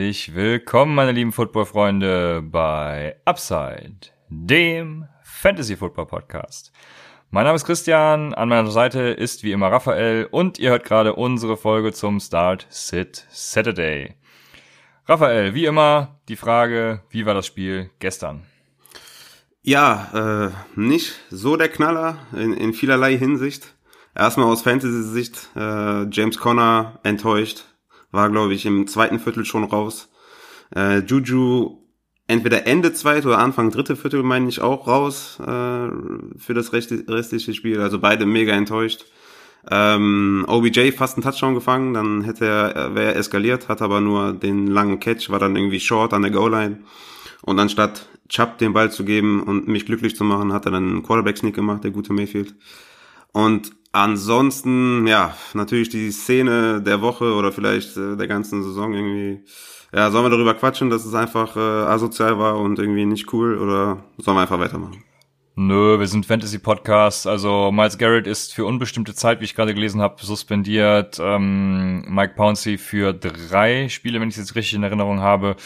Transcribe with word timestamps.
Herzlich 0.00 0.34
willkommen, 0.34 0.94
meine 0.94 1.12
lieben 1.12 1.30
Football-Freunde, 1.30 2.40
bei 2.42 3.16
Upside, 3.26 4.08
dem 4.30 5.04
Fantasy-Football-Podcast. 5.22 6.72
Mein 7.30 7.44
Name 7.44 7.56
ist 7.56 7.66
Christian, 7.66 8.32
an 8.32 8.48
meiner 8.48 8.70
Seite 8.70 9.00
ist 9.00 9.44
wie 9.44 9.52
immer 9.52 9.70
Raphael 9.70 10.26
und 10.30 10.58
ihr 10.58 10.70
hört 10.70 10.84
gerade 10.84 11.16
unsere 11.16 11.58
Folge 11.58 11.92
zum 11.92 12.18
Start 12.18 12.66
Sit 12.70 13.26
Saturday. 13.28 14.14
Raphael, 15.04 15.52
wie 15.52 15.66
immer 15.66 16.18
die 16.30 16.36
Frage, 16.36 17.02
wie 17.10 17.26
war 17.26 17.34
das 17.34 17.44
Spiel 17.44 17.90
gestern? 17.98 18.46
Ja, 19.60 20.54
äh, 20.54 20.80
nicht 20.80 21.12
so 21.28 21.58
der 21.58 21.68
Knaller 21.68 22.26
in, 22.32 22.54
in 22.54 22.72
vielerlei 22.72 23.18
Hinsicht. 23.18 23.74
Erstmal 24.14 24.46
aus 24.46 24.62
Fantasy-Sicht, 24.62 25.50
äh, 25.56 26.04
James 26.08 26.38
Conner 26.38 27.00
enttäuscht, 27.02 27.66
war 28.10 28.30
glaube 28.30 28.54
ich 28.54 28.66
im 28.66 28.86
zweiten 28.86 29.18
Viertel 29.18 29.44
schon 29.44 29.64
raus. 29.64 30.10
Äh, 30.74 30.98
Juju 31.00 31.78
entweder 32.26 32.66
Ende 32.66 32.92
zweite 32.92 33.28
oder 33.28 33.38
Anfang 33.38 33.70
dritte 33.70 33.96
Viertel 33.96 34.22
meine 34.22 34.48
ich 34.48 34.60
auch 34.60 34.86
raus 34.86 35.38
äh, 35.40 35.44
für 36.38 36.54
das 36.54 36.72
restliche 36.72 37.54
Spiel. 37.54 37.80
Also 37.80 37.98
beide 37.98 38.26
mega 38.26 38.52
enttäuscht. 38.52 39.04
Ähm, 39.70 40.44
OBJ 40.48 40.92
fast 40.92 41.16
einen 41.16 41.24
Touchdown 41.24 41.54
gefangen, 41.54 41.92
dann 41.92 42.22
hätte 42.22 42.46
er, 42.46 42.94
wäre 42.94 43.12
er 43.12 43.16
eskaliert, 43.16 43.68
hat 43.68 43.82
aber 43.82 44.00
nur 44.00 44.32
den 44.32 44.66
langen 44.66 45.00
Catch, 45.00 45.28
war 45.28 45.38
dann 45.38 45.54
irgendwie 45.54 45.80
short 45.80 46.14
an 46.14 46.22
der 46.22 46.30
Goal-Line. 46.30 46.78
Und 47.42 47.58
anstatt 47.58 48.08
Chubb 48.28 48.58
den 48.58 48.72
Ball 48.72 48.90
zu 48.90 49.04
geben 49.04 49.42
und 49.42 49.68
mich 49.68 49.84
glücklich 49.84 50.16
zu 50.16 50.24
machen, 50.24 50.52
hat 50.52 50.64
er 50.66 50.72
dann 50.72 50.88
einen 50.88 51.02
Quarterback-Sneak 51.02 51.54
gemacht, 51.54 51.84
der 51.84 51.90
gute 51.90 52.12
Mayfield. 52.12 52.54
Und 53.32 53.72
ansonsten, 53.92 55.06
ja, 55.06 55.34
natürlich 55.54 55.88
die 55.88 56.10
Szene 56.10 56.80
der 56.82 57.00
Woche 57.00 57.34
oder 57.34 57.52
vielleicht 57.52 57.96
äh, 57.96 58.16
der 58.16 58.26
ganzen 58.26 58.62
Saison 58.62 58.94
irgendwie 58.94 59.44
ja, 59.92 60.10
sollen 60.10 60.24
wir 60.24 60.30
darüber 60.30 60.54
quatschen, 60.54 60.88
dass 60.88 61.04
es 61.04 61.14
einfach 61.14 61.56
äh, 61.56 61.58
asozial 61.58 62.38
war 62.38 62.58
und 62.58 62.78
irgendwie 62.78 63.06
nicht 63.06 63.32
cool 63.32 63.58
oder 63.58 64.04
sollen 64.18 64.36
wir 64.36 64.42
einfach 64.42 64.60
weitermachen? 64.60 65.02
Nö, 65.62 66.00
wir 66.00 66.06
sind 66.06 66.24
Fantasy-Podcast. 66.24 67.26
Also 67.26 67.70
Miles 67.70 67.98
Garrett 67.98 68.26
ist 68.26 68.54
für 68.54 68.64
unbestimmte 68.64 69.14
Zeit, 69.14 69.40
wie 69.40 69.44
ich 69.44 69.54
gerade 69.54 69.74
gelesen 69.74 70.00
habe, 70.00 70.16
suspendiert. 70.24 71.18
Ähm, 71.20 72.02
Mike 72.08 72.32
Pouncey 72.34 72.78
für 72.78 73.12
drei 73.12 73.90
Spiele, 73.90 74.22
wenn 74.22 74.30
ich 74.30 74.36
es 74.36 74.40
jetzt 74.40 74.54
richtig 74.54 74.72
in 74.72 74.84
Erinnerung 74.84 75.20
habe. 75.20 75.56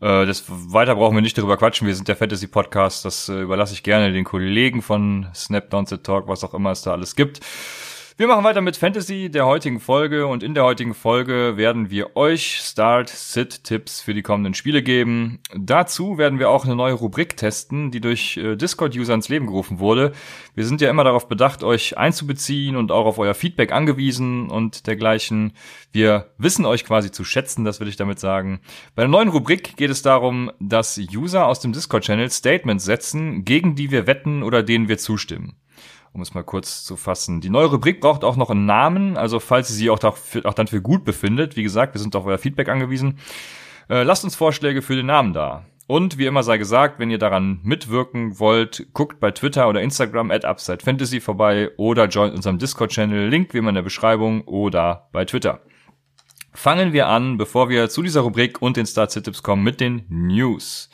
Äh, 0.00 0.26
das 0.26 0.42
weiter 0.48 0.96
brauchen 0.96 1.14
wir 1.14 1.22
nicht 1.22 1.38
darüber 1.38 1.56
quatschen. 1.56 1.86
Wir 1.86 1.94
sind 1.94 2.08
der 2.08 2.16
Fantasy-Podcast. 2.16 3.04
Das 3.04 3.28
äh, 3.28 3.42
überlasse 3.42 3.74
ich 3.74 3.84
gerne 3.84 4.12
den 4.12 4.24
Kollegen 4.24 4.82
von 4.82 5.28
Snap 5.36 5.70
Down 5.70 5.86
Talk, 5.86 6.26
was 6.26 6.42
auch 6.42 6.54
immer 6.54 6.72
es 6.72 6.82
da 6.82 6.90
alles 6.90 7.14
gibt. 7.14 7.38
Wir 8.16 8.28
machen 8.28 8.44
weiter 8.44 8.60
mit 8.60 8.76
Fantasy 8.76 9.28
der 9.28 9.44
heutigen 9.44 9.80
Folge 9.80 10.28
und 10.28 10.44
in 10.44 10.54
der 10.54 10.62
heutigen 10.62 10.94
Folge 10.94 11.56
werden 11.56 11.90
wir 11.90 12.14
euch 12.16 12.60
Start-Sit-Tipps 12.62 14.00
für 14.02 14.14
die 14.14 14.22
kommenden 14.22 14.54
Spiele 14.54 14.84
geben. 14.84 15.40
Dazu 15.52 16.16
werden 16.16 16.38
wir 16.38 16.48
auch 16.48 16.64
eine 16.64 16.76
neue 16.76 16.92
Rubrik 16.92 17.36
testen, 17.36 17.90
die 17.90 18.00
durch 18.00 18.36
äh, 18.36 18.54
Discord-User 18.54 19.14
ins 19.14 19.28
Leben 19.28 19.46
gerufen 19.46 19.80
wurde. 19.80 20.12
Wir 20.54 20.64
sind 20.64 20.80
ja 20.80 20.90
immer 20.90 21.02
darauf 21.02 21.26
bedacht, 21.26 21.64
euch 21.64 21.98
einzubeziehen 21.98 22.76
und 22.76 22.92
auch 22.92 23.06
auf 23.06 23.18
euer 23.18 23.34
Feedback 23.34 23.72
angewiesen 23.72 24.48
und 24.48 24.86
dergleichen. 24.86 25.52
Wir 25.90 26.30
wissen 26.38 26.66
euch 26.66 26.84
quasi 26.84 27.10
zu 27.10 27.24
schätzen, 27.24 27.64
das 27.64 27.80
will 27.80 27.88
ich 27.88 27.96
damit 27.96 28.20
sagen. 28.20 28.60
Bei 28.94 29.02
der 29.02 29.10
neuen 29.10 29.28
Rubrik 29.28 29.76
geht 29.76 29.90
es 29.90 30.02
darum, 30.02 30.52
dass 30.60 31.00
User 31.12 31.48
aus 31.48 31.58
dem 31.58 31.72
Discord-Channel 31.72 32.30
Statements 32.30 32.84
setzen, 32.84 33.44
gegen 33.44 33.74
die 33.74 33.90
wir 33.90 34.06
wetten 34.06 34.44
oder 34.44 34.62
denen 34.62 34.86
wir 34.86 34.98
zustimmen 34.98 35.56
um 36.14 36.22
es 36.22 36.32
mal 36.32 36.44
kurz 36.44 36.84
zu 36.84 36.96
fassen. 36.96 37.40
Die 37.40 37.50
neue 37.50 37.66
Rubrik 37.66 38.00
braucht 38.00 38.24
auch 38.24 38.36
noch 38.36 38.48
einen 38.48 38.66
Namen, 38.66 39.16
also 39.16 39.40
falls 39.40 39.68
ihr 39.70 39.76
sie 39.76 39.90
auch, 39.90 39.98
dafür, 39.98 40.46
auch 40.46 40.54
dann 40.54 40.68
für 40.68 40.80
gut 40.80 41.04
befindet, 41.04 41.56
wie 41.56 41.64
gesagt, 41.64 41.94
wir 41.94 42.00
sind 42.00 42.16
auf 42.16 42.24
euer 42.24 42.38
Feedback 42.38 42.68
angewiesen, 42.68 43.18
äh, 43.90 44.04
lasst 44.04 44.24
uns 44.24 44.36
Vorschläge 44.36 44.80
für 44.80 44.96
den 44.96 45.06
Namen 45.06 45.32
da. 45.32 45.64
Und 45.86 46.16
wie 46.16 46.24
immer 46.24 46.42
sei 46.42 46.56
gesagt, 46.56 46.98
wenn 46.98 47.10
ihr 47.10 47.18
daran 47.18 47.60
mitwirken 47.62 48.38
wollt, 48.38 48.86
guckt 48.94 49.20
bei 49.20 49.32
Twitter 49.32 49.68
oder 49.68 49.82
Instagram 49.82 50.30
at 50.30 50.46
Upside 50.46 50.82
Fantasy 50.82 51.20
vorbei 51.20 51.72
oder 51.76 52.06
joint 52.06 52.34
unserem 52.34 52.58
Discord-Channel, 52.58 53.28
Link 53.28 53.52
wie 53.52 53.58
immer 53.58 53.68
in 53.68 53.74
der 53.74 53.82
Beschreibung 53.82 54.42
oder 54.42 55.08
bei 55.12 55.26
Twitter. 55.26 55.60
Fangen 56.54 56.92
wir 56.92 57.08
an, 57.08 57.36
bevor 57.36 57.68
wir 57.68 57.90
zu 57.90 58.02
dieser 58.02 58.20
Rubrik 58.20 58.62
und 58.62 58.76
den 58.76 58.86
Start-Tipps 58.86 59.42
kommen, 59.42 59.64
mit 59.64 59.80
den 59.80 60.04
News. 60.08 60.88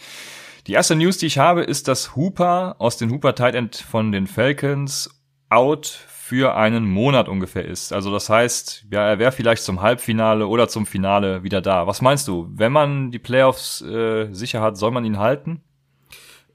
Die 0.67 0.73
erste 0.73 0.95
News, 0.97 1.19
die 1.19 1.27
ich 1.27 1.39
habe, 1.39 1.63
ist, 1.63 1.89
dass 1.89 2.17
Hooper 2.17 2.77
aus 2.79 2.97
den 2.97 3.11
Hooper 3.11 3.35
Tight 3.35 3.55
End 3.55 3.77
von 3.77 4.13
den 4.13 4.27
Falcons 4.27 5.23
out 5.49 5.87
für 5.87 6.55
einen 6.55 6.89
Monat 6.89 7.29
ungefähr 7.29 7.65
ist. 7.65 7.93
Also 7.93 8.13
das 8.13 8.31
heißt, 8.31 8.87
ja, 8.93 9.05
er 9.05 9.19
wäre 9.19 9.33
vielleicht 9.33 9.65
zum 9.65 9.81
Halbfinale 9.81 10.47
oder 10.47 10.69
zum 10.69 10.87
Finale 10.87 11.43
wieder 11.43 11.61
da. 11.61 11.87
Was 11.89 12.03
meinst 12.03 12.29
du? 12.29 12.49
Wenn 12.55 12.71
man 12.71 13.11
die 13.11 13.19
Playoffs 13.19 13.81
äh, 13.83 14.29
sicher 14.33 14.61
hat, 14.61 14.77
soll 14.77 14.93
man 14.93 15.05
ihn 15.05 15.19
halten? 15.19 15.63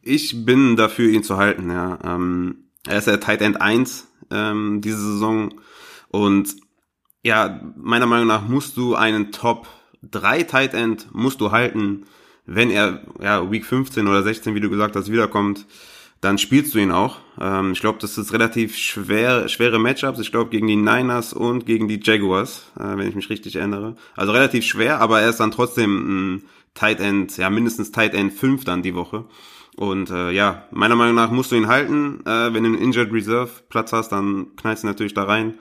Ich 0.01 0.45
bin 0.45 0.77
dafür, 0.77 1.09
ihn 1.09 1.23
zu 1.23 1.35
halten, 1.35 1.69
ja. 1.71 1.99
Ähm, 2.05 2.69
er 2.87 2.99
ist 2.99 3.07
ja 3.07 3.17
Tight 3.17 3.41
End 3.41 3.59
1 3.59 4.07
ähm, 4.31 4.79
diese 4.81 4.97
Saison 4.97 5.55
und 6.07 6.55
ja, 7.23 7.59
meiner 7.75 8.05
Meinung 8.05 8.27
nach 8.27 8.47
musst 8.47 8.77
du 8.77 8.95
einen 8.95 9.31
Top 9.31 9.67
3 10.03 10.43
Tight 10.43 10.73
End 10.73 11.07
musst 11.11 11.41
du 11.41 11.51
halten, 11.51 12.05
wenn 12.45 12.69
er 12.69 13.01
ja 13.21 13.49
Week 13.51 13.65
15 13.65 14.07
oder 14.07 14.23
16, 14.23 14.55
wie 14.55 14.61
du 14.61 14.69
gesagt 14.69 14.95
hast, 14.95 15.11
wiederkommt, 15.11 15.65
dann 16.21 16.37
spielst 16.37 16.73
du 16.73 16.79
ihn 16.79 16.91
auch. 16.91 17.17
Ähm, 17.39 17.73
ich 17.73 17.81
glaube, 17.81 17.99
das 17.99 18.17
ist 18.17 18.33
relativ 18.33 18.75
schwer, 18.75 19.47
schwere 19.47 19.79
Matchups. 19.79 20.19
Ich 20.19 20.31
glaube, 20.31 20.49
gegen 20.49 20.67
die 20.67 20.75
Niners 20.75 21.33
und 21.33 21.65
gegen 21.65 21.87
die 21.87 21.99
Jaguars, 22.01 22.71
äh, 22.79 22.97
wenn 22.97 23.07
ich 23.07 23.15
mich 23.15 23.29
richtig 23.29 23.55
erinnere. 23.55 23.95
Also 24.15 24.31
relativ 24.31 24.65
schwer, 24.65 25.01
aber 25.01 25.21
er 25.21 25.29
ist 25.29 25.39
dann 25.39 25.51
trotzdem 25.51 26.35
ein 26.35 26.43
Tight 26.73 26.99
End, 26.99 27.37
ja, 27.37 27.49
mindestens 27.49 27.91
Tight 27.91 28.13
End 28.13 28.33
5 28.33 28.63
dann 28.63 28.81
die 28.81 28.95
Woche. 28.95 29.25
Und 29.75 30.09
äh, 30.09 30.31
ja, 30.31 30.67
meiner 30.71 30.95
Meinung 30.95 31.15
nach 31.15 31.31
musst 31.31 31.51
du 31.51 31.55
ihn 31.55 31.67
halten. 31.67 32.21
Äh, 32.25 32.53
wenn 32.53 32.63
du 32.63 32.69
einen 32.69 32.77
Injured 32.77 33.11
Reserve 33.11 33.51
Platz 33.69 33.91
hast, 33.91 34.09
dann 34.09 34.55
knallst 34.55 34.83
du 34.83 34.87
natürlich 34.87 35.13
da 35.13 35.23
rein. 35.23 35.55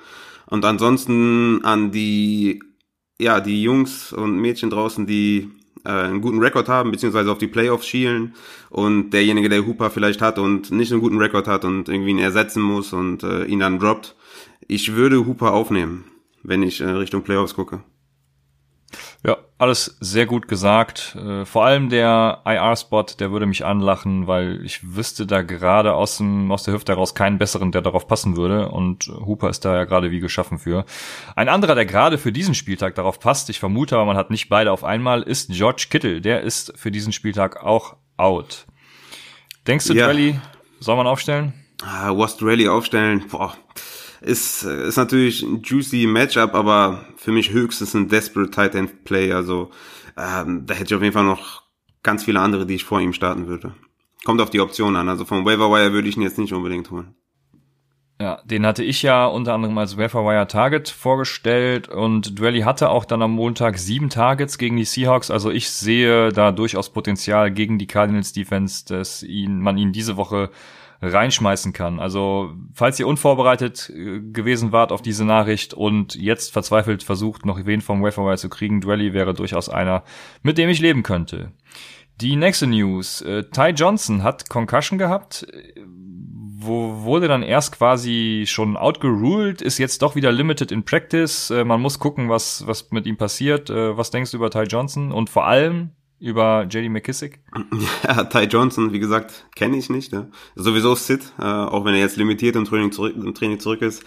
Und 0.47 0.65
ansonsten 0.65 1.65
an 1.65 1.91
die, 1.91 2.63
ja, 3.21 3.41
die 3.41 3.63
Jungs 3.63 4.13
und 4.13 4.37
Mädchen 4.37 4.71
draußen, 4.71 5.07
die 5.07 5.51
äh, 5.85 5.91
einen 5.91 6.21
guten 6.21 6.41
Rekord 6.41 6.69
haben, 6.69 6.91
beziehungsweise 6.91 7.31
auf 7.31 7.39
die 7.39 7.47
Playoffs 7.47 7.87
schielen 7.87 8.35
und 8.71 9.11
derjenige, 9.11 9.49
der 9.49 9.67
Hooper 9.67 9.91
vielleicht 9.91 10.23
hat 10.23 10.39
und 10.39 10.71
nicht 10.71 10.93
einen 10.93 11.01
guten 11.01 11.19
Rekord 11.19 11.47
hat 11.47 11.65
und 11.65 11.89
irgendwie 11.89 12.11
ihn 12.11 12.19
ersetzen 12.19 12.63
muss 12.63 12.93
und 12.93 13.23
äh, 13.23 13.45
ihn 13.45 13.61
dann 13.61 13.79
droppt, 13.79 14.17
ich 14.67 14.95
würde 14.95 15.27
Hooper 15.27 15.53
aufnehmen, 15.53 16.05
wenn 16.43 16.63
ich 16.63 16.81
äh, 16.81 16.85
Richtung 16.85 17.23
Playoffs 17.23 17.55
gucke. 17.55 17.81
Alles 19.65 19.97
sehr 19.99 20.27
gut 20.27 20.47
gesagt. 20.47 21.17
Äh, 21.17 21.47
vor 21.47 21.65
allem 21.65 21.89
der 21.89 22.43
IR-Spot, 22.45 23.07
der 23.19 23.33
würde 23.33 23.47
mich 23.47 23.65
anlachen, 23.65 24.27
weil 24.27 24.63
ich 24.63 24.95
wüsste 24.95 25.27
da 25.27 25.41
gerade 25.41 25.95
aus, 25.95 26.19
dem, 26.19 26.53
aus 26.53 26.65
der 26.65 26.75
Hüfte 26.75 26.93
heraus 26.93 27.15
keinen 27.15 27.39
besseren, 27.39 27.73
der 27.73 27.81
darauf 27.81 28.07
passen 28.07 28.37
würde. 28.37 28.69
Und 28.69 29.07
Hooper 29.07 29.49
ist 29.49 29.65
da 29.65 29.75
ja 29.75 29.85
gerade 29.85 30.11
wie 30.11 30.21
geschaffen 30.21 30.59
für. 30.59 30.85
Ein 31.35 31.49
anderer, 31.49 31.75
der 31.75 31.87
gerade 31.87 32.19
für 32.19 32.31
diesen 32.31 32.55
Spieltag 32.55 32.95
darauf 32.95 33.19
passt, 33.19 33.49
ich 33.49 33.59
vermute, 33.59 33.97
aber 33.97 34.05
man 34.05 34.19
hat 34.19 34.29
nicht 34.29 34.51
beide 34.51 34.71
auf 34.71 34.85
einmal, 34.85 35.23
ist 35.23 35.51
George 35.51 35.87
Kittle. 35.89 36.21
Der 36.21 36.43
ist 36.43 36.75
für 36.77 36.91
diesen 36.91 37.15
Spieltag 37.15 37.65
auch 37.65 37.97
out. 38.19 38.67
Denkst 39.67 39.87
du, 39.87 39.95
ja. 39.95 40.09
Rally 40.09 40.39
soll 40.79 40.97
man 40.97 41.07
aufstellen? 41.07 41.55
Ah, 41.83 42.15
Worst 42.15 42.43
Rally 42.43 42.69
aufstellen, 42.69 43.25
boah 43.31 43.57
ist, 44.25 44.65
ist 44.65 44.97
natürlich 44.97 45.43
ein 45.43 45.63
juicy 45.63 46.07
Matchup, 46.07 46.55
aber 46.55 47.07
für 47.17 47.33
mich 47.33 47.51
höchstens 47.51 47.95
ein 47.95 48.09
desperate 48.09 48.51
Tight 48.51 48.75
End 48.75 49.05
Play. 49.05 49.33
Also 49.33 49.71
ähm, 50.17 50.67
da 50.67 50.75
hätte 50.75 50.87
ich 50.87 50.95
auf 50.95 51.03
jeden 51.03 51.13
Fall 51.13 51.25
noch 51.25 51.63
ganz 52.03 52.25
viele 52.25 52.41
andere, 52.41 52.67
die 52.67 52.75
ich 52.75 52.85
vor 52.85 53.01
ihm 53.01 53.13
starten 53.13 53.47
würde. 53.47 53.75
Kommt 54.25 54.41
auf 54.41 54.51
die 54.51 54.61
Option 54.61 54.97
an. 54.97 55.09
Also 55.09 55.25
vom 55.25 55.45
Waiver 55.45 55.71
Wire 55.71 55.93
würde 55.93 56.09
ich 56.09 56.17
ihn 56.17 56.23
jetzt 56.23 56.39
nicht 56.39 56.53
unbedingt 56.53 56.91
holen. 56.91 57.15
Ja, 58.21 58.41
den 58.45 58.65
hatte 58.65 58.85
ich 58.85 59.03
ja 59.03 59.27
unter 59.27 59.55
anderem 59.55 59.77
als 59.77 59.97
Wire 59.97 60.47
Target 60.47 60.89
vorgestellt 60.89 61.89
und 61.89 62.39
Dwelly 62.39 62.61
hatte 62.61 62.89
auch 62.89 63.05
dann 63.05 63.23
am 63.23 63.33
Montag 63.33 63.77
sieben 63.77 64.09
Targets 64.09 64.57
gegen 64.57 64.77
die 64.77 64.85
Seahawks. 64.85 65.33
Also 65.33 65.51
ich 65.51 65.69
sehe 65.69 66.31
da 66.31 66.53
durchaus 66.53 66.93
Potenzial 66.93 67.51
gegen 67.51 67.77
die 67.77 67.89
Cardinals 67.89 68.33
Defense, 68.33 68.85
dass 68.87 69.25
ihn, 69.25 69.59
man 69.59 69.77
ihn 69.77 69.93
diese 69.93 70.17
Woche 70.17 70.51
reinschmeißen 71.03 71.73
kann. 71.73 72.01
Also 72.01 72.55
falls 72.73 72.99
ihr 72.99 73.07
unvorbereitet 73.07 73.91
äh, 73.91 74.21
gewesen 74.21 74.73
wart 74.73 74.93
auf 74.93 75.03
diese 75.03 75.25
Nachricht 75.25 75.75
und 75.75 76.15
jetzt 76.15 76.53
verzweifelt 76.53 77.03
versucht, 77.03 77.47
noch 77.47 77.65
wen 77.65 77.81
vom 77.81 78.03
Waferwire 78.03 78.39
zu 78.39 78.49
kriegen, 78.49 78.81
Dwelly 78.81 79.13
wäre 79.13 79.35
durchaus 79.35 79.69
einer, 79.69 80.05
mit 80.43 80.59
dem 80.59 80.69
ich 80.69 80.81
leben 80.81 81.03
könnte. 81.03 81.53
Die 82.21 82.37
nächste 82.37 82.67
News. 82.67 83.23
Äh, 83.23 83.45
Ty 83.51 83.71
Johnson 83.71 84.23
hat 84.23 84.49
Concussion 84.49 84.99
gehabt, 84.99 85.47
wo 86.65 87.03
wurde 87.03 87.29
dann 87.29 87.43
erst 87.43 87.77
quasi 87.77 88.45
schon 88.47 88.77
outgeruled, 88.77 89.61
ist 89.61 89.79
jetzt 89.79 90.03
doch 90.03 90.15
wieder 90.15 90.33
limited 90.33 90.73
in 90.73 90.85
practice. 90.85 91.51
Äh, 91.51 91.65
man 91.65 91.81
muss 91.81 91.99
gucken, 91.99 92.29
was, 92.29 92.67
was 92.67 92.91
mit 92.91 93.07
ihm 93.07 93.17
passiert. 93.17 93.71
Äh, 93.71 93.97
was 93.97 94.11
denkst 94.11 94.31
du 94.31 94.39
über 94.39 94.51
Ty 94.51 94.63
Johnson? 94.63 95.13
Und 95.13 95.31
vor 95.31 95.47
allem, 95.47 95.91
über 96.25 96.67
JD 96.69 96.91
McKissick? 96.91 97.41
Ja, 98.03 98.25
Ty 98.25 98.45
Johnson, 98.45 98.93
wie 98.93 98.99
gesagt, 98.99 99.47
kenne 99.55 99.77
ich 99.77 99.91
nicht. 99.91 100.13
Ne? 100.13 100.31
Sowieso 100.57 100.95
Sid, 100.95 101.21
äh, 101.39 101.43
auch 101.43 101.85
wenn 101.85 101.95
er 101.95 102.01
jetzt 102.01 102.17
limitiert 102.17 102.57
im 102.57 102.65
Training 102.65 102.93
zurück, 102.93 103.15
im 103.15 103.35
Training 103.35 103.61
zurück 103.61 103.83
ist. 103.83 104.03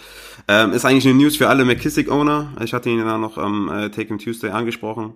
Ähm, 0.47 0.71
ist 0.71 0.85
eigentlich 0.85 1.05
eine 1.05 1.15
News 1.15 1.37
für 1.37 1.47
alle 1.47 1.63
McKissick-Owner. 1.63 2.53
Ich 2.63 2.73
hatte 2.73 2.89
ihn 2.89 2.99
ja 2.99 3.17
noch 3.17 3.37
am 3.37 3.69
äh, 3.69 3.89
Take 3.89 4.07
Him 4.07 4.17
Tuesday 4.17 4.49
angesprochen. 4.49 5.13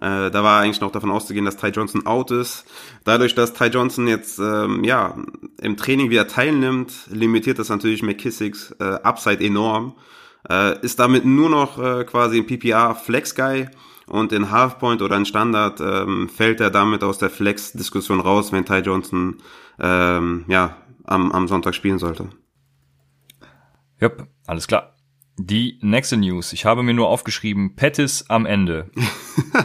Äh, 0.00 0.30
da 0.30 0.42
war 0.42 0.60
eigentlich 0.60 0.80
noch 0.80 0.92
davon 0.92 1.10
auszugehen, 1.10 1.44
dass 1.44 1.56
Ty 1.56 1.68
Johnson 1.68 2.06
out 2.06 2.30
ist. 2.30 2.64
Dadurch, 3.04 3.34
dass 3.34 3.54
Ty 3.54 3.66
Johnson 3.66 4.06
jetzt 4.06 4.38
ähm, 4.38 4.84
ja 4.84 5.16
im 5.60 5.76
Training 5.76 6.10
wieder 6.10 6.28
teilnimmt, 6.28 6.92
limitiert 7.10 7.58
das 7.58 7.70
natürlich 7.70 8.02
McKissicks 8.02 8.74
äh, 8.80 8.84
Upside 9.02 9.42
enorm. 9.42 9.94
Äh, 10.50 10.78
ist 10.84 10.98
damit 10.98 11.24
nur 11.24 11.48
noch 11.48 11.78
äh, 11.78 12.04
quasi 12.04 12.38
ein 12.38 12.46
PPR 12.46 12.94
Flex 12.94 13.34
Guy 13.34 13.68
und 14.06 14.32
in 14.32 14.50
Halfpoint 14.50 15.02
oder 15.02 15.16
in 15.16 15.24
Standard 15.24 15.80
ähm, 15.80 16.28
fällt 16.28 16.60
er 16.60 16.70
damit 16.70 17.02
aus 17.02 17.18
der 17.18 17.30
Flex-Diskussion 17.30 18.20
raus, 18.20 18.52
wenn 18.52 18.64
Ty 18.64 18.78
Johnson 18.78 19.38
ähm, 19.80 20.44
ja 20.48 20.76
am, 21.04 21.32
am 21.32 21.48
Sonntag 21.48 21.74
spielen 21.74 21.98
sollte. 21.98 22.28
Yep, 24.00 24.26
alles 24.46 24.66
klar. 24.66 24.94
Die 25.36 25.78
nächste 25.82 26.16
News. 26.16 26.52
Ich 26.52 26.64
habe 26.64 26.82
mir 26.82 26.94
nur 26.94 27.08
aufgeschrieben, 27.08 27.74
Pettis 27.74 28.24
am 28.28 28.46
Ende. 28.46 28.90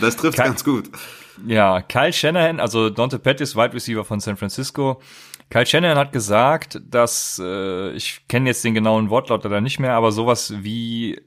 das 0.00 0.16
trifft 0.16 0.38
Kyle, 0.38 0.48
ganz 0.48 0.64
gut. 0.64 0.90
Ja, 1.46 1.82
Kyle 1.82 2.12
Shanahan, 2.12 2.60
also 2.60 2.88
Dante 2.88 3.18
Pettis, 3.18 3.56
Wide 3.56 3.74
Receiver 3.74 4.04
von 4.04 4.20
San 4.20 4.36
Francisco, 4.36 5.02
Kyle 5.50 5.64
Shanahan 5.64 5.96
hat 5.96 6.12
gesagt, 6.12 6.78
dass, 6.90 7.40
äh, 7.42 7.92
ich 7.92 8.26
kenne 8.28 8.50
jetzt 8.50 8.64
den 8.64 8.74
genauen 8.74 9.08
Wortlaut 9.08 9.44
leider 9.44 9.62
nicht 9.62 9.80
mehr, 9.80 9.94
aber 9.94 10.12
sowas 10.12 10.52
wie, 10.58 11.14
äh, 11.14 11.20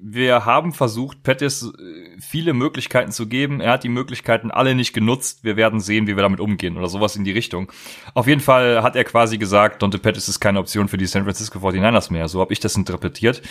wir 0.00 0.44
haben 0.44 0.72
versucht, 0.72 1.24
Pettis 1.24 1.64
äh, 1.64 2.20
viele 2.20 2.52
Möglichkeiten 2.52 3.10
zu 3.10 3.26
geben. 3.26 3.60
Er 3.60 3.72
hat 3.72 3.82
die 3.82 3.88
Möglichkeiten 3.88 4.52
alle 4.52 4.76
nicht 4.76 4.92
genutzt. 4.92 5.42
Wir 5.42 5.56
werden 5.56 5.80
sehen, 5.80 6.06
wie 6.06 6.14
wir 6.14 6.22
damit 6.22 6.38
umgehen 6.38 6.76
oder 6.76 6.86
sowas 6.86 7.16
in 7.16 7.24
die 7.24 7.32
Richtung. 7.32 7.72
Auf 8.14 8.28
jeden 8.28 8.40
Fall 8.40 8.84
hat 8.84 8.94
er 8.94 9.02
quasi 9.02 9.36
gesagt, 9.36 9.82
Dante 9.82 9.98
Pettis 9.98 10.28
ist 10.28 10.38
keine 10.38 10.60
Option 10.60 10.86
für 10.86 10.96
die 10.96 11.06
San 11.06 11.24
Francisco 11.24 11.58
49ers 11.58 12.12
mehr. 12.12 12.28
So 12.28 12.40
habe 12.40 12.52
ich 12.52 12.60
das 12.60 12.76
interpretiert. 12.76 13.42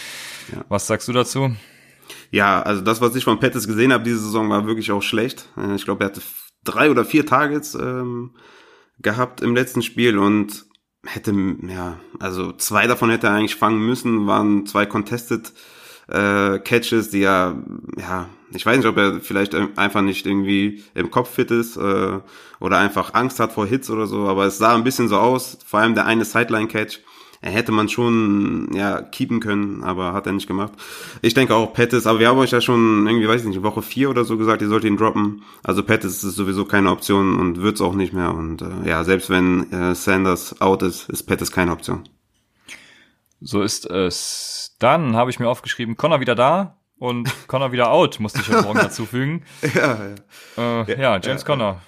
Ja. 0.54 0.64
Was 0.70 0.88
sagst 0.88 1.10
du 1.10 1.12
dazu? 1.12 1.54
Ja, 2.32 2.62
also 2.62 2.82
das, 2.82 3.02
was 3.02 3.16
ich 3.18 3.26
von 3.26 3.40
Pettis 3.42 3.68
gesehen 3.68 3.92
habe 3.92 4.06
diese 4.06 4.20
Saison, 4.20 4.50
war 4.50 4.66
wirklich 4.66 4.94
auch 4.94 5.04
schlecht. 5.04 5.50
Äh, 5.58 5.76
ich 5.76 5.84
glaube, 5.84 6.06
er 6.06 6.08
hatte 6.08 6.22
drei 6.64 6.90
oder 6.90 7.04
vier 7.04 7.26
Targets. 7.26 7.76
Ähm 7.76 8.32
gehabt 9.00 9.42
im 9.42 9.56
letzten 9.56 9.82
Spiel 9.82 10.18
und 10.18 10.66
hätte, 11.06 11.34
ja, 11.68 12.00
also 12.20 12.52
zwei 12.54 12.88
davon 12.88 13.10
hätte 13.10 13.28
er 13.28 13.34
eigentlich 13.34 13.56
fangen 13.56 13.86
müssen, 13.86 14.28
waren 14.28 14.66
zwei 14.66 14.86
Contested 14.86 15.54
äh, 16.08 16.60
Catches, 16.60 17.10
die 17.10 17.20
ja, 17.20 17.56
ja, 17.98 18.30
ich 18.52 18.66
weiß 18.66 18.78
nicht, 18.78 18.88
ob 18.88 18.98
er 18.98 19.20
vielleicht 19.22 19.56
einfach 19.78 20.02
nicht 20.02 20.26
irgendwie 20.26 20.84
im 20.94 21.12
Kopf 21.12 21.34
fit 21.34 21.52
ist 21.52 21.78
äh, 21.78 22.20
oder 22.60 22.78
einfach 22.78 23.14
Angst 23.14 23.40
hat 23.40 23.54
vor 23.54 23.68
Hits 23.68 23.90
oder 23.90 24.08
so, 24.08 24.28
aber 24.28 24.46
es 24.46 24.58
sah 24.58 24.76
ein 24.76 24.84
bisschen 24.84 25.08
so 25.08 25.18
aus, 25.18 25.58
vor 25.66 25.80
allem 25.80 25.96
der 25.96 26.06
eine 26.06 26.26
Sideline-Catch, 26.26 27.00
hätte 27.52 27.72
man 27.72 27.90
schon 27.90 28.70
ja 28.74 29.02
keepen 29.02 29.40
können, 29.40 29.84
aber 29.84 30.14
hat 30.14 30.26
er 30.26 30.34
nicht 30.34 30.48
gemacht. 30.48 30.74
Ich 31.22 31.34
denke 31.34 31.56
auch 31.56 31.74
Pettis, 31.74 32.08
aber 32.08 32.20
wir 32.20 32.30
haben 32.30 32.40
euch 32.40 32.52
ja 32.52 32.62
schon 32.62 33.08
irgendwie, 33.08 33.28
weiß 33.28 33.42
ich 33.42 33.48
nicht, 33.48 33.64
Woche 33.64 33.82
vier 33.82 34.10
oder 34.10 34.26
so 34.26 34.38
gesagt, 34.38 34.62
ihr 34.62 34.68
sollt 34.68 34.84
ihn 34.84 34.98
droppen. 34.98 35.44
Also 35.64 35.84
Pettis 35.84 36.24
ist 36.24 36.36
sowieso 36.36 36.66
keine 36.66 36.92
Option 36.92 37.40
und 37.40 37.62
wird's 37.62 37.82
auch 37.82 37.94
nicht 37.94 38.14
mehr. 38.14 38.34
Und 38.34 38.62
äh, 38.62 38.90
ja, 38.90 39.04
selbst 39.04 39.30
wenn 39.30 39.72
äh, 39.72 39.96
Sanders 39.96 40.60
out 40.62 40.82
ist, 40.82 41.10
ist 41.10 41.24
Pettis 41.24 41.52
keine 41.52 41.72
Option. 41.72 42.04
So 43.42 43.62
ist 43.62 43.86
es. 43.86 44.76
Dann 44.80 45.16
habe 45.16 45.30
ich 45.30 45.40
mir 45.40 45.48
aufgeschrieben, 45.48 45.96
Connor 45.96 46.20
wieder 46.20 46.36
da 46.36 46.78
und 46.98 47.32
Connor 47.48 47.72
wieder 47.72 47.92
out, 47.92 48.20
musste 48.20 48.42
ich 48.42 48.50
heute 48.50 48.64
Morgen 48.64 48.80
dazu 48.80 49.06
fügen. 49.06 49.44
ja, 49.74 49.98
ja. 50.58 50.82
Äh, 50.84 51.02
ja, 51.02 51.20
James 51.20 51.42
ja, 51.42 51.48
Connor. 51.48 51.74
Ja, 51.74 51.82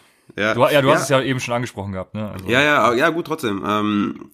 du, 0.54 0.68
ja, 0.68 0.82
du 0.82 0.92
hast 0.92 1.10
ja. 1.10 1.18
es 1.18 1.24
ja 1.24 1.30
eben 1.30 1.40
schon 1.40 1.56
angesprochen 1.56 1.94
gehabt, 1.94 2.14
ne? 2.14 2.30
Also. 2.32 2.48
Ja, 2.48 2.62
ja, 2.62 2.94
ja, 2.94 3.10
gut, 3.10 3.26
trotzdem. 3.26 3.64
Ähm, 3.68 4.32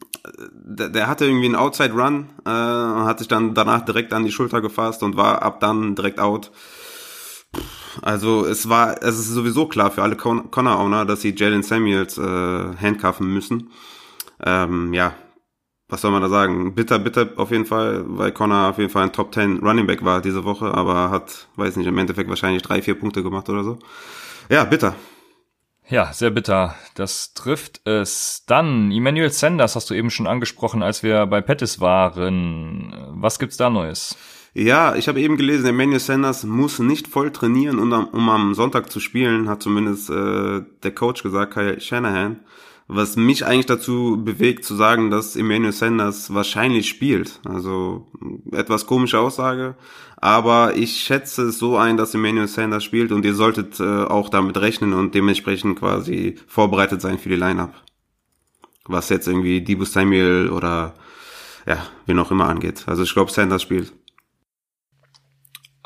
der, 0.52 0.90
der 0.90 1.08
hatte 1.08 1.26
irgendwie 1.26 1.46
einen 1.46 1.56
Outside 1.56 1.94
Run, 1.94 2.30
äh, 2.46 2.50
hat 2.50 3.20
sich 3.20 3.28
dann 3.28 3.54
danach 3.54 3.86
direkt 3.86 4.14
an 4.14 4.26
die 4.26 4.32
Schulter 4.32 4.62
gefasst 4.62 5.02
und 5.04 5.16
war 5.16 5.42
ab 5.42 5.60
dann 5.60 5.96
direkt 5.96 6.20
out. 6.20 6.52
Also 8.02 8.46
es 8.46 8.68
war, 8.70 9.02
es 9.04 9.20
ist 9.20 9.30
sowieso 9.30 9.68
klar 9.68 9.92
für 9.92 10.02
alle 10.02 10.16
Connor 10.16 10.80
Owner, 10.80 11.06
dass 11.06 11.22
sie 11.22 11.36
Jalen 11.36 11.64
Samuels 11.64 12.18
äh, 12.18 12.22
handcuffen 12.22 13.28
müssen. 13.28 13.70
Ähm, 14.44 14.94
ja, 14.94 15.14
was 15.90 16.02
soll 16.02 16.12
man 16.12 16.22
da 16.22 16.30
sagen? 16.30 16.74
Bitter, 16.74 17.00
bitter 17.00 17.30
auf 17.38 17.52
jeden 17.52 17.66
Fall, 17.66 18.04
weil 18.08 18.32
Connor 18.32 18.70
auf 18.70 18.78
jeden 18.78 18.90
Fall 18.90 19.04
ein 19.04 19.14
Top 19.14 19.34
10 19.34 19.60
Running 19.60 19.86
Back 19.86 20.04
war 20.04 20.22
diese 20.22 20.44
Woche, 20.44 20.74
aber 20.74 21.12
hat, 21.12 21.48
weiß 21.56 21.76
nicht, 21.76 21.88
im 21.88 21.98
Endeffekt 21.98 22.30
wahrscheinlich 22.30 22.64
drei, 22.64 22.82
vier 22.82 22.96
Punkte 22.96 23.22
gemacht 23.22 23.48
oder 23.50 23.64
so. 23.64 23.78
Ja, 24.50 24.64
bitter. 24.64 24.96
Ja, 25.90 26.14
sehr 26.14 26.30
bitter. 26.30 26.76
Das 26.96 27.34
trifft 27.34 27.86
es. 27.86 28.44
Dann, 28.48 28.92
Emmanuel 28.92 29.32
Sanders 29.32 29.76
hast 29.76 29.90
du 29.90 29.94
eben 29.94 30.10
schon 30.10 30.28
angesprochen, 30.28 30.82
als 30.82 31.04
wir 31.04 31.26
bei 31.26 31.42
Pettis 31.42 31.80
waren. 31.80 32.96
Was 33.12 33.38
gibt's 33.38 33.58
da 33.58 33.70
Neues? 33.70 34.16
Ja, 34.56 34.96
ich 34.96 35.08
habe 35.08 35.20
eben 35.20 35.36
gelesen, 35.36 35.66
Emmanuel 35.66 36.00
Sanders 36.00 36.44
muss 36.44 36.78
nicht 36.78 37.08
voll 37.08 37.32
trainieren, 37.32 37.80
um, 37.80 38.30
am 38.30 38.54
Sonntag 38.54 38.92
zu 38.92 39.00
spielen, 39.00 39.50
hat 39.50 39.64
zumindest 39.64 40.12
äh, 40.12 40.62
der 40.84 40.92
Coach 40.94 41.24
gesagt, 41.24 41.56
Kyle 41.56 41.80
Shanahan. 41.82 42.40
Was 42.96 43.16
mich 43.16 43.44
eigentlich 43.46 43.66
dazu 43.66 44.22
bewegt 44.24 44.66
zu 44.66 44.76
sagen, 44.76 45.10
dass 45.10 45.36
Emmanuel 45.36 45.72
Sanders 45.72 46.32
wahrscheinlich 46.32 46.88
spielt. 46.88 47.40
Also 47.44 48.12
etwas 48.52 48.86
komische 48.86 49.20
Aussage, 49.20 49.76
aber 50.18 50.76
ich 50.76 50.98
schätze 51.02 51.44
es 51.46 51.58
so 51.58 51.76
ein, 51.76 51.98
dass 51.98 52.14
Emmanuel 52.14 52.48
Sanders 52.48 52.84
spielt 52.84 53.12
und 53.12 53.26
ihr 53.26 53.34
solltet 53.34 53.80
äh, 53.80 54.04
auch 54.04 54.30
damit 54.30 54.58
rechnen 54.58 54.94
und 54.94 55.16
dementsprechend 55.16 55.80
quasi 55.80 56.36
vorbereitet 56.46 57.02
sein 57.02 57.18
für 57.18 57.30
die 57.30 57.36
Lineup. 57.36 57.74
Was 58.86 59.10
jetzt 59.10 59.28
irgendwie 59.28 59.62
Dibu 59.62 59.86
Samuel 59.86 60.50
oder 60.50 60.94
ja, 61.66 61.88
wen 62.06 62.20
auch 62.20 62.30
immer 62.30 62.48
angeht. 62.48 62.84
Also 62.86 63.02
ich 63.02 63.14
glaube, 63.14 63.32
Sanders 63.32 63.64
spielt. 63.64 63.92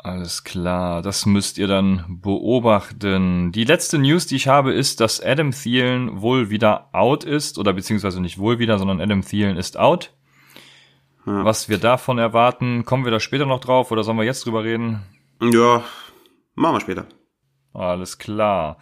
Alles 0.00 0.44
klar, 0.44 1.02
das 1.02 1.26
müsst 1.26 1.58
ihr 1.58 1.66
dann 1.66 2.20
beobachten. 2.22 3.50
Die 3.50 3.64
letzte 3.64 3.98
News, 3.98 4.26
die 4.26 4.36
ich 4.36 4.46
habe, 4.46 4.72
ist, 4.72 5.00
dass 5.00 5.20
Adam 5.20 5.50
Thielen 5.50 6.20
wohl 6.20 6.50
wieder 6.50 6.88
out 6.92 7.24
ist, 7.24 7.58
oder 7.58 7.72
beziehungsweise 7.72 8.20
nicht 8.20 8.38
wohl 8.38 8.60
wieder, 8.60 8.78
sondern 8.78 9.00
Adam 9.00 9.22
Thielen 9.22 9.56
ist 9.56 9.76
out. 9.76 10.14
Ja. 11.26 11.44
Was 11.44 11.68
wir 11.68 11.78
davon 11.78 12.18
erwarten, 12.18 12.84
kommen 12.84 13.04
wir 13.04 13.10
da 13.10 13.18
später 13.18 13.44
noch 13.44 13.60
drauf 13.60 13.90
oder 13.90 14.04
sollen 14.04 14.18
wir 14.18 14.24
jetzt 14.24 14.46
drüber 14.46 14.62
reden? 14.62 15.02
Ja, 15.42 15.82
machen 16.54 16.76
wir 16.76 16.80
später. 16.80 17.06
Alles 17.74 18.18
klar. 18.18 18.78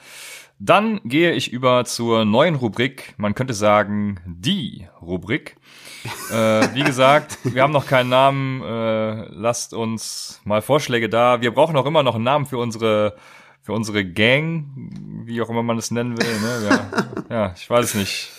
Dann 0.59 1.01
gehe 1.05 1.33
ich 1.33 1.53
über 1.53 1.85
zur 1.85 2.25
neuen 2.25 2.55
Rubrik. 2.55 3.15
Man 3.19 3.35
könnte 3.35 3.53
sagen, 3.53 4.21
die 4.25 4.89
Rubrik. 5.03 5.57
äh, 6.31 6.75
wie 6.75 6.83
gesagt, 6.83 7.39
wir 7.43 7.63
haben 7.63 7.73
noch 7.73 7.87
keinen 7.87 8.09
Namen. 8.09 8.63
Äh, 8.63 9.29
lasst 9.31 9.75
uns 9.75 10.41
mal 10.45 10.63
Vorschläge 10.63 11.09
da. 11.09 11.41
Wir 11.41 11.53
brauchen 11.53 11.77
auch 11.77 11.87
immer 11.87 12.03
noch 12.03 12.15
einen 12.15 12.25
Namen 12.25 12.47
für 12.47 12.59
unsere 12.59 13.17
für 13.63 13.73
unsere 13.73 14.05
Gang, 14.05 14.67
wie 15.25 15.43
auch 15.43 15.51
immer 15.51 15.65
man 15.65 15.77
es 15.77 15.91
nennen 15.91 16.17
will. 16.17 16.41
Ne? 16.41 16.69
Ja, 16.71 17.07
ja, 17.29 17.55
ich 17.57 17.69
weiß 17.69 17.87
es 17.87 17.95
nicht. 17.97 18.31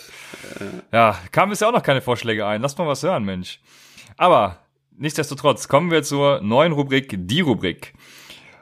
Ja, 0.90 1.18
kamen 1.32 1.50
bisher 1.50 1.68
auch 1.68 1.72
noch 1.72 1.82
keine 1.82 2.00
Vorschläge 2.00 2.46
ein. 2.46 2.62
Lasst 2.62 2.78
mal 2.78 2.86
was 2.86 3.02
hören, 3.02 3.24
Mensch. 3.24 3.60
Aber 4.16 4.58
nichtsdestotrotz 4.96 5.68
kommen 5.68 5.90
wir 5.90 6.02
zur 6.02 6.40
neuen 6.40 6.72
Rubrik, 6.72 7.14
die 7.28 7.42
Rubrik. 7.42 7.92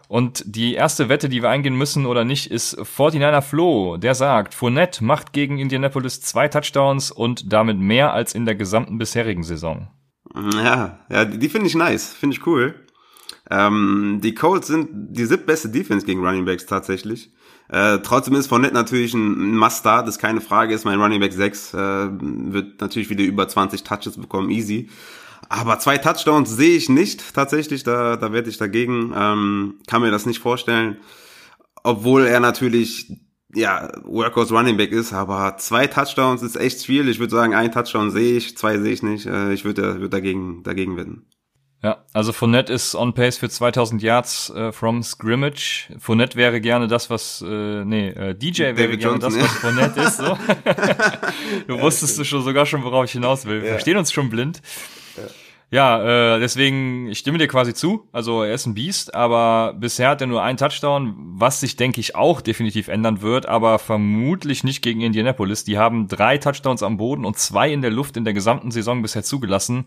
Und 0.08 0.44
die 0.46 0.74
erste 0.74 1.08
Wette, 1.08 1.28
die 1.28 1.42
wir 1.42 1.50
eingehen 1.50 1.76
müssen 1.76 2.06
oder 2.06 2.24
nicht, 2.24 2.50
ist 2.50 2.78
49er 2.78 3.42
Flo. 3.42 3.96
Der 3.96 4.14
sagt, 4.14 4.54
Fournette 4.54 5.04
macht 5.04 5.32
gegen 5.32 5.58
Indianapolis 5.58 6.20
zwei 6.20 6.48
Touchdowns 6.48 7.10
und 7.10 7.52
damit 7.52 7.78
mehr 7.78 8.12
als 8.12 8.34
in 8.34 8.44
der 8.44 8.54
gesamten 8.54 8.98
bisherigen 8.98 9.42
Saison. 9.42 9.88
Ja, 10.34 11.00
ja, 11.10 11.24
die 11.24 11.48
finde 11.48 11.66
ich 11.66 11.74
nice, 11.74 12.12
finde 12.12 12.36
ich 12.36 12.46
cool. 12.46 12.74
Ähm, 13.50 14.20
die 14.22 14.34
Colts 14.34 14.66
sind 14.66 14.88
die 14.92 15.24
siebtbeste 15.24 15.68
Defense 15.68 16.04
gegen 16.04 16.24
Running 16.24 16.44
Backs 16.44 16.66
tatsächlich. 16.66 17.32
Äh, 17.68 17.98
trotzdem 17.98 18.34
ist 18.34 18.46
Fournette 18.46 18.74
natürlich 18.74 19.14
ein 19.14 19.56
Must-Start, 19.56 20.08
ist 20.08 20.18
keine 20.18 20.40
Frage, 20.40 20.74
ist 20.74 20.84
mein 20.84 21.00
Running 21.00 21.20
Back 21.20 21.32
6, 21.32 21.74
äh, 21.74 21.78
wird 21.78 22.80
natürlich 22.80 23.10
wieder 23.10 23.24
über 23.24 23.48
20 23.48 23.82
Touches 23.82 24.16
bekommen, 24.16 24.50
easy. 24.50 24.88
Aber 25.48 25.78
zwei 25.78 25.98
Touchdowns 25.98 26.50
sehe 26.50 26.76
ich 26.76 26.88
nicht 26.88 27.34
tatsächlich, 27.34 27.82
da, 27.82 28.16
da 28.16 28.32
werde 28.32 28.50
ich 28.50 28.58
dagegen, 28.58 29.12
ähm, 29.16 29.80
kann 29.86 30.02
mir 30.02 30.10
das 30.10 30.26
nicht 30.26 30.40
vorstellen. 30.40 30.98
Obwohl 31.82 32.26
er 32.26 32.40
natürlich, 32.40 33.12
ja, 33.54 33.92
Workhorse 34.04 34.54
Running 34.54 34.76
Back 34.76 34.92
ist, 34.92 35.12
aber 35.12 35.56
zwei 35.58 35.86
Touchdowns 35.86 36.42
ist 36.42 36.56
echt 36.56 36.82
viel. 36.82 37.08
Ich 37.08 37.20
würde 37.20 37.34
sagen, 37.34 37.54
ein 37.54 37.70
Touchdown 37.70 38.10
sehe 38.10 38.36
ich, 38.36 38.56
zwei 38.56 38.78
sehe 38.78 38.92
ich 38.92 39.02
nicht. 39.02 39.26
Äh, 39.26 39.52
ich 39.52 39.64
würde 39.64 40.00
würd 40.00 40.12
dagegen, 40.12 40.62
dagegen 40.64 40.96
wetten. 40.96 41.26
Ja, 41.82 42.04
also 42.12 42.32
Fournette 42.32 42.72
ist 42.72 42.94
on 42.94 43.14
pace 43.14 43.36
für 43.38 43.48
2000 43.48 44.02
Yards 44.02 44.50
äh, 44.50 44.72
from 44.72 45.02
scrimmage. 45.02 45.88
Fournette 45.98 46.36
wäre 46.36 46.60
gerne 46.60 46.88
das, 46.88 47.10
was 47.10 47.44
äh, 47.46 47.84
nee, 47.84 48.08
äh, 48.08 48.34
DJ 48.34 48.62
wäre 48.62 48.74
David 48.74 49.00
gerne 49.00 49.18
Johnson, 49.20 49.40
das, 49.40 49.42
was. 49.42 49.58
Fournette 49.58 50.00
ist. 50.00 50.16
So. 50.16 50.38
du 51.68 51.80
wusstest 51.80 52.18
du 52.18 52.24
schon 52.24 52.42
sogar 52.42 52.66
schon, 52.66 52.82
worauf 52.82 53.04
ich 53.04 53.12
hinaus 53.12 53.44
will. 53.44 53.60
Wir 53.60 53.68
ja. 53.68 53.74
verstehen 53.74 53.98
uns 53.98 54.10
schon 54.10 54.30
blind. 54.30 54.62
Ja, 55.70 56.36
äh, 56.36 56.40
deswegen, 56.40 57.08
ich 57.08 57.18
stimme 57.18 57.38
dir 57.38 57.48
quasi 57.48 57.74
zu. 57.74 58.08
Also 58.12 58.44
er 58.44 58.54
ist 58.54 58.66
ein 58.66 58.74
Biest, 58.74 59.14
aber 59.14 59.74
bisher 59.74 60.10
hat 60.10 60.20
er 60.20 60.28
nur 60.28 60.42
einen 60.42 60.58
Touchdown, 60.58 61.14
was 61.16 61.58
sich, 61.58 61.74
denke 61.74 62.00
ich, 62.00 62.14
auch 62.14 62.40
definitiv 62.40 62.86
ändern 62.86 63.20
wird, 63.20 63.46
aber 63.46 63.80
vermutlich 63.80 64.62
nicht 64.62 64.80
gegen 64.80 65.00
Indianapolis. 65.00 65.64
Die 65.64 65.76
haben 65.76 66.06
drei 66.06 66.38
Touchdowns 66.38 66.84
am 66.84 66.98
Boden 66.98 67.24
und 67.24 67.36
zwei 67.36 67.72
in 67.72 67.82
der 67.82 67.90
Luft 67.90 68.16
in 68.16 68.24
der 68.24 68.32
gesamten 68.32 68.70
Saison 68.70 69.02
bisher 69.02 69.24
zugelassen. 69.24 69.86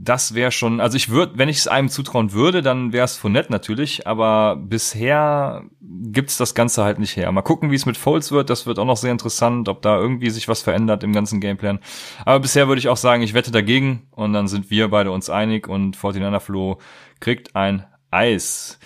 Das 0.00 0.34
wäre 0.34 0.52
schon, 0.52 0.80
also 0.80 0.96
ich 0.96 1.08
würde, 1.08 1.32
wenn 1.36 1.48
ich 1.48 1.58
es 1.58 1.66
einem 1.66 1.88
zutrauen 1.88 2.32
würde, 2.32 2.62
dann 2.62 2.92
wäre 2.92 3.04
es 3.04 3.22
nett 3.24 3.50
natürlich, 3.50 4.06
aber 4.06 4.54
bisher 4.56 5.64
gibt's 5.80 6.36
das 6.36 6.54
Ganze 6.54 6.84
halt 6.84 7.00
nicht 7.00 7.16
her. 7.16 7.32
Mal 7.32 7.42
gucken, 7.42 7.72
wie 7.72 7.74
es 7.74 7.84
mit 7.84 7.96
Folds 7.96 8.30
wird, 8.30 8.48
das 8.48 8.64
wird 8.64 8.78
auch 8.78 8.84
noch 8.84 8.96
sehr 8.96 9.10
interessant, 9.10 9.68
ob 9.68 9.82
da 9.82 9.98
irgendwie 9.98 10.30
sich 10.30 10.46
was 10.46 10.62
verändert 10.62 11.02
im 11.02 11.12
ganzen 11.12 11.40
Gameplan. 11.40 11.80
Aber 12.24 12.38
bisher 12.38 12.68
würde 12.68 12.78
ich 12.78 12.88
auch 12.88 12.96
sagen, 12.96 13.22
ich 13.22 13.34
wette 13.34 13.50
dagegen 13.50 14.06
und 14.12 14.32
dann 14.32 14.46
sind 14.46 14.70
wir 14.70 14.88
beide 14.88 15.10
uns 15.10 15.30
einig 15.30 15.66
und 15.66 16.00
49 16.00 16.42
Flo 16.42 16.78
kriegt 17.18 17.56
ein 17.56 17.84
Eis. 18.12 18.78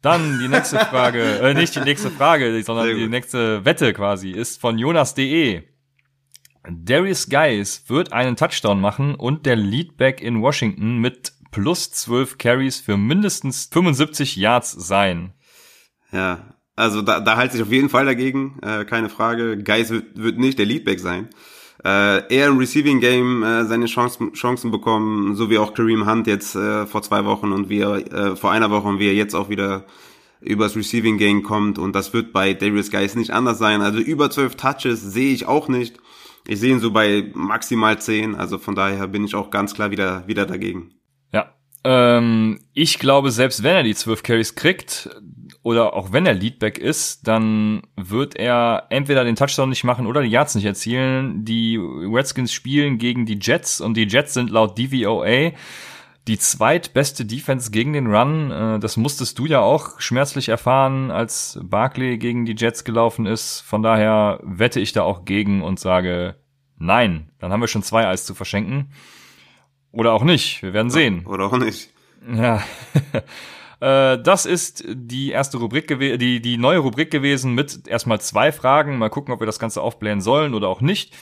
Dann 0.00 0.38
die 0.38 0.48
nächste 0.48 0.78
Frage, 0.78 1.22
äh, 1.42 1.52
nicht 1.52 1.76
die 1.76 1.80
nächste 1.80 2.10
Frage, 2.10 2.62
sondern 2.62 2.96
die 2.96 3.08
nächste 3.08 3.66
Wette 3.66 3.92
quasi, 3.92 4.30
ist 4.30 4.58
von 4.58 4.78
Jonas.de. 4.78 5.64
Darius 6.70 7.28
Guys 7.28 7.84
wird 7.88 8.12
einen 8.12 8.36
Touchdown 8.36 8.80
machen 8.80 9.14
und 9.14 9.46
der 9.46 9.56
Leadback 9.56 10.20
in 10.20 10.42
Washington 10.42 10.98
mit 10.98 11.32
plus 11.52 11.90
12 11.92 12.38
Carries 12.38 12.80
für 12.80 12.96
mindestens 12.96 13.68
75 13.72 14.36
Yards 14.36 14.72
sein. 14.72 15.32
Ja, 16.12 16.54
also 16.74 17.02
da, 17.02 17.20
da 17.20 17.36
halte 17.36 17.56
ich 17.56 17.62
auf 17.62 17.72
jeden 17.72 17.88
Fall 17.88 18.04
dagegen, 18.04 18.58
äh, 18.62 18.84
keine 18.84 19.08
Frage. 19.08 19.62
Guys 19.62 19.90
wird, 19.90 20.18
wird 20.18 20.38
nicht 20.38 20.58
der 20.58 20.66
Leadback 20.66 21.00
sein. 21.00 21.28
Äh, 21.84 22.34
eher 22.34 22.48
im 22.48 22.58
Receiving 22.58 23.00
Game 23.00 23.42
äh, 23.42 23.64
seine 23.64 23.86
Chancen, 23.86 24.32
Chancen 24.32 24.70
bekommen, 24.70 25.36
so 25.36 25.50
wie 25.50 25.58
auch 25.58 25.72
Kareem 25.72 26.08
Hunt 26.10 26.26
jetzt 26.26 26.56
äh, 26.56 26.86
vor 26.86 27.02
zwei 27.02 27.24
Wochen 27.24 27.52
und 27.52 27.68
wie 27.68 27.80
er 27.80 28.12
äh, 28.12 28.36
vor 28.36 28.50
einer 28.50 28.70
Woche 28.70 28.88
und 28.88 28.98
wie 28.98 29.06
er 29.06 29.14
jetzt 29.14 29.34
auch 29.34 29.48
wieder 29.48 29.84
übers 30.40 30.76
Receiving 30.76 31.16
Game 31.16 31.42
kommt 31.42 31.78
und 31.78 31.94
das 31.94 32.12
wird 32.12 32.32
bei 32.32 32.54
Darius 32.54 32.90
Guys 32.90 33.14
nicht 33.14 33.30
anders 33.30 33.58
sein. 33.58 33.82
Also 33.82 33.98
über 33.98 34.30
12 34.30 34.56
Touches 34.56 35.00
sehe 35.00 35.32
ich 35.32 35.46
auch 35.46 35.68
nicht. 35.68 35.98
Ich 36.46 36.60
sehe 36.60 36.72
ihn 36.72 36.80
so 36.80 36.90
bei 36.92 37.30
maximal 37.34 37.98
10, 38.00 38.34
also 38.34 38.58
von 38.58 38.74
daher 38.74 39.08
bin 39.08 39.24
ich 39.24 39.34
auch 39.34 39.50
ganz 39.50 39.74
klar 39.74 39.90
wieder, 39.90 40.26
wieder 40.26 40.46
dagegen. 40.46 40.94
Ja, 41.32 41.52
ähm, 41.84 42.60
ich 42.72 42.98
glaube, 42.98 43.30
selbst 43.30 43.62
wenn 43.62 43.76
er 43.76 43.82
die 43.82 43.94
12 43.94 44.22
Carries 44.22 44.54
kriegt 44.54 45.08
oder 45.62 45.94
auch 45.94 46.12
wenn 46.12 46.26
er 46.26 46.34
Leadback 46.34 46.78
ist, 46.78 47.26
dann 47.26 47.82
wird 47.96 48.36
er 48.36 48.86
entweder 48.90 49.24
den 49.24 49.36
Touchdown 49.36 49.68
nicht 49.68 49.84
machen 49.84 50.06
oder 50.06 50.22
die 50.22 50.28
Yards 50.28 50.54
nicht 50.54 50.64
erzielen. 50.64 51.44
Die 51.44 51.76
Redskins 51.76 52.52
spielen 52.52 52.98
gegen 52.98 53.26
die 53.26 53.38
Jets 53.40 53.80
und 53.80 53.96
die 53.96 54.06
Jets 54.06 54.34
sind 54.34 54.50
laut 54.50 54.78
DVOA 54.78 55.52
die 56.26 56.38
zweitbeste 56.38 57.24
Defense 57.24 57.70
gegen 57.70 57.92
den 57.92 58.12
Run. 58.12 58.50
Äh, 58.50 58.78
das 58.78 58.96
musstest 58.96 59.38
du 59.38 59.46
ja 59.46 59.60
auch 59.60 60.00
schmerzlich 60.00 60.48
erfahren, 60.48 61.10
als 61.10 61.58
Barkley 61.62 62.18
gegen 62.18 62.46
die 62.46 62.56
Jets 62.56 62.84
gelaufen 62.84 63.26
ist. 63.26 63.60
Von 63.60 63.82
daher 63.82 64.40
wette 64.42 64.80
ich 64.80 64.92
da 64.92 65.02
auch 65.02 65.24
gegen 65.24 65.62
und 65.62 65.78
sage 65.78 66.36
nein. 66.78 67.30
Dann 67.38 67.52
haben 67.52 67.60
wir 67.60 67.68
schon 67.68 67.82
zwei 67.82 68.06
Eis 68.06 68.26
zu 68.26 68.34
verschenken. 68.34 68.90
Oder 69.92 70.12
auch 70.12 70.24
nicht. 70.24 70.62
Wir 70.62 70.72
werden 70.72 70.90
sehen. 70.90 71.24
Oder 71.26 71.46
auch 71.46 71.58
nicht. 71.58 71.90
Ja. 72.32 72.62
Äh, 73.78 74.22
das 74.22 74.46
ist 74.46 74.84
die 74.88 75.32
erste 75.32 75.58
Rubrik 75.58 75.86
gewesen, 75.86 76.18
die, 76.18 76.40
die 76.40 76.56
neue 76.56 76.78
Rubrik 76.78 77.10
gewesen 77.10 77.52
mit 77.52 77.86
erstmal 77.86 78.18
zwei 78.22 78.50
Fragen. 78.50 78.96
Mal 78.96 79.10
gucken, 79.10 79.34
ob 79.34 79.40
wir 79.40 79.46
das 79.46 79.58
Ganze 79.58 79.82
aufblähen 79.82 80.22
sollen 80.22 80.54
oder 80.54 80.68
auch 80.68 80.80
nicht. 80.80 81.14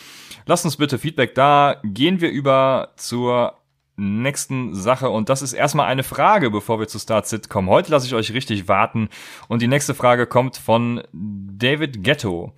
Lasst 0.46 0.64
uns 0.64 0.76
bitte 0.76 1.00
Feedback 1.00 1.34
da. 1.34 1.80
Gehen 1.82 2.20
wir 2.20 2.30
über 2.30 2.92
zur 2.94 3.54
nächsten 3.97 4.75
Sache 4.75 5.11
und 5.11 5.29
das 5.29 5.43
ist 5.43 5.53
erstmal 5.53 5.87
eine 5.87 6.03
Frage, 6.03 6.51
bevor 6.51 6.81
wir 6.81 6.89
zu 6.89 6.99
Start 6.99 7.27
Sit 7.27 7.49
kommen. 7.49 7.69
Heute 7.69 7.91
lasse 7.91 8.07
ich 8.07 8.15
euch 8.15 8.33
richtig 8.33 8.69
warten 8.69 9.09
und 9.49 9.63
die 9.63 9.69
nächste 9.69 9.95
Frage 9.95 10.27
kommt 10.27 10.57
von 10.57 11.03
David 11.13 12.03
Ghetto. 12.03 12.53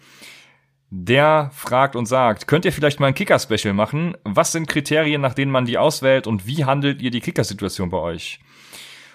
Der 0.90 1.50
fragt 1.52 1.97
und 1.97 2.07
sagt, 2.07 2.47
könnt 2.47 2.64
ihr 2.64 2.73
vielleicht 2.73 3.00
mal 3.00 3.09
ein 3.09 3.14
Kicker-Special 3.14 3.75
machen? 3.75 4.16
Was 4.25 4.52
sind 4.52 4.69
Kriterien, 4.69 5.21
nach 5.21 5.35
denen 5.35 5.50
man 5.50 5.66
die 5.66 5.78
auswählt 5.78 6.26
und 6.26 6.47
wie 6.47 6.64
handelt 6.64 7.02
ihr 7.02 7.11
die 7.11 7.21
Kicker-Situation 7.21 7.90
bei 7.90 7.99
euch? 7.99 8.40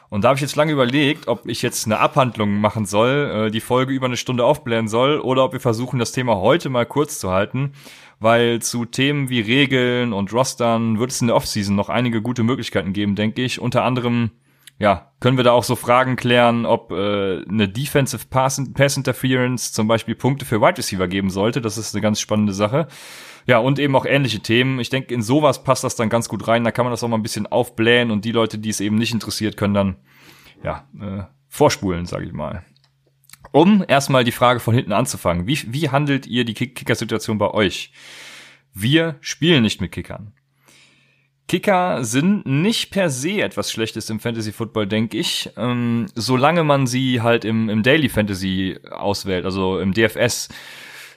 Und 0.09 0.25
da 0.25 0.27
habe 0.27 0.35
ich 0.35 0.41
jetzt 0.41 0.57
lange 0.57 0.73
überlegt, 0.73 1.29
ob 1.29 1.47
ich 1.47 1.61
jetzt 1.61 1.85
eine 1.85 1.99
Abhandlung 1.99 2.59
machen 2.59 2.85
soll, 2.85 3.47
äh, 3.47 3.51
die 3.51 3.61
Folge 3.61 3.93
über 3.93 4.07
eine 4.07 4.17
Stunde 4.17 4.43
aufblähen 4.43 4.89
soll, 4.89 5.21
oder 5.21 5.45
ob 5.45 5.53
wir 5.53 5.61
versuchen, 5.61 5.99
das 5.99 6.11
Thema 6.11 6.35
heute 6.35 6.69
mal 6.69 6.85
kurz 6.85 7.17
zu 7.17 7.31
halten 7.31 7.71
weil 8.21 8.61
zu 8.61 8.85
Themen 8.85 9.29
wie 9.29 9.41
Regeln 9.41 10.13
und 10.13 10.31
Rostern 10.31 10.99
wird 10.99 11.09
es 11.09 11.21
in 11.21 11.27
der 11.27 11.35
Offseason 11.35 11.75
noch 11.75 11.89
einige 11.89 12.21
gute 12.21 12.43
Möglichkeiten 12.43 12.93
geben, 12.93 13.15
denke 13.15 13.41
ich. 13.41 13.59
Unter 13.59 13.83
anderem, 13.83 14.29
ja, 14.77 15.11
können 15.19 15.37
wir 15.37 15.43
da 15.43 15.53
auch 15.53 15.63
so 15.63 15.75
Fragen 15.75 16.15
klären, 16.15 16.67
ob 16.67 16.91
äh, 16.91 17.41
eine 17.49 17.67
Defensive 17.67 18.27
Pass, 18.29 18.61
Pass 18.75 18.95
Interference 18.95 19.71
zum 19.71 19.87
Beispiel 19.87 20.13
Punkte 20.13 20.45
für 20.45 20.61
Wide 20.61 20.77
Receiver 20.77 21.07
geben 21.07 21.31
sollte. 21.31 21.61
Das 21.61 21.79
ist 21.79 21.95
eine 21.95 22.01
ganz 22.03 22.19
spannende 22.19 22.53
Sache. 22.53 22.87
Ja, 23.47 23.57
und 23.57 23.79
eben 23.79 23.95
auch 23.95 24.05
ähnliche 24.05 24.39
Themen. 24.39 24.79
Ich 24.79 24.89
denke, 24.89 25.15
in 25.15 25.23
sowas 25.23 25.63
passt 25.63 25.83
das 25.83 25.95
dann 25.95 26.09
ganz 26.09 26.29
gut 26.29 26.47
rein. 26.47 26.63
Da 26.63 26.71
kann 26.71 26.85
man 26.85 26.91
das 26.91 27.03
auch 27.03 27.07
mal 27.07 27.17
ein 27.17 27.23
bisschen 27.23 27.47
aufblähen 27.47 28.11
und 28.11 28.23
die 28.23 28.31
Leute, 28.31 28.59
die 28.59 28.69
es 28.69 28.81
eben 28.81 28.97
nicht 28.97 29.15
interessiert, 29.15 29.57
können 29.57 29.73
dann 29.73 29.95
ja 30.63 30.87
äh, 31.01 31.23
vorspulen, 31.47 32.05
sage 32.05 32.25
ich 32.25 32.33
mal. 32.33 32.63
Um 33.51 33.83
erstmal 33.87 34.23
die 34.23 34.31
Frage 34.31 34.59
von 34.59 34.73
hinten 34.73 34.93
anzufangen. 34.93 35.47
Wie, 35.47 35.59
wie 35.67 35.89
handelt 35.89 36.25
ihr 36.25 36.45
die 36.45 36.53
Kicker-Situation 36.53 37.37
bei 37.37 37.51
euch? 37.51 37.91
Wir 38.73 39.17
spielen 39.19 39.63
nicht 39.63 39.81
mit 39.81 39.91
Kickern. 39.91 40.33
Kicker 41.51 42.05
sind 42.05 42.45
nicht 42.45 42.91
per 42.91 43.09
se 43.09 43.41
etwas 43.41 43.73
Schlechtes 43.73 44.09
im 44.09 44.21
Fantasy 44.21 44.53
Football, 44.53 44.87
denke 44.87 45.17
ich, 45.17 45.49
ähm, 45.57 46.05
solange 46.15 46.63
man 46.63 46.87
sie 46.87 47.19
halt 47.21 47.43
im, 47.43 47.67
im 47.67 47.83
Daily 47.83 48.07
Fantasy 48.07 48.79
auswählt, 48.89 49.43
also 49.43 49.79
im 49.79 49.93
DFS. 49.93 50.47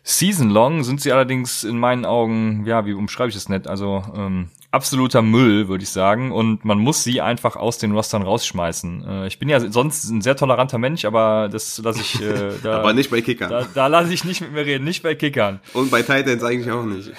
Season 0.03 0.51
long 0.51 0.83
sind 0.83 1.01
sie 1.01 1.13
allerdings 1.13 1.63
in 1.63 1.79
meinen 1.79 2.05
Augen, 2.05 2.67
ja, 2.67 2.85
wie 2.85 2.95
umschreibe 2.95 3.31
ich 3.31 3.37
es 3.37 3.49
nett? 3.49 3.69
Also 3.69 4.03
ähm, 4.17 4.51
absoluter 4.75 5.23
Müll, 5.23 5.69
würde 5.69 5.85
ich 5.85 5.91
sagen. 5.91 6.33
Und 6.33 6.65
man 6.65 6.79
muss 6.79 7.05
sie 7.05 7.21
einfach 7.21 7.57
aus 7.57 7.79
den 7.79 7.93
Rostern 7.93 8.23
rausschmeißen. 8.23 9.05
Äh, 9.09 9.27
ich 9.29 9.39
bin 9.39 9.49
ja 9.49 9.61
sonst 9.61 10.05
ein 10.11 10.21
sehr 10.21 10.37
toleranter 10.37 10.79
Mensch, 10.79 11.05
aber 11.05 11.49
das 11.51 11.79
lasse 11.79 12.01
ich. 12.01 12.21
Äh, 12.21 12.51
da, 12.63 12.81
aber 12.81 12.93
nicht 12.93 13.11
bei 13.11 13.23
Kickern. 13.23 13.51
Da, 13.51 13.67
da 13.73 13.87
lasse 13.87 14.13
ich 14.13 14.25
nicht 14.25 14.41
mit 14.41 14.53
mir 14.53 14.67
reden, 14.67 14.85
nicht 14.85 15.03
bei 15.03 15.15
Kickern. 15.15 15.61
Und 15.73 15.91
bei 15.91 16.03
Titans 16.03 16.43
eigentlich 16.43 16.71
auch 16.71 16.85
nicht. 16.85 17.13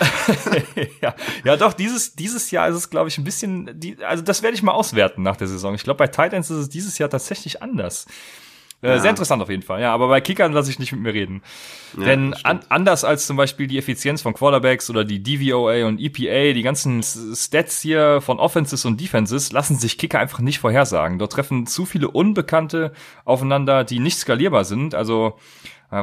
ja, 1.01 1.15
ja, 1.43 1.57
doch. 1.57 1.73
Dieses 1.73 2.15
dieses 2.15 2.51
Jahr 2.51 2.67
ist 2.67 2.75
es, 2.75 2.89
glaube 2.89 3.09
ich, 3.09 3.17
ein 3.17 3.23
bisschen. 3.23 3.79
Die, 3.79 3.97
also 4.03 4.21
das 4.21 4.43
werde 4.43 4.55
ich 4.55 4.61
mal 4.61 4.73
auswerten 4.73 5.23
nach 5.23 5.37
der 5.37 5.47
Saison. 5.47 5.73
Ich 5.73 5.83
glaube, 5.83 5.97
bei 5.97 6.07
Titans 6.07 6.51
ist 6.51 6.57
es 6.57 6.69
dieses 6.69 6.97
Jahr 6.97 7.09
tatsächlich 7.09 7.61
anders. 7.61 8.05
Äh, 8.81 8.89
ja. 8.89 8.99
Sehr 8.99 9.09
interessant 9.09 9.41
auf 9.41 9.49
jeden 9.49 9.63
Fall, 9.63 9.81
ja. 9.81 9.93
Aber 9.93 10.07
bei 10.07 10.21
Kickern 10.21 10.53
lasse 10.53 10.69
ich 10.69 10.79
nicht 10.79 10.91
mit 10.91 11.01
mir 11.01 11.13
reden. 11.13 11.41
Ja, 11.97 12.05
Denn 12.05 12.33
an, 12.43 12.59
anders 12.69 13.03
als 13.03 13.25
zum 13.25 13.37
Beispiel 13.37 13.67
die 13.67 13.77
Effizienz 13.77 14.21
von 14.21 14.33
Quarterbacks 14.33 14.89
oder 14.89 15.03
die 15.03 15.23
DVOA 15.23 15.87
und 15.87 15.99
EPA, 15.99 16.53
die 16.53 16.63
ganzen 16.63 17.01
Stats 17.01 17.81
hier 17.81 18.21
von 18.21 18.39
Offenses 18.39 18.85
und 18.85 18.99
Defenses 18.99 19.51
lassen 19.51 19.77
sich 19.77 19.97
Kicker 19.97 20.19
einfach 20.19 20.39
nicht 20.39 20.59
vorhersagen. 20.59 21.19
Dort 21.19 21.33
treffen 21.33 21.65
zu 21.67 21.85
viele 21.85 22.09
Unbekannte 22.09 22.91
aufeinander, 23.23 23.83
die 23.83 23.99
nicht 23.99 24.17
skalierbar 24.17 24.65
sind. 24.65 24.93
Also 24.93 25.37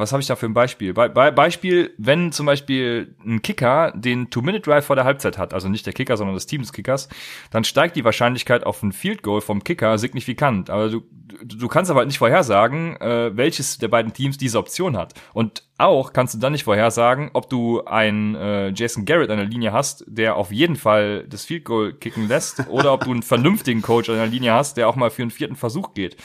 was 0.00 0.12
habe 0.12 0.20
ich 0.20 0.26
da 0.26 0.36
für 0.36 0.46
ein 0.46 0.54
Beispiel? 0.54 0.94
Be 0.94 1.08
Be 1.08 1.32
Beispiel, 1.32 1.92
wenn 1.98 2.32
zum 2.32 2.46
Beispiel 2.46 3.14
ein 3.24 3.42
Kicker 3.42 3.92
den 3.94 4.30
Two-Minute-Drive 4.30 4.84
vor 4.84 4.96
der 4.96 5.04
Halbzeit 5.04 5.38
hat, 5.38 5.54
also 5.54 5.68
nicht 5.68 5.86
der 5.86 5.92
Kicker, 5.92 6.16
sondern 6.16 6.34
das 6.34 6.46
Team 6.46 6.62
des 6.62 6.72
Kickers, 6.72 7.08
dann 7.50 7.64
steigt 7.64 7.96
die 7.96 8.04
Wahrscheinlichkeit 8.04 8.64
auf 8.64 8.82
ein 8.82 8.92
Field 8.92 9.22
Goal 9.22 9.40
vom 9.40 9.64
Kicker 9.64 9.98
signifikant. 9.98 10.70
Aber 10.70 10.88
du, 10.88 11.02
du 11.44 11.68
kannst 11.68 11.90
aber 11.90 11.98
halt 11.98 12.08
nicht 12.08 12.18
vorhersagen, 12.18 12.96
äh, 13.00 13.36
welches 13.36 13.78
der 13.78 13.88
beiden 13.88 14.12
Teams 14.12 14.38
diese 14.38 14.58
Option 14.58 14.96
hat. 14.96 15.14
Und 15.32 15.64
auch 15.78 16.12
kannst 16.12 16.34
du 16.34 16.38
dann 16.38 16.52
nicht 16.52 16.64
vorhersagen, 16.64 17.30
ob 17.32 17.50
du 17.50 17.84
einen 17.84 18.34
äh, 18.34 18.68
Jason 18.68 19.04
Garrett 19.04 19.30
an 19.30 19.38
der 19.38 19.46
Linie 19.46 19.72
hast, 19.72 20.04
der 20.06 20.36
auf 20.36 20.52
jeden 20.52 20.76
Fall 20.76 21.26
das 21.28 21.44
Field 21.44 21.64
Goal 21.64 21.92
kicken 21.92 22.28
lässt, 22.28 22.68
oder 22.68 22.92
ob 22.92 23.04
du 23.04 23.10
einen 23.10 23.22
vernünftigen 23.22 23.82
Coach 23.82 24.08
an 24.08 24.16
der 24.16 24.26
Linie 24.26 24.52
hast, 24.52 24.76
der 24.76 24.88
auch 24.88 24.96
mal 24.96 25.10
für 25.10 25.22
einen 25.22 25.30
vierten 25.30 25.56
Versuch 25.56 25.94
geht. 25.94 26.16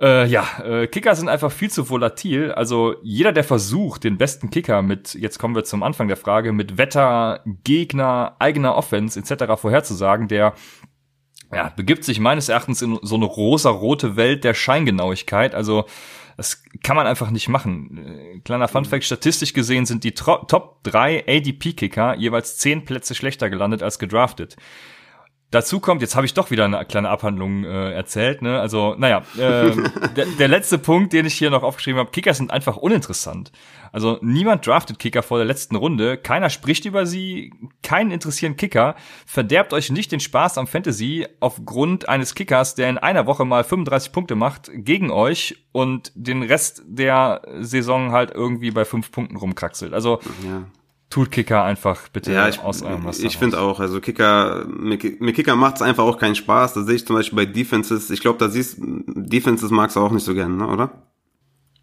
Äh, 0.00 0.26
ja, 0.26 0.46
äh, 0.64 0.86
Kicker 0.86 1.14
sind 1.14 1.28
einfach 1.28 1.52
viel 1.52 1.70
zu 1.70 1.88
volatil. 1.88 2.52
Also 2.52 2.96
jeder, 3.02 3.32
der 3.32 3.44
versucht, 3.44 4.04
den 4.04 4.18
besten 4.18 4.50
Kicker 4.50 4.82
mit, 4.82 5.14
jetzt 5.14 5.38
kommen 5.38 5.54
wir 5.54 5.64
zum 5.64 5.82
Anfang 5.82 6.08
der 6.08 6.16
Frage, 6.16 6.52
mit 6.52 6.78
Wetter, 6.78 7.40
Gegner, 7.64 8.36
eigener 8.38 8.76
Offense 8.76 9.18
etc. 9.18 9.60
vorherzusagen, 9.60 10.28
der 10.28 10.54
ja, 11.52 11.72
begibt 11.76 12.04
sich 12.04 12.18
meines 12.18 12.48
Erachtens 12.48 12.82
in 12.82 12.98
so 13.02 13.14
eine 13.14 13.26
rosa-rote 13.26 14.16
Welt 14.16 14.44
der 14.44 14.54
Scheingenauigkeit. 14.54 15.54
Also 15.54 15.84
das 16.36 16.64
kann 16.82 16.96
man 16.96 17.06
einfach 17.06 17.30
nicht 17.30 17.48
machen. 17.48 17.98
Äh, 17.98 18.40
kleiner 18.40 18.68
Funfact, 18.68 19.04
statistisch 19.04 19.52
gesehen 19.52 19.86
sind 19.86 20.04
die 20.04 20.14
Top 20.14 20.82
3 20.82 21.24
ADP-Kicker 21.28 22.16
jeweils 22.16 22.58
zehn 22.58 22.84
Plätze 22.84 23.14
schlechter 23.14 23.50
gelandet 23.50 23.82
als 23.82 23.98
gedraftet. 23.98 24.56
Dazu 25.54 25.78
kommt, 25.78 26.02
jetzt 26.02 26.16
habe 26.16 26.26
ich 26.26 26.34
doch 26.34 26.50
wieder 26.50 26.64
eine 26.64 26.84
kleine 26.84 27.08
Abhandlung 27.10 27.62
äh, 27.62 27.92
erzählt. 27.92 28.42
Ne? 28.42 28.58
Also, 28.58 28.96
naja, 28.98 29.22
äh, 29.38 29.70
der, 30.16 30.26
der 30.36 30.48
letzte 30.48 30.78
Punkt, 30.78 31.12
den 31.12 31.26
ich 31.26 31.34
hier 31.34 31.48
noch 31.50 31.62
aufgeschrieben 31.62 32.00
habe, 32.00 32.10
Kicker 32.10 32.34
sind 32.34 32.50
einfach 32.50 32.76
uninteressant. 32.76 33.52
Also 33.92 34.18
niemand 34.20 34.66
draftet 34.66 34.98
Kicker 34.98 35.22
vor 35.22 35.38
der 35.38 35.46
letzten 35.46 35.76
Runde, 35.76 36.16
keiner 36.16 36.50
spricht 36.50 36.86
über 36.86 37.06
sie, 37.06 37.52
keinen 37.84 38.10
interessieren 38.10 38.56
Kicker. 38.56 38.96
Verderbt 39.26 39.72
euch 39.72 39.92
nicht 39.92 40.10
den 40.10 40.18
Spaß 40.18 40.58
am 40.58 40.66
Fantasy 40.66 41.28
aufgrund 41.38 42.08
eines 42.08 42.34
Kickers, 42.34 42.74
der 42.74 42.90
in 42.90 42.98
einer 42.98 43.28
Woche 43.28 43.44
mal 43.44 43.62
35 43.62 44.10
Punkte 44.10 44.34
macht 44.34 44.72
gegen 44.74 45.12
euch 45.12 45.64
und 45.70 46.10
den 46.16 46.42
Rest 46.42 46.82
der 46.84 47.42
Saison 47.60 48.10
halt 48.10 48.32
irgendwie 48.32 48.72
bei 48.72 48.84
fünf 48.84 49.12
Punkten 49.12 49.36
rumkraxelt. 49.36 49.94
Also 49.94 50.18
ja 50.42 50.64
tut 51.14 51.30
Kicker 51.30 51.62
einfach 51.62 52.08
bitte 52.08 52.32
ja, 52.32 52.48
ich, 52.48 52.58
aus 52.58 52.82
eurem 52.82 53.06
Raster 53.06 53.24
Ich 53.24 53.38
finde 53.38 53.60
auch, 53.60 53.78
also 53.78 54.00
Kicker, 54.00 54.66
mit, 54.66 55.20
mit 55.20 55.36
Kicker 55.36 55.54
macht 55.54 55.76
es 55.76 55.82
einfach 55.82 56.02
auch 56.02 56.18
keinen 56.18 56.34
Spaß. 56.34 56.74
Da 56.74 56.82
sehe 56.82 56.96
ich 56.96 57.06
zum 57.06 57.14
Beispiel 57.14 57.36
bei 57.36 57.46
Defenses, 57.46 58.10
ich 58.10 58.20
glaube, 58.20 58.40
da 58.40 58.48
siehst 58.48 58.78
Defenses 58.80 59.70
magst 59.70 59.94
du 59.94 60.00
auch 60.00 60.10
nicht 60.10 60.24
so 60.24 60.34
gerne, 60.34 60.56
ne, 60.56 60.66
oder? 60.66 61.04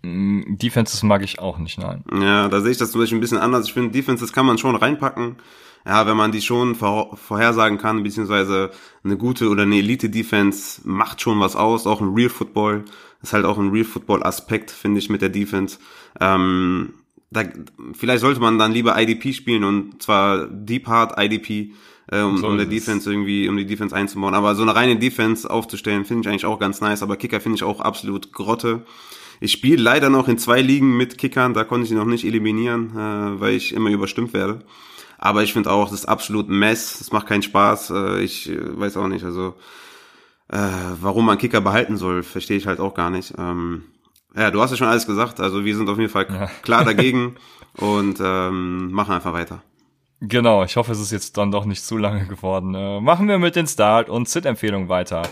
Mm, 0.01 0.57
Defenses 0.57 1.01
mag 1.03 1.23
ich 1.23 1.39
auch 1.39 1.59
nicht, 1.59 1.79
nein. 1.79 2.03
Ja, 2.21 2.49
da 2.49 2.59
sehe 2.59 2.71
ich 2.71 2.77
das 2.77 2.91
zum 2.91 2.99
Beispiel 2.99 3.19
ein 3.19 3.21
bisschen 3.21 3.37
anders. 3.37 3.67
Ich 3.67 3.73
finde, 3.73 3.91
Defenses 3.91 4.33
kann 4.33 4.45
man 4.45 4.57
schon 4.57 4.75
reinpacken. 4.75 5.37
Ja, 5.85 6.05
wenn 6.05 6.17
man 6.17 6.33
die 6.33 6.41
schon 6.41 6.75
vor, 6.75 7.15
vorhersagen 7.15 7.77
kann, 7.77 8.03
beziehungsweise 8.03 8.71
eine 9.05 9.15
gute 9.15 9.47
oder 9.47 9.63
eine 9.63 9.77
Elite-Defense 9.77 10.81
macht 10.83 11.21
schon 11.21 11.39
was 11.39 11.55
aus, 11.55 11.87
auch 11.87 12.01
ein 12.01 12.13
Real 12.13 12.29
Football. 12.29 12.83
ist 13.21 13.31
halt 13.31 13.45
auch 13.45 13.57
ein 13.57 13.69
Real 13.69 13.85
Football-Aspekt, 13.85 14.71
finde 14.71 14.99
ich, 14.99 15.09
mit 15.09 15.21
der 15.21 15.29
Defense. 15.29 15.79
Ähm, 16.19 16.95
da, 17.31 17.43
vielleicht 17.93 18.19
sollte 18.19 18.41
man 18.41 18.59
dann 18.59 18.73
lieber 18.73 19.01
IDP 19.01 19.33
spielen 19.33 19.63
und 19.63 20.03
zwar 20.03 20.47
Deep 20.47 20.87
Hard 20.87 21.17
IDP, 21.17 21.73
äh, 22.11 22.21
um, 22.21 22.37
so 22.37 22.47
um 22.47 22.57
der 22.57 22.65
Defense 22.65 23.09
irgendwie, 23.09 23.47
um 23.47 23.55
die 23.55 23.65
Defense 23.65 23.95
einzubauen. 23.95 24.35
Aber 24.35 24.53
so 24.53 24.63
eine 24.63 24.75
reine 24.75 24.97
Defense 24.97 25.49
aufzustellen, 25.49 26.03
finde 26.03 26.21
ich 26.21 26.27
eigentlich 26.27 26.45
auch 26.45 26.59
ganz 26.59 26.81
nice. 26.81 27.01
Aber 27.01 27.15
Kicker 27.15 27.39
finde 27.39 27.55
ich 27.55 27.63
auch 27.63 27.79
absolut 27.79 28.33
Grotte. 28.33 28.85
Ich 29.39 29.53
spiele 29.53 29.81
leider 29.81 30.09
noch 30.09 30.27
in 30.27 30.37
zwei 30.37 30.61
Ligen 30.61 30.97
mit 30.97 31.17
Kickern, 31.17 31.53
da 31.53 31.63
konnte 31.63 31.85
ich 31.85 31.91
ihn 31.91 31.97
noch 31.97 32.05
nicht 32.05 32.25
eliminieren, 32.25 32.91
äh, 32.91 33.39
weil 33.39 33.55
ich 33.55 33.73
immer 33.73 33.89
überstimmt 33.89 34.33
werde. 34.33 34.59
Aber 35.17 35.41
ich 35.41 35.53
finde 35.53 35.71
auch, 35.71 35.89
das 35.89 36.01
ist 36.01 36.05
absolut 36.09 36.49
Mess, 36.49 36.97
das 36.99 37.11
macht 37.11 37.27
keinen 37.27 37.43
Spaß. 37.43 37.91
Äh, 37.91 38.23
ich 38.23 38.49
äh, 38.49 38.79
weiß 38.79 38.97
auch 38.97 39.07
nicht, 39.07 39.23
also 39.23 39.55
äh, 40.49 40.57
warum 40.99 41.25
man 41.25 41.37
Kicker 41.37 41.61
behalten 41.61 41.95
soll, 41.95 42.23
verstehe 42.23 42.57
ich 42.57 42.67
halt 42.67 42.81
auch 42.81 42.93
gar 42.93 43.09
nicht. 43.09 43.33
Ähm, 43.37 43.85
ja, 44.35 44.51
du 44.51 44.61
hast 44.61 44.71
ja 44.71 44.77
schon 44.77 44.87
alles 44.87 45.05
gesagt. 45.05 45.39
Also 45.39 45.65
wir 45.65 45.75
sind 45.75 45.89
auf 45.89 45.97
jeden 45.97 46.09
Fall 46.09 46.27
ja. 46.29 46.47
klar 46.61 46.85
dagegen 46.85 47.35
und 47.77 48.19
ähm, 48.21 48.91
machen 48.91 49.13
einfach 49.13 49.33
weiter. 49.33 49.61
Genau, 50.21 50.63
ich 50.63 50.75
hoffe, 50.75 50.91
es 50.91 50.99
ist 50.99 51.11
jetzt 51.11 51.37
dann 51.37 51.51
doch 51.51 51.65
nicht 51.65 51.83
zu 51.83 51.97
lange 51.97 52.27
geworden. 52.27 52.75
Äh, 52.75 53.01
machen 53.01 53.27
wir 53.27 53.39
mit 53.39 53.55
den 53.55 53.67
Start- 53.67 54.09
und 54.09 54.29
Sit-Empfehlungen 54.29 54.87
weiter. 54.87 55.23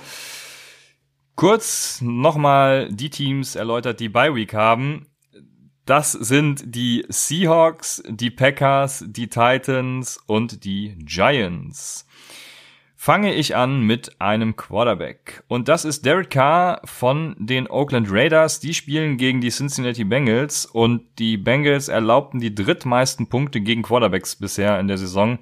Kurz 1.36 2.01
nochmal 2.01 2.89
die 2.91 3.10
Teams 3.10 3.56
erläutert, 3.56 4.00
die 4.00 4.10
Bye 4.10 4.34
Week 4.36 4.53
haben. 4.53 5.06
Das 5.86 6.12
sind 6.12 6.63
die 6.65 7.06
Seahawks, 7.08 8.03
die 8.08 8.29
Packers, 8.29 9.06
die 9.08 9.27
Titans 9.27 10.20
und 10.27 10.63
die 10.65 10.96
Giants 11.00 12.06
fange 13.01 13.34
ich 13.34 13.56
an 13.56 13.84
mit 13.84 14.20
einem 14.20 14.58
Quarterback. 14.58 15.46
Und 15.48 15.70
das 15.70 15.86
ist 15.86 16.06
Derek 16.06 16.32
Carr 16.32 16.82
von 16.84 17.34
den 17.39 17.70
Oakland 17.70 18.12
Raiders. 18.12 18.60
Die 18.60 18.74
spielen 18.74 19.15
gegen 19.15 19.39
die 19.39 19.51
Cincinnati 19.51 20.03
Bengals 20.03 20.65
und 20.65 21.03
die 21.18 21.38
Bengals 21.38 21.88
erlaubten 21.88 22.41
die 22.41 22.53
drittmeisten 22.53 23.27
Punkte 23.29 23.62
gegen 23.62 23.84
Quarterbacks 23.84 24.36
bisher 24.36 24.77
in 24.82 24.89
der 24.89 24.98
Saison. 24.98 25.39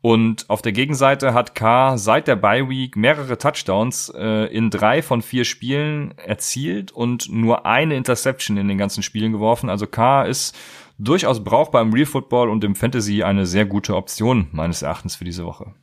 Und 0.00 0.48
auf 0.48 0.62
der 0.62 0.70
Gegenseite 0.70 1.34
hat 1.34 1.56
Carr 1.56 1.98
seit 1.98 2.28
der 2.28 2.36
Bye 2.36 2.68
Week 2.68 2.94
mehrere 2.94 3.36
Touchdowns 3.36 4.08
äh, 4.16 4.46
in 4.54 4.70
drei 4.70 5.02
von 5.02 5.22
vier 5.22 5.44
Spielen 5.44 6.16
erzielt 6.18 6.92
und 6.92 7.28
nur 7.32 7.66
eine 7.66 7.96
Interception 7.96 8.56
in 8.56 8.68
den 8.68 8.78
ganzen 8.78 9.02
Spielen 9.02 9.32
geworfen. 9.32 9.70
Also 9.70 9.88
Carr 9.88 10.28
ist 10.28 10.56
durchaus 11.00 11.42
brauchbar 11.42 11.82
im 11.82 11.92
Real 11.92 12.06
Football 12.06 12.48
und 12.48 12.62
im 12.62 12.76
Fantasy 12.76 13.24
eine 13.24 13.44
sehr 13.44 13.64
gute 13.64 13.96
Option 13.96 14.46
meines 14.52 14.82
Erachtens 14.82 15.16
für 15.16 15.24
diese 15.24 15.44
Woche. 15.44 15.74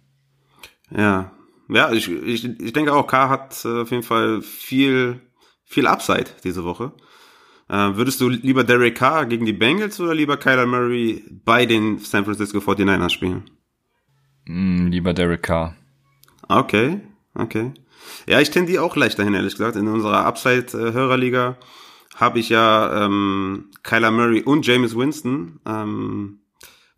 Ja, 0.96 1.31
ja, 1.69 1.91
ich, 1.91 2.10
ich, 2.10 2.60
ich 2.60 2.74
denke 2.74 2.93
auch, 2.93 3.05
K 3.05 3.29
hat 3.29 3.63
äh, 3.63 3.81
auf 3.81 3.91
jeden 3.91 4.03
Fall 4.03 4.41
viel, 4.41 5.22
viel 5.65 5.86
Upside 5.86 6.25
diese 6.43 6.63
Woche. 6.63 6.93
Äh, 7.69 7.96
würdest 7.96 8.19
du 8.19 8.29
lieber 8.29 8.63
Derek 8.63 8.96
Carr 8.96 9.27
gegen 9.27 9.46
die 9.46 9.53
Bengals 9.53 9.99
oder 9.99 10.15
lieber 10.15 10.38
Kyler 10.38 10.65
Murray 10.65 11.23
bei 11.45 11.67
den 11.67 11.99
San 11.99 12.25
Francisco 12.25 12.58
49ers 12.58 13.12
spielen? 13.12 13.43
Mm, 14.45 14.88
lieber 14.88 15.13
Derek 15.13 15.43
Carr. 15.43 15.75
Okay, 16.47 17.02
okay. 17.36 17.71
Ja, 18.28 18.39
ich 18.39 18.49
tendiere 18.49 18.82
auch 18.82 18.95
leicht 18.95 19.19
dahin, 19.19 19.36
ehrlich 19.36 19.54
gesagt. 19.54 19.75
In 19.75 19.88
unserer 19.88 20.25
Upside-Hörerliga 20.25 21.58
habe 22.15 22.39
ich 22.39 22.49
ja 22.49 23.06
ähm, 23.06 23.69
Kyler 23.84 24.10
Murray 24.10 24.41
und 24.41 24.65
James 24.65 24.95
Winston, 24.95 25.60
ähm, 25.67 26.39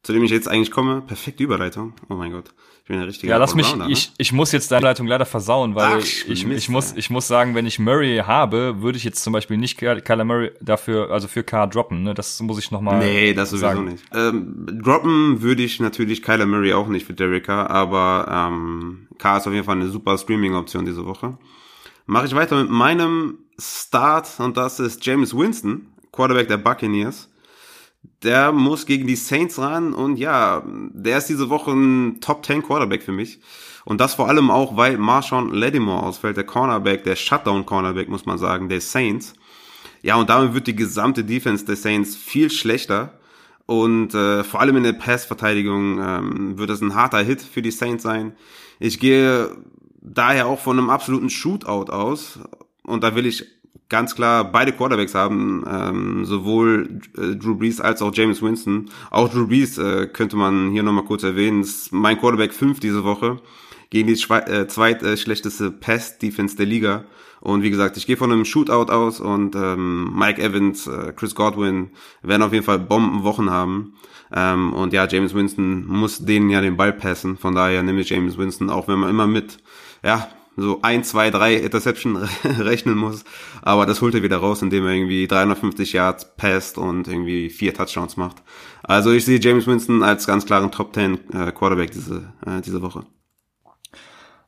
zu 0.04 0.13
dem 0.13 0.23
ich 0.23 0.32
jetzt 0.32 0.47
eigentlich 0.47 0.71
komme. 0.71 1.01
Perfekte 1.01 1.43
Überleitung. 1.43 1.93
Oh 2.08 2.15
mein 2.15 2.32
Gott. 2.32 2.54
Bin 2.91 2.99
ein 2.99 3.06
richtiger 3.06 3.32
Ja, 3.32 3.38
lass 3.38 3.56
mich, 3.56 3.73
ne? 3.73 3.88
ich, 3.89 4.12
ich 4.17 4.34
muss 4.34 4.51
jetzt 4.51 4.69
deine 4.69 4.84
Leitung 4.84 5.08
leider 5.08 5.25
versauen, 5.25 5.75
weil 5.75 5.93
Ach, 5.93 5.99
ich, 5.99 6.27
ich, 6.27 6.67
muss, 6.67 6.93
ich 6.93 7.10
muss 7.10 7.25
sagen, 7.25 7.56
wenn 7.56 7.65
ich 7.65 7.80
Murray 7.80 8.17
habe, 8.17 8.82
würde 8.82 8.97
ich 8.97 9.06
jetzt 9.06 9.23
zum 9.23 9.32
Beispiel 9.32 9.56
nicht 9.56 9.77
Kyler 9.77 10.25
Murray 10.25 10.51
dafür, 10.60 11.10
also 11.10 11.30
für 11.30 11.41
K 11.43 11.67
droppen, 11.67 12.04
ne? 12.04 12.13
Das 12.13 12.38
muss 12.41 12.60
ich 12.60 12.69
nochmal 12.69 12.99
Nee, 12.99 13.34
das 13.34 13.51
sowieso 13.51 13.65
sagen. 13.65 13.86
nicht. 13.86 14.04
Ähm, 14.13 14.67
droppen 14.84 15.41
würde 15.41 15.63
ich 15.63 15.80
natürlich 15.80 16.21
Kyler 16.21 16.45
Murray 16.45 16.73
auch 16.73 16.89
nicht 16.89 17.06
für 17.06 17.13
Derek 17.13 17.45
Carr, 17.45 17.69
aber 17.69 18.49
ähm, 18.51 19.08
K 19.17 19.38
ist 19.38 19.47
auf 19.47 19.54
jeden 19.54 19.65
Fall 19.65 19.77
eine 19.77 19.88
super 19.88 20.17
Streaming-Option 20.17 20.84
diese 20.84 21.06
Woche. 21.06 21.38
Mache 22.08 22.25
ich 22.25 22.36
weiter 22.36 22.62
mit 22.62 22.69
meinem 22.69 23.38
Start 23.58 24.27
und 24.39 24.58
das 24.58 24.82
ist 24.82 25.06
James 25.06 25.34
Winston, 25.34 25.88
Quarterback 26.12 26.49
der 26.49 26.58
Buccaneers 26.58 27.31
der 28.24 28.52
muss 28.52 28.86
gegen 28.86 29.08
die 29.08 29.16
Saints 29.16 29.58
ran 29.60 29.94
und 29.94 30.18
ja, 30.18 30.64
der 30.66 31.18
ist 31.18 31.28
diese 31.28 31.50
Woche 31.50 31.72
ein 31.72 32.22
Top 32.22 32.46
10 32.46 32.64
Quarterback 32.64 33.04
für 33.04 33.12
mich. 33.12 33.40
Und 33.84 34.00
das 34.00 34.14
vor 34.14 34.30
allem 34.30 34.52
auch, 34.52 34.78
weil 34.78 34.98
Marshawn 34.98 35.54
Lattimore 35.54 36.04
ausfällt, 36.04 36.38
der 36.38 36.44
Cornerback, 36.44 37.04
der 37.04 37.16
Shutdown-Cornerback, 37.16 38.10
muss 38.10 38.26
man 38.26 38.38
sagen, 38.38 38.70
der 38.70 38.82
Saints. 38.82 39.34
Ja, 40.04 40.16
und 40.16 40.30
damit 40.30 40.54
wird 40.54 40.68
die 40.68 40.76
gesamte 40.76 41.24
Defense 41.24 41.66
der 41.66 41.76
Saints 41.76 42.16
viel 42.16 42.52
schlechter. 42.52 43.20
Und 43.66 44.14
äh, 44.14 44.44
vor 44.44 44.60
allem 44.60 44.78
in 44.78 44.84
der 44.84 44.94
Pass-Verteidigung 44.94 46.00
ähm, 46.00 46.58
wird 46.58 46.70
es 46.70 46.82
ein 46.82 46.94
harter 46.94 47.24
Hit 47.24 47.42
für 47.42 47.62
die 47.62 47.72
Saints 47.72 48.04
sein. 48.04 48.34
Ich 48.80 49.00
gehe 49.00 49.50
daher 50.02 50.48
auch 50.48 50.60
von 50.60 50.78
einem 50.78 50.90
absoluten 50.90 51.30
Shootout 51.30 51.92
aus. 51.92 52.40
Und 52.84 53.04
da 53.04 53.16
will 53.16 53.26
ich 53.26 53.46
ganz 53.91 54.15
klar 54.15 54.49
beide 54.51 54.71
Quarterbacks 54.71 55.13
haben, 55.13 55.63
ähm, 55.69 56.25
sowohl 56.25 57.01
äh, 57.17 57.36
Drew 57.36 57.56
Brees 57.56 57.82
als 57.82 58.01
auch 58.01 58.12
James 58.15 58.41
Winston. 58.41 58.89
Auch 59.12 59.30
Drew 59.30 59.45
Brees 59.45 59.77
äh, 59.77 60.08
könnte 60.08 60.38
man 60.38 60.71
hier 60.71 60.82
nochmal 60.82 61.04
kurz 61.04 61.23
erwähnen, 61.23 61.62
ist 61.62 61.91
mein 61.91 62.17
Quarterback 62.17 62.54
5 62.54 62.80
diese 62.80 63.04
Woche 63.04 63.39
gegen 63.89 64.08
die 64.08 64.13
äh, 64.13 64.67
zweitschlechteste 64.67 65.65
äh, 65.65 65.71
Pass-Defense 65.71 66.56
der 66.56 66.65
Liga. 66.65 67.04
Und 67.41 67.63
wie 67.63 67.69
gesagt, 67.69 67.97
ich 67.97 68.08
gehe 68.08 68.17
von 68.17 68.32
einem 68.32 68.45
Shootout 68.45 68.91
aus 68.91 69.19
und 69.19 69.56
ähm, 69.56 70.17
Mike 70.17 70.41
Evans, 70.41 70.88
äh, 70.88 71.12
Chris 71.13 71.36
Godwin 71.36 71.89
werden 72.21 72.43
auf 72.43 72.54
jeden 72.54 72.65
Fall 72.65 72.80
Bombenwochen 72.80 73.49
haben. 73.49 73.95
Ähm, 74.34 74.73
und 74.73 74.93
ja, 74.93 75.06
James 75.06 75.34
Winston 75.34 75.86
muss 75.86 76.23
denen 76.23 76.49
ja 76.49 76.62
den 76.62 76.77
Ball 76.77 76.93
passen. 76.93 77.38
Von 77.38 77.56
daher 77.56 77.84
nehme 77.84 78.01
ich 78.01 78.10
James 78.10 78.38
Winston, 78.38 78.69
auch 78.69 78.88
wenn 78.88 78.99
man 78.99 79.10
immer 79.10 79.27
mit, 79.27 79.58
ja, 80.01 80.30
so 80.62 80.80
ein, 80.82 81.04
zwei, 81.04 81.30
drei 81.30 81.56
Interception 81.56 82.15
rechnen 82.43 82.97
muss. 82.97 83.24
Aber 83.62 83.86
das 83.86 84.02
holt 84.02 84.15
er 84.15 84.24
wieder 84.24 84.38
raus, 84.38 84.62
indem 84.62 84.86
er 84.86 84.93
irgendwie 84.93 85.28
350 85.28 85.93
Yards 85.93 86.36
passt 86.36 86.78
und 86.78 87.08
irgendwie 87.08 87.50
vier 87.50 87.74
Touchdowns 87.74 88.17
macht. 88.17 88.38
Also 88.84 89.12
ich 89.12 89.26
sehe 89.26 89.39
James 89.39 89.67
Winston 89.67 90.04
als 90.04 90.28
ganz 90.28 90.45
klaren 90.45 90.71
Top 90.71 90.93
10 90.93 91.32
äh, 91.34 91.52
Quarterback 91.52 91.91
diese, 91.91 92.34
äh, 92.45 92.62
diese 92.62 92.82
Woche. 92.82 93.06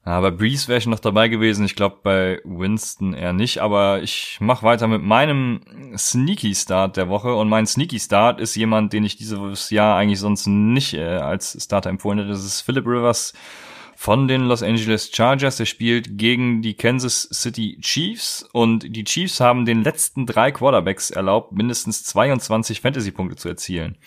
Aber 0.06 0.32
Breeze 0.32 0.68
wäre 0.68 0.80
ich 0.80 0.86
noch 0.86 1.00
dabei 1.00 1.30
gewesen. 1.30 1.64
Ich 1.64 1.76
glaube 1.76 2.00
bei 2.04 2.42
Winston 2.44 3.14
eher 3.14 3.32
nicht. 3.32 3.60
Aber 3.60 4.04
ich 4.04 4.38
mache 4.42 4.66
weiter 4.66 4.88
mit 4.88 5.02
meinem 5.02 5.62
Sneaky 5.98 6.54
Start 6.56 6.98
der 6.98 7.08
Woche. 7.08 7.34
Und 7.34 7.48
mein 7.48 7.66
Sneaky 7.66 8.00
Start 8.00 8.42
ist 8.42 8.56
jemand, 8.56 8.92
den 8.92 9.06
ich 9.06 9.16
dieses 9.16 9.70
Jahr 9.70 9.96
eigentlich 9.96 10.20
sonst 10.20 10.46
nicht 10.46 10.94
äh, 10.94 11.18
als 11.18 11.58
Starter 11.64 11.90
empfohlen 11.90 12.20
hätte. 12.20 12.32
Das 12.32 12.44
ist 12.44 12.62
Philip 12.62 12.86
Rivers 12.86 13.34
von 14.04 14.28
den 14.28 14.42
Los 14.42 14.64
Angeles 14.64 15.12
Chargers. 15.14 15.62
Er 15.62 15.66
spielt 15.66 16.18
gegen 16.18 16.62
die 16.62 16.74
Kansas 16.74 17.22
City 17.32 17.78
Chiefs 17.80 18.46
und 18.52 18.94
die 18.94 19.06
Chiefs 19.06 19.40
haben 19.40 19.64
den 19.64 19.82
letzten 19.82 20.26
drei 20.26 20.52
Quarterbacks 20.52 21.10
erlaubt, 21.10 21.54
mindestens 21.54 22.04
22 22.04 22.82
Fantasy-Punkte 22.82 23.38
zu 23.38 23.48
erzielen. 23.48 23.98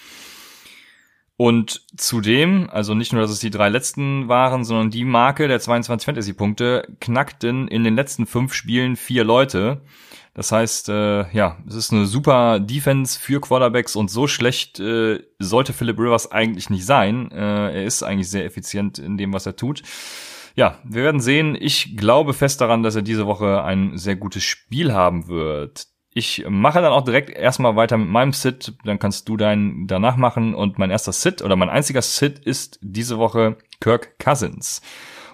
Und 1.38 1.86
zudem, 1.96 2.68
also 2.68 2.92
nicht 2.92 3.14
nur, 3.14 3.22
dass 3.22 3.30
es 3.30 3.40
die 3.40 3.48
drei 3.48 3.70
letzten 3.70 4.28
waren, 4.28 4.64
sondern 4.64 4.90
die 4.90 5.06
Marke 5.06 5.48
der 5.48 5.60
22 5.60 6.04
Fantasy-Punkte 6.04 6.94
knackten 7.00 7.66
in 7.66 7.82
den 7.82 7.96
letzten 7.96 8.26
fünf 8.26 8.52
Spielen 8.52 8.96
vier 8.96 9.24
Leute. 9.24 9.80
Das 10.36 10.52
heißt, 10.52 10.90
äh, 10.90 11.32
ja, 11.32 11.56
es 11.66 11.74
ist 11.74 11.94
eine 11.94 12.04
super 12.04 12.60
Defense 12.60 13.18
für 13.18 13.40
Quarterbacks 13.40 13.96
und 13.96 14.10
so 14.10 14.26
schlecht 14.26 14.78
äh, 14.78 15.18
sollte 15.38 15.72
Philip 15.72 15.98
Rivers 15.98 16.30
eigentlich 16.30 16.68
nicht 16.68 16.84
sein. 16.84 17.30
Äh, 17.30 17.78
er 17.78 17.84
ist 17.84 18.02
eigentlich 18.02 18.28
sehr 18.28 18.44
effizient 18.44 18.98
in 18.98 19.16
dem, 19.16 19.32
was 19.32 19.46
er 19.46 19.56
tut. 19.56 19.82
Ja, 20.54 20.78
wir 20.84 21.04
werden 21.04 21.22
sehen. 21.22 21.56
Ich 21.58 21.96
glaube 21.96 22.34
fest 22.34 22.60
daran, 22.60 22.82
dass 22.82 22.96
er 22.96 23.00
diese 23.00 23.26
Woche 23.26 23.64
ein 23.64 23.96
sehr 23.96 24.16
gutes 24.16 24.42
Spiel 24.42 24.92
haben 24.92 25.26
wird. 25.26 25.86
Ich 26.12 26.44
mache 26.46 26.82
dann 26.82 26.92
auch 26.92 27.04
direkt 27.04 27.30
erstmal 27.30 27.74
weiter 27.76 27.96
mit 27.96 28.08
meinem 28.08 28.34
Sit, 28.34 28.74
dann 28.84 28.98
kannst 28.98 29.30
du 29.30 29.38
deinen 29.38 29.86
danach 29.86 30.18
machen. 30.18 30.54
Und 30.54 30.78
mein 30.78 30.90
erster 30.90 31.12
Sit 31.12 31.40
oder 31.40 31.56
mein 31.56 31.70
einziger 31.70 32.02
Sit 32.02 32.40
ist 32.40 32.78
diese 32.82 33.16
Woche 33.16 33.56
Kirk 33.80 34.18
Cousins. 34.18 34.82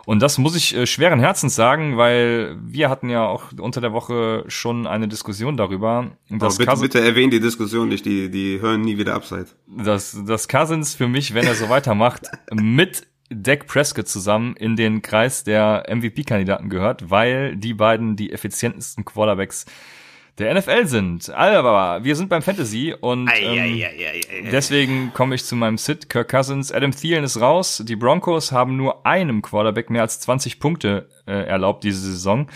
Und 0.05 0.21
das 0.21 0.39
muss 0.39 0.57
ich 0.57 0.75
äh, 0.75 0.87
schweren 0.87 1.21
Herzens 1.21 1.55
sagen, 1.55 1.97
weil 1.97 2.57
wir 2.61 2.91
hatten 2.91 3.09
ja 3.09 3.27
auch 3.27 3.53
unter 3.59 3.81
der 3.81 3.93
Woche 3.93 4.45
schon 4.49 4.87
eine 4.87 5.09
Diskussion 5.09 5.57
darüber. 5.57 6.11
Dass 6.29 6.59
bitte, 6.59 6.77
bitte 6.77 7.01
erwähnen 7.01 7.31
die 7.31 7.41
Diskussion 7.41 7.89
nicht, 7.89 8.05
die, 8.05 8.31
die 8.31 8.61
hören 8.61 8.81
nie 8.81 8.99
wieder 8.99 9.15
abseits. 9.15 9.55
Dass, 9.67 10.19
dass 10.27 10.49
Cousins 10.49 10.95
für 10.95 11.09
mich, 11.09 11.35
wenn 11.35 11.47
er 11.47 11.55
so 11.55 11.69
weitermacht, 11.69 12.27
mit 12.53 13.07
Dak 13.31 13.67
Prescott 13.67 14.09
zusammen 14.09 14.57
in 14.57 14.77
den 14.77 15.03
Kreis 15.03 15.45
der 15.45 15.85
MVP-Kandidaten 15.89 16.69
gehört, 16.69 17.11
weil 17.11 17.57
die 17.57 17.75
beiden 17.75 18.17
die 18.17 18.33
effizientesten 18.33 19.05
Quarterbacks 19.05 19.65
der 20.43 20.55
NFL 20.55 20.87
sind. 20.87 21.31
Aber 21.31 22.05
wir 22.05 22.17
sind 22.17 22.29
beim 22.29 22.43
Fantasy 22.43 22.95
und 22.99 23.31
ähm, 23.41 23.83
deswegen 24.51 25.13
komme 25.15 25.35
ich 25.35 25.45
zu 25.45 25.57
meinem 25.57 25.79
Sit. 25.79 26.11
Kirk 26.11 26.29
Cousins, 26.29 26.73
Adam 26.73 26.91
Thielen 26.91 27.25
ist 27.25 27.41
raus. 27.41 27.83
Die 27.87 27.97
Broncos 27.97 28.53
haben 28.53 28.77
nur 28.77 29.07
einem 29.07 29.43
Quarterback 29.43 29.91
mehr 29.91 30.03
als 30.03 30.21
20 30.21 30.61
Punkte 30.61 31.09
äh, 31.27 31.47
erlaubt 31.47 31.85
diese 31.85 32.01
Saison. 32.01 32.49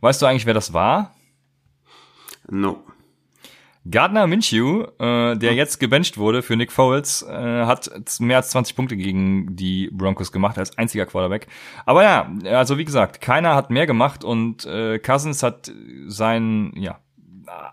Weißt 0.00 0.22
du 0.22 0.26
eigentlich, 0.26 0.46
wer 0.46 0.54
das 0.54 0.72
war? 0.72 1.14
No. 2.48 2.82
Gardner 3.90 4.26
Minshew, 4.26 4.84
äh, 4.98 5.36
der 5.36 5.50
hm. 5.50 5.56
jetzt 5.56 5.78
gebencht 5.78 6.16
wurde 6.16 6.42
für 6.42 6.56
Nick 6.56 6.72
Foles, 6.72 7.22
äh, 7.22 7.66
hat 7.66 7.90
mehr 8.18 8.38
als 8.38 8.48
20 8.50 8.76
Punkte 8.76 8.96
gegen 8.96 9.56
die 9.56 9.90
Broncos 9.92 10.32
gemacht 10.32 10.56
als 10.56 10.78
einziger 10.78 11.04
Quarterback. 11.04 11.48
Aber 11.84 12.02
ja, 12.02 12.30
also 12.46 12.78
wie 12.78 12.86
gesagt, 12.86 13.20
keiner 13.20 13.54
hat 13.54 13.68
mehr 13.68 13.86
gemacht 13.86 14.24
und 14.24 14.64
äh, 14.64 14.98
Cousins 14.98 15.42
hat 15.42 15.70
seinen, 16.06 16.74
ja, 16.76 16.98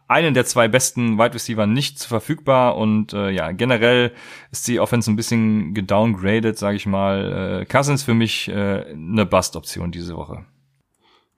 einen 0.08 0.34
der 0.34 0.46
zwei 0.46 0.68
besten 0.68 1.18
Wide 1.18 1.34
Receiver 1.34 1.66
nicht 1.66 2.04
verfügbar 2.04 2.78
und 2.78 3.14
äh, 3.14 3.30
ja, 3.32 3.52
generell 3.52 4.12
ist 4.52 4.68
die 4.68 4.80
Offense 4.80 5.12
ein 5.12 5.16
bisschen 5.16 5.74
gedowngraded, 5.74 6.58
sage 6.58 6.78
ich 6.78 6.86
mal. 6.86 7.62
Äh, 7.62 7.66
Cousins 7.66 8.04
für 8.04 8.14
mich 8.14 8.48
äh, 8.48 8.86
eine 8.92 9.26
Bust-Option 9.26 9.92
diese 9.92 10.16
Woche. 10.16 10.46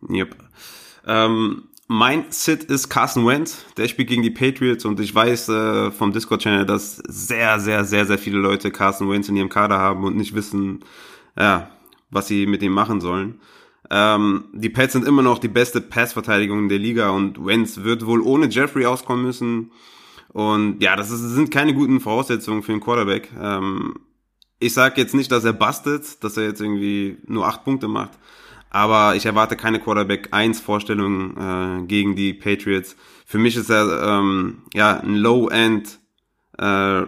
Yep. 0.09 0.35
Ähm, 1.05 1.63
mein 1.87 2.25
Sit 2.29 2.63
ist 2.63 2.89
Carson 2.89 3.27
Wentz, 3.27 3.65
der 3.77 3.87
spielt 3.87 4.07
gegen 4.09 4.23
die 4.23 4.31
Patriots 4.31 4.85
und 4.85 4.99
ich 4.99 5.13
weiß 5.13 5.49
äh, 5.49 5.91
vom 5.91 6.11
Discord-Channel, 6.11 6.65
dass 6.65 6.97
sehr, 6.97 7.59
sehr, 7.59 7.83
sehr, 7.83 8.05
sehr 8.05 8.17
viele 8.17 8.39
Leute 8.39 8.71
Carson 8.71 9.09
Wentz 9.09 9.29
in 9.29 9.35
ihrem 9.35 9.49
Kader 9.49 9.77
haben 9.77 10.03
und 10.03 10.15
nicht 10.15 10.33
wissen, 10.33 10.83
ja, 11.37 11.69
was 12.09 12.27
sie 12.27 12.45
mit 12.47 12.63
ihm 12.63 12.71
machen 12.71 13.01
sollen. 13.01 13.39
Ähm, 13.89 14.45
die 14.53 14.69
Pets 14.69 14.93
sind 14.93 15.05
immer 15.05 15.21
noch 15.21 15.39
die 15.39 15.47
beste 15.47 15.81
Passverteidigung 15.81 16.59
in 16.59 16.69
der 16.69 16.79
Liga 16.79 17.09
und 17.09 17.45
Wentz 17.45 17.77
wird 17.83 18.05
wohl 18.05 18.21
ohne 18.21 18.47
Jeffrey 18.47 18.85
auskommen 18.85 19.23
müssen. 19.25 19.71
Und 20.29 20.81
ja, 20.81 20.95
das 20.95 21.11
ist, 21.11 21.21
sind 21.21 21.51
keine 21.51 21.73
guten 21.73 21.99
Voraussetzungen 21.99 22.63
für 22.63 22.71
einen 22.71 22.81
Quarterback. 22.81 23.29
Ähm, 23.39 23.93
ich 24.59 24.73
sage 24.73 24.99
jetzt 24.99 25.13
nicht, 25.13 25.31
dass 25.31 25.43
er 25.43 25.53
bastet, 25.53 26.23
dass 26.23 26.37
er 26.37 26.45
jetzt 26.45 26.61
irgendwie 26.61 27.17
nur 27.27 27.45
acht 27.45 27.63
Punkte 27.63 27.87
macht, 27.87 28.11
aber 28.69 29.15
ich 29.15 29.25
erwarte 29.25 29.55
keine 29.55 29.79
Quarterback 29.79 30.29
1 30.31 30.59
Vorstellung 30.61 31.37
äh, 31.37 31.85
gegen 31.85 32.15
die 32.15 32.33
Patriots. 32.33 32.95
Für 33.25 33.37
mich 33.37 33.55
ist 33.55 33.69
er 33.69 34.01
ähm, 34.03 34.63
ja 34.73 34.99
ein 35.01 35.15
Low-End 35.15 35.99
äh, 36.57 37.03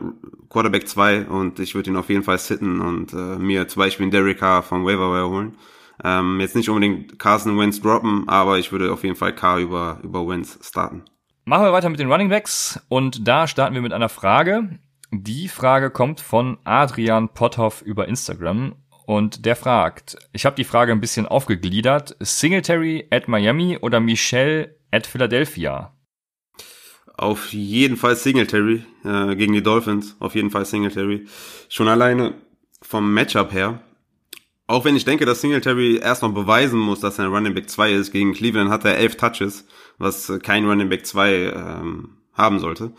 Quarterback 0.50 0.88
2 0.88 1.26
und 1.26 1.60
ich 1.60 1.74
würde 1.74 1.90
ihn 1.90 1.98
auf 1.98 2.10
jeden 2.10 2.24
Fall 2.24 2.38
sitten 2.38 2.82
und 2.82 3.14
äh, 3.14 3.38
mir 3.38 3.68
zum 3.68 3.80
Beispiel 3.80 4.04
einen 4.04 4.12
Derek 4.12 4.40
Carr 4.40 4.62
von 4.62 4.86
Waiver 4.86 5.30
holen. 5.30 5.56
Ähm, 6.04 6.40
jetzt 6.40 6.56
nicht 6.56 6.70
unbedingt 6.70 7.20
Carson 7.20 7.58
Wentz 7.58 7.82
droppen, 7.82 8.28
aber 8.28 8.58
ich 8.58 8.72
würde 8.72 8.92
auf 8.92 9.04
jeden 9.04 9.16
Fall 9.16 9.34
Carr 9.34 9.60
über, 9.60 10.00
über 10.04 10.28
Wentz 10.28 10.60
starten. 10.62 11.04
Machen 11.46 11.66
wir 11.66 11.74
weiter 11.74 11.90
mit 11.90 12.00
den 12.00 12.12
Running 12.12 12.30
Backs 12.30 12.82
und 12.90 13.28
da 13.28 13.48
starten 13.48 13.76
wir 13.76 13.82
mit 13.82 13.94
einer 13.94 14.10
Frage. 14.10 14.80
Die 15.12 15.48
Frage 15.48 15.92
kommt 15.92 16.20
von 16.20 16.58
Adrian 16.64 17.30
Potthoff 17.30 17.82
über 17.82 18.08
Instagram 18.08 18.76
und 19.06 19.46
der 19.46 19.56
fragt, 19.56 20.18
ich 20.34 20.46
habe 20.46 20.56
die 20.56 20.64
Frage 20.64 20.92
ein 20.92 21.00
bisschen 21.00 21.28
aufgegliedert, 21.28 22.16
Singletary 22.20 23.08
at 23.12 23.28
Miami 23.28 23.78
oder 23.78 24.00
Michelle 24.00 24.76
at 24.92 25.06
Philadelphia? 25.06 25.94
Auf 27.18 27.54
jeden 27.54 27.96
Fall 27.96 28.16
Singletary 28.16 28.84
äh, 29.04 29.36
gegen 29.36 29.54
die 29.54 29.64
Dolphins, 29.64 30.18
auf 30.20 30.36
jeden 30.36 30.50
Fall 30.50 30.66
Singletary. 30.66 31.28
Schon 31.70 31.88
alleine 31.88 32.34
vom 32.82 33.14
Matchup 33.14 33.54
her 33.54 33.80
auch 34.68 34.84
wenn 34.86 34.96
ich 34.96 35.06
denke, 35.06 35.26
dass 35.26 35.42
Singletary 35.42 35.98
erst 35.98 36.24
noch 36.24 36.34
beweisen 36.34 36.80
muss, 36.80 37.00
dass 37.00 37.20
er 37.20 37.26
ein 37.26 37.32
Running 37.32 37.54
Back 37.54 37.70
2 37.70 37.92
ist, 37.92 38.12
gegen 38.12 38.34
Cleveland 38.34 38.72
hat 38.72 38.86
er 38.86 38.98
elf 38.98 39.16
Touches, 39.16 39.68
was 39.98 40.32
kein 40.42 40.66
Running 40.66 40.90
Back 40.90 41.06
2 41.06 41.34
ähm, 41.34 42.18
haben 42.34 42.60
sollte. 42.60 42.92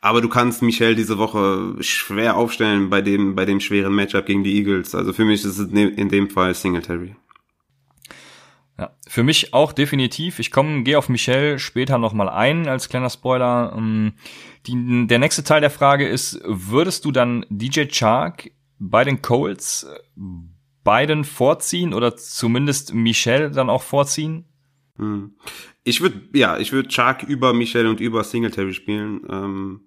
Aber 0.00 0.22
du 0.22 0.28
kannst 0.28 0.62
Michel 0.62 0.94
diese 0.94 1.18
Woche 1.18 1.74
schwer 1.80 2.36
aufstellen 2.36 2.88
bei 2.88 3.02
dem, 3.02 3.34
bei 3.34 3.44
dem 3.44 3.60
schweren 3.60 3.94
Matchup 3.94 4.24
gegen 4.24 4.44
die 4.44 4.56
Eagles. 4.56 4.94
Also 4.94 5.12
für 5.12 5.24
mich 5.24 5.44
ist 5.44 5.58
es 5.58 5.68
in 5.68 6.08
dem 6.08 6.30
Fall 6.30 6.54
Singletary. 6.54 7.16
Ja, 8.78 8.96
für 9.06 9.22
mich 9.22 9.52
auch 9.52 9.72
definitiv. 9.72 10.38
Ich 10.38 10.50
komme, 10.50 10.84
gehe 10.84 10.96
auf 10.96 11.10
Michel 11.10 11.58
später 11.58 11.98
nochmal 11.98 12.30
ein 12.30 12.66
als 12.66 12.88
kleiner 12.88 13.10
Spoiler. 13.10 13.74
Ähm, 13.76 14.14
die, 14.66 15.06
der 15.06 15.18
nächste 15.18 15.44
Teil 15.44 15.60
der 15.60 15.68
Frage 15.68 16.08
ist, 16.08 16.40
würdest 16.46 17.04
du 17.04 17.12
dann 17.12 17.44
DJ 17.50 17.84
Chark 17.90 18.50
bei 18.78 19.04
den 19.04 19.20
Colts 19.20 19.86
beiden 20.84 21.24
vorziehen 21.24 21.94
oder 21.94 22.16
zumindest 22.16 22.94
Michel 22.94 23.50
dann 23.50 23.70
auch 23.70 23.82
vorziehen? 23.82 24.44
Hm. 24.96 25.34
Ich 25.84 26.00
würde, 26.00 26.20
ja, 26.34 26.58
ich 26.58 26.72
würde 26.72 26.88
Chark 26.88 27.22
über 27.22 27.52
Michel 27.52 27.86
und 27.86 28.00
über 28.00 28.22
Singletary 28.24 28.74
spielen. 28.74 29.22
Ähm, 29.30 29.80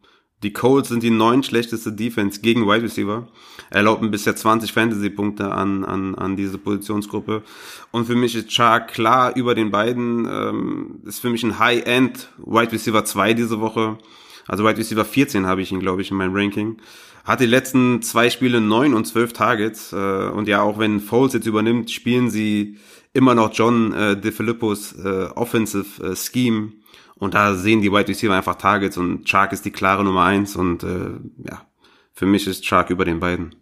die 0.43 0.51
Colts 0.51 0.89
sind 0.89 1.03
die 1.03 1.09
neun 1.09 1.41
schlechteste 1.41 1.93
Defense 1.93 2.41
gegen 2.41 2.67
Wide 2.67 2.83
Receiver, 2.83 3.29
erlauben 3.69 4.11
bisher 4.11 4.35
20 4.35 4.73
Fantasy-Punkte 4.73 5.51
an, 5.53 5.85
an, 5.85 6.15
an 6.15 6.35
diese 6.35 6.57
Positionsgruppe. 6.57 7.43
Und 7.91 8.05
für 8.05 8.15
mich 8.15 8.35
ist 8.35 8.49
Chark 8.49 8.89
klar 8.89 9.35
über 9.37 9.55
den 9.55 9.71
beiden, 9.71 10.27
ähm, 10.29 10.99
ist 11.05 11.19
für 11.19 11.29
mich 11.29 11.43
ein 11.43 11.59
High-End 11.59 12.29
Wide 12.37 12.73
Receiver 12.73 13.05
2 13.05 13.33
diese 13.33 13.61
Woche. 13.61 13.97
Also 14.45 14.65
Wide 14.65 14.77
Receiver 14.77 15.05
14 15.05 15.45
habe 15.45 15.61
ich 15.61 15.71
ihn, 15.71 15.79
glaube 15.79 16.01
ich, 16.01 16.11
in 16.11 16.17
meinem 16.17 16.35
Ranking. 16.35 16.77
Hat 17.23 17.39
die 17.39 17.45
letzten 17.45 18.01
zwei 18.01 18.29
Spiele 18.29 18.59
neun 18.59 18.93
und 18.93 19.05
zwölf 19.05 19.33
Targets. 19.33 19.93
Äh, 19.93 19.95
und 19.95 20.47
ja, 20.47 20.61
auch 20.61 20.77
wenn 20.77 20.99
Foles 20.99 21.33
jetzt 21.33 21.47
übernimmt, 21.47 21.89
spielen 21.89 22.29
sie 22.29 22.77
immer 23.13 23.33
noch 23.35 23.53
John 23.53 23.93
äh, 23.93 24.19
DeFilippos 24.19 24.93
äh, 25.03 25.29
Offensive 25.35 26.03
äh, 26.03 26.15
Scheme. 26.15 26.73
Und 27.15 27.33
da 27.35 27.55
sehen 27.55 27.81
die 27.81 27.91
Wide 27.91 28.09
Receiver 28.09 28.33
einfach 28.33 28.55
Targets 28.55 28.97
und 28.97 29.25
Chark 29.25 29.53
ist 29.53 29.63
die 29.63 29.71
klare 29.71 30.03
Nummer 30.03 30.25
eins. 30.25 30.55
Und 30.57 30.83
äh, 30.83 31.11
ja, 31.47 31.65
für 32.11 32.25
mich 32.25 32.47
ist 32.47 32.65
Chark 32.65 32.89
über 32.89 33.05
den 33.05 33.19
beiden. 33.21 33.55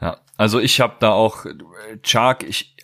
Ja, 0.00 0.18
also 0.36 0.58
ich 0.58 0.80
habe 0.80 0.96
da 1.00 1.12
auch 1.12 1.46
Chark, 2.02 2.42
ich 2.42 2.75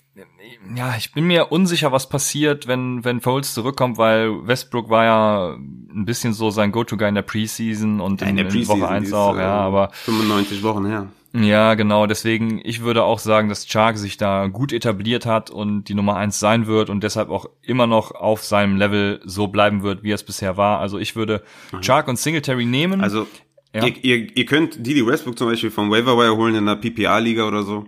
ja, 0.76 0.94
ich 0.96 1.12
bin 1.12 1.26
mir 1.26 1.50
unsicher, 1.52 1.90
was 1.90 2.08
passiert, 2.08 2.66
wenn, 2.66 3.04
wenn 3.04 3.20
Foles 3.20 3.54
zurückkommt, 3.54 3.98
weil 3.98 4.46
Westbrook 4.46 4.90
war 4.90 5.04
ja 5.04 5.54
ein 5.54 6.04
bisschen 6.04 6.32
so 6.34 6.50
sein 6.50 6.70
Go-To-Guy 6.70 7.08
in 7.08 7.14
der 7.14 7.22
Preseason 7.22 8.00
und 8.00 8.20
ja, 8.20 8.26
in, 8.26 8.36
in, 8.36 8.48
der 8.48 8.54
in 8.54 8.68
Woche 8.68 8.88
1 8.88 9.12
auch, 9.12 9.36
ja, 9.36 9.42
äh, 9.42 9.66
aber. 9.66 9.90
95 9.92 10.62
Wochen 10.62 10.86
her. 10.86 11.08
Ja, 11.34 11.74
genau, 11.74 12.06
deswegen, 12.06 12.60
ich 12.62 12.82
würde 12.82 13.04
auch 13.04 13.18
sagen, 13.18 13.48
dass 13.48 13.66
Chark 13.66 13.96
sich 13.96 14.18
da 14.18 14.48
gut 14.48 14.70
etabliert 14.70 15.24
hat 15.24 15.48
und 15.48 15.84
die 15.84 15.94
Nummer 15.94 16.16
1 16.16 16.38
sein 16.38 16.66
wird 16.66 16.90
und 16.90 17.02
deshalb 17.02 17.30
auch 17.30 17.46
immer 17.62 17.86
noch 17.86 18.10
auf 18.10 18.44
seinem 18.44 18.76
Level 18.76 19.20
so 19.24 19.48
bleiben 19.48 19.82
wird, 19.82 20.02
wie 20.02 20.10
es 20.10 20.22
bisher 20.22 20.58
war. 20.58 20.80
Also 20.80 20.98
ich 20.98 21.16
würde 21.16 21.42
mhm. 21.72 21.80
Chark 21.80 22.08
und 22.08 22.18
Singletary 22.18 22.66
nehmen. 22.66 23.00
Also, 23.00 23.26
ja. 23.74 23.86
ihr, 23.86 24.04
ihr, 24.04 24.36
ihr 24.36 24.44
könnt 24.44 24.86
Didi 24.86 25.06
Westbrook 25.06 25.38
zum 25.38 25.48
Beispiel 25.48 25.70
vom 25.70 25.90
Waiver 25.90 26.18
Wire 26.18 26.36
holen 26.36 26.54
in 26.54 26.66
der 26.66 26.76
PPA-Liga 26.76 27.48
oder 27.48 27.62
so. 27.62 27.86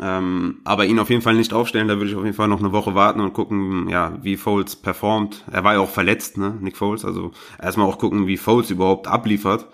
Ähm, 0.00 0.60
aber 0.64 0.86
ihn 0.86 0.98
auf 0.98 1.10
jeden 1.10 1.20
Fall 1.20 1.34
nicht 1.34 1.52
aufstellen, 1.52 1.88
da 1.88 1.96
würde 1.98 2.10
ich 2.10 2.16
auf 2.16 2.24
jeden 2.24 2.36
Fall 2.36 2.48
noch 2.48 2.60
eine 2.60 2.72
Woche 2.72 2.94
warten 2.94 3.20
und 3.20 3.34
gucken, 3.34 3.88
ja, 3.90 4.18
wie 4.22 4.36
Foles 4.36 4.76
performt. 4.76 5.44
Er 5.50 5.64
war 5.64 5.74
ja 5.74 5.80
auch 5.80 5.90
verletzt, 5.90 6.38
ne, 6.38 6.56
Nick 6.60 6.78
Foles, 6.78 7.04
also 7.04 7.32
erstmal 7.60 7.86
auch 7.86 7.98
gucken, 7.98 8.26
wie 8.26 8.38
Foles 8.38 8.70
überhaupt 8.70 9.06
abliefert, 9.06 9.66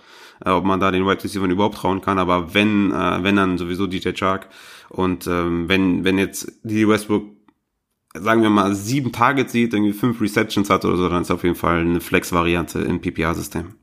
äh, 0.44 0.50
ob 0.50 0.64
man 0.64 0.80
da 0.80 0.90
den 0.90 1.06
Wide 1.06 1.22
Receiver 1.22 1.46
überhaupt 1.46 1.76
trauen 1.76 2.00
kann, 2.00 2.18
aber 2.18 2.52
wenn, 2.52 2.90
äh, 2.90 3.22
wenn 3.22 3.36
dann 3.36 3.58
sowieso 3.58 3.86
DJ 3.86 4.10
Chark 4.12 4.48
und 4.88 5.28
ähm, 5.28 5.68
wenn, 5.68 6.02
wenn 6.02 6.18
jetzt 6.18 6.52
die 6.64 6.88
Westbrook 6.88 7.38
sagen 8.14 8.42
wir 8.42 8.50
mal, 8.50 8.74
sieben 8.74 9.12
Targets 9.12 9.52
sieht, 9.52 9.74
irgendwie 9.74 9.92
fünf 9.92 10.20
Receptions 10.20 10.70
hat 10.70 10.84
oder 10.84 10.96
so, 10.96 11.08
dann 11.08 11.22
ist 11.22 11.30
auf 11.30 11.44
jeden 11.44 11.54
Fall 11.54 11.80
eine 11.80 12.00
Flex-Variante 12.00 12.80
im 12.80 13.00
PPA-System. 13.00 13.74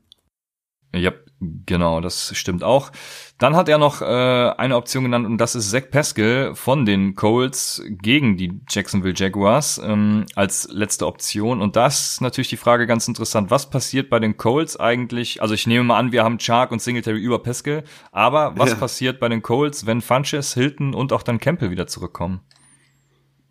Ja, 0.94 1.12
genau, 1.40 2.00
das 2.00 2.36
stimmt 2.36 2.64
auch. 2.64 2.90
Dann 3.38 3.54
hat 3.54 3.68
er 3.68 3.76
noch 3.76 4.00
äh, 4.00 4.04
eine 4.04 4.76
Option 4.76 5.04
genannt 5.04 5.26
und 5.26 5.36
das 5.38 5.54
ist 5.54 5.70
Zach 5.70 5.90
Pascal 5.90 6.54
von 6.54 6.86
den 6.86 7.14
Colts 7.14 7.82
gegen 7.86 8.38
die 8.38 8.60
Jacksonville 8.66 9.12
Jaguars 9.14 9.78
ähm, 9.84 10.24
als 10.34 10.68
letzte 10.72 11.06
Option. 11.06 11.60
Und 11.60 11.76
das 11.76 12.12
ist 12.12 12.20
natürlich 12.22 12.48
die 12.48 12.56
Frage 12.56 12.86
ganz 12.86 13.06
interessant. 13.08 13.50
Was 13.50 13.68
passiert 13.68 14.08
bei 14.08 14.20
den 14.20 14.38
Colts 14.38 14.80
eigentlich? 14.80 15.42
Also 15.42 15.52
ich 15.52 15.66
nehme 15.66 15.84
mal 15.84 15.98
an, 15.98 16.12
wir 16.12 16.24
haben 16.24 16.38
Chark 16.38 16.72
und 16.72 16.80
Singletary 16.80 17.18
über 17.18 17.38
Pascal. 17.42 17.84
Aber 18.10 18.54
was 18.56 18.70
ja. 18.70 18.76
passiert 18.76 19.20
bei 19.20 19.28
den 19.28 19.42
Colts, 19.42 19.84
wenn 19.84 20.00
Funches, 20.00 20.54
Hilton 20.54 20.94
und 20.94 21.12
auch 21.12 21.22
dann 21.22 21.38
Campbell 21.38 21.70
wieder 21.70 21.86
zurückkommen? 21.86 22.40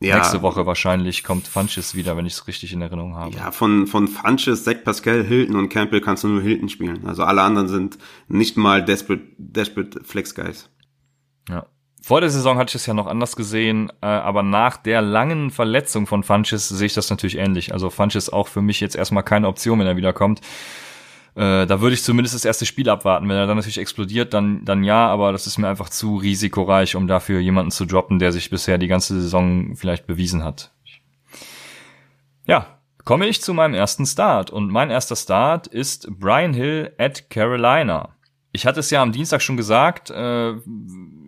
Ja. 0.06 0.18
Nächste 0.18 0.42
Woche 0.42 0.66
wahrscheinlich 0.66 1.24
kommt 1.24 1.48
Funches 1.48 1.96
wieder, 1.96 2.16
wenn 2.16 2.26
ich 2.26 2.34
es 2.34 2.48
richtig 2.48 2.72
in 2.74 2.82
Erinnerung 2.82 3.16
habe. 3.16 3.36
Ja, 3.36 3.52
von, 3.52 3.88
von 3.88 4.08
Funches, 4.08 4.64
Zach 4.64 4.84
Pascal, 4.84 5.24
Hilton 5.24 5.56
und 5.56 5.70
Campbell 5.70 6.02
kannst 6.02 6.24
du 6.24 6.28
nur 6.28 6.42
Hilton 6.42 6.70
spielen. 6.70 7.06
Also 7.08 7.24
alle 7.24 7.42
anderen 7.42 7.68
sind 7.68 7.98
nicht 8.28 8.58
mal 8.58 8.84
Desperate, 8.84 9.24
Desperate 9.38 10.04
Flex 10.04 10.36
Guys. 10.36 10.70
Ja. 11.50 11.66
vor 12.02 12.22
der 12.22 12.30
Saison 12.30 12.58
hatte 12.58 12.70
ich 12.70 12.76
es 12.76 12.86
ja 12.86 12.94
noch 12.94 13.08
anders 13.08 13.36
gesehen, 13.36 13.92
äh, 14.02 14.08
aber 14.08 14.44
nach 14.44 14.78
der 14.78 15.02
langen 15.02 15.52
Verletzung 15.52 16.08
von 16.08 16.24
Funches 16.24 16.70
sehe 16.70 16.88
ich 16.88 16.94
das 16.94 17.10
natürlich 17.10 17.38
ähnlich. 17.38 17.74
Also 17.74 17.90
Funches 17.90 18.32
auch 18.32 18.48
für 18.48 18.62
mich 18.62 18.80
jetzt 18.80 18.96
erstmal 18.96 19.24
keine 19.24 19.48
Option, 19.48 19.80
wenn 19.80 19.88
er 19.88 19.98
wiederkommt. 19.98 20.42
Äh, 21.36 21.66
da 21.66 21.82
würde 21.82 21.94
ich 21.94 22.04
zumindest 22.04 22.34
das 22.34 22.46
erste 22.46 22.66
Spiel 22.66 22.90
abwarten. 22.90 23.28
Wenn 23.28 23.36
er 23.36 23.46
dann 23.46 23.58
natürlich 23.58 23.78
explodiert, 23.78 24.34
dann, 24.34 24.64
dann 24.64 24.84
ja, 24.84 25.08
aber 25.08 25.34
das 25.34 25.48
ist 25.48 25.58
mir 25.58 25.68
einfach 25.68 25.90
zu 25.90 26.16
risikoreich, 26.16 26.96
um 26.96 27.08
dafür 27.08 27.40
jemanden 27.40 27.72
zu 27.72 27.86
droppen, 27.86 28.20
der 28.20 28.32
sich 28.32 28.50
bisher 28.50 28.78
die 28.78 28.88
ganze 28.88 29.20
Saison 29.20 29.76
vielleicht 29.76 30.08
bewiesen 30.08 30.44
hat. 30.44 30.72
Ja, 32.48 32.80
komme 33.04 33.28
ich 33.28 33.42
zu 33.42 33.54
meinem 33.54 33.74
ersten 33.74 34.06
Start. 34.06 34.50
Und 34.50 34.72
mein 34.72 34.90
erster 34.90 35.18
Start 35.18 35.68
ist 35.68 36.08
Brian 36.10 36.54
Hill 36.54 36.94
at 36.98 37.30
Carolina. 37.30 38.16
Ich 38.54 38.66
hatte 38.66 38.80
es 38.80 38.90
ja 38.90 39.02
am 39.02 39.12
Dienstag 39.12 39.42
schon 39.42 39.58
gesagt, 39.58 40.12
äh, 40.12 40.54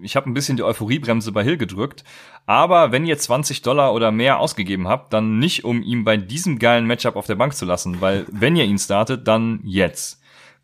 ich 0.01 0.15
habe 0.15 0.29
ein 0.29 0.33
bisschen 0.33 0.55
die 0.55 0.63
Euphoriebremse 0.63 1.33
bei 1.33 1.43
Hill 1.43 1.57
gedrückt. 1.57 2.05
Aber 2.47 2.93
wenn 2.93 3.05
ihr 3.05 3.17
20 3.17 3.61
Dollar 3.61 3.93
oder 3.93 4.09
mehr 4.09 4.39
ausgegeben 4.39 4.87
habt, 4.87 5.11
dann 5.11 5.37
nicht, 5.37 5.65
um 5.65 5.83
ihn 5.83 6.05
bei 6.05 6.15
diesem 6.15 6.59
geilen 6.59 6.87
Matchup 6.87 7.17
auf 7.17 7.27
der 7.27 7.35
Bank 7.35 7.53
zu 7.53 7.65
lassen, 7.65 7.99
weil 7.99 8.25
wenn 8.31 8.55
ihr 8.55 8.63
ihn 8.63 8.79
startet, 8.79 9.27
dann 9.27 9.59
jetzt. 9.65 10.21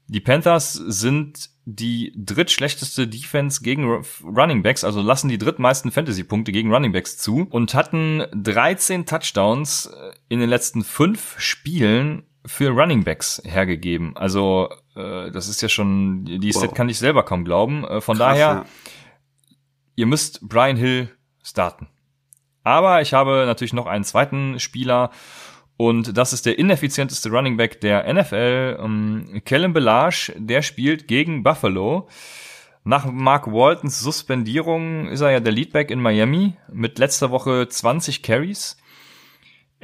Die 0.08 0.22
Panthers 0.22 0.74
sind 0.74 1.50
die 1.66 2.14
drittschlechteste 2.16 3.08
Defense 3.08 3.62
gegen 3.64 4.02
Running 4.24 4.64
Backs, 4.64 4.86
also 4.86 5.02
lassen 5.02 5.28
die 5.28 5.38
drittmeisten 5.38 5.92
Fantasy-Punkte 5.92 6.54
gegen 6.54 6.74
Running 6.74 6.94
Backs 6.94 7.18
zu 7.18 7.48
und 7.50 7.74
hatten 7.74 8.24
13 8.34 9.06
Touchdowns 9.06 9.88
äh, 9.88 10.14
in 10.30 10.40
den 10.40 10.50
letzten 10.50 10.86
fünf 10.86 11.36
Spielen 11.38 12.24
für 12.46 12.70
Running 12.70 13.04
Backs 13.04 13.42
hergegeben. 13.44 14.16
Also 14.16 14.70
äh, 14.96 15.32
das 15.32 15.50
ist 15.50 15.62
ja 15.62 15.68
schon, 15.68 16.24
die 16.24 16.54
wow. 16.54 16.62
Set 16.62 16.76
kann 16.76 16.88
ich 16.88 16.98
selber 16.98 17.24
kaum 17.24 17.44
glauben. 17.44 17.84
Äh, 17.84 18.00
von 18.00 18.18
Krass, 18.18 18.38
daher, 18.38 18.48
ja. 18.48 18.66
ihr 19.96 20.06
müsst 20.06 20.48
Brian 20.48 20.78
Hill 20.78 21.10
starten. 21.44 21.88
Aber 22.64 23.02
ich 23.02 23.14
habe 23.14 23.44
natürlich 23.46 23.74
noch 23.74 23.88
einen 23.88 24.06
zweiten 24.06 24.60
Spieler 24.60 25.12
und 25.76 26.18
das 26.18 26.34
ist 26.34 26.46
der 26.46 26.58
ineffizienteste 26.58 27.30
Running 27.30 27.58
Back 27.58 27.82
der 27.82 28.12
NFL, 28.12 28.78
um, 28.82 29.42
Kellen 29.44 29.74
Belage, 29.74 30.34
der 30.38 30.62
spielt 30.62 31.08
gegen 31.08 31.44
Buffalo. 31.44 32.08
Nach 32.86 33.06
Mark 33.06 33.48
Waltons 33.48 34.00
Suspendierung 34.00 35.08
ist 35.08 35.22
er 35.22 35.32
ja 35.32 35.40
der 35.40 35.54
Leadback 35.54 35.90
in 35.90 36.02
Miami 36.02 36.56
mit 36.72 37.00
letzter 37.00 37.32
Woche 37.32 37.68
20 37.68 38.24
Carries. 38.24 38.78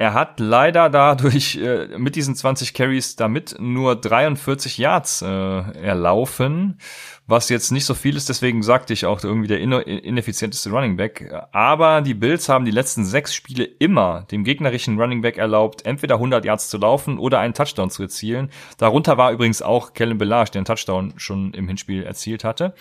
Er 0.00 0.14
hat 0.14 0.40
leider 0.40 0.88
dadurch 0.88 1.56
äh, 1.56 1.98
mit 1.98 2.16
diesen 2.16 2.34
20 2.34 2.72
Carries 2.72 3.16
damit 3.16 3.56
nur 3.60 3.96
43 3.96 4.78
Yards 4.78 5.20
äh, 5.20 5.26
erlaufen, 5.26 6.78
was 7.26 7.50
jetzt 7.50 7.70
nicht 7.70 7.84
so 7.84 7.92
viel 7.92 8.16
ist. 8.16 8.30
Deswegen 8.30 8.62
sagte 8.62 8.94
ich 8.94 9.04
auch 9.04 9.22
irgendwie 9.22 9.48
der 9.48 9.60
ineffizienteste 9.60 10.70
Running 10.70 10.96
Back. 10.96 11.30
Aber 11.52 12.00
die 12.00 12.14
Bills 12.14 12.48
haben 12.48 12.64
die 12.64 12.70
letzten 12.70 13.04
sechs 13.04 13.34
Spiele 13.34 13.64
immer 13.64 14.22
dem 14.30 14.42
gegnerischen 14.42 14.98
Running 14.98 15.20
Back 15.20 15.36
erlaubt, 15.36 15.84
entweder 15.84 16.14
100 16.14 16.46
Yards 16.46 16.70
zu 16.70 16.78
laufen 16.78 17.18
oder 17.18 17.38
einen 17.40 17.52
Touchdown 17.52 17.90
zu 17.90 18.04
erzielen. 18.04 18.48
Darunter 18.78 19.18
war 19.18 19.32
übrigens 19.32 19.60
auch 19.60 19.92
Kellen 19.92 20.16
Belage, 20.16 20.52
der 20.52 20.60
einen 20.60 20.64
Touchdown 20.64 21.12
schon 21.18 21.52
im 21.52 21.68
Hinspiel 21.68 22.04
erzielt 22.04 22.42
hatte. 22.42 22.72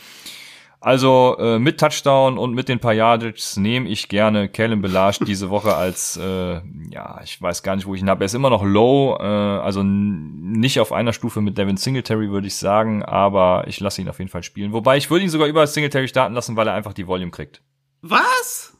Also 0.81 1.35
äh, 1.39 1.59
mit 1.59 1.77
Touchdown 1.77 2.37
und 2.37 2.53
mit 2.53 2.69
den 2.69 2.79
paar 2.79 2.93
Yardages 2.93 3.57
nehme 3.57 3.89
ich 3.89 4.07
gerne 4.07 4.47
Kellen 4.47 4.81
Belage 4.81 5.25
diese 5.25 5.49
Woche 5.49 5.75
als, 5.75 6.15
äh, 6.15 6.61
ja, 6.89 7.19
ich 7.21 7.41
weiß 7.41 7.63
gar 7.63 7.75
nicht, 7.75 7.85
wo 7.85 7.95
ich 7.95 8.01
ihn 8.01 8.09
habe. 8.09 8.23
Er 8.23 8.27
ist 8.27 8.33
immer 8.33 8.49
noch 8.49 8.63
low, 8.63 9.17
äh, 9.19 9.23
also 9.23 9.83
nicht 9.83 10.79
auf 10.79 10.93
einer 10.93 11.11
Stufe 11.11 11.41
mit 11.41 11.57
Devin 11.57 11.75
Singletary, 11.75 12.29
würde 12.29 12.47
ich 12.47 12.55
sagen, 12.55 13.03
aber 13.03 13.65
ich 13.67 13.81
lasse 13.81 14.01
ihn 14.01 14.07
auf 14.07 14.19
jeden 14.19 14.31
Fall 14.31 14.43
spielen. 14.43 14.71
Wobei 14.71 14.95
ich 14.95 15.09
würde 15.09 15.25
ihn 15.25 15.29
sogar 15.29 15.47
über 15.47 15.67
Singletary 15.67 16.07
starten 16.07 16.33
lassen, 16.33 16.55
weil 16.55 16.67
er 16.67 16.75
einfach 16.75 16.93
die 16.93 17.07
Volume 17.07 17.31
kriegt. 17.31 17.61
Was? 18.01 18.77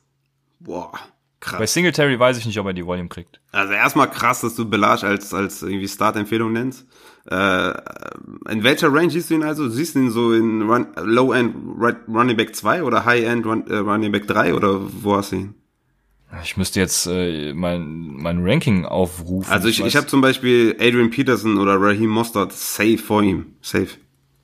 Boah. 0.59 0.93
Krass. 1.41 1.59
Bei 1.59 1.65
Singletary 1.65 2.19
weiß 2.19 2.37
ich 2.37 2.45
nicht, 2.45 2.59
ob 2.59 2.67
er 2.67 2.73
die 2.73 2.85
Volume 2.85 3.09
kriegt. 3.09 3.41
Also 3.51 3.73
erstmal 3.73 4.09
krass, 4.09 4.41
dass 4.41 4.55
du 4.55 4.69
Belage 4.69 5.05
als, 5.05 5.33
als 5.33 5.61
irgendwie 5.61 5.87
Start-Empfehlung 5.87 6.51
nennst. 6.53 6.85
Äh, 7.29 7.73
in 8.49 8.63
welcher 8.63 8.91
Range 8.91 9.11
siehst 9.11 9.29
du 9.29 9.35
ihn 9.35 9.43
also? 9.43 9.69
Siehst 9.69 9.95
du 9.95 9.99
ihn 9.99 10.09
so 10.09 10.33
in 10.33 10.63
Run, 10.63 10.87
Low-End 10.95 11.55
Running 12.07 12.35
Back 12.35 12.55
2 12.55 12.83
oder 12.83 13.05
High-End 13.05 13.45
Run, 13.45 13.67
äh, 13.67 13.77
Running 13.77 14.11
Back 14.11 14.27
3 14.27 14.55
oder 14.55 14.79
wo 14.81 15.15
hast 15.15 15.31
du 15.31 15.35
ihn? 15.35 15.55
Ich 16.43 16.57
müsste 16.57 16.79
jetzt 16.79 17.07
äh, 17.07 17.53
mein, 17.53 18.13
mein 18.13 18.43
Ranking 18.43 18.85
aufrufen. 18.85 19.51
Also 19.51 19.67
ich, 19.67 19.79
ich, 19.79 19.85
ich 19.85 19.95
habe 19.95 20.07
zum 20.07 20.21
Beispiel 20.21 20.75
Adrian 20.79 21.09
Peterson 21.09 21.57
oder 21.57 21.79
Raheem 21.79 22.09
Mostert 22.09 22.51
safe 22.53 22.97
vor 22.97 23.21
ihm. 23.21 23.55
Safe. 23.61 23.89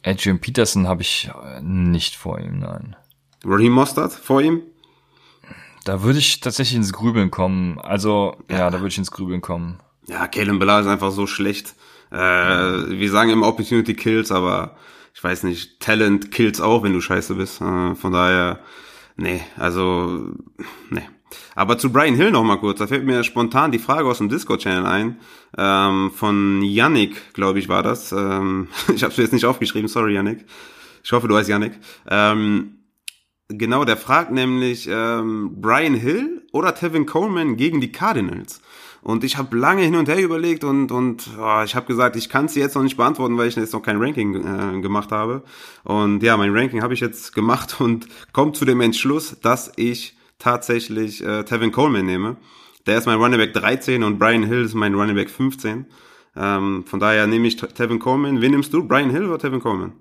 Adrian 0.03 0.39
Peterson 0.39 0.87
habe 0.87 1.01
ich 1.01 1.29
äh, 1.43 1.61
nicht 1.61 2.15
vor 2.15 2.39
ihm, 2.39 2.59
nein. 2.59 2.95
Raheem 3.43 3.71
Mostert 3.71 4.13
vor 4.13 4.41
ihm? 4.41 4.61
Da 5.85 6.03
würde 6.03 6.19
ich 6.19 6.39
tatsächlich 6.39 6.75
ins 6.75 6.93
Grübeln 6.93 7.31
kommen. 7.31 7.79
Also, 7.79 8.35
ja, 8.49 8.57
ja 8.57 8.69
da 8.69 8.79
würde 8.79 8.89
ich 8.89 8.97
ins 8.97 9.11
Grübeln 9.11 9.41
kommen. 9.41 9.79
Ja, 10.07 10.27
Kalen 10.27 10.59
Ballard 10.59 10.85
ist 10.85 10.91
einfach 10.91 11.11
so 11.11 11.25
schlecht. 11.27 11.75
Äh, 12.11 12.17
wir 12.17 13.09
sagen 13.09 13.29
immer 13.29 13.47
Opportunity 13.47 13.93
Kills, 13.93 14.31
aber 14.31 14.75
ich 15.13 15.23
weiß 15.23 15.43
nicht, 15.43 15.79
Talent 15.79 16.31
kills 16.31 16.59
auch, 16.59 16.83
wenn 16.83 16.93
du 16.93 17.01
scheiße 17.01 17.35
bist. 17.35 17.61
Äh, 17.61 17.95
von 17.95 18.11
daher, 18.11 18.59
nee, 19.15 19.41
also, 19.57 20.33
nee. 20.89 21.07
Aber 21.55 21.77
zu 21.77 21.91
Brian 21.91 22.15
Hill 22.15 22.31
noch 22.31 22.43
mal 22.43 22.57
kurz, 22.57 22.79
da 22.79 22.87
fällt 22.87 23.05
mir 23.05 23.23
spontan 23.23 23.71
die 23.71 23.79
Frage 23.79 24.07
aus 24.07 24.17
dem 24.17 24.29
Discord-Channel 24.29 24.85
ein, 24.85 25.19
ähm, 25.57 26.11
von 26.11 26.61
Yannick, 26.61 27.33
glaube 27.33 27.59
ich, 27.59 27.69
war 27.69 27.81
das. 27.81 28.11
Ähm, 28.11 28.67
ich 28.93 29.03
habe 29.03 29.11
es 29.11 29.17
jetzt 29.17 29.33
nicht 29.33 29.45
aufgeschrieben, 29.45 29.87
sorry 29.87 30.13
Yannick. 30.13 30.45
Ich 31.03 31.11
hoffe, 31.11 31.27
du 31.27 31.37
heißt 31.37 31.49
Yannick. 31.49 31.73
Ähm, 32.09 32.79
genau, 33.47 33.85
der 33.85 33.97
fragt 33.97 34.31
nämlich 34.31 34.87
ähm, 34.91 35.61
Brian 35.61 35.95
Hill 35.95 36.45
oder 36.51 36.75
Tevin 36.75 37.05
Coleman 37.05 37.57
gegen 37.57 37.79
die 37.79 37.91
Cardinals. 37.91 38.61
Und 39.05 39.23
ich 39.23 39.37
habe 39.37 39.55
lange 39.55 39.83
hin 39.83 39.95
und 39.95 40.09
her 40.09 40.19
überlegt 40.19 40.63
und, 40.63 40.91
und 40.91 41.29
oh, 41.39 41.61
ich 41.63 41.75
habe 41.75 41.85
gesagt, 41.85 42.15
ich 42.15 42.27
kann 42.27 42.45
es 42.45 42.55
jetzt 42.55 42.73
noch 42.73 42.81
nicht 42.81 42.97
beantworten, 42.97 43.37
weil 43.37 43.47
ich 43.47 43.55
jetzt 43.55 43.73
noch 43.73 43.83
kein 43.83 44.01
Ranking 44.01 44.33
äh, 44.33 44.81
gemacht 44.81 45.11
habe. 45.11 45.43
Und 45.83 46.23
ja, 46.23 46.35
mein 46.37 46.49
Ranking 46.57 46.81
habe 46.81 46.95
ich 46.95 47.01
jetzt 47.01 47.35
gemacht 47.35 47.79
und 47.79 48.07
komme 48.33 48.53
zu 48.53 48.65
dem 48.65 48.81
Entschluss, 48.81 49.39
dass 49.39 49.71
ich 49.75 50.17
tatsächlich 50.39 51.23
äh, 51.23 51.43
Tevin 51.43 51.71
Coleman 51.71 52.07
nehme. 52.07 52.37
Der 52.87 52.97
ist 52.97 53.05
mein 53.05 53.19
Running 53.19 53.37
Back 53.37 53.53
13 53.53 54.01
und 54.01 54.17
Brian 54.17 54.41
Hill 54.41 54.63
ist 54.63 54.73
mein 54.73 54.95
Running 54.95 55.15
Back 55.15 55.29
15. 55.29 55.85
Ähm, 56.35 56.83
von 56.87 56.99
daher 56.99 57.27
nehme 57.27 57.47
ich 57.47 57.57
Tevin 57.57 57.99
Coleman. 57.99 58.41
Wen 58.41 58.53
nimmst 58.53 58.73
du? 58.73 58.87
Brian 58.87 59.11
Hill 59.11 59.25
oder 59.25 59.37
Tevin 59.37 59.59
Coleman? 59.59 59.93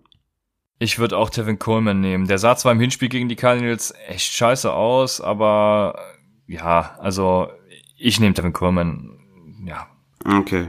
Ich 0.79 0.99
würde 0.99 1.19
auch 1.19 1.29
Tevin 1.29 1.59
Coleman 1.59 2.01
nehmen. 2.01 2.27
Der 2.27 2.39
sah 2.39 2.57
zwar 2.57 2.73
im 2.73 2.81
Hinspiel 2.81 3.11
gegen 3.11 3.29
die 3.29 3.37
Cardinals 3.37 3.93
echt 4.09 4.33
scheiße 4.33 4.73
aus, 4.73 5.21
aber 5.21 5.99
ja, 6.47 6.97
also 7.01 7.49
ich 7.97 8.21
nehme 8.21 8.35
Tevin 8.35 8.53
Coleman, 8.53 9.19
ja. 9.65 9.87
Okay. 10.25 10.69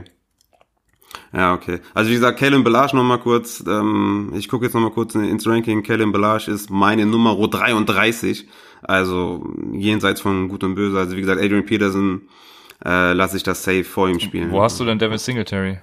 Ja, 1.32 1.54
okay. 1.54 1.80
Also 1.94 2.10
wie 2.10 2.14
gesagt, 2.14 2.38
Kalen 2.38 2.64
Belage 2.64 2.96
nochmal 2.96 3.18
kurz, 3.18 3.62
ähm, 3.66 4.32
ich 4.34 4.48
gucke 4.48 4.64
jetzt 4.64 4.74
nochmal 4.74 4.90
kurz 4.90 5.14
ins 5.14 5.46
Ranking. 5.46 5.82
Kalen 5.82 6.12
Belage 6.12 6.50
ist 6.50 6.70
meine 6.70 7.06
Nummer 7.06 7.36
33, 7.36 8.46
also 8.82 9.54
jenseits 9.72 10.20
von 10.20 10.48
Gut 10.48 10.64
und 10.64 10.74
Böse. 10.74 10.98
Also 10.98 11.16
wie 11.16 11.20
gesagt, 11.20 11.40
Adrian 11.40 11.64
Peterson 11.64 12.22
äh, 12.84 13.12
lasse 13.12 13.36
ich 13.36 13.42
das 13.42 13.62
safe 13.62 13.84
vor 13.84 14.08
ihm 14.08 14.20
spielen. 14.20 14.50
Wo 14.50 14.62
hast 14.62 14.78
du 14.80 14.84
denn 14.84 14.98
Devin 14.98 15.18
Singletary? 15.18 15.78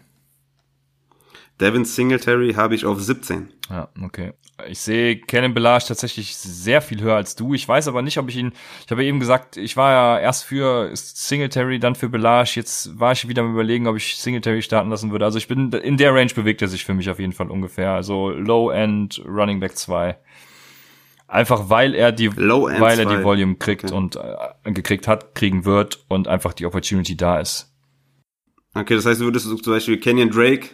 Devin 1.59 1.85
Singletary 1.85 2.53
habe 2.53 2.75
ich 2.75 2.85
auf 2.85 3.01
17. 3.01 3.49
Ja, 3.69 3.89
okay. 4.03 4.33
Ich 4.67 4.79
sehe 4.79 5.17
Kennen 5.17 5.53
Belage 5.53 5.85
tatsächlich 5.87 6.37
sehr 6.37 6.81
viel 6.81 7.01
höher 7.01 7.15
als 7.15 7.35
du. 7.35 7.53
Ich 7.55 7.67
weiß 7.67 7.87
aber 7.87 8.03
nicht, 8.03 8.19
ob 8.19 8.29
ich 8.29 8.37
ihn, 8.37 8.53
ich 8.85 8.91
habe 8.91 9.03
eben 9.03 9.19
gesagt, 9.19 9.57
ich 9.57 9.75
war 9.75 9.91
ja 9.91 10.19
erst 10.19 10.43
für 10.43 10.91
Singletary, 10.93 11.79
dann 11.79 11.95
für 11.95 12.07
Belage. 12.07 12.53
Jetzt 12.55 12.99
war 12.99 13.13
ich 13.13 13.27
wieder 13.27 13.41
am 13.41 13.53
überlegen, 13.53 13.87
ob 13.87 13.97
ich 13.97 14.15
Singletary 14.15 14.61
starten 14.61 14.91
lassen 14.91 15.11
würde. 15.11 15.25
Also 15.25 15.39
ich 15.39 15.47
bin, 15.47 15.71
in 15.71 15.97
der 15.97 16.13
Range 16.13 16.31
bewegt 16.35 16.61
er 16.61 16.67
sich 16.67 16.85
für 16.85 16.93
mich 16.93 17.09
auf 17.09 17.19
jeden 17.19 17.33
Fall 17.33 17.49
ungefähr. 17.49 17.91
Also 17.91 18.29
Low-End 18.29 19.23
Running 19.25 19.59
Back 19.59 19.75
2. 19.75 20.17
Einfach 21.27 21.69
weil 21.71 21.95
er 21.95 22.11
die, 22.11 22.35
weil 22.37 22.99
er 22.99 23.05
die 23.05 23.23
Volume 23.23 23.55
kriegt 23.55 23.85
okay. 23.85 23.95
und 23.95 24.17
äh, 24.17 24.71
gekriegt 24.71 25.07
hat, 25.07 25.33
kriegen 25.33 25.65
wird 25.65 26.05
und 26.07 26.27
einfach 26.27 26.53
die 26.53 26.67
Opportunity 26.67 27.17
da 27.17 27.39
ist. 27.39 27.73
Okay, 28.75 28.95
das 28.95 29.05
heißt, 29.07 29.19
du 29.19 29.25
würdest 29.25 29.47
zum 29.47 29.73
Beispiel 29.73 29.99
Kenyon 29.99 30.29
Drake 30.29 30.69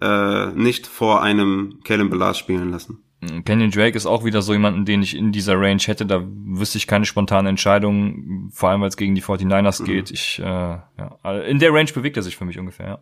äh, 0.00 0.46
nicht 0.52 0.86
vor 0.86 1.22
einem 1.22 1.80
Kellen 1.84 2.10
Belage 2.10 2.38
spielen 2.38 2.70
lassen. 2.70 3.04
Kenyon 3.44 3.70
Drake 3.70 3.96
ist 3.96 4.06
auch 4.06 4.24
wieder 4.24 4.42
so 4.42 4.52
jemanden, 4.52 4.84
den 4.84 5.02
ich 5.02 5.16
in 5.16 5.32
dieser 5.32 5.58
Range 5.58 5.80
hätte. 5.82 6.06
Da 6.06 6.22
wüsste 6.26 6.78
ich 6.78 6.86
keine 6.86 7.06
spontane 7.06 7.48
Entscheidung, 7.48 8.50
vor 8.52 8.70
allem 8.70 8.80
weil 8.80 8.88
es 8.88 8.96
gegen 8.96 9.14
die 9.14 9.22
49ers 9.22 9.82
mhm. 9.82 9.86
geht. 9.86 10.10
Ich, 10.10 10.38
äh, 10.38 10.42
ja, 10.42 11.40
in 11.46 11.58
der 11.58 11.72
Range 11.72 11.90
bewegt 11.92 12.16
er 12.16 12.22
sich 12.22 12.36
für 12.36 12.44
mich 12.44 12.58
ungefähr, 12.58 12.86
ja. 12.86 12.98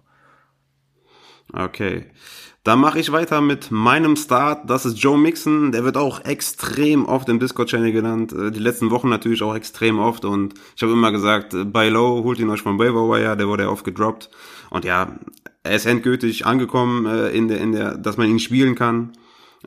Okay. 1.53 2.07
Dann 2.65 2.79
mache 2.79 3.01
ich 3.01 3.11
weiter 3.11 3.41
mit 3.41 3.73
meinem 3.73 4.15
Start. 4.15 4.71
Das 4.71 4.87
ist 4.87 4.97
Joe 4.97 5.19
Mixon. 5.19 5.73
Der 5.73 5.83
wird 5.83 5.97
auch 5.97 6.25
extrem 6.25 7.07
oft 7.07 7.29
im 7.29 7.41
Discord-Channel 7.41 7.91
genannt. 7.91 8.33
Äh, 8.33 8.53
die 8.53 8.61
letzten 8.61 8.93
Wochen 8.93 9.09
natürlich 9.09 9.43
auch 9.43 9.57
extrem 9.57 9.99
oft. 9.99 10.25
Und 10.25 10.55
ich 10.77 10.83
habe 10.83 10.93
immer 10.93 11.11
gesagt, 11.11 11.55
äh, 11.55 11.65
buy 11.65 11.89
low, 11.89 12.23
holt 12.23 12.39
ihn 12.39 12.51
euch 12.51 12.63
vom 12.63 12.79
Waiver 12.79 13.09
Wire. 13.09 13.37
Der 13.37 13.49
wurde 13.49 13.65
ja 13.65 13.69
oft 13.69 13.85
gedroppt. 13.85 14.31
Und 14.71 14.85
ja, 14.85 15.19
er 15.65 15.75
ist 15.75 15.87
endgültig 15.87 16.47
angekommen 16.47 17.07
äh, 17.07 17.31
in 17.31 17.49
der, 17.49 17.61
in 17.61 17.73
der, 17.73 17.99
dass 17.99 18.17
man 18.17 18.29
ihn 18.29 18.39
spielen 18.39 18.77
kann. 18.77 19.11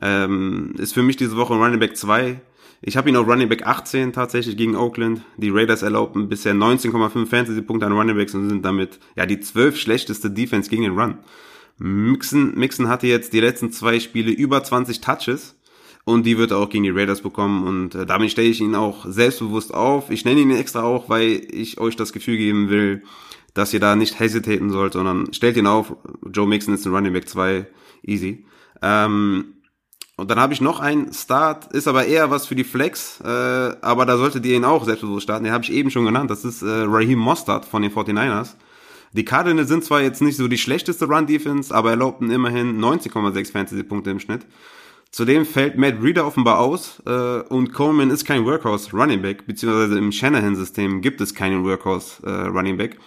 Ähm, 0.02 0.74
ist 0.78 0.94
für 0.94 1.04
mich 1.04 1.18
diese 1.18 1.36
Woche 1.36 1.54
Running 1.54 1.80
Back 1.80 1.98
2 1.98 2.40
Ich 2.82 2.98
habe 2.98 3.10
ihn 3.10 3.16
auf 3.18 3.28
Running 3.28 3.50
Back 3.50 3.68
18 3.68 4.14
tatsächlich 4.14 4.56
gegen 4.56 4.78
Oakland. 4.78 5.22
Die 5.36 5.50
Raiders 5.50 5.84
erlaubten 5.84 6.30
bisher 6.30 6.54
19,5 6.54 7.26
Fantasy-Punkte 7.26 7.86
an 7.88 7.92
Running 7.92 8.16
Backs 8.16 8.34
und 8.36 8.48
sind 8.48 8.64
damit 8.64 9.00
ja 9.18 9.26
die 9.26 9.42
zwölf 9.42 9.78
schlechteste 9.78 10.32
Defense 10.32 10.70
gegen 10.70 10.84
den 10.84 10.98
Run. 10.98 11.18
Mixon, 11.78 12.56
Mixon 12.56 12.88
hatte 12.88 13.08
jetzt 13.08 13.34
die 13.34 13.40
letzten 13.40 13.72
zwei 13.72 14.00
Spiele 14.00 14.32
über 14.32 14.64
20 14.64 15.02
Touches 15.02 15.56
und 16.06 16.26
die 16.26 16.38
wird 16.38 16.52
er 16.52 16.58
auch 16.58 16.70
gegen 16.70 16.84
die 16.84 16.92
Raiders 16.92 17.22
bekommen 17.22 17.68
und 17.68 17.96
äh, 17.96 18.06
damit 18.06 18.32
stelle 18.32 18.48
ich 18.48 18.62
ihn 18.62 18.76
auch 18.76 19.06
selbstbewusst 19.08 19.74
auf. 19.74 20.10
Ich 20.10 20.24
nenne 20.24 20.42
ihn 20.42 20.52
extra 20.52 20.84
auch, 20.84 21.10
weil 21.10 21.46
ich 21.52 21.80
euch 21.80 21.96
das 21.96 22.14
Gefühl 22.14 22.38
geben 22.38 22.70
will, 22.70 23.04
dass 23.54 23.74
ihr 23.74 23.80
da 23.80 23.96
nicht 23.96 24.20
hesitaten 24.20 24.70
sollt, 24.70 24.94
sondern 24.94 25.34
stellt 25.34 25.58
ihn 25.58 25.68
auf. 25.68 25.96
Joe 26.32 26.48
Mixon 26.48 26.74
ist 26.74 26.86
ein 26.86 26.94
Running 26.94 27.14
Back 27.14 27.28
2, 27.28 27.66
easy. 28.04 28.46
Ähm, 28.82 29.56
und 30.18 30.32
dann 30.32 30.40
habe 30.40 30.54
ich 30.54 30.62
noch 30.62 30.80
einen 30.80 31.12
Start, 31.12 31.74
ist 31.74 31.90
aber 31.90 32.06
eher 32.06 32.32
was 32.32 32.48
für 32.48 32.56
die 32.56 32.64
Flex, 32.64 33.20
äh, 33.22 33.28
aber 33.28 34.06
da 34.06 34.18
solltet 34.18 34.46
ihr 34.46 34.56
ihn 34.56 34.64
auch 34.64 34.86
selbstbewusst 34.86 35.24
starten. 35.24 35.44
Den 35.44 35.54
habe 35.54 35.64
ich 35.66 35.74
eben 35.74 35.92
schon 35.92 36.06
genannt. 36.06 36.32
Das 36.32 36.46
ist 36.46 36.62
äh, 36.62 36.84
Raheem 36.88 37.20
Mostert 37.20 37.66
von 37.66 37.82
den 37.82 37.92
49ers. 37.92 38.56
Die 39.16 39.24
Cardinals 39.24 39.70
sind 39.70 39.86
zwar 39.86 40.02
jetzt 40.02 40.22
nicht 40.22 40.36
so 40.36 40.50
die 40.50 40.58
schlechteste 40.58 41.06
Run-Defense, 41.06 41.74
aber 41.74 41.92
erlaubten 41.92 42.30
immerhin 42.30 42.82
90,6 42.82 43.50
Fantasy-Punkte 43.50 44.10
im 44.10 44.20
Schnitt. 44.20 44.46
Zudem 45.10 45.46
fällt 45.46 45.78
Matt 45.78 46.04
Reeder 46.04 46.28
offenbar 46.28 46.60
aus 46.60 47.02
äh, 47.06 47.40
und 47.48 47.72
Coleman 47.72 48.10
ist 48.10 48.26
kein 48.26 48.44
Workhorse 48.44 48.92
Running 48.92 49.22
Back, 49.22 49.48
beziehungsweise 49.48 49.98
im 49.98 50.12
Shanahan-System 50.12 51.00
gibt 51.00 51.22
es 51.22 51.34
keinen 51.34 51.64
Workhorse 51.64 52.24
äh, 52.26 52.48
Running 52.48 52.76
Back. 52.76 52.98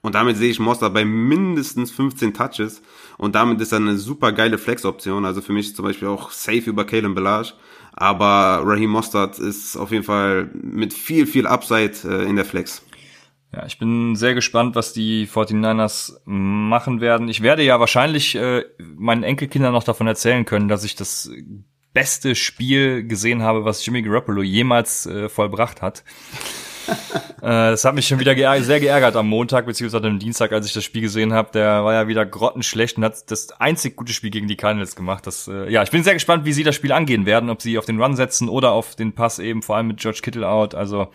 Und 0.00 0.16
damit 0.16 0.36
sehe 0.36 0.50
ich 0.50 0.58
Moster 0.58 0.90
bei 0.90 1.04
mindestens 1.04 1.92
15 1.92 2.34
Touches. 2.34 2.82
Und 3.16 3.36
damit 3.36 3.60
ist 3.60 3.70
er 3.70 3.78
eine 3.78 3.98
super 3.98 4.32
geile 4.32 4.58
Flex-Option. 4.58 5.24
Also 5.24 5.42
für 5.42 5.52
mich 5.52 5.76
zum 5.76 5.84
Beispiel 5.84 6.08
auch 6.08 6.32
safe 6.32 6.68
über 6.68 6.84
Kalen 6.84 7.14
Belage. 7.14 7.52
Aber 7.92 8.64
Raheem 8.66 8.90
Mostert 8.90 9.38
ist 9.38 9.76
auf 9.76 9.92
jeden 9.92 10.02
Fall 10.02 10.50
mit 10.54 10.92
viel, 10.92 11.28
viel 11.28 11.46
Upside 11.46 11.92
äh, 12.04 12.28
in 12.28 12.34
der 12.34 12.44
Flex. 12.44 12.82
Ja, 13.54 13.66
ich 13.66 13.78
bin 13.78 14.16
sehr 14.16 14.34
gespannt, 14.34 14.76
was 14.76 14.94
die 14.94 15.26
49ers 15.26 16.20
machen 16.24 17.02
werden. 17.02 17.28
Ich 17.28 17.42
werde 17.42 17.62
ja 17.62 17.78
wahrscheinlich 17.78 18.34
äh, 18.34 18.64
meinen 18.78 19.24
Enkelkindern 19.24 19.72
noch 19.72 19.84
davon 19.84 20.06
erzählen 20.06 20.46
können, 20.46 20.68
dass 20.68 20.84
ich 20.84 20.94
das 20.94 21.30
beste 21.92 22.34
Spiel 22.34 23.06
gesehen 23.06 23.42
habe, 23.42 23.66
was 23.66 23.84
Jimmy 23.84 24.00
Garoppolo 24.00 24.42
jemals 24.42 25.04
äh, 25.04 25.28
vollbracht 25.28 25.82
hat. 25.82 26.02
äh, 26.88 27.42
das 27.42 27.84
hat 27.84 27.94
mich 27.94 28.08
schon 28.08 28.18
wieder 28.18 28.34
geärgert, 28.34 28.64
sehr 28.64 28.80
geärgert 28.80 29.16
am 29.16 29.28
Montag 29.28 29.66
beziehungsweise 29.66 30.06
am 30.06 30.18
Dienstag, 30.18 30.52
als 30.52 30.66
ich 30.66 30.72
das 30.72 30.84
Spiel 30.84 31.02
gesehen 31.02 31.34
habe. 31.34 31.50
Der 31.52 31.84
war 31.84 31.92
ja 31.92 32.08
wieder 32.08 32.24
grottenschlecht 32.24 32.96
und 32.96 33.04
hat 33.04 33.30
das 33.30 33.52
einzig 33.60 33.96
gute 33.96 34.14
Spiel 34.14 34.30
gegen 34.30 34.48
die 34.48 34.56
Cardinals 34.56 34.96
gemacht. 34.96 35.26
Das, 35.26 35.46
äh, 35.46 35.70
ja, 35.70 35.82
ich 35.82 35.90
bin 35.90 36.02
sehr 36.02 36.14
gespannt, 36.14 36.46
wie 36.46 36.54
sie 36.54 36.64
das 36.64 36.74
Spiel 36.74 36.92
angehen 36.92 37.26
werden, 37.26 37.50
ob 37.50 37.60
sie 37.60 37.76
auf 37.76 37.84
den 37.84 38.00
Run 38.00 38.16
setzen 38.16 38.48
oder 38.48 38.72
auf 38.72 38.96
den 38.96 39.12
Pass 39.12 39.38
eben, 39.38 39.60
vor 39.60 39.76
allem 39.76 39.88
mit 39.88 39.98
George 39.98 40.20
Kittle 40.22 40.48
out. 40.48 40.74
Also 40.74 41.08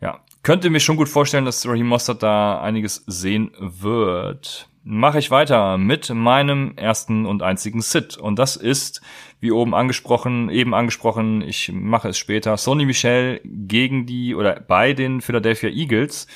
ja, 0.00 0.24
könnte 0.42 0.70
mir 0.70 0.80
schon 0.80 0.96
gut 0.96 1.08
vorstellen, 1.08 1.44
dass 1.44 1.66
Raheem 1.66 1.86
Mostert 1.86 2.22
da 2.22 2.60
einiges 2.60 3.04
sehen 3.06 3.52
wird. 3.58 4.68
Mache 4.82 5.18
ich 5.18 5.30
weiter 5.30 5.76
mit 5.76 6.08
meinem 6.08 6.72
ersten 6.76 7.26
und 7.26 7.42
einzigen 7.42 7.82
Sit. 7.82 8.16
Und 8.16 8.38
das 8.38 8.56
ist, 8.56 9.02
wie 9.38 9.50
oben 9.50 9.74
angesprochen, 9.74 10.48
eben 10.48 10.74
angesprochen, 10.74 11.42
ich 11.42 11.70
mache 11.72 12.08
es 12.08 12.18
später, 12.18 12.56
Sony 12.56 12.86
Michel 12.86 13.40
gegen 13.44 14.06
die 14.06 14.34
oder 14.34 14.58
bei 14.60 14.94
den 14.94 15.20
Philadelphia 15.20 15.68
Eagles. 15.68 16.26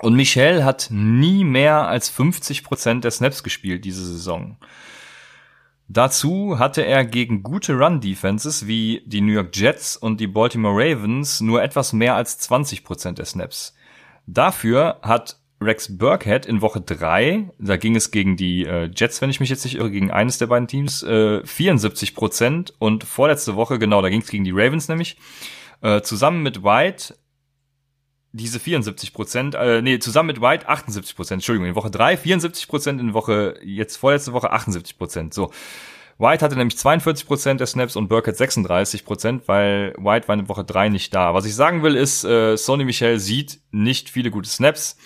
Und 0.00 0.14
Michel 0.14 0.64
hat 0.64 0.88
nie 0.90 1.44
mehr 1.44 1.88
als 1.88 2.08
50 2.08 2.62
Prozent 2.62 3.04
der 3.04 3.10
Snaps 3.10 3.42
gespielt 3.42 3.84
diese 3.84 4.04
Saison. 4.04 4.56
Dazu 5.88 6.58
hatte 6.58 6.84
er 6.84 7.04
gegen 7.04 7.42
gute 7.42 7.74
Run-Defenses 7.74 8.66
wie 8.66 9.02
die 9.06 9.20
New 9.20 9.32
York 9.32 9.54
Jets 9.54 9.96
und 9.96 10.18
die 10.18 10.26
Baltimore 10.26 10.74
Ravens 10.74 11.40
nur 11.40 11.62
etwas 11.62 11.92
mehr 11.92 12.14
als 12.14 12.40
20% 12.50 13.12
der 13.12 13.26
Snaps. 13.26 13.74
Dafür 14.26 14.98
hat 15.02 15.38
Rex 15.60 15.96
Burkhead 15.96 16.46
in 16.46 16.62
Woche 16.62 16.80
3, 16.80 17.50
da 17.58 17.76
ging 17.76 17.96
es 17.96 18.10
gegen 18.10 18.36
die 18.36 18.64
äh, 18.64 18.90
Jets, 18.94 19.20
wenn 19.20 19.30
ich 19.30 19.40
mich 19.40 19.50
jetzt 19.50 19.64
nicht 19.64 19.76
irre, 19.76 19.90
gegen 19.90 20.10
eines 20.10 20.38
der 20.38 20.46
beiden 20.46 20.68
Teams, 20.68 21.02
äh, 21.02 21.42
74% 21.42 22.72
und 22.78 23.04
vorletzte 23.04 23.54
Woche, 23.54 23.78
genau, 23.78 24.02
da 24.02 24.08
ging 24.08 24.20
es 24.20 24.28
gegen 24.28 24.44
die 24.44 24.52
Ravens 24.52 24.88
nämlich, 24.88 25.16
äh, 25.80 26.00
zusammen 26.00 26.42
mit 26.42 26.64
White 26.64 27.14
diese 28.34 28.58
74 28.58 29.12
Prozent, 29.12 29.54
äh, 29.54 29.80
nee, 29.80 30.00
zusammen 30.00 30.26
mit 30.26 30.40
White 30.40 30.68
78 30.68 31.14
Prozent, 31.14 31.36
Entschuldigung, 31.38 31.68
in 31.68 31.76
Woche 31.76 31.90
3 31.90 32.16
74 32.16 32.66
Prozent, 32.66 33.00
in 33.00 33.14
Woche, 33.14 33.54
jetzt 33.62 33.96
vorletzte 33.96 34.32
Woche 34.32 34.50
78 34.50 34.98
Prozent, 34.98 35.32
so. 35.32 35.50
White 36.18 36.44
hatte 36.44 36.56
nämlich 36.56 36.76
42 36.76 37.26
Prozent 37.26 37.60
der 37.60 37.66
Snaps 37.66 37.96
und 37.96 38.08
Burkett 38.08 38.36
36 38.36 39.04
Prozent, 39.04 39.48
weil 39.48 39.94
White 39.98 40.28
war 40.28 40.36
in 40.36 40.48
Woche 40.48 40.64
3 40.64 40.88
nicht 40.88 41.12
da. 41.12 41.34
Was 41.34 41.44
ich 41.44 41.56
sagen 41.56 41.82
will 41.82 41.96
ist, 41.96 42.24
äh, 42.24 42.56
Sony 42.56 42.84
Michel 42.84 43.18
sieht 43.18 43.60
nicht 43.72 44.10
viele 44.10 44.30
gute 44.30 44.48
Snaps. 44.48 44.96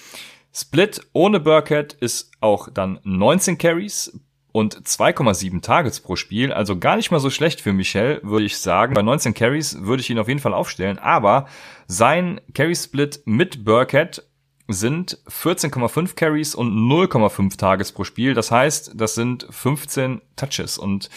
Split 0.53 1.01
ohne 1.14 1.41
Burkett 1.41 1.95
ist 1.95 2.31
auch 2.41 2.69
dann 2.69 2.99
19 3.05 3.57
Carries 3.57 4.21
und 4.59 4.75
2,7 4.83 5.62
Targets 5.62 6.01
pro 6.01 6.16
Spiel, 6.16 6.53
also 6.53 6.79
gar 6.79 6.97
nicht 6.97 7.11
mal 7.11 7.21
so 7.21 7.31
schlecht 7.31 7.61
für 7.61 7.73
Michel, 7.73 8.21
würde 8.25 8.44
ich 8.44 8.59
sagen. 8.59 8.94
Bei 8.94 9.03
19 9.03 9.33
Carries 9.33 9.83
würde 9.83 10.01
ich 10.01 10.11
ihn 10.11 10.18
auf 10.18 10.29
jeden 10.29 10.40
Fall 10.40 10.55
aufstellen, 10.55 10.99
aber 10.99 11.47
sein 11.87 12.40
Carry-Split 12.55 13.23
mit 13.25 13.64
Burkett 13.64 14.25
sind 14.66 15.18
14,5 15.29 16.14
Carries 16.14 16.55
und 16.55 16.73
0,5 16.73 17.57
Targets 17.57 17.92
pro 17.92 18.05
Spiel. 18.05 18.35
Das 18.35 18.51
heißt, 18.51 18.92
das 18.94 19.14
sind 19.14 19.47
15 19.49 20.21
Touches 20.37 20.77
und 20.77 21.09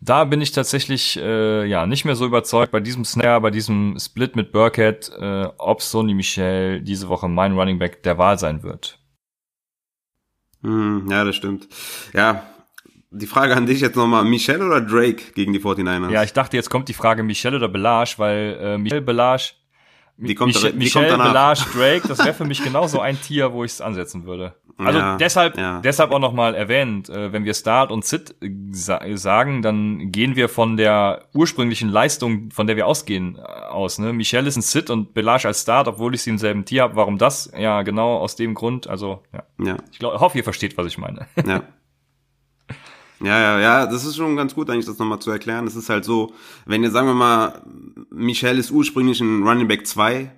da 0.00 0.24
bin 0.24 0.42
ich 0.42 0.52
tatsächlich 0.52 1.16
äh, 1.16 1.64
ja 1.64 1.86
nicht 1.86 2.04
mehr 2.04 2.14
so 2.14 2.26
überzeugt 2.26 2.70
bei 2.70 2.80
diesem 2.80 3.04
Snare, 3.04 3.40
bei 3.40 3.50
diesem 3.50 3.96
Split 3.98 4.36
mit 4.36 4.52
Burkett, 4.52 5.10
äh, 5.18 5.48
ob 5.56 5.80
Sony 5.80 6.12
Michel 6.12 6.82
diese 6.82 7.08
Woche 7.08 7.28
mein 7.28 7.58
Running 7.58 7.78
Back 7.78 8.02
der 8.02 8.18
Wahl 8.18 8.38
sein 8.38 8.62
wird. 8.62 8.98
Hm, 10.62 11.08
ja, 11.10 11.24
das 11.24 11.36
stimmt. 11.36 11.68
Ja, 12.12 12.44
die 13.14 13.26
Frage 13.26 13.54
an 13.56 13.66
dich 13.66 13.80
jetzt 13.80 13.96
nochmal, 13.96 14.24
Michelle 14.24 14.64
oder 14.64 14.80
Drake 14.80 15.32
gegen 15.34 15.52
die 15.52 15.60
49ers? 15.60 16.10
Ja, 16.10 16.22
ich 16.22 16.32
dachte, 16.32 16.56
jetzt 16.56 16.70
kommt 16.70 16.88
die 16.88 16.94
Frage 16.94 17.22
Michelle 17.22 17.56
oder 17.56 17.68
Belage, 17.68 18.14
weil 18.18 18.58
äh, 18.60 18.78
Michelle 18.78 19.02
Belage, 19.02 19.52
die 20.16 20.34
kommt, 20.34 20.54
Michel, 20.54 20.72
die 20.72 20.78
Michelle 20.78 21.08
kommt. 21.10 21.24
Belage 21.24 21.60
Drake, 21.74 22.08
das 22.08 22.18
wäre 22.18 22.34
für 22.34 22.44
mich 22.44 22.62
genauso 22.64 23.00
ein 23.00 23.20
Tier, 23.20 23.52
wo 23.52 23.64
ich 23.64 23.72
es 23.72 23.80
ansetzen 23.80 24.26
würde. 24.26 24.54
Also 24.76 24.98
Ja, 24.98 25.16
deshalb, 25.16 25.56
ja. 25.56 25.80
deshalb 25.80 26.10
auch 26.10 26.18
nochmal 26.18 26.56
erwähnt, 26.56 27.08
äh, 27.08 27.32
wenn 27.32 27.44
wir 27.44 27.54
Start 27.54 27.92
und 27.92 28.04
Sit 28.04 28.34
äh, 28.42 28.50
sa 28.72 29.00
sagen, 29.14 29.62
dann 29.62 30.10
gehen 30.10 30.34
wir 30.34 30.48
von 30.48 30.76
der 30.76 31.26
ursprünglichen 31.32 31.88
Leistung, 31.88 32.50
von 32.50 32.66
der 32.66 32.74
wir 32.74 32.88
ausgehen, 32.88 33.36
äh, 33.38 33.40
aus. 33.42 34.00
Ne? 34.00 34.12
Michelle 34.12 34.48
ist 34.48 34.56
ein 34.56 34.62
Sit 34.62 34.90
und 34.90 35.14
Belage 35.14 35.46
als 35.46 35.62
Start, 35.62 35.86
obwohl 35.86 36.14
ich 36.16 36.22
sie 36.22 36.30
im 36.30 36.38
selben 36.38 36.64
Tier 36.64 36.82
habe. 36.82 36.96
Warum 36.96 37.18
das? 37.18 37.52
Ja, 37.56 37.82
genau 37.82 38.16
aus 38.16 38.34
dem 38.34 38.54
Grund. 38.54 38.88
Also 38.88 39.22
ja, 39.32 39.44
Ja, 39.64 39.76
ich 39.92 40.00
glaub, 40.00 40.18
hoffe, 40.20 40.38
ihr 40.38 40.44
versteht, 40.44 40.76
was 40.76 40.86
ich 40.88 40.98
meine. 40.98 41.26
ja. 41.46 41.62
Ja, 43.24 43.40
ja, 43.40 43.60
ja, 43.60 43.86
das 43.86 44.04
ist 44.04 44.16
schon 44.16 44.36
ganz 44.36 44.54
gut 44.54 44.68
eigentlich, 44.68 44.84
das 44.84 44.98
nochmal 44.98 45.18
zu 45.18 45.30
erklären. 45.30 45.66
Es 45.66 45.76
ist 45.76 45.88
halt 45.88 46.04
so, 46.04 46.34
wenn 46.66 46.82
ihr, 46.82 46.90
sagen 46.90 47.06
wir 47.06 47.14
mal, 47.14 47.62
Michel 48.10 48.58
ist 48.58 48.70
ursprünglich 48.70 49.18
ein 49.20 49.42
Running 49.42 49.66
Back 49.66 49.86
2, 49.86 50.30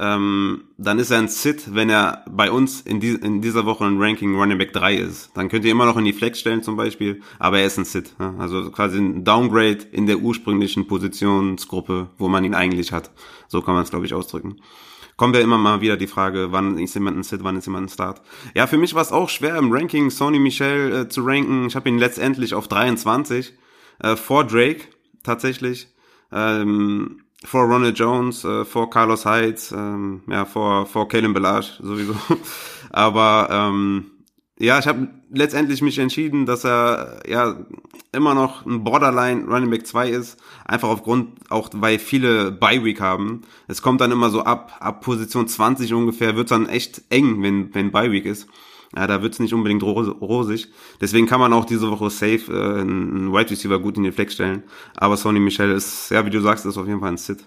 ähm, 0.00 0.64
dann 0.78 0.98
ist 0.98 1.10
er 1.10 1.18
ein 1.18 1.28
Sit, 1.28 1.74
wenn 1.74 1.90
er 1.90 2.24
bei 2.30 2.50
uns 2.50 2.80
in, 2.80 2.98
die, 2.98 3.10
in 3.10 3.42
dieser 3.42 3.66
Woche 3.66 3.84
ein 3.84 4.00
Ranking 4.00 4.34
Running 4.34 4.56
Back 4.56 4.72
3 4.72 4.94
ist. 4.94 5.32
Dann 5.34 5.50
könnt 5.50 5.66
ihr 5.66 5.70
immer 5.70 5.84
noch 5.84 5.98
in 5.98 6.04
die 6.06 6.14
Flex 6.14 6.40
stellen 6.40 6.62
zum 6.62 6.76
Beispiel, 6.76 7.20
aber 7.38 7.58
er 7.58 7.66
ist 7.66 7.78
ein 7.78 7.84
Sit. 7.84 8.14
Ja? 8.18 8.34
Also 8.38 8.70
quasi 8.70 8.98
ein 8.98 9.24
Downgrade 9.24 9.86
in 9.92 10.06
der 10.06 10.18
ursprünglichen 10.18 10.86
Positionsgruppe, 10.86 12.08
wo 12.16 12.28
man 12.28 12.44
ihn 12.44 12.54
eigentlich 12.54 12.92
hat. 12.92 13.10
So 13.48 13.60
kann 13.60 13.74
man 13.74 13.84
es, 13.84 13.90
glaube 13.90 14.06
ich, 14.06 14.14
ausdrücken. 14.14 14.56
Kommt 15.16 15.36
ja 15.36 15.42
immer 15.42 15.58
mal 15.58 15.80
wieder 15.80 15.96
die 15.96 16.06
Frage, 16.06 16.48
wann 16.50 16.78
ist 16.78 16.94
jemand 16.94 17.16
ein 17.16 17.22
Sit, 17.22 17.44
wann 17.44 17.56
ist 17.56 17.66
jemand 17.66 17.86
ein 17.86 17.88
Start. 17.88 18.22
Ja, 18.54 18.66
für 18.66 18.76
mich 18.76 18.94
war 18.94 19.02
es 19.02 19.12
auch 19.12 19.28
schwer 19.28 19.56
im 19.56 19.72
Ranking 19.72 20.10
Sony 20.10 20.38
Michel 20.38 20.92
äh, 20.92 21.08
zu 21.08 21.22
ranken. 21.24 21.66
Ich 21.66 21.76
habe 21.76 21.88
ihn 21.88 21.98
letztendlich 21.98 22.54
auf 22.54 22.66
23 22.68 23.54
äh, 24.00 24.16
vor 24.16 24.44
Drake 24.44 24.82
tatsächlich. 25.22 25.88
Ähm, 26.32 27.20
vor 27.44 27.64
Ronald 27.64 27.98
Jones, 27.98 28.44
äh, 28.44 28.64
vor 28.64 28.90
Carlos 28.90 29.26
Heights, 29.26 29.70
ähm, 29.70 30.22
ja, 30.28 30.44
vor, 30.44 30.86
vor 30.86 31.08
Kalen 31.08 31.34
Belage 31.34 31.72
sowieso. 31.80 32.16
Aber 32.90 33.48
ähm, 33.50 34.10
ja, 34.58 34.78
ich 34.78 34.86
habe 34.86 35.08
letztendlich 35.30 35.82
mich 35.82 35.98
entschieden, 35.98 36.46
dass 36.46 36.64
er 36.64 37.20
ja 37.28 37.56
immer 38.14 38.34
noch 38.34 38.64
ein 38.64 38.84
Borderline 38.84 39.44
Running 39.46 39.70
Back 39.70 39.86
2 39.86 40.10
ist, 40.10 40.38
einfach 40.64 40.88
aufgrund 40.88 41.50
auch 41.50 41.68
weil 41.74 41.98
viele 41.98 42.52
Bye 42.52 42.84
Week 42.84 43.00
haben. 43.00 43.42
Es 43.68 43.82
kommt 43.82 44.00
dann 44.00 44.12
immer 44.12 44.30
so 44.30 44.42
ab 44.42 44.76
ab 44.80 45.00
Position 45.00 45.48
20 45.48 45.92
ungefähr 45.94 46.36
wird's 46.36 46.50
dann 46.50 46.68
echt 46.68 47.02
eng, 47.10 47.42
wenn 47.42 47.74
wenn 47.74 47.90
Bye 47.90 48.12
Week 48.12 48.24
ist. 48.24 48.48
Ja, 48.96 49.06
da 49.06 49.22
wird's 49.22 49.40
nicht 49.40 49.52
unbedingt 49.52 49.82
ros 49.82 50.08
rosig. 50.20 50.68
Deswegen 51.00 51.26
kann 51.26 51.40
man 51.40 51.52
auch 51.52 51.64
diese 51.64 51.90
Woche 51.90 52.10
safe 52.10 52.52
äh, 52.52 52.80
einen 52.80 53.32
Wide 53.32 53.50
Receiver 53.50 53.80
gut 53.80 53.96
in 53.96 54.04
den 54.04 54.12
Flex 54.12 54.34
stellen. 54.34 54.62
Aber 54.96 55.16
Sony 55.16 55.40
Michel 55.40 55.72
ist, 55.72 56.10
ja, 56.10 56.24
wie 56.24 56.30
du 56.30 56.40
sagst, 56.40 56.64
ist 56.64 56.78
auf 56.78 56.86
jeden 56.86 57.00
Fall 57.00 57.10
ein 57.10 57.16
Sit. 57.16 57.44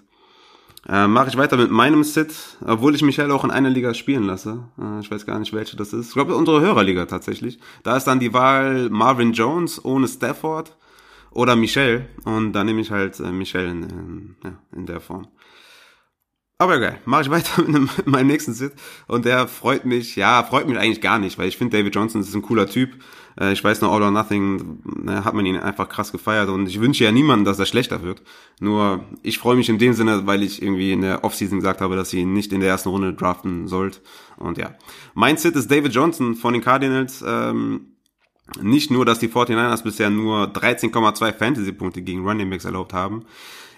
Äh, 0.86 1.08
Mache 1.08 1.28
ich 1.28 1.36
weiter 1.36 1.56
mit 1.56 1.70
meinem 1.70 2.04
Sit, 2.04 2.34
obwohl 2.64 2.94
ich 2.94 3.02
Michel 3.02 3.30
auch 3.30 3.44
in 3.44 3.50
einer 3.50 3.70
Liga 3.70 3.94
spielen 3.94 4.24
lasse. 4.24 4.64
Äh, 4.80 5.00
ich 5.00 5.10
weiß 5.10 5.26
gar 5.26 5.38
nicht, 5.38 5.52
welche 5.52 5.76
das 5.76 5.92
ist. 5.92 6.08
Ich 6.08 6.14
glaube, 6.14 6.36
unsere 6.36 6.60
Hörerliga 6.60 7.06
tatsächlich. 7.06 7.58
Da 7.82 7.96
ist 7.96 8.04
dann 8.04 8.20
die 8.20 8.32
Wahl 8.32 8.88
Marvin 8.90 9.32
Jones 9.32 9.84
ohne 9.84 10.06
Stafford 10.06 10.76
oder 11.30 11.56
Michelle. 11.56 12.06
Und 12.24 12.52
dann 12.52 12.66
nehme 12.66 12.80
ich 12.80 12.90
halt 12.90 13.18
äh, 13.20 13.32
Michelle 13.32 13.70
in, 13.70 13.82
in, 13.82 14.36
ja, 14.44 14.52
in 14.72 14.86
der 14.86 15.00
Form. 15.00 15.28
Aber 16.60 16.80
geil, 16.80 16.98
mache 17.04 17.22
ich 17.22 17.30
weiter 17.30 17.62
mit, 17.62 17.68
einem, 17.68 17.90
mit 17.96 18.06
meinem 18.08 18.26
nächsten 18.26 18.52
Sit. 18.52 18.72
Und 19.06 19.24
der 19.24 19.46
freut 19.46 19.84
mich, 19.84 20.16
ja, 20.16 20.42
freut 20.42 20.66
mich 20.66 20.76
eigentlich 20.76 21.00
gar 21.00 21.20
nicht, 21.20 21.38
weil 21.38 21.46
ich 21.46 21.56
finde, 21.56 21.76
David 21.76 21.94
Johnson 21.94 22.20
ist 22.20 22.34
ein 22.34 22.42
cooler 22.42 22.66
Typ. 22.66 22.96
Äh, 23.40 23.52
ich 23.52 23.62
weiß 23.62 23.80
noch, 23.80 23.92
All 23.92 24.02
or 24.02 24.10
Nothing, 24.10 24.80
ne, 24.84 25.24
hat 25.24 25.34
man 25.34 25.46
ihn 25.46 25.56
einfach 25.56 25.88
krass 25.88 26.10
gefeiert 26.10 26.48
und 26.48 26.66
ich 26.66 26.80
wünsche 26.80 27.04
ja 27.04 27.12
niemandem, 27.12 27.44
dass 27.44 27.60
er 27.60 27.66
schlechter 27.66 28.02
wird. 28.02 28.22
Nur, 28.58 29.04
ich 29.22 29.38
freue 29.38 29.54
mich 29.54 29.68
in 29.68 29.78
dem 29.78 29.92
Sinne, 29.92 30.26
weil 30.26 30.42
ich 30.42 30.60
irgendwie 30.60 30.92
in 30.92 31.02
der 31.02 31.22
Offseason 31.22 31.58
gesagt 31.58 31.80
habe, 31.80 31.94
dass 31.94 32.12
ihr 32.12 32.22
ihn 32.22 32.32
nicht 32.32 32.52
in 32.52 32.60
der 32.60 32.70
ersten 32.70 32.88
Runde 32.88 33.14
draften 33.14 33.68
sollt. 33.68 34.02
Und 34.36 34.58
ja, 34.58 34.74
mein 35.14 35.36
Sit 35.36 35.54
ist 35.54 35.70
David 35.70 35.94
Johnson 35.94 36.34
von 36.34 36.54
den 36.54 36.62
Cardinals. 36.62 37.24
Ähm, 37.24 37.92
nicht 38.60 38.90
nur, 38.90 39.04
dass 39.04 39.18
die 39.20 39.28
49ers 39.28 39.84
bisher 39.84 40.10
nur 40.10 40.46
13,2 40.46 41.34
Fantasy-Punkte 41.34 42.02
gegen 42.02 42.26
Running 42.26 42.50
Backs 42.50 42.64
erlaubt 42.64 42.94
haben. 42.94 43.26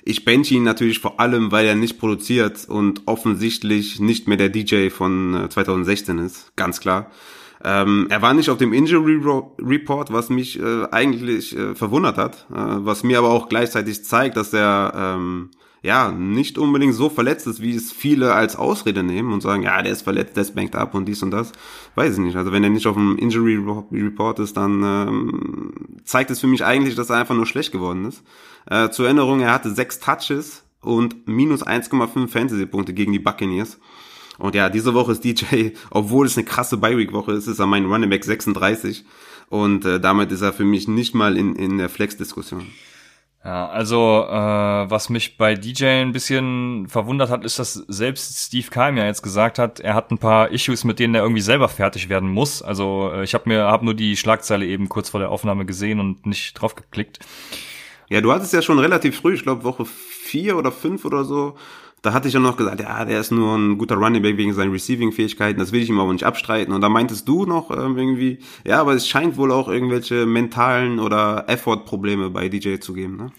Ich 0.03 0.25
bench 0.25 0.51
ihn 0.51 0.63
natürlich 0.63 1.01
vor 1.01 1.21
allem, 1.21 1.53
weil 1.53 1.67
er 1.67 1.75
nicht 1.75 1.99
produziert 1.99 2.67
und 2.69 3.03
offensichtlich 3.07 4.01
nicht 4.01 4.29
mehr 4.29 4.37
der 4.37 4.49
DJ 4.49 4.89
von 4.89 5.47
2016 5.49 6.19
äh, 6.19 6.27
ist, 6.27 6.57
ganz 6.57 6.81
klar. 6.81 7.11
Ähm, 7.63 8.07
er 8.09 8.23
war 8.23 8.33
nicht 8.33 8.49
auf 8.49 8.57
dem 8.57 8.73
Injury 8.73 9.21
Report, 9.61 10.13
was 10.13 10.31
mich 10.31 10.59
äh, 10.59 10.87
eigentlich 10.91 11.55
äh, 11.55 11.75
verwundert 11.75 12.17
hat, 12.17 12.47
äh, 12.51 12.55
was 12.57 13.03
mir 13.03 13.19
aber 13.19 13.31
auch 13.31 13.51
gleichzeitig 13.51 14.03
zeigt, 14.05 14.39
dass 14.39 14.55
er 14.55 14.93
ähm, 14.97 15.51
ja 15.83 16.11
nicht 16.11 16.57
unbedingt 16.57 16.95
so 16.95 17.11
verletzt 17.11 17.47
ist, 17.47 17.61
wie 17.61 17.75
es 17.75 17.93
viele 17.93 18.33
als 18.33 18.57
Ausrede 18.57 19.03
nehmen 19.03 19.33
und 19.33 19.43
sagen, 19.43 19.63
ja, 19.63 19.83
der 19.83 19.93
ist 19.93 20.03
verletzt, 20.03 20.37
der 20.37 20.43
ist 20.43 20.55
banked 20.55 20.75
up 20.75 20.95
und 20.95 21.07
dies 21.07 21.23
und 21.23 21.33
das. 21.33 21.53
Weiß 21.97 22.15
ich 22.15 22.19
nicht. 22.21 22.37
Also 22.37 22.51
wenn 22.51 22.65
er 22.65 22.71
nicht 22.71 22.87
auf 22.87 22.97
dem 22.97 23.19
Injury 23.19 23.61
Report 23.93 24.39
ist, 24.39 24.57
dann 24.57 24.83
ähm, 24.83 25.73
zeigt 26.05 26.31
es 26.31 26.41
für 26.41 26.47
mich 26.47 26.65
eigentlich, 26.65 26.95
dass 26.95 27.11
er 27.11 27.17
einfach 27.17 27.35
nur 27.35 27.47
schlecht 27.47 27.73
geworden 27.73 28.07
ist. 28.07 28.23
Äh, 28.67 28.91
zur 28.91 29.07
Erinnerung, 29.07 29.41
er 29.41 29.53
hatte 29.53 29.71
sechs 29.75 30.01
Touches 30.01 30.65
und 30.81 31.29
minus 31.29 31.65
1,5 31.67 32.29
Fantasy-Punkte 32.29 32.95
gegen 32.95 33.13
die 33.13 33.19
Buccaneers. 33.19 33.79
Und 34.39 34.55
ja, 34.55 34.71
diese 34.71 34.95
Woche 34.95 35.13
ist 35.13 35.25
DJ, 35.25 35.71
obwohl 35.91 36.27
es 36.27 36.37
eine 36.37 36.47
krasse 36.47 36.79
Bi-Week-Woche 36.79 37.33
ist, 37.33 37.47
ist 37.47 37.59
er 37.59 37.67
mein 37.67 37.87
Running 37.87 38.11
Back 38.11 38.25
36. 38.25 39.05
Und 39.49 39.85
äh, 39.85 40.01
damit 40.01 40.33
ist 40.33 40.43
er 40.43 40.53
für 40.53 40.65
mich 40.65 40.89
nicht 40.89 41.15
mal 41.15 41.37
in, 41.37 41.57
in 41.57 41.79
der 41.79 41.89
Flex-Diskussion. 41.89 42.67
Ja, 43.43 43.69
also 43.69 44.27
äh, 44.29 44.91
was 44.91 45.09
mich 45.09 45.39
bei 45.39 45.55
DJ 45.55 46.03
ein 46.03 46.13
bisschen 46.13 46.89
verwundert 46.89 47.31
hat, 47.31 47.43
ist, 47.43 47.59
dass 47.59 47.73
selbst 47.73 48.39
Steve 48.39 48.69
Keim 48.69 48.99
ja 48.99 49.07
jetzt 49.07 49.23
gesagt 49.23 49.59
hat, 49.59 49.81
er 49.81 49.95
hat 49.95 50.11
ein 50.11 50.19
paar 50.19 50.51
Issues, 50.51 50.85
mit 50.85 50.99
denen 50.99 51.15
er 51.15 51.23
irgendwie 51.23 51.41
selber 51.41 51.71
fertig 51.71 52.11
werden 52.11 52.31
muss. 52.31 52.61
Also 52.61 53.11
äh, 53.13 53.25
ich 53.25 53.33
habe 53.33 53.49
mir 53.49 53.65
hab 53.65 53.83
nur 53.83 53.95
die 53.95 54.19
Schlagzeile 54.19 54.67
eben 54.67 54.91
kurz 54.91 55.09
vor 55.09 55.21
der 55.21 55.31
Aufnahme 55.31 55.65
gesehen 55.65 56.01
und 56.01 56.27
nicht 56.27 56.53
drauf 56.53 56.75
geklickt. 56.75 57.21
Ja, 58.11 58.21
du 58.21 58.33
hattest 58.33 58.53
ja 58.53 58.61
schon 58.61 58.81
relativ 58.81 59.17
früh, 59.17 59.35
ich 59.35 59.45
glaube 59.45 59.63
Woche 59.63 59.85
vier 59.87 60.57
oder 60.57 60.73
fünf 60.73 61.05
oder 61.05 61.25
so, 61.25 61.55
da 62.03 62.13
hatte 62.13 62.27
ich 62.27 62.35
ja 62.35 62.41
noch 62.41 62.57
gesagt, 62.57 62.81
ja, 62.81 63.05
der 63.05 63.21
ist 63.21 63.31
nur 63.31 63.57
ein 63.57 63.79
guter 63.79 63.95
Running 63.95 64.23
Back 64.23 64.37
wegen 64.37 64.53
seinen 64.53 64.73
Receiving-Fähigkeiten, 64.73 65.61
das 65.61 65.71
will 65.71 65.81
ich 65.81 65.89
ihm 65.89 66.01
aber 66.01 66.13
nicht 66.13 66.25
abstreiten. 66.25 66.75
Und 66.75 66.81
da 66.81 66.89
meintest 66.89 67.29
du 67.29 67.45
noch 67.47 67.71
ähm, 67.71 67.97
irgendwie, 67.97 68.39
ja, 68.67 68.81
aber 68.81 68.95
es 68.95 69.07
scheint 69.07 69.37
wohl 69.37 69.53
auch 69.53 69.69
irgendwelche 69.69 70.27
mentalen 70.27 70.99
oder 70.99 71.45
Effort-Probleme 71.47 72.31
bei 72.31 72.49
DJ 72.49 72.79
zu 72.79 72.95
geben, 72.95 73.17
ne? 73.17 73.33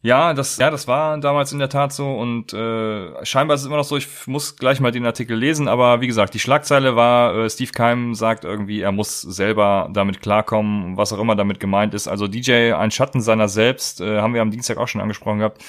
Ja, 0.00 0.32
das, 0.32 0.58
ja, 0.58 0.70
das 0.70 0.86
war 0.86 1.18
damals 1.18 1.52
in 1.52 1.58
der 1.58 1.68
Tat 1.68 1.92
so 1.92 2.14
und 2.14 2.52
äh, 2.52 3.24
scheinbar 3.24 3.56
ist 3.56 3.62
es 3.62 3.66
immer 3.66 3.78
noch 3.78 3.84
so, 3.84 3.96
ich 3.96 4.28
muss 4.28 4.54
gleich 4.56 4.78
mal 4.78 4.92
den 4.92 5.04
Artikel 5.04 5.36
lesen, 5.36 5.66
aber 5.66 6.00
wie 6.00 6.06
gesagt, 6.06 6.34
die 6.34 6.38
Schlagzeile 6.38 6.94
war, 6.94 7.34
äh, 7.34 7.50
Steve 7.50 7.72
Keim 7.72 8.14
sagt 8.14 8.44
irgendwie, 8.44 8.80
er 8.80 8.92
muss 8.92 9.20
selber 9.22 9.90
damit 9.92 10.20
klarkommen, 10.20 10.96
was 10.96 11.12
auch 11.12 11.18
immer 11.18 11.34
damit 11.34 11.58
gemeint 11.58 11.94
ist. 11.94 12.06
Also 12.06 12.28
DJ, 12.28 12.74
ein 12.74 12.92
Schatten 12.92 13.20
seiner 13.20 13.48
selbst, 13.48 14.00
äh, 14.00 14.20
haben 14.20 14.34
wir 14.34 14.42
am 14.42 14.52
Dienstag 14.52 14.76
auch 14.78 14.86
schon 14.86 15.00
angesprochen 15.00 15.40
gehabt 15.40 15.62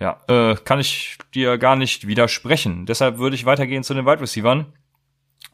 ja, 0.00 0.20
äh, 0.28 0.56
kann 0.56 0.80
ich 0.80 1.18
dir 1.34 1.58
gar 1.58 1.76
nicht 1.76 2.06
widersprechen. 2.06 2.86
Deshalb 2.86 3.18
würde 3.18 3.36
ich 3.36 3.46
weitergehen 3.46 3.84
zu 3.84 3.94
den 3.94 4.06
Wide 4.06 4.20
Receivers 4.20 4.64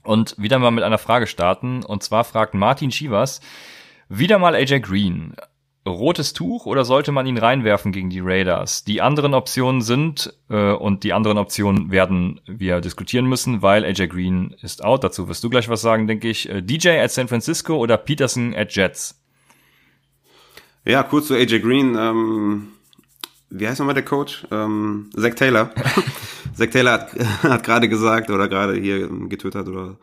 und 0.03 0.35
wieder 0.39 0.59
mal 0.59 0.71
mit 0.71 0.85
einer 0.85 0.99
Frage 0.99 1.27
starten. 1.27 1.85
Und 1.85 2.03
zwar 2.03 2.25
fragt 2.25 2.55
Martin 2.55 2.91
Chivas, 2.91 3.41
wieder 4.09 4.39
mal 4.39 4.55
AJ 4.55 4.81
Green. 4.81 5.35
Rotes 5.91 6.33
Tuch 6.33 6.67
oder 6.67 6.85
sollte 6.85 7.13
man 7.13 7.27
ihn 7.27 7.39
reinwerfen 7.39 7.93
gegen 7.93 8.11
die 8.11 8.21
Raiders? 8.21 8.85
Die 8.85 9.01
anderen 9.01 9.35
Optionen 9.35 9.83
sind, 9.83 10.35
äh, 10.49 10.73
und 10.73 11.05
die 11.05 11.13
anderen 11.13 11.39
Optionen 11.39 11.91
werden 11.91 12.41
wir 12.47 12.81
diskutieren 12.81 13.27
müssen, 13.27 13.63
weil 13.63 13.85
AJ 13.85 14.09
Green 14.09 14.55
ist 14.63 14.85
out. 14.85 15.05
Dazu 15.05 15.29
wirst 15.29 15.45
du 15.45 15.51
gleich 15.51 15.69
was 15.69 15.83
sagen, 15.83 16.07
denke 16.07 16.29
ich. 16.29 16.49
Äh, 16.49 16.63
DJ 16.63 17.01
at 17.01 17.11
San 17.11 17.29
Francisco 17.29 17.77
oder 17.77 17.97
Peterson 17.97 18.55
at 18.55 18.75
Jets? 18.75 19.21
Ja, 20.85 21.03
kurz 21.03 21.27
zu 21.27 21.35
AJ 21.35 21.61
Green. 21.61 21.97
Ähm 21.99 22.69
wie 23.51 23.67
heißt 23.67 23.81
nochmal 23.81 23.95
der 23.95 24.05
Coach? 24.05 24.47
Ähm, 24.53 25.11
Zach 25.17 25.35
Taylor. 25.35 25.73
Zach 26.55 26.71
Taylor 26.71 26.93
hat, 26.93 27.15
hat 27.43 27.65
gerade 27.65 27.89
gesagt 27.89 28.31
oder 28.31 28.49
gerade 28.49 28.77
hier 28.77 29.09
getötet 29.29 29.69
oder 29.69 29.99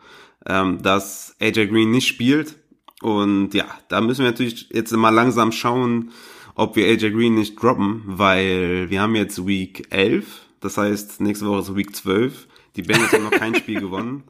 ähm, 0.46 0.82
dass 0.82 1.34
AJ 1.40 1.68
Green 1.68 1.90
nicht 1.90 2.06
spielt. 2.06 2.56
Und 3.02 3.54
ja, 3.54 3.66
da 3.88 4.00
müssen 4.00 4.24
wir 4.24 4.30
natürlich 4.30 4.68
jetzt 4.72 4.92
mal 4.92 5.10
langsam 5.10 5.52
schauen, 5.52 6.10
ob 6.54 6.74
wir 6.74 6.86
AJ 6.86 7.12
Green 7.12 7.34
nicht 7.34 7.62
droppen, 7.62 8.02
weil 8.06 8.90
wir 8.90 9.00
haben 9.00 9.14
jetzt 9.14 9.46
Week 9.46 9.86
11, 9.90 10.26
das 10.60 10.76
heißt 10.76 11.20
nächste 11.20 11.46
Woche 11.46 11.60
ist 11.60 11.76
Week 11.76 11.94
12. 11.94 12.48
Die 12.76 12.82
Bengals 12.82 13.12
haben 13.12 13.24
noch 13.24 13.30
kein 13.30 13.54
Spiel 13.54 13.80
gewonnen. 13.80 14.24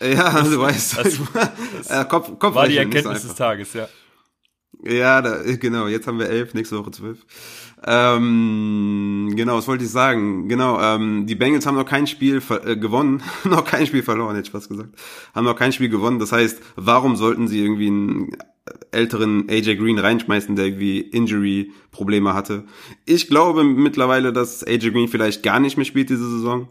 Ja, 0.00 0.42
du 0.42 0.60
weißt. 0.60 0.98
Das, 0.98 1.18
das 1.88 2.08
Kopf, 2.08 2.38
Kopf 2.38 2.54
war 2.54 2.68
die 2.68 2.76
Erkenntnis 2.76 3.22
des 3.22 3.34
Tages, 3.34 3.72
ja. 3.74 3.88
Ja, 4.82 5.22
da, 5.22 5.42
genau, 5.56 5.86
jetzt 5.86 6.06
haben 6.06 6.18
wir 6.18 6.28
elf, 6.28 6.52
nächste 6.54 6.78
Woche 6.78 6.90
zwölf. 6.90 7.24
Ähm, 7.84 9.32
genau, 9.36 9.56
was 9.56 9.68
wollte 9.68 9.84
ich 9.84 9.90
sagen? 9.90 10.48
Genau, 10.48 10.80
ähm, 10.80 11.26
die 11.26 11.34
Bengals 11.34 11.66
haben 11.66 11.74
noch 11.74 11.84
kein 11.84 12.06
Spiel 12.06 12.42
äh, 12.64 12.76
gewonnen, 12.76 13.22
noch 13.44 13.64
kein 13.64 13.86
Spiel 13.86 14.02
verloren, 14.02 14.34
hätte 14.34 14.46
ich 14.46 14.52
fast 14.52 14.68
gesagt. 14.68 14.90
Haben 15.34 15.44
noch 15.44 15.56
kein 15.56 15.72
Spiel 15.72 15.88
gewonnen. 15.88 16.18
Das 16.18 16.32
heißt, 16.32 16.60
warum 16.76 17.16
sollten 17.16 17.48
sie 17.48 17.62
irgendwie 17.62 17.88
einen 17.88 18.36
älteren 18.90 19.48
AJ 19.50 19.76
Green 19.76 19.98
reinschmeißen, 19.98 20.56
der 20.56 20.66
irgendwie 20.66 21.00
Injury-Probleme 21.00 22.34
hatte? 22.34 22.64
Ich 23.04 23.28
glaube 23.28 23.62
mittlerweile, 23.62 24.32
dass 24.32 24.64
AJ 24.64 24.90
Green 24.92 25.08
vielleicht 25.08 25.42
gar 25.42 25.60
nicht 25.60 25.76
mehr 25.76 25.86
spielt 25.86 26.10
diese 26.10 26.28
Saison. 26.28 26.68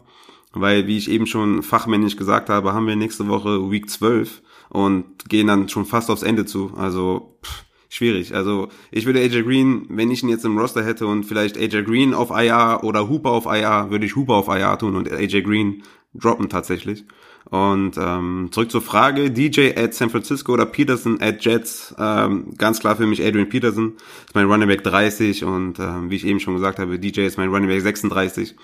Weil, 0.52 0.86
wie 0.86 0.96
ich 0.96 1.10
eben 1.10 1.26
schon 1.26 1.62
fachmännisch 1.62 2.16
gesagt 2.16 2.48
habe, 2.48 2.72
haben 2.72 2.86
wir 2.86 2.96
nächste 2.96 3.28
Woche 3.28 3.70
Week 3.70 3.90
12 3.90 4.40
und 4.70 5.28
gehen 5.28 5.48
dann 5.48 5.68
schon 5.68 5.84
fast 5.84 6.10
aufs 6.10 6.22
Ende 6.22 6.46
zu. 6.46 6.72
Also, 6.76 7.36
pff, 7.44 7.65
schwierig. 7.88 8.34
Also 8.34 8.68
ich 8.90 9.06
würde 9.06 9.20
AJ 9.20 9.42
Green, 9.42 9.86
wenn 9.88 10.10
ich 10.10 10.22
ihn 10.22 10.28
jetzt 10.28 10.44
im 10.44 10.58
Roster 10.58 10.84
hätte 10.84 11.06
und 11.06 11.24
vielleicht 11.24 11.56
AJ 11.56 11.84
Green 11.84 12.14
auf 12.14 12.30
IR 12.30 12.80
oder 12.82 13.08
Hooper 13.08 13.30
auf 13.30 13.46
IR, 13.46 13.90
würde 13.90 14.06
ich 14.06 14.16
Hooper 14.16 14.34
auf 14.34 14.48
IR 14.48 14.78
tun 14.78 14.96
und 14.96 15.10
AJ 15.10 15.42
Green 15.42 15.82
droppen 16.14 16.48
tatsächlich. 16.48 17.04
Und 17.48 17.96
ähm, 17.96 18.48
zurück 18.50 18.72
zur 18.72 18.82
Frage, 18.82 19.30
DJ 19.30 19.70
at 19.76 19.94
San 19.94 20.10
Francisco 20.10 20.52
oder 20.52 20.66
Peterson 20.66 21.20
at 21.20 21.44
Jets, 21.44 21.94
ähm, 21.96 22.54
ganz 22.58 22.80
klar 22.80 22.96
für 22.96 23.06
mich 23.06 23.24
Adrian 23.24 23.48
Peterson, 23.48 23.94
ist 24.26 24.34
mein 24.34 24.46
Running 24.46 24.68
Back 24.68 24.82
30 24.82 25.44
und 25.44 25.78
ähm, 25.78 26.10
wie 26.10 26.16
ich 26.16 26.26
eben 26.26 26.40
schon 26.40 26.54
gesagt 26.54 26.80
habe, 26.80 26.98
DJ 26.98 27.20
ist 27.20 27.38
mein 27.38 27.50
Running 27.50 27.68
Back 27.68 27.82
36. 27.82 28.56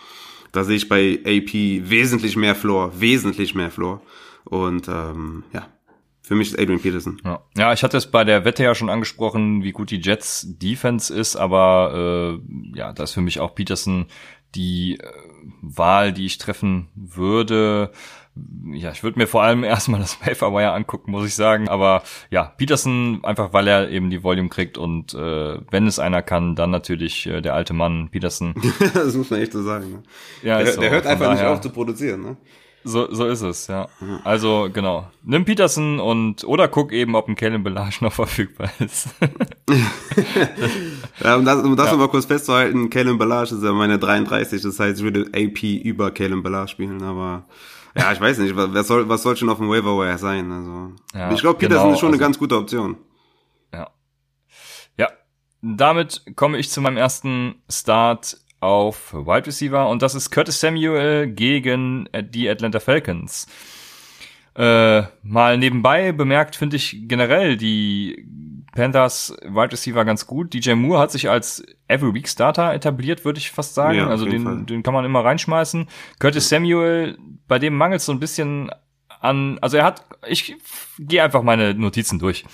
Da 0.51 0.65
sehe 0.65 0.77
ich 0.77 0.89
bei 0.89 1.21
AP 1.25 1.53
wesentlich 1.89 2.37
mehr 2.37 2.57
Floor, 2.57 2.93
wesentlich 2.99 3.55
mehr 3.55 3.71
Floor. 3.71 4.03
Und 4.45 4.89
ähm, 4.89 5.45
ja, 5.53 5.69
für 6.23 6.37
mich 6.37 6.53
ist 6.53 6.59
Adrian 6.59 6.81
Peterson. 6.81 7.21
Ja. 7.25 7.43
ja, 7.57 7.73
ich 7.73 7.83
hatte 7.83 7.97
es 7.97 8.11
bei 8.11 8.23
der 8.25 8.45
Wette 8.45 8.63
ja 8.63 8.75
schon 8.75 8.91
angesprochen, 8.91 9.65
wie 9.65 9.73
gut 9.73 9.91
die 9.91 10.01
Jets 10.01 10.47
Defense 10.49 11.13
ist, 11.13 11.35
aber 11.37 12.39
äh, 12.39 12.79
ja, 12.79 12.93
da 12.93 13.03
ist 13.03 13.13
für 13.13 13.21
mich 13.21 13.41
auch 13.41 13.55
Peterson 13.55 14.07
die 14.55 14.99
äh, 14.99 15.07
Wahl, 15.61 16.13
die 16.13 16.27
ich 16.27 16.39
treffen 16.39 16.89
würde. 16.95 17.91
Ja, 18.73 18.93
ich 18.93 19.03
würde 19.03 19.19
mir 19.19 19.27
vor 19.27 19.43
allem 19.43 19.65
erstmal 19.65 20.01
das 20.01 20.21
Wire 20.21 20.73
angucken, 20.73 21.11
muss 21.11 21.27
ich 21.27 21.35
sagen. 21.35 21.69
Aber 21.69 22.03
ja, 22.31 22.45
Peterson, 22.57 23.21
einfach 23.25 23.53
weil 23.53 23.67
er 23.67 23.91
eben 23.91 24.11
die 24.11 24.23
Volume 24.23 24.49
kriegt 24.49 24.79
und 24.79 25.15
äh, 25.15 25.59
wenn 25.71 25.87
es 25.87 25.99
einer 25.99 26.23
kann, 26.23 26.55
dann 26.55 26.71
natürlich 26.71 27.27
äh, 27.27 27.41
der 27.41 27.55
alte 27.55 27.75
Mann 27.75 28.11
Peterson. 28.11 28.55
das 28.95 29.15
muss 29.15 29.31
man 29.31 29.41
echt 29.41 29.53
so 29.53 29.63
sagen. 29.63 29.91
Ne? 29.91 30.03
Ja, 30.43 30.59
der, 30.59 30.73
so, 30.73 30.81
der 30.81 30.91
hört 30.91 31.07
einfach 31.07 31.27
daher, 31.27 31.43
nicht 31.43 31.53
auf 31.53 31.61
zu 31.61 31.71
produzieren. 31.71 32.23
Ne? 32.23 32.37
So, 32.85 33.13
so 33.15 33.27
ist 33.27 33.43
es, 33.43 33.69
ja. 33.69 33.89
Also, 34.25 34.69
genau. 34.73 35.09
Nimm 35.23 35.45
Peterson 35.45 36.01
und, 36.01 36.45
oder 36.45 36.67
guck 36.67 36.93
eben, 36.93 37.15
ob 37.15 37.29
ein 37.29 37.37
Kellen 37.37 37.63
Belage 37.63 37.99
noch 38.01 38.13
verfügbar 38.13 38.71
ist. 38.81 39.09
ja, 41.23 41.37
um 41.37 41.45
das, 41.45 41.63
um 41.63 41.77
das 41.77 41.91
ja. 41.91 41.97
mal 41.97 42.09
kurz 42.09 42.25
festzuhalten, 42.25 42.91
Kellen 42.91 43.19
Belage 43.19 43.55
ist 43.55 43.63
ja 43.63 43.73
meine 43.73 43.99
33, 43.99 44.63
das 44.63 44.81
heißt, 44.81 44.99
ich 44.99 45.05
würde 45.05 45.27
AP 45.35 45.63
über 45.63 46.11
Kellen 46.11 46.43
Belage 46.43 46.69
spielen, 46.69 47.03
aber, 47.03 47.45
ja, 47.97 48.13
ich 48.13 48.21
weiß 48.21 48.39
nicht, 48.39 48.57
was 48.57 48.87
soll, 48.89 49.09
was 49.09 49.23
soll 49.23 49.37
schon 49.37 49.49
auf 49.49 49.59
dem 49.59 49.69
Waiver 49.69 49.97
Wire 49.99 50.19
sein, 50.19 50.51
also. 50.51 50.93
Ja, 51.15 51.33
ich 51.33 51.41
glaube, 51.41 51.59
Peterson 51.59 51.85
genau, 51.85 51.95
ist 51.95 52.01
schon 52.01 52.09
also, 52.09 52.19
eine 52.19 52.27
ganz 52.27 52.39
gute 52.39 52.57
Option. 52.57 52.97
Ja. 53.73 53.91
Ja. 54.99 55.09
Damit 55.61 56.25
komme 56.35 56.59
ich 56.59 56.71
zu 56.71 56.81
meinem 56.81 56.97
ersten 56.97 57.63
Start 57.71 58.39
auf 58.63 59.13
Wide 59.13 59.47
Receiver 59.47 59.89
und 59.89 60.03
das 60.03 60.15
ist 60.15 60.31
Curtis 60.31 60.61
Samuel 60.61 61.27
gegen 61.27 62.09
die 62.31 62.49
Atlanta 62.49 62.81
Falcons. 62.81 63.47
Äh, 64.55 65.03
mal 65.23 65.57
nebenbei 65.57 66.13
bemerkt 66.13 66.57
finde 66.57 66.77
ich 66.77 67.09
generell 67.09 67.57
die 67.57 68.27
Panthers 68.73 69.35
Wide 69.43 69.73
Receiver 69.73 70.05
ganz 70.05 70.27
gut. 70.27 70.53
DJ 70.55 70.73
Moore 70.73 71.01
hat 71.01 71.11
sich 71.11 71.29
als 71.29 71.65
Every 71.89 72.15
Week 72.15 72.29
Starter 72.29 72.73
etabliert, 72.73 73.25
würde 73.25 73.39
ich 73.39 73.51
fast 73.51 73.75
sagen. 73.75 73.99
Ja, 73.99 74.09
also 74.09 74.27
den, 74.27 74.67
den 74.67 74.83
kann 74.83 74.95
man 74.95 75.05
immer 75.05 75.25
reinschmeißen. 75.25 75.89
Curtis 76.19 76.49
Samuel, 76.49 77.19
bei 77.49 77.59
dem 77.59 77.77
mangelt 77.77 78.01
es 78.01 78.07
so 78.07 78.13
ein 78.13 78.21
bisschen 78.21 78.71
an, 79.21 79.59
also 79.61 79.77
er 79.77 79.85
hat, 79.85 80.05
ich 80.27 80.57
gehe 80.99 81.23
einfach 81.23 81.43
meine 81.43 81.75
Notizen 81.75 82.19
durch. 82.19 82.45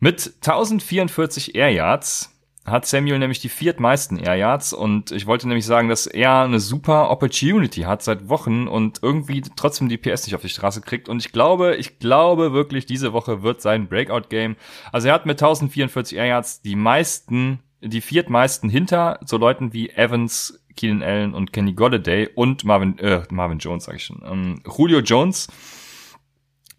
Mit 0.00 0.34
1044 0.42 1.54
Air 1.54 1.70
Yards 1.70 2.33
hat 2.64 2.86
Samuel 2.86 3.18
nämlich 3.18 3.40
die 3.40 3.50
viertmeisten 3.50 4.18
Air 4.18 4.36
Yards 4.36 4.72
und 4.72 5.12
ich 5.12 5.26
wollte 5.26 5.46
nämlich 5.46 5.66
sagen, 5.66 5.88
dass 5.88 6.06
er 6.06 6.42
eine 6.42 6.60
super 6.60 7.10
Opportunity 7.10 7.82
hat 7.82 8.02
seit 8.02 8.28
Wochen 8.28 8.68
und 8.68 9.00
irgendwie 9.02 9.42
trotzdem 9.54 9.88
die 9.88 9.98
PS 9.98 10.26
nicht 10.26 10.34
auf 10.34 10.40
die 10.40 10.48
Straße 10.48 10.80
kriegt 10.80 11.08
und 11.08 11.18
ich 11.18 11.32
glaube, 11.32 11.76
ich 11.76 11.98
glaube 11.98 12.52
wirklich, 12.52 12.86
diese 12.86 13.12
Woche 13.12 13.42
wird 13.42 13.60
sein 13.60 13.86
Breakout 13.88 14.28
Game. 14.30 14.56
Also 14.92 15.08
er 15.08 15.14
hat 15.14 15.26
mit 15.26 15.42
1044 15.42 16.16
Air 16.16 16.26
Yards 16.26 16.62
die 16.62 16.76
meisten, 16.76 17.60
die 17.82 18.00
viertmeisten 18.00 18.70
hinter 18.70 19.20
so 19.26 19.36
Leuten 19.36 19.74
wie 19.74 19.90
Evans, 19.90 20.58
Keenan 20.74 21.02
Allen 21.02 21.34
und 21.34 21.52
Kenny 21.52 21.74
Golladay 21.74 22.30
und 22.34 22.64
Marvin, 22.64 22.98
äh, 22.98 23.22
Marvin 23.30 23.58
Jones, 23.58 23.84
sag 23.84 23.96
ich 23.96 24.04
schon, 24.04 24.22
ähm, 24.24 24.62
Julio 24.66 25.00
Jones 25.00 25.48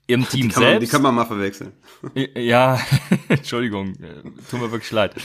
im 0.08 0.28
Team 0.28 0.50
die 0.50 0.54
selbst. 0.54 0.62
Man, 0.62 0.80
die 0.80 0.88
kann 0.88 1.02
man 1.04 1.16
mal 1.16 1.26
verwechseln. 1.26 1.74
Ja, 2.36 2.80
Entschuldigung, 3.30 3.96
äh, 3.96 4.24
tut 4.50 4.60
mir 4.60 4.72
wirklich 4.72 4.92
leid. 4.92 5.16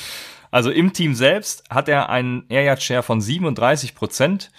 Also 0.51 0.71
im 0.71 0.93
Team 0.93 1.15
selbst 1.15 1.65
hat 1.71 1.89
er 1.89 2.11
einen 2.11 2.45
Air 2.49 2.65
Yard 2.65 2.83
Share 2.83 3.03
von 3.03 3.21
37 3.21 3.95
Prozent. 3.95 4.51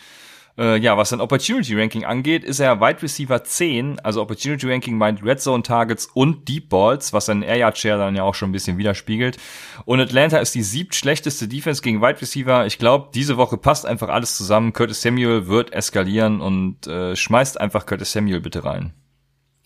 Äh, 0.57 0.77
ja, 0.77 0.97
was 0.97 1.09
sein 1.09 1.21
Opportunity 1.21 1.79
Ranking 1.79 2.03
angeht, 2.03 2.43
ist 2.43 2.59
er 2.59 2.81
Wide 2.81 3.01
Receiver 3.01 3.43
10. 3.43 3.99
Also 3.99 4.21
Opportunity 4.21 4.69
Ranking 4.69 4.97
meint 4.97 5.23
Red 5.23 5.41
Zone 5.41 5.63
Targets 5.63 6.07
und 6.13 6.47
Deep 6.47 6.69
Balls, 6.69 7.13
was 7.13 7.25
sein 7.25 7.41
Air 7.41 7.57
Yard 7.57 7.77
Share 7.77 7.97
dann 7.97 8.15
ja 8.15 8.23
auch 8.23 8.35
schon 8.35 8.49
ein 8.49 8.53
bisschen 8.53 8.77
widerspiegelt. 8.77 9.37
Und 9.85 9.99
Atlanta 9.99 10.37
ist 10.37 10.53
die 10.53 10.63
siebtschlechteste 10.63 11.47
Defense 11.47 11.81
gegen 11.81 12.01
Wide 12.01 12.21
Receiver. 12.21 12.65
Ich 12.65 12.77
glaube, 12.77 13.09
diese 13.13 13.37
Woche 13.37 13.57
passt 13.57 13.85
einfach 13.85 14.09
alles 14.09 14.35
zusammen. 14.37 14.73
Curtis 14.73 15.01
Samuel 15.01 15.47
wird 15.47 15.73
eskalieren 15.73 16.41
und 16.41 16.85
äh, 16.87 17.15
schmeißt 17.15 17.59
einfach 17.59 17.85
Curtis 17.85 18.11
Samuel 18.11 18.41
bitte 18.41 18.63
rein. 18.65 18.93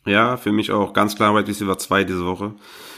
Ja, 0.06 0.38
für 0.38 0.52
mich 0.52 0.72
auch 0.72 0.94
ganz 0.94 1.16
klar 1.16 1.36
Wide 1.36 1.48
Receiver 1.48 1.78
2 1.78 2.04
diese 2.04 2.26
Woche. 2.26 2.54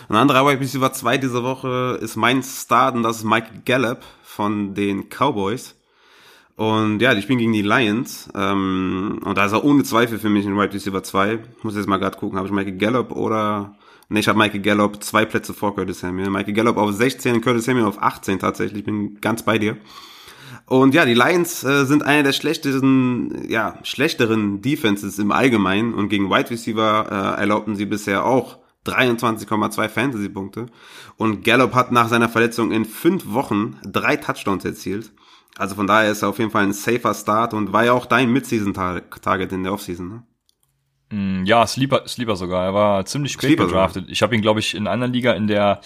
Ein 0.10 0.16
anderer 0.18 0.46
Wide 0.46 0.60
Receiver 0.60 0.92
2 0.92 1.18
diese 1.18 1.42
Woche 1.42 1.98
ist 2.02 2.18
mein 2.18 2.44
Start 2.44 2.96
und 2.96 3.04
das 3.04 3.18
ist 3.18 3.24
Mike 3.24 3.62
Gallup 3.66 4.02
von 4.24 4.74
den 4.74 5.10
Cowboys. 5.10 5.76
Und 6.58 7.02
ja, 7.02 7.14
ich 7.14 7.28
bin 7.28 7.38
gegen 7.38 7.54
die 7.54 7.62
Lions. 7.62 8.30
Ähm, 8.36 9.22
und 9.24 9.38
da 9.38 9.46
ist 9.46 9.54
er 9.54 9.64
ohne 9.64 9.84
Zweifel 9.84 10.20
für 10.20 10.30
mich 10.30 10.46
ein 10.46 10.58
Wide 10.58 10.74
Receiver 10.74 11.02
2. 11.02 11.40
Ich 11.58 11.64
muss 11.64 11.76
jetzt 11.76 11.88
mal 11.88 11.98
gerade 11.98 12.18
gucken, 12.18 12.38
habe 12.38 12.48
ich 12.48 12.54
Michael 12.54 12.78
Gallup 12.78 13.12
oder... 13.12 13.76
Ne, 14.10 14.20
ich 14.20 14.28
habe 14.28 14.40
Michael 14.40 14.62
Gallup 14.62 15.04
zwei 15.04 15.26
Plätze 15.26 15.54
vor 15.54 15.76
Curtis 15.76 16.00
Samuel. 16.00 16.30
Michael 16.30 16.54
Gallup 16.54 16.78
auf 16.78 16.94
16, 16.94 17.42
Curtis 17.42 17.66
Samuel 17.66 17.86
auf 17.86 18.02
18 18.02 18.40
tatsächlich. 18.40 18.80
Ich 18.80 18.86
bin 18.86 19.20
ganz 19.20 19.44
bei 19.44 19.58
dir. 19.58 19.78
Und 20.68 20.94
ja, 20.94 21.06
die 21.06 21.14
Lions 21.14 21.64
äh, 21.64 21.86
sind 21.86 22.04
eine 22.04 22.24
der 22.24 22.34
schlechtesten, 22.34 23.50
ja, 23.50 23.80
schlechteren 23.84 24.62
Defenses 24.62 25.18
im 25.18 25.32
Allgemeinen 25.32 25.94
und 25.94 26.10
gegen 26.10 26.30
Wide 26.30 26.50
Receiver 26.50 27.08
äh, 27.10 27.40
erlaubten 27.40 27.78
sie 27.78 27.86
bisher 27.86 28.26
auch 28.26 28.58
23,2 28.86 29.88
Fantasy-Punkte. 29.88 30.66
Und 31.16 31.46
Gallup 31.46 31.74
hat 31.74 31.94
nach 31.94 32.10
seiner 32.10 32.28
Verletzung 32.28 32.72
in 32.72 32.84
fünf 32.84 33.32
Wochen 33.32 33.80
drei 33.84 34.18
Touchdowns 34.18 34.66
erzielt. 34.66 35.12
Also 35.58 35.76
von 35.76 35.88
daher 35.88 36.12
ist 36.12 36.22
er 36.22 36.30
auf 36.30 36.38
jeden 36.38 36.52
Fall 36.52 36.64
ein 36.64 36.74
safer 36.74 37.14
Start 37.14 37.54
und 37.54 37.72
war 37.72 37.86
ja 37.86 37.94
auch 37.94 38.06
dein 38.06 38.32
Mid-Season-Target 38.32 39.52
in 39.54 39.64
der 39.64 39.74
Offseason, 39.74 40.10
ne? 40.10 40.24
Mm, 41.10 41.46
ja, 41.46 41.66
Sleeper, 41.66 42.06
Sleeper 42.06 42.36
sogar. 42.36 42.66
Er 42.66 42.74
war 42.74 43.06
ziemlich 43.06 43.32
spät 43.32 43.52
Sleeper 43.52 43.68
gedraftet. 43.68 44.04
Sogar. 44.04 44.12
Ich 44.12 44.22
habe 44.22 44.36
ihn, 44.36 44.42
glaube 44.42 44.60
ich, 44.60 44.76
in 44.76 44.88
einer 44.88 45.08
Liga 45.08 45.32
in 45.32 45.48
der 45.48 45.80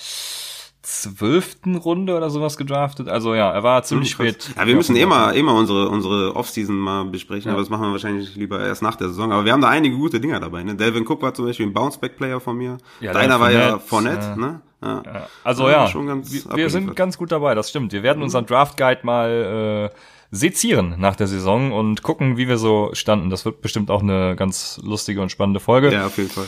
zwölften 0.82 1.76
Runde 1.76 2.18
oder 2.18 2.30
sowas 2.30 2.58
gedraftet. 2.58 3.08
Also 3.08 3.36
ja, 3.36 3.52
er 3.52 3.64
war 3.64 3.84
ziemlich 3.84 4.18
hm, 4.18 4.28
spät. 4.28 4.52
Ja, 4.58 4.66
wir 4.66 4.76
müssen 4.76 4.96
eh 4.96 5.06
mal, 5.06 5.36
eh 5.36 5.44
mal 5.44 5.58
unsere, 5.58 5.90
unsere 5.90 6.36
Offseason 6.36 6.76
mal 6.76 7.06
besprechen, 7.06 7.50
ja. 7.50 7.54
aber 7.54 7.62
das 7.62 7.70
machen 7.70 7.84
wir 7.84 7.92
wahrscheinlich 7.92 8.36
lieber 8.36 8.60
erst 8.60 8.82
nach 8.82 8.96
der 8.96 9.10
Saison. 9.10 9.32
Aber 9.32 9.46
wir 9.46 9.54
haben 9.54 9.62
da 9.62 9.70
einige 9.70 9.96
gute 9.96 10.20
Dinger 10.20 10.40
dabei. 10.40 10.64
Ne? 10.64 10.76
Delvin 10.76 11.06
Cook 11.08 11.22
war 11.22 11.34
zum 11.34 11.46
Beispiel 11.46 11.68
ein 11.68 11.74
Bounceback-Player 11.74 12.40
von 12.40 12.58
mir. 12.58 12.78
Ja, 13.00 13.14
Deiner 13.14 13.40
war 13.40 13.52
ja 13.52 13.78
Fournette, 13.78 14.26
ja. 14.26 14.36
ne? 14.36 14.62
Ja. 14.84 15.04
ja. 15.06 15.28
Also 15.44 15.70
ja, 15.70 15.94
wir, 15.94 16.24
wir 16.56 16.70
sind 16.72 16.96
ganz 16.96 17.18
gut 17.18 17.32
dabei, 17.32 17.54
das 17.54 17.70
stimmt. 17.70 17.94
Wir 17.94 18.02
werden 18.02 18.18
mhm. 18.18 18.24
unseren 18.24 18.48
Draft 18.48 18.78
Guide 18.78 19.02
mal 19.04 19.92
äh, 19.92 19.96
sezieren 20.32 20.96
nach 20.98 21.16
der 21.16 21.28
Saison 21.28 21.72
und 21.72 22.02
gucken, 22.02 22.38
wie 22.38 22.48
wir 22.48 22.58
so 22.58 22.90
standen. 22.94 23.30
Das 23.30 23.46
wird 23.46 23.62
bestimmt 23.62 23.92
auch 23.92 24.02
eine 24.02 24.36
ganz 24.36 24.80
lustige 24.84 25.22
und 25.22 25.32
spannende 25.32 25.60
Folge. 25.60 25.92
Ja, 25.92 26.08
auf 26.08 26.18
jeden 26.18 26.32
Fall. 26.32 26.48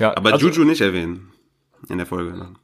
Ja, 0.00 0.16
aber 0.16 0.32
also, 0.32 0.48
Juju 0.48 0.64
nicht 0.64 0.80
erwähnen 0.80 1.30
in 1.88 1.98
der 1.98 2.06
Folge. 2.06 2.32
Dann. 2.32 2.56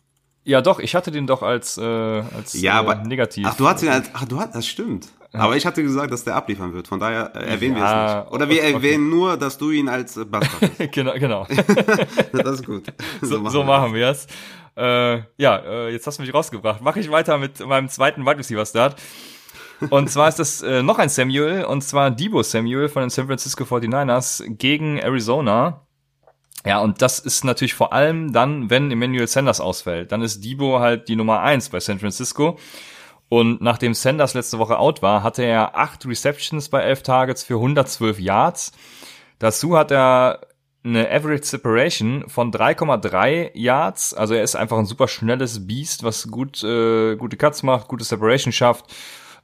Ja, 0.44 0.60
doch, 0.60 0.78
ich 0.78 0.94
hatte 0.94 1.10
den 1.10 1.26
doch 1.26 1.42
als, 1.42 1.78
äh, 1.78 1.82
als 1.82 2.52
ja, 2.52 2.74
aber, 2.74 2.96
äh, 2.96 3.06
negativ. 3.06 3.46
Ach, 3.48 3.56
du 3.56 3.66
hast 3.66 3.82
ihn 3.82 3.88
als, 3.88 4.10
ach, 4.12 4.26
du 4.26 4.38
hast, 4.38 4.54
das 4.54 4.66
stimmt. 4.66 5.08
Aber 5.32 5.56
ich 5.56 5.66
hatte 5.66 5.82
gesagt, 5.82 6.12
dass 6.12 6.22
der 6.22 6.36
abliefern 6.36 6.72
wird. 6.74 6.86
Von 6.86 7.00
daher 7.00 7.34
äh, 7.34 7.50
erwähnen 7.50 7.76
ja, 7.76 7.82
wir 7.82 8.18
es 8.18 8.24
nicht. 8.24 8.34
Oder 8.34 8.48
wir 8.48 8.62
okay. 8.62 8.72
erwähnen 8.72 9.10
nur, 9.10 9.36
dass 9.36 9.58
du 9.58 9.70
ihn 9.70 9.88
als 9.88 10.16
äh, 10.16 10.24
Bastard 10.24 10.70
hast. 10.78 10.92
genau, 10.92 11.14
genau. 11.14 11.46
das 12.32 12.60
ist 12.60 12.66
gut. 12.66 12.84
So, 13.20 13.28
so 13.28 13.38
machen, 13.40 13.52
so 13.52 13.64
machen 13.64 13.94
wir 13.94 14.08
es. 14.08 14.26
Äh, 14.76 15.22
ja, 15.36 15.56
äh, 15.56 15.90
jetzt 15.90 16.06
hast 16.06 16.18
du 16.18 16.22
mich 16.22 16.32
rausgebracht. 16.32 16.82
Mache 16.82 17.00
ich 17.00 17.10
weiter 17.10 17.38
mit 17.38 17.66
meinem 17.66 17.88
zweiten 17.88 18.24
Wide 18.24 18.38
Receiver 18.38 18.64
Start. 18.64 19.00
Und 19.90 20.08
zwar 20.08 20.28
ist 20.28 20.38
das 20.38 20.62
äh, 20.62 20.82
noch 20.82 20.98
ein 20.98 21.08
Samuel, 21.08 21.64
und 21.64 21.82
zwar 21.82 22.10
Debo 22.10 22.42
Samuel 22.42 22.88
von 22.88 23.02
den 23.02 23.10
San 23.10 23.26
Francisco 23.26 23.64
49ers 23.64 24.44
gegen 24.56 24.98
Arizona. 24.98 25.83
Ja, 26.66 26.80
und 26.80 27.02
das 27.02 27.18
ist 27.18 27.44
natürlich 27.44 27.74
vor 27.74 27.92
allem 27.92 28.32
dann, 28.32 28.70
wenn 28.70 28.90
Emmanuel 28.90 29.26
Sanders 29.26 29.60
ausfällt. 29.60 30.12
Dann 30.12 30.22
ist 30.22 30.42
Debo 30.44 30.80
halt 30.80 31.08
die 31.08 31.16
Nummer 31.16 31.40
eins 31.40 31.68
bei 31.68 31.80
San 31.80 31.98
Francisco. 31.98 32.58
Und 33.28 33.60
nachdem 33.60 33.94
Sanders 33.94 34.34
letzte 34.34 34.58
Woche 34.58 34.78
out 34.78 35.02
war, 35.02 35.22
hatte 35.22 35.42
er 35.42 35.76
acht 35.76 36.06
Receptions 36.06 36.68
bei 36.68 36.82
elf 36.82 37.02
Targets 37.02 37.42
für 37.42 37.54
112 37.54 38.18
Yards. 38.18 38.72
Dazu 39.38 39.76
hat 39.76 39.90
er 39.90 40.40
eine 40.84 41.10
Average 41.10 41.44
Separation 41.44 42.24
von 42.28 42.52
3,3 42.52 43.50
Yards. 43.54 44.14
Also 44.14 44.34
er 44.34 44.42
ist 44.42 44.54
einfach 44.54 44.78
ein 44.78 44.86
super 44.86 45.08
schnelles 45.08 45.66
Beast, 45.66 46.02
was 46.02 46.28
gut 46.30 46.62
äh, 46.62 47.16
gute 47.16 47.36
Cuts 47.36 47.62
macht, 47.62 47.88
gute 47.88 48.04
Separation 48.04 48.52
schafft 48.52 48.86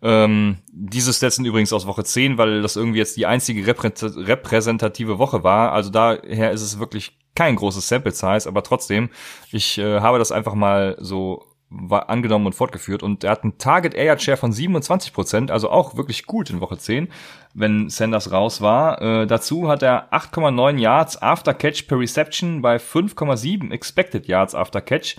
ähm, 0.03 0.59
diese 0.73 1.13
Stats 1.13 1.37
sind 1.37 1.45
übrigens 1.45 1.73
aus 1.73 1.87
Woche 1.87 2.05
10, 2.05 2.39
weil 2.39 2.63
das 2.63 2.77
irgendwie 2.77 2.99
jetzt 2.99 3.17
die 3.17 3.27
einzige 3.27 3.67
repräsentative 3.67 5.19
Woche 5.19 5.45
war. 5.45 5.73
Also 5.73 5.91
daher 5.91 6.53
ist 6.53 6.63
es 6.63 6.79
wirklich 6.79 7.19
kein 7.35 7.57
großes 7.57 7.87
Sample 7.89 8.13
Size, 8.13 8.49
aber 8.49 8.63
trotzdem, 8.63 9.11
ich 9.53 9.79
äh, 9.79 10.01
habe 10.01 10.19
das 10.19 10.33
einfach 10.33 10.55
mal 10.55 10.97
so 11.01 11.47
angenommen 11.71 12.47
und 12.47 12.55
fortgeführt 12.55 13.05
und 13.05 13.23
er 13.23 13.31
hat 13.31 13.45
einen 13.45 13.57
Target 13.59 13.95
Air 13.95 14.19
Share 14.19 14.37
von 14.37 14.53
27% 14.53 15.53
also 15.53 15.71
auch 15.71 15.97
wirklich 15.97 16.27
gut 16.27 16.51
in 16.51 16.61
Woche 16.61 16.79
10, 16.79 17.09
wenn 17.55 17.89
Sanders 17.89 18.33
raus 18.33 18.61
war. 18.61 19.01
Äh, 19.01 19.27
dazu 19.29 19.69
hat 19.69 19.85
er 19.85 20.13
8,9 20.13 20.79
Yards 20.79 21.23
after 21.23 21.55
Catch 21.55 21.87
per 21.87 22.01
Reception 22.01 22.61
bei 22.61 22.77
5,7 22.77 23.71
Expected 23.71 24.27
Yards 24.27 24.57
after 24.57 24.81
Catch. 24.81 25.17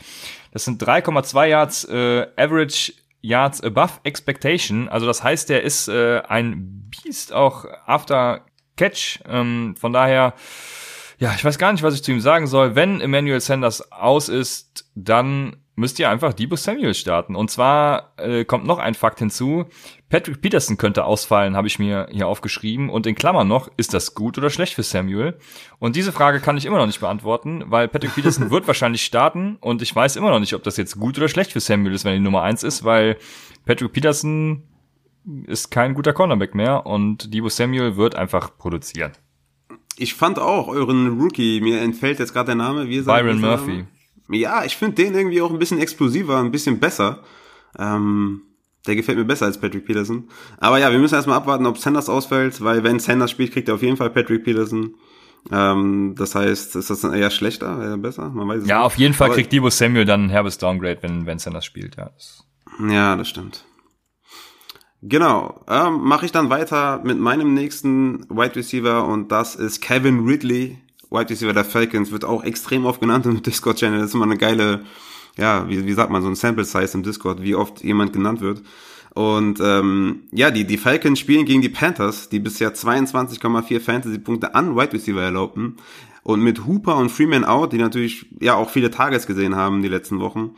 Das 0.52 0.66
sind 0.66 0.84
3,2 0.84 1.46
Yards 1.46 1.86
äh, 1.86 2.28
Average 2.36 2.94
Yards 3.22 3.62
above 3.62 4.00
expectation. 4.04 4.90
Also 4.90 5.06
das 5.06 5.24
heißt, 5.24 5.50
er 5.50 5.64
ist 5.64 5.88
äh, 5.88 6.22
ein 6.28 6.90
Beast 6.90 7.34
auch 7.34 7.66
after 7.86 8.46
Catch. 8.78 9.20
Ähm, 9.28 9.76
von 9.78 9.94
daher, 9.94 10.34
ja, 11.20 11.34
ich 11.36 11.46
weiß 11.46 11.58
gar 11.58 11.72
nicht, 11.72 11.84
was 11.84 11.94
ich 11.94 12.04
zu 12.04 12.12
ihm 12.12 12.22
sagen 12.22 12.48
soll. 12.48 12.76
Wenn 12.76 13.00
Emmanuel 13.00 13.40
Sanders 13.40 13.92
aus 13.92 14.28
ist, 14.28 14.90
dann 14.96 15.58
müsst 15.82 16.00
ihr 16.00 16.10
einfach 16.10 16.32
Debo 16.32 16.56
Samuel 16.56 16.94
starten. 16.94 17.36
Und 17.36 17.52
zwar 17.52 18.14
äh, 18.18 18.46
kommt 18.46 18.66
noch 18.66 18.80
ein 18.80 18.94
Fakt 18.94 19.20
hinzu. 19.20 19.66
Patrick 20.10 20.42
Peterson 20.42 20.78
könnte 20.78 21.04
ausfallen, 21.04 21.58
habe 21.58 21.68
ich 21.68 21.80
mir 21.80 22.08
hier 22.12 22.28
aufgeschrieben. 22.28 22.90
Und 22.90 23.06
in 23.06 23.16
Klammern 23.16 23.50
noch, 23.50 23.70
ist 23.76 23.94
das 23.94 24.16
gut 24.16 24.38
oder 24.38 24.50
schlecht 24.50 24.76
für 24.76 24.84
Samuel? 24.84 25.38
Und 25.80 25.98
diese 25.98 26.14
Frage 26.14 26.40
kann 26.40 26.56
ich 26.56 26.66
immer 26.66 26.78
noch 26.78 26.86
nicht 26.86 27.02
beantworten, 27.02 27.66
weil 27.68 27.90
Patrick 27.90 28.16
Peterson 28.16 28.50
wird 28.52 28.68
wahrscheinlich 28.68 29.04
starten 29.04 29.58
und 29.60 29.82
ich 29.82 29.94
weiß 29.94 30.16
immer 30.16 30.30
noch 30.30 30.40
nicht, 30.40 30.54
ob 30.54 30.64
das 30.64 30.78
jetzt 30.78 30.98
gut 30.98 31.18
oder 31.18 31.28
schlecht 31.28 31.52
für 31.52 31.60
Samuel 31.60 31.94
ist, 31.94 32.06
wenn 32.06 32.14
er 32.14 32.18
die 32.20 32.24
Nummer 32.24 32.44
eins 32.44 32.64
ist, 32.64 32.86
weil 32.86 33.18
Patrick 33.66 33.92
Peterson 33.92 34.64
ist 35.48 35.72
kein 35.72 35.94
guter 35.94 36.14
Cornerback 36.14 36.56
mehr 36.56 36.86
und 36.86 37.34
Debo 37.34 37.50
Samuel 37.50 37.98
wird 37.98 38.16
einfach 38.16 38.58
produzieren. 38.58 39.12
Ich 39.98 40.14
fand 40.14 40.40
auch 40.40 40.68
euren 40.68 41.20
Rookie, 41.20 41.62
mir 41.62 41.82
entfällt 41.82 42.20
jetzt 42.20 42.34
gerade 42.34 42.48
der 42.48 42.56
Name, 42.56 42.88
wie 42.88 43.02
Byron 43.02 43.42
Murphy. 43.42 43.72
Name? 43.72 43.88
Ja, 44.32 44.64
ich 44.66 44.78
finde 44.78 44.96
den 44.96 45.16
irgendwie 45.16 45.42
auch 45.42 45.52
ein 45.52 45.60
bisschen 45.60 45.80
explosiver, 45.80 46.40
ein 46.40 46.52
bisschen 46.52 46.80
besser. 46.80 47.24
Ähm, 47.78 48.42
der 48.88 48.96
gefällt 48.96 49.18
mir 49.18 49.26
besser 49.26 49.46
als 49.46 49.60
Patrick 49.60 49.86
Peterson. 49.86 50.28
Aber 50.58 50.80
ja, 50.80 50.92
wir 50.92 51.00
müssen 51.00 51.16
erstmal 51.16 51.38
abwarten, 51.38 51.66
ob 51.66 51.78
Sanders 51.78 52.10
ausfällt, 52.10 52.64
weil 52.64 52.84
wenn 52.84 53.00
Sanders 53.00 53.32
spielt, 53.32 53.54
kriegt 53.54 53.68
er 53.68 53.76
auf 53.76 53.84
jeden 53.84 53.98
Fall 53.98 54.10
Patrick 54.10 54.44
Peterson. 54.44 54.96
Ähm, 55.52 56.16
das 56.18 56.36
heißt, 56.36 56.76
ist 56.76 56.90
das 56.90 57.02
dann 57.02 57.14
eher 57.14 57.30
schlechter, 57.30 57.82
eher 57.82 57.98
besser? 57.98 58.30
Man 58.30 58.48
weiß 58.48 58.64
es 58.64 58.68
ja, 58.68 58.78
nicht. 58.78 58.86
auf 58.86 58.98
jeden 58.98 59.14
Fall 59.14 59.28
Aber 59.28 59.36
kriegt 59.36 59.52
Debo 59.52 59.70
Samuel 59.70 60.06
dann 60.06 60.26
ein 60.26 60.30
herbes 60.30 60.58
Downgrade, 60.58 61.00
wenn, 61.02 61.26
wenn 61.26 61.40
Sanders 61.40 61.66
spielt, 61.66 61.98
ja. 61.98 62.12
Ja, 62.88 63.16
das 63.16 63.30
stimmt. 63.30 63.66
Genau. 65.02 65.64
Ähm, 65.68 66.02
Mache 66.02 66.26
ich 66.26 66.32
dann 66.32 66.50
weiter 66.50 67.02
mit 67.04 67.20
meinem 67.20 67.54
nächsten 67.54 68.30
Wide 68.30 68.56
Receiver 68.56 69.06
und 69.06 69.32
das 69.32 69.56
ist 69.56 69.82
Kevin 69.82 70.26
Ridley 70.28 70.78
Wide 71.12 71.30
Receiver 71.30 71.54
der 71.54 71.66
Falcons 71.66 72.12
wird 72.12 72.26
auch 72.26 72.44
extrem 72.44 72.86
oft 72.86 73.02
genannt 73.02 73.26
im 73.26 73.44
Discord-Channel. 73.44 74.00
Das 74.00 74.10
ist 74.10 74.16
immer 74.16 74.26
eine 74.26 74.38
geile, 74.38 74.86
ja, 75.38 75.68
wie, 75.70 75.86
wie 75.86 75.94
sagt 75.94 76.10
man, 76.10 76.22
so 76.22 76.30
ein 76.30 76.36
Sample 76.36 76.66
Size 76.66 76.94
im 76.94 77.04
Discord, 77.04 77.44
wie 77.44 77.56
oft 77.56 77.84
jemand 77.84 78.14
genannt 78.14 78.42
wird. 78.42 78.64
Und 79.14 79.60
ähm, 79.62 80.24
ja, 80.32 80.52
die, 80.52 80.66
die 80.66 80.78
Falcons 80.78 81.20
spielen 81.20 81.46
gegen 81.46 81.62
die 81.62 81.70
Panthers, 81.70 82.30
die 82.30 82.40
bisher 82.40 82.74
22,4 82.74 83.82
Fantasy-Punkte 83.82 84.56
an 84.56 84.78
Wide 84.78 84.94
Receiver 84.94 85.22
erlaubten. 85.22 85.76
Und 86.24 86.42
mit 86.42 86.66
Hooper 86.66 86.96
und 86.96 87.10
Freeman 87.10 87.44
out, 87.44 87.74
die 87.74 87.78
natürlich 87.78 88.28
ja 88.40 88.56
auch 88.56 88.70
viele 88.70 88.92
Targets 88.92 89.28
gesehen 89.28 89.56
haben 89.56 89.82
die 89.82 89.90
letzten 89.90 90.20
Wochen, 90.20 90.52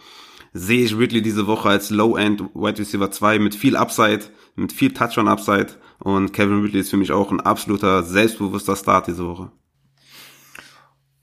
sehe 0.53 0.83
ich 0.83 0.95
Ridley 0.95 1.23
diese 1.23 1.47
Woche 1.47 1.69
als 1.69 1.89
Low-End 1.89 2.41
Wide 2.53 2.77
Receiver 2.77 3.09
2 3.09 3.39
mit 3.39 3.55
viel 3.55 3.75
Upside, 3.75 4.25
mit 4.55 4.71
viel 4.71 4.93
Touch-on-Upside. 4.93 5.67
Und 5.99 6.33
Kevin 6.33 6.61
Ridley 6.61 6.81
ist 6.81 6.91
für 6.91 6.97
mich 6.97 7.11
auch 7.11 7.31
ein 7.31 7.41
absoluter 7.41 8.03
selbstbewusster 8.03 8.75
Start 8.75 9.07
diese 9.07 9.25
Woche. 9.25 9.51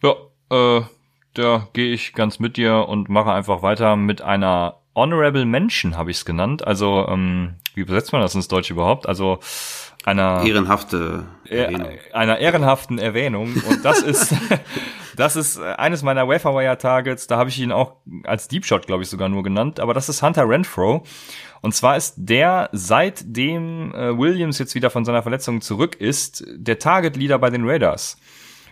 Ja, 0.02 0.14
äh, 0.50 0.82
da 1.34 1.68
gehe 1.72 1.92
ich 1.92 2.12
ganz 2.12 2.38
mit 2.38 2.56
dir 2.56 2.88
und 2.88 3.08
mache 3.08 3.32
einfach 3.32 3.62
weiter 3.62 3.96
mit 3.96 4.22
einer 4.22 4.76
Honorable 4.94 5.44
Mention, 5.44 5.96
habe 5.96 6.10
ich 6.10 6.18
es 6.18 6.24
genannt. 6.24 6.66
Also, 6.66 7.06
ähm, 7.08 7.54
wie 7.74 7.80
übersetzt 7.80 8.12
man 8.12 8.22
das 8.22 8.34
ins 8.34 8.48
Deutsch 8.48 8.70
überhaupt? 8.70 9.08
Also 9.08 9.38
einer 10.04 10.42
ehrenhafte 10.44 11.24
Erwähnung. 11.46 11.88
einer 12.12 12.38
ehrenhaften 12.38 12.98
Erwähnung. 12.98 13.54
Und 13.68 13.84
das 13.84 14.02
ist 14.02 14.34
das 15.16 15.36
ist 15.36 15.60
eines 15.60 16.02
meiner 16.02 16.28
Waferwire 16.28 16.78
Targets. 16.78 17.26
Da 17.26 17.36
habe 17.36 17.50
ich 17.50 17.58
ihn 17.58 17.72
auch 17.72 17.96
als 18.24 18.48
Deep 18.48 18.64
Shot, 18.64 18.86
glaube 18.86 19.02
ich, 19.02 19.10
sogar 19.10 19.28
nur 19.28 19.42
genannt. 19.42 19.78
Aber 19.78 19.94
das 19.94 20.08
ist 20.08 20.22
Hunter 20.22 20.48
Renfro. 20.48 21.04
Und 21.60 21.74
zwar 21.74 21.96
ist 21.96 22.14
der, 22.16 22.70
seitdem 22.72 23.94
äh, 23.94 24.16
Williams 24.16 24.58
jetzt 24.58 24.74
wieder 24.74 24.88
von 24.88 25.04
seiner 25.04 25.22
Verletzung 25.22 25.60
zurück 25.60 25.96
ist, 25.96 26.44
der 26.48 26.78
Target 26.78 27.16
Leader 27.16 27.38
bei 27.38 27.50
den 27.50 27.68
Raiders. 27.68 28.16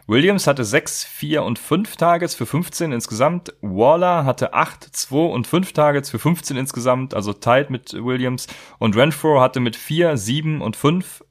Williams 0.09 0.47
hatte 0.47 0.65
6, 0.65 1.05
4 1.05 1.43
und 1.43 1.59
5 1.59 1.97
Targets 1.97 2.35
für 2.35 2.47
15 2.47 2.93
insgesamt. 2.93 3.53
Waller 3.61 4.25
hatte 4.25 4.55
8, 4.55 4.83
2 4.83 5.17
und 5.17 5.47
5 5.47 5.75
Targets 5.75 6.09
für 6.09 6.19
15 6.19 6.57
insgesamt, 6.57 7.13
also 7.13 7.35
tied 7.35 7.69
mit 7.69 7.93
Williams. 7.93 8.47
Und 8.79 8.97
Renfro 8.97 9.43
hatte 9.43 9.61
mit 9.61 9.77
4, 9.77 10.17
7 10.17 10.63
und 10.63 10.77
5, 10.77 11.23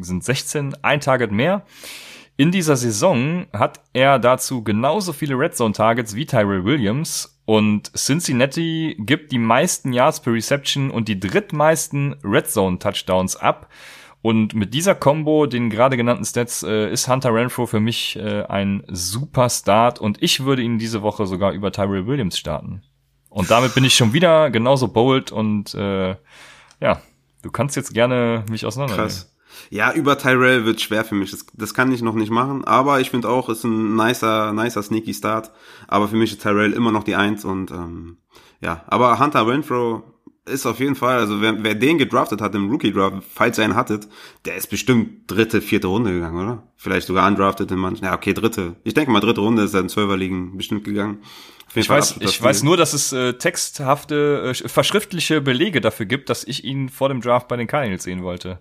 sind 0.00 0.24
16, 0.24 0.74
ein 0.82 1.00
Target 1.00 1.30
mehr. 1.30 1.64
In 2.36 2.50
dieser 2.50 2.76
Saison 2.76 3.46
hat 3.52 3.80
er 3.92 4.18
dazu 4.18 4.64
genauso 4.64 5.12
viele 5.12 5.38
Red 5.38 5.56
Zone 5.56 5.72
Targets 5.72 6.16
wie 6.16 6.26
Tyrell 6.26 6.64
Williams 6.64 7.40
und 7.44 7.92
Cincinnati 7.96 8.96
gibt 8.98 9.30
die 9.30 9.38
meisten 9.38 9.92
Yards 9.92 10.20
per 10.20 10.32
Reception 10.32 10.90
und 10.90 11.06
die 11.06 11.20
drittmeisten 11.20 12.16
Red 12.24 12.50
Zone 12.50 12.80
Touchdowns 12.80 13.36
ab. 13.36 13.68
Und 14.28 14.52
mit 14.52 14.74
dieser 14.74 14.94
Combo, 14.94 15.46
den 15.46 15.70
gerade 15.70 15.96
genannten 15.96 16.22
Stats, 16.22 16.62
äh, 16.62 16.92
ist 16.92 17.08
Hunter 17.08 17.32
Renfro 17.32 17.64
für 17.64 17.80
mich 17.80 18.14
äh, 18.16 18.42
ein 18.42 18.82
super 18.86 19.48
Start 19.48 19.98
und 19.98 20.22
ich 20.22 20.44
würde 20.44 20.60
ihn 20.60 20.78
diese 20.78 21.00
Woche 21.00 21.24
sogar 21.24 21.52
über 21.52 21.72
Tyrell 21.72 22.06
Williams 22.06 22.36
starten. 22.36 22.82
Und 23.30 23.50
damit 23.50 23.74
bin 23.74 23.84
ich 23.84 23.94
schon 23.94 24.12
wieder 24.12 24.50
genauso 24.50 24.88
bold 24.88 25.32
und 25.32 25.74
äh, 25.74 26.10
ja, 26.78 27.00
du 27.40 27.50
kannst 27.50 27.74
jetzt 27.76 27.94
gerne 27.94 28.44
mich 28.50 28.66
auseinandernehmen. 28.66 29.08
Krass. 29.08 29.34
Ja, 29.70 29.94
über 29.94 30.18
Tyrell 30.18 30.66
wird 30.66 30.82
schwer 30.82 31.06
für 31.06 31.14
mich. 31.14 31.30
Das, 31.30 31.46
das 31.54 31.72
kann 31.72 31.90
ich 31.90 32.02
noch 32.02 32.14
nicht 32.14 32.30
machen. 32.30 32.66
Aber 32.66 33.00
ich 33.00 33.08
finde 33.08 33.30
auch, 33.30 33.48
ist 33.48 33.64
ein 33.64 33.96
nicer, 33.96 34.52
nicer 34.52 34.82
sneaky 34.82 35.14
Start. 35.14 35.52
Aber 35.86 36.06
für 36.06 36.16
mich 36.16 36.32
ist 36.32 36.42
Tyrell 36.42 36.74
immer 36.74 36.92
noch 36.92 37.04
die 37.04 37.16
Eins 37.16 37.46
und 37.46 37.70
ähm, 37.70 38.18
ja. 38.60 38.84
Aber 38.88 39.18
Hunter 39.20 39.46
Renfro 39.46 40.02
ist 40.48 40.66
auf 40.66 40.80
jeden 40.80 40.94
Fall, 40.94 41.18
also 41.18 41.40
wer, 41.40 41.62
wer 41.62 41.74
den 41.74 41.98
gedraftet 41.98 42.40
hat 42.40 42.54
im 42.54 42.70
Rookie-Draft, 42.70 43.22
falls 43.32 43.58
ihr 43.58 43.64
einen 43.64 43.76
hattet, 43.76 44.08
der 44.44 44.56
ist 44.56 44.68
bestimmt 44.68 45.30
dritte, 45.30 45.60
vierte 45.60 45.86
Runde 45.86 46.12
gegangen, 46.12 46.42
oder? 46.42 46.62
Vielleicht 46.76 47.06
sogar 47.06 47.26
undrafted 47.28 47.70
in 47.70 47.78
manchen. 47.78 48.04
Ja, 48.04 48.14
okay, 48.14 48.34
dritte. 48.34 48.76
Ich 48.84 48.94
denke 48.94 49.10
mal, 49.10 49.20
dritte 49.20 49.40
Runde 49.40 49.62
ist 49.62 49.74
er 49.74 49.80
in 49.80 49.88
Zwölferligen 49.88 50.56
bestimmt 50.56 50.84
gegangen. 50.84 51.18
Ich 51.74 51.88
weiß, 51.88 52.16
ich 52.20 52.42
weiß 52.42 52.62
nur, 52.62 52.76
dass 52.76 52.94
es 52.94 53.12
äh, 53.12 53.34
texthafte, 53.34 54.54
äh, 54.64 54.68
verschriftliche 54.68 55.40
Belege 55.40 55.80
dafür 55.80 56.06
gibt, 56.06 56.30
dass 56.30 56.44
ich 56.44 56.64
ihn 56.64 56.88
vor 56.88 57.08
dem 57.08 57.20
Draft 57.20 57.46
bei 57.48 57.56
den 57.56 57.66
Cardinals 57.66 58.04
sehen 58.04 58.22
wollte. 58.22 58.58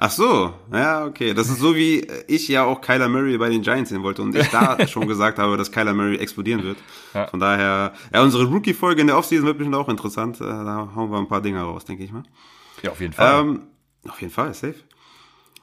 Ach 0.00 0.12
so, 0.12 0.54
ja, 0.72 1.04
okay. 1.04 1.34
Das 1.34 1.48
ist 1.48 1.58
so 1.58 1.74
wie 1.74 2.06
ich 2.28 2.46
ja 2.46 2.64
auch 2.64 2.80
Kyler 2.80 3.08
Murray 3.08 3.36
bei 3.36 3.48
den 3.48 3.62
Giants 3.62 3.90
sehen 3.90 4.04
wollte 4.04 4.22
und 4.22 4.34
ich 4.36 4.48
da 4.48 4.78
schon 4.88 5.08
gesagt 5.08 5.40
habe, 5.40 5.56
dass 5.56 5.72
Kyler 5.72 5.92
Murray 5.92 6.18
explodieren 6.18 6.62
wird. 6.62 6.78
Ja. 7.14 7.26
Von 7.26 7.40
daher, 7.40 7.92
ja, 8.14 8.22
unsere 8.22 8.44
Rookie-Folge 8.44 9.00
in 9.00 9.08
der 9.08 9.18
Offseason 9.18 9.44
wird 9.44 9.58
bestimmt 9.58 9.74
auch 9.74 9.88
interessant. 9.88 10.40
Äh, 10.40 10.44
da 10.44 10.92
hauen 10.94 11.10
wir 11.10 11.18
ein 11.18 11.26
paar 11.26 11.42
Dinge 11.42 11.60
raus, 11.62 11.84
denke 11.84 12.04
ich 12.04 12.12
mal. 12.12 12.22
Ja, 12.82 12.92
auf 12.92 13.00
jeden 13.00 13.12
Fall. 13.12 13.40
Ähm, 13.40 13.62
auf 14.08 14.20
jeden 14.20 14.32
Fall, 14.32 14.54
safe. 14.54 14.76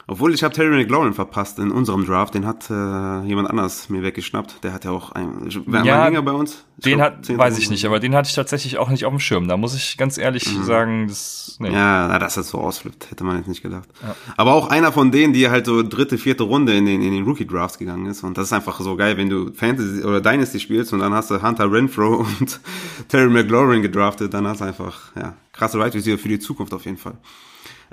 Obwohl 0.07 0.35
ich 0.35 0.43
habe 0.43 0.53
Terry 0.53 0.69
McLaurin 0.69 1.13
verpasst 1.13 1.57
in 1.57 1.71
unserem 1.71 2.05
Draft, 2.05 2.35
den 2.35 2.45
hat 2.45 2.69
äh, 2.69 3.23
jemand 3.23 3.49
anders 3.49 3.89
mir 3.89 4.03
weggeschnappt. 4.03 4.63
Der 4.63 4.71
hat 4.71 4.85
ja 4.85 4.91
auch 4.91 5.11
ein, 5.13 5.49
ja, 5.83 6.03
ein 6.03 6.23
bei 6.23 6.31
uns. 6.31 6.63
Ich 6.77 6.83
den 6.83 6.97
glaub, 6.97 7.13
hat, 7.13 7.37
weiß 7.37 7.57
ich 7.57 7.71
nicht, 7.71 7.85
aber 7.85 7.99
den 7.99 8.13
hatte 8.13 8.29
ich 8.29 8.35
tatsächlich 8.35 8.77
auch 8.77 8.89
nicht 8.89 9.05
auf 9.05 9.11
dem 9.11 9.19
Schirm. 9.19 9.47
Da 9.47 9.57
muss 9.57 9.73
ich 9.73 9.97
ganz 9.97 10.19
ehrlich 10.19 10.55
mhm. 10.55 10.63
sagen, 10.63 11.07
das 11.07 11.57
nee. 11.59 11.71
Ja, 11.71 12.07
na, 12.07 12.19
dass 12.19 12.37
er 12.37 12.43
so 12.43 12.59
ausflippt, 12.59 13.09
hätte 13.09 13.23
man 13.23 13.37
jetzt 13.37 13.47
nicht 13.47 13.63
gedacht. 13.63 13.89
Ja. 14.03 14.15
Aber 14.37 14.53
auch 14.53 14.67
einer 14.69 14.91
von 14.91 15.09
denen, 15.09 15.33
die 15.33 15.49
halt 15.49 15.65
so 15.65 15.81
dritte, 15.81 16.19
vierte 16.19 16.43
Runde 16.43 16.75
in 16.75 16.85
den, 16.85 17.01
in 17.01 17.11
den 17.11 17.23
Rookie 17.23 17.47
Drafts 17.47 17.79
gegangen 17.79 18.05
ist. 18.05 18.23
Und 18.23 18.37
das 18.37 18.45
ist 18.45 18.53
einfach 18.53 18.79
so 18.81 18.95
geil, 18.95 19.17
wenn 19.17 19.29
du 19.29 19.53
Fantasy 19.53 20.03
oder 20.03 20.21
Dynasty 20.21 20.59
spielst 20.59 20.93
und 20.93 20.99
dann 20.99 21.15
hast 21.15 21.31
du 21.31 21.41
Hunter 21.41 21.71
Renfro 21.71 22.17
und 22.39 22.59
Terry 23.07 23.29
McLaurin 23.29 23.81
gedraftet, 23.81 24.35
dann 24.35 24.45
hast 24.45 24.61
du 24.61 24.65
einfach, 24.65 25.15
ja, 25.15 25.33
krasse 25.51 25.79
Right 25.79 25.95
Receiver 25.95 26.19
für 26.19 26.29
die 26.29 26.39
Zukunft 26.39 26.75
auf 26.75 26.85
jeden 26.85 26.97
Fall. 26.97 27.15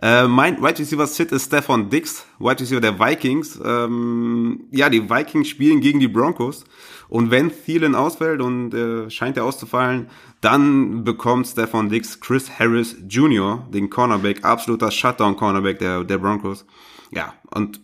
Äh, 0.01 0.27
mein 0.27 0.63
Wide 0.63 0.79
Receiver 0.79 1.07
Sit 1.07 1.33
ist 1.33 1.47
Stefan 1.47 1.91
Dix, 1.91 2.27
Wide 2.39 2.61
Receiver 2.61 2.81
der 2.81 2.99
Vikings. 2.99 3.61
Ähm, 3.65 4.65
ja, 4.71 4.89
die 4.89 5.09
Vikings 5.09 5.49
spielen 5.49 5.81
gegen 5.81 6.01
die 6.01 6.09
Broncos. 6.09 6.65
Und 7.09 7.31
wenn 7.31 7.51
Thielen 7.51 7.95
ausfällt 7.95 8.41
und 8.41 8.73
äh, 8.73 9.11
scheint 9.11 9.37
er 9.37 9.45
auszufallen, 9.45 10.09
dann 10.41 11.05
bekommt 11.05 11.47
Stefan 11.47 11.89
Dix 11.89 12.21
Chris 12.21 12.59
Harris 12.59 12.97
Jr., 13.09 13.67
den 13.73 13.91
Cornerback, 13.91 14.45
absoluter 14.45 14.91
Shutdown-Cornerback 14.91 15.79
der, 15.79 16.05
der 16.05 16.19
Broncos. 16.19 16.65
Ja, 17.11 17.35
und 17.55 17.81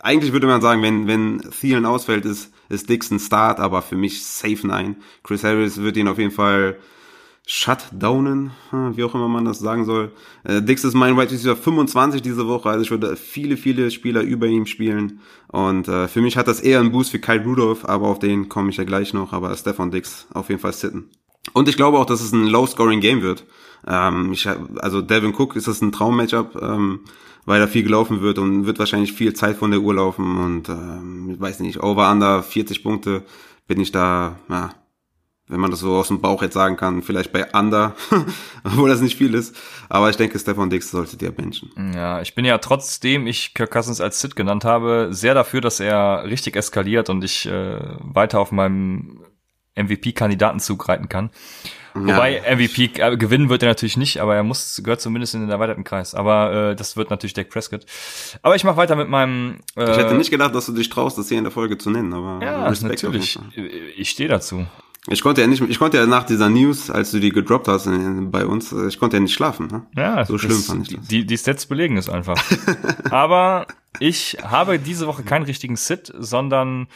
eigentlich 0.00 0.32
würde 0.32 0.46
man 0.46 0.60
sagen, 0.60 0.82
wenn, 0.82 1.06
wenn 1.06 1.40
Thielen 1.50 1.86
ausfällt, 1.86 2.24
ist, 2.24 2.52
ist 2.68 2.88
Dix 2.88 3.10
ein 3.10 3.18
Start, 3.18 3.60
aber 3.60 3.82
für 3.82 3.96
mich 3.96 4.24
safe 4.24 4.66
nein. 4.66 4.96
Chris 5.22 5.44
Harris 5.44 5.78
wird 5.78 5.96
ihn 5.96 6.08
auf 6.08 6.18
jeden 6.18 6.30
Fall 6.30 6.78
Shutdownen, 7.50 8.50
hm, 8.68 8.98
wie 8.98 9.04
auch 9.04 9.14
immer 9.14 9.26
man 9.26 9.46
das 9.46 9.58
sagen 9.58 9.86
soll. 9.86 10.12
Äh, 10.44 10.60
Dix 10.60 10.84
ist 10.84 10.92
mein 10.92 11.16
Wide 11.16 11.30
Receiver 11.30 11.56
25 11.56 12.20
diese 12.20 12.46
Woche, 12.46 12.68
also 12.68 12.82
ich 12.82 12.90
würde 12.90 13.16
viele, 13.16 13.56
viele 13.56 13.90
Spieler 13.90 14.20
über 14.20 14.46
ihm 14.46 14.66
spielen. 14.66 15.20
Und 15.46 15.88
äh, 15.88 16.08
für 16.08 16.20
mich 16.20 16.36
hat 16.36 16.46
das 16.46 16.60
eher 16.60 16.78
einen 16.78 16.92
Boost 16.92 17.10
für 17.10 17.20
Kyle 17.20 17.42
Rudolph, 17.42 17.86
aber 17.86 18.08
auf 18.08 18.18
den 18.18 18.50
komme 18.50 18.68
ich 18.68 18.76
ja 18.76 18.84
gleich 18.84 19.14
noch. 19.14 19.32
Aber 19.32 19.56
Stefan 19.56 19.90
Dix 19.90 20.26
auf 20.34 20.50
jeden 20.50 20.60
Fall 20.60 20.74
sitten. 20.74 21.08
Und 21.54 21.70
ich 21.70 21.78
glaube 21.78 21.98
auch, 21.98 22.04
dass 22.04 22.20
es 22.20 22.32
ein 22.32 22.48
Low-Scoring-Game 22.48 23.22
wird. 23.22 23.46
Ähm, 23.86 24.30
ich, 24.30 24.46
also 24.80 25.00
Devin 25.00 25.34
Cook 25.34 25.56
ist 25.56 25.68
das 25.68 25.80
ein 25.80 25.90
Traum-Matchup, 25.90 26.60
ähm, 26.60 27.00
weil 27.46 27.60
da 27.60 27.66
viel 27.66 27.82
gelaufen 27.82 28.20
wird 28.20 28.38
und 28.38 28.66
wird 28.66 28.78
wahrscheinlich 28.78 29.14
viel 29.14 29.32
Zeit 29.32 29.56
von 29.56 29.70
der 29.70 29.80
Uhr 29.80 29.94
laufen. 29.94 30.36
Und 30.36 30.68
ähm, 30.68 31.30
ich 31.32 31.40
weiß 31.40 31.60
nicht, 31.60 31.82
over-under 31.82 32.42
40 32.42 32.82
Punkte 32.82 33.22
bin 33.66 33.80
ich 33.80 33.90
da, 33.90 34.38
ja, 34.50 34.74
wenn 35.48 35.60
man 35.60 35.70
das 35.70 35.80
so 35.80 35.94
aus 35.96 36.08
dem 36.08 36.20
Bauch 36.20 36.42
jetzt 36.42 36.54
sagen 36.54 36.76
kann, 36.76 37.02
vielleicht 37.02 37.32
bei 37.32 37.46
Under, 37.52 37.94
obwohl 38.64 38.88
das 38.90 39.00
nicht 39.00 39.16
viel 39.16 39.34
ist. 39.34 39.56
Aber 39.88 40.10
ich 40.10 40.16
denke, 40.16 40.38
Stefan 40.38 40.70
Dix 40.70 40.90
sollte 40.90 41.16
der 41.16 41.30
benchen. 41.30 41.70
Ja, 41.94 42.20
ich 42.20 42.34
bin 42.34 42.44
ja 42.44 42.58
trotzdem 42.58 43.26
ich 43.26 43.54
Kirk 43.54 43.70
Cousins 43.70 44.00
als 44.00 44.20
Sit 44.20 44.36
genannt 44.36 44.64
habe, 44.64 45.08
sehr 45.10 45.34
dafür, 45.34 45.60
dass 45.60 45.80
er 45.80 46.24
richtig 46.24 46.56
eskaliert 46.56 47.10
und 47.10 47.24
ich 47.24 47.46
äh, 47.46 47.78
weiter 48.00 48.40
auf 48.40 48.52
meinem 48.52 49.20
MVP-Kandidatenzug 49.76 50.88
reiten 50.88 51.08
kann. 51.08 51.30
Ja. 51.94 52.16
Wobei 52.16 52.42
MVP 52.54 52.90
äh, 53.00 53.16
gewinnen 53.16 53.48
wird 53.48 53.62
er 53.62 53.68
natürlich 53.68 53.96
nicht, 53.96 54.20
aber 54.20 54.36
er 54.36 54.42
muss 54.42 54.80
gehört 54.84 55.00
zumindest 55.00 55.34
in 55.34 55.40
den 55.40 55.50
erweiterten 55.50 55.84
Kreis. 55.84 56.14
Aber 56.14 56.70
äh, 56.70 56.76
das 56.76 56.96
wird 56.96 57.10
natürlich 57.10 57.34
Dak 57.34 57.48
Prescott. 57.48 57.86
Aber 58.42 58.54
ich 58.56 58.64
mache 58.64 58.76
weiter 58.76 58.94
mit 58.94 59.08
meinem. 59.08 59.60
Äh, 59.76 59.90
ich 59.90 59.96
hätte 59.96 60.14
nicht 60.14 60.30
gedacht, 60.30 60.54
dass 60.54 60.66
du 60.66 60.72
dich 60.72 60.88
traust, 60.90 61.18
das 61.18 61.28
hier 61.28 61.38
in 61.38 61.44
der 61.44 61.50
Folge 61.50 61.78
zu 61.78 61.90
nennen. 61.90 62.12
Aber 62.12 62.44
ja, 62.44 62.68
Respekt 62.68 63.02
natürlich. 63.02 63.38
Ich 63.96 64.10
stehe 64.10 64.28
dazu. 64.28 64.66
Ich 65.10 65.22
konnte 65.22 65.40
ja 65.40 65.46
nicht, 65.46 65.62
ich 65.62 65.78
konnte 65.78 65.96
ja 65.96 66.06
nach 66.06 66.24
dieser 66.24 66.48
News, 66.48 66.90
als 66.90 67.10
du 67.10 67.18
die 67.18 67.30
gedroppt 67.30 67.68
hast 67.68 67.88
bei 68.30 68.46
uns, 68.46 68.72
ich 68.72 68.98
konnte 68.98 69.16
ja 69.16 69.20
nicht 69.20 69.34
schlafen. 69.34 69.68
Ne? 69.68 69.86
Ja, 69.96 70.24
so 70.24 70.38
schlimm 70.38 70.58
fand 70.58 70.88
ich 70.88 70.96
das. 70.96 71.08
Die, 71.08 71.24
die 71.24 71.38
Stats 71.38 71.66
belegen 71.66 71.96
es 71.96 72.08
einfach. 72.08 72.36
Aber 73.10 73.66
ich 74.00 74.38
habe 74.42 74.78
diese 74.78 75.06
Woche 75.06 75.22
keinen 75.22 75.44
richtigen 75.44 75.76
Sit, 75.76 76.12
sondern 76.18 76.88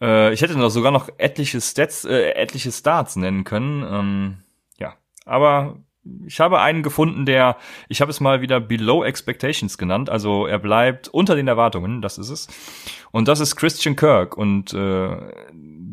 äh, 0.00 0.32
ich 0.32 0.42
hätte 0.42 0.58
noch 0.58 0.70
sogar 0.70 0.92
noch 0.92 1.08
etliche 1.18 1.60
Stats, 1.60 2.04
äh, 2.04 2.30
etliche 2.30 2.72
Starts 2.72 3.16
nennen 3.16 3.44
können. 3.44 3.84
Ähm, 3.88 4.36
ja, 4.78 4.94
aber 5.24 5.76
ich 6.26 6.40
habe 6.40 6.60
einen 6.60 6.82
gefunden, 6.82 7.26
der, 7.26 7.56
ich 7.88 8.00
habe 8.00 8.10
es 8.10 8.20
mal 8.20 8.40
wieder 8.40 8.60
Below 8.60 9.04
Expectations 9.04 9.76
genannt. 9.76 10.08
Also 10.08 10.46
er 10.46 10.58
bleibt 10.58 11.08
unter 11.08 11.34
den 11.34 11.48
Erwartungen, 11.48 12.00
das 12.00 12.18
ist 12.18 12.30
es. 12.30 12.48
Und 13.10 13.28
das 13.28 13.40
ist 13.40 13.56
Christian 13.56 13.96
Kirk. 13.96 14.36
Und 14.36 14.72
äh, 14.72 15.16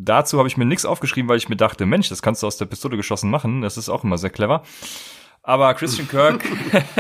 dazu 0.04 0.38
habe 0.38 0.48
ich 0.48 0.58
mir 0.58 0.66
nichts 0.66 0.86
aufgeschrieben, 0.86 1.30
weil 1.30 1.38
ich 1.38 1.50
mir 1.50 1.56
dachte, 1.56 1.86
Mensch, 1.86 2.10
das 2.10 2.22
kannst 2.22 2.44
du 2.44 2.48
aus 2.48 2.58
der 2.58 2.66
Pistole 2.66 2.98
geschossen 2.98 3.30
machen. 3.30 3.62
Das 3.62 3.78
ist 3.78 3.90
auch 3.90 4.04
immer 4.04 4.18
sehr 4.18 4.30
clever. 4.30 4.64
Aber 5.42 5.74
Christian 5.74 6.08
Kirk, 6.08 6.44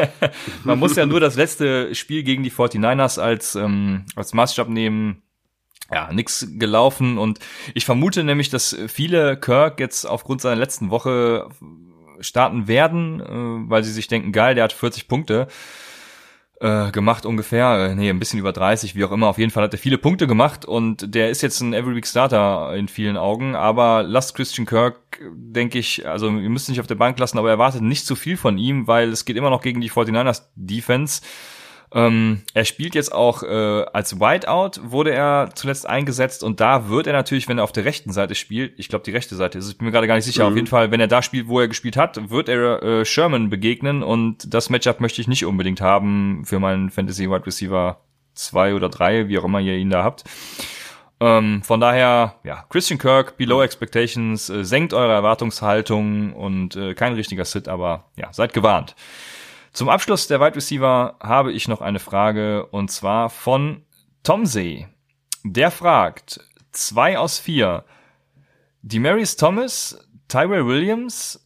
man 0.63 0.77
muss 0.77 0.95
ja 0.97 1.05
nur 1.05 1.21
das 1.21 1.35
letzte 1.35 1.95
Spiel 1.95 2.23
gegen 2.23 2.43
die 2.43 2.51
49ers 2.51 3.19
als, 3.19 3.55
ähm, 3.55 4.05
als 4.15 4.33
Maßstab 4.33 4.67
nehmen. 4.67 5.21
ja, 5.91 6.11
nix 6.11 6.47
gelaufen 6.57 7.17
und 7.17 7.39
ich 7.73 7.85
vermute 7.85 8.23
nämlich, 8.23 8.49
dass 8.49 8.75
viele 8.87 9.37
Kirk 9.37 9.79
jetzt 9.79 10.05
aufgrund 10.05 10.41
seiner 10.41 10.55
letzten 10.57 10.89
Woche 10.89 11.49
starten 12.19 12.67
werden, 12.67 13.21
äh, 13.21 13.69
weil 13.69 13.83
sie 13.83 13.91
sich 13.91 14.07
denken, 14.07 14.31
geil, 14.31 14.55
der 14.55 14.65
hat 14.65 14.73
40 14.73 15.07
Punkte 15.07 15.47
äh, 16.59 16.91
gemacht 16.91 17.25
ungefähr, 17.25 17.89
äh, 17.89 17.95
nee, 17.95 18.09
ein 18.09 18.19
bisschen 18.19 18.39
über 18.39 18.53
30, 18.53 18.95
wie 18.95 19.03
auch 19.03 19.11
immer. 19.11 19.27
Auf 19.27 19.37
jeden 19.37 19.51
Fall 19.51 19.63
hat 19.63 19.73
er 19.73 19.79
viele 19.79 19.97
Punkte 19.97 20.27
gemacht 20.27 20.65
und 20.65 21.13
der 21.13 21.29
ist 21.29 21.41
jetzt 21.41 21.59
ein 21.61 21.73
Every 21.73 21.95
Week 21.95 22.07
Starter 22.07 22.73
in 22.75 22.87
vielen 22.87 23.17
Augen. 23.17 23.55
Aber 23.55 24.03
lasst 24.03 24.35
Christian 24.35 24.65
Kirk, 24.65 25.19
denke 25.33 25.79
ich, 25.79 26.07
also 26.07 26.27
ihr 26.27 26.49
müsst 26.49 26.69
nicht 26.69 26.79
auf 26.79 26.87
der 26.87 26.95
Bank 26.95 27.19
lassen, 27.19 27.37
aber 27.37 27.49
erwartet 27.49 27.81
nicht 27.81 28.05
zu 28.05 28.15
viel 28.15 28.37
von 28.37 28.57
ihm, 28.57 28.87
weil 28.87 29.09
es 29.09 29.25
geht 29.25 29.35
immer 29.35 29.49
noch 29.49 29.61
gegen 29.61 29.81
die 29.81 29.91
49ers 29.91 30.43
Defense. 30.55 31.21
Ähm, 31.95 32.41
er 32.55 32.65
spielt 32.65 32.95
jetzt 32.95 33.13
auch 33.13 33.43
äh, 33.43 33.85
als 33.93 34.19
Whiteout, 34.19 34.81
wurde 34.83 35.11
er 35.11 35.51
zuletzt 35.53 35.87
eingesetzt 35.87 36.43
und 36.43 36.59
da 36.59 36.89
wird 36.89 37.05
er 37.05 37.13
natürlich, 37.13 37.47
wenn 37.47 37.59
er 37.59 37.63
auf 37.63 37.71
der 37.71 37.85
rechten 37.85 38.11
Seite 38.11 38.33
spielt, 38.33 38.73
ich 38.77 38.87
glaube 38.87 39.05
die 39.05 39.11
rechte 39.11 39.35
Seite 39.35 39.59
ist, 39.59 39.69
ich 39.69 39.77
bin 39.77 39.85
mir 39.85 39.91
gerade 39.91 40.07
gar 40.07 40.15
nicht 40.15 40.25
sicher, 40.25 40.43
mhm. 40.43 40.49
auf 40.49 40.55
jeden 40.55 40.67
Fall, 40.67 40.89
wenn 40.89 40.99
er 40.99 41.07
da 41.07 41.21
spielt, 41.21 41.47
wo 41.47 41.59
er 41.59 41.67
gespielt 41.67 41.95
hat, 41.95 42.31
wird 42.31 42.49
er 42.49 42.81
äh, 42.81 43.05
Sherman 43.05 43.51
begegnen 43.51 44.01
und 44.01 44.51
das 44.51 44.71
Matchup 44.71 45.01
möchte 45.01 45.21
ich 45.21 45.27
nicht 45.27 45.45
unbedingt 45.45 45.81
haben 45.81 46.43
für 46.45 46.59
meinen 46.59 46.89
Fantasy 46.89 47.29
Wide 47.29 47.45
Receiver 47.45 47.99
zwei 48.33 48.73
oder 48.73 48.89
drei, 48.89 49.27
wie 49.27 49.37
auch 49.37 49.43
immer 49.43 49.59
ihr 49.59 49.77
ihn 49.77 49.91
da 49.91 50.03
habt. 50.03 50.23
Ähm, 51.19 51.61
von 51.61 51.79
daher, 51.79 52.35
ja, 52.43 52.65
Christian 52.69 52.97
Kirk, 52.97 53.37
below 53.37 53.61
expectations, 53.61 54.49
äh, 54.49 54.65
senkt 54.65 54.93
eure 54.93 55.13
Erwartungshaltung 55.13 56.33
und 56.33 56.75
äh, 56.75 56.95
kein 56.95 57.13
richtiger 57.13 57.45
Sit, 57.45 57.67
aber 57.67 58.05
ja, 58.15 58.33
seid 58.33 58.53
gewarnt. 58.53 58.95
Zum 59.73 59.89
Abschluss 59.89 60.27
der 60.27 60.39
Wide 60.39 60.55
Receiver 60.55 61.17
habe 61.19 61.51
ich 61.51 61.67
noch 61.67 61.81
eine 61.81 61.97
Frage 61.97 62.67
und 62.67 62.91
zwar 62.91 63.31
von 63.31 63.81
Tomsee. 64.21 64.87
Der 65.43 65.71
fragt, 65.71 66.39
zwei 66.71 67.17
aus 67.17 67.39
vier. 67.39 67.83
Demarius 68.83 69.35
Thomas, 69.35 70.07
Tyrell 70.27 70.67
Williams, 70.67 71.43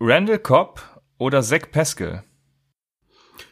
Randall 0.00 0.40
Cobb 0.40 0.82
oder 1.18 1.40
Zach 1.40 1.70
Peskel? 1.70 2.24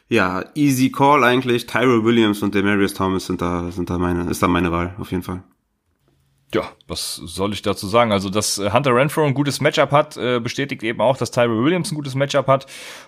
Ja, 0.09 0.43
easy 0.55 0.91
call 0.91 1.23
eigentlich. 1.23 1.65
Tyrell 1.65 2.03
Williams 2.03 2.41
und 2.41 2.53
Demarius 2.53 2.93
Thomas 2.93 3.27
sind 3.27 3.41
da, 3.41 3.71
sind 3.71 3.89
da 3.89 3.97
meine, 3.97 4.29
ist 4.29 4.43
da 4.43 4.49
meine 4.49 4.73
Wahl, 4.73 4.93
auf 4.99 5.11
jeden 5.11 5.23
Fall. 5.23 5.41
Ja, 6.53 6.63
was 6.87 7.15
soll 7.15 7.53
ich 7.53 7.61
dazu 7.61 7.87
sagen? 7.87 8.11
Also, 8.11 8.29
dass 8.29 8.57
äh, 8.57 8.71
Hunter 8.71 8.93
Renfro 8.93 9.23
ein 9.23 9.33
gutes 9.33 9.61
Matchup 9.61 9.91
hat, 9.91 10.17
äh, 10.17 10.41
bestätigt 10.41 10.83
eben 10.83 10.99
auch, 10.99 11.15
dass 11.15 11.31
Tyrell 11.31 11.63
Williams 11.63 11.91
ein 11.91 11.95
gutes 11.95 12.13
Matchup 12.13 12.47
hat. 12.47 12.65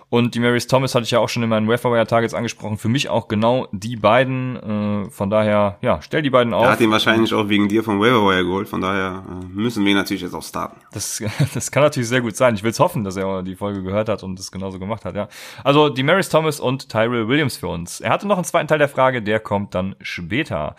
Und 0.08 0.34
die 0.34 0.40
Marys 0.40 0.66
Thomas 0.66 0.94
hatte 0.94 1.04
ich 1.04 1.10
ja 1.10 1.18
auch 1.18 1.28
schon 1.28 1.42
in 1.42 1.50
meinen 1.50 1.68
Wire 1.68 2.06
Targets 2.06 2.32
angesprochen. 2.32 2.78
Für 2.78 2.88
mich 2.88 3.10
auch 3.10 3.28
genau 3.28 3.68
die 3.72 3.96
beiden. 3.96 5.04
Äh, 5.06 5.10
von 5.10 5.28
daher, 5.28 5.76
ja, 5.82 6.00
stell 6.00 6.22
die 6.22 6.30
beiden 6.30 6.54
auf. 6.54 6.64
Er 6.64 6.72
hat 6.72 6.80
ihn 6.80 6.90
wahrscheinlich 6.90 7.34
auch 7.34 7.48
wegen 7.50 7.68
dir 7.68 7.84
vom 7.84 8.00
Wire 8.00 8.44
geholt. 8.44 8.66
Von 8.66 8.80
daher 8.80 9.24
müssen 9.52 9.84
wir 9.84 9.90
ihn 9.90 9.98
natürlich 9.98 10.22
jetzt 10.22 10.34
auch 10.34 10.42
starten. 10.42 10.80
Das, 10.92 11.22
das 11.54 11.70
kann 11.70 11.82
natürlich 11.82 12.08
sehr 12.08 12.22
gut 12.22 12.36
sein. 12.36 12.54
Ich 12.54 12.62
will 12.62 12.70
es 12.70 12.80
hoffen, 12.80 13.04
dass 13.04 13.16
er 13.16 13.42
die 13.42 13.56
Folge 13.56 13.82
gehört 13.82 14.08
hat 14.08 14.22
und 14.22 14.40
es 14.40 14.50
genauso 14.50 14.78
gemacht 14.78 15.04
hat, 15.04 15.16
ja. 15.16 15.28
Also, 15.62 15.90
die 15.90 16.02
Marys 16.02 16.30
Thomas 16.30 16.60
und 16.60 16.88
Tyrell 16.88 17.28
Williams 17.28 17.58
für 17.58 17.68
uns. 17.68 18.00
Er 18.00 18.10
hatte 18.10 18.26
noch 18.26 18.36
einen 18.36 18.44
zweiten 18.44 18.68
Teil 18.68 18.78
der 18.78 18.88
Frage, 18.88 19.20
der 19.20 19.40
kommt 19.40 19.74
dann 19.74 19.96
später. 20.00 20.76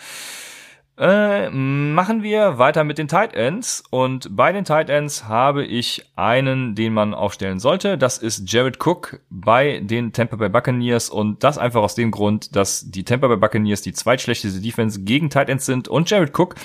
Äh, 0.97 1.49
machen 1.49 2.23
wir 2.23 2.57
weiter 2.57 2.85
mit 2.85 2.97
den 2.97 3.09
Tight 3.09 3.33
Ends 3.33 3.83
und 3.89 4.33
bei 4.33 4.53
den 4.53 4.63
Tight 4.63 4.89
Ends 4.89 5.25
habe 5.25 5.65
ich 5.65 6.09
einen, 6.15 6.73
den 6.73 6.93
man 6.93 7.13
aufstellen 7.13 7.59
sollte. 7.59 7.97
Das 7.97 8.17
ist 8.17 8.49
Jared 8.49 8.77
Cook 8.79 9.19
bei 9.29 9.81
den 9.81 10.13
Tampa 10.13 10.37
Bay 10.37 10.47
Buccaneers 10.47 11.09
und 11.09 11.43
das 11.43 11.57
einfach 11.57 11.81
aus 11.81 11.95
dem 11.95 12.11
Grund, 12.11 12.55
dass 12.55 12.89
die 12.89 13.03
Tampa 13.03 13.27
Bay 13.27 13.35
Buccaneers 13.35 13.81
die 13.81 13.91
zweitschlechteste 13.91 14.61
Defense 14.61 15.03
gegen 15.03 15.29
Tight 15.29 15.49
Ends 15.49 15.65
sind 15.65 15.89
und 15.89 16.09
Jared 16.09 16.37
Cook 16.37 16.55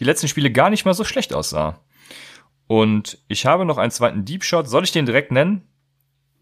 die 0.00 0.04
letzten 0.04 0.28
Spiele 0.28 0.50
gar 0.50 0.70
nicht 0.70 0.86
mal 0.86 0.94
so 0.94 1.04
schlecht 1.04 1.34
aussah. 1.34 1.78
Und 2.66 3.18
ich 3.28 3.44
habe 3.44 3.66
noch 3.66 3.76
einen 3.76 3.90
zweiten 3.90 4.24
Deep 4.24 4.42
Shot. 4.42 4.68
Soll 4.68 4.84
ich 4.84 4.92
den 4.92 5.06
direkt 5.06 5.32
nennen? 5.32 5.62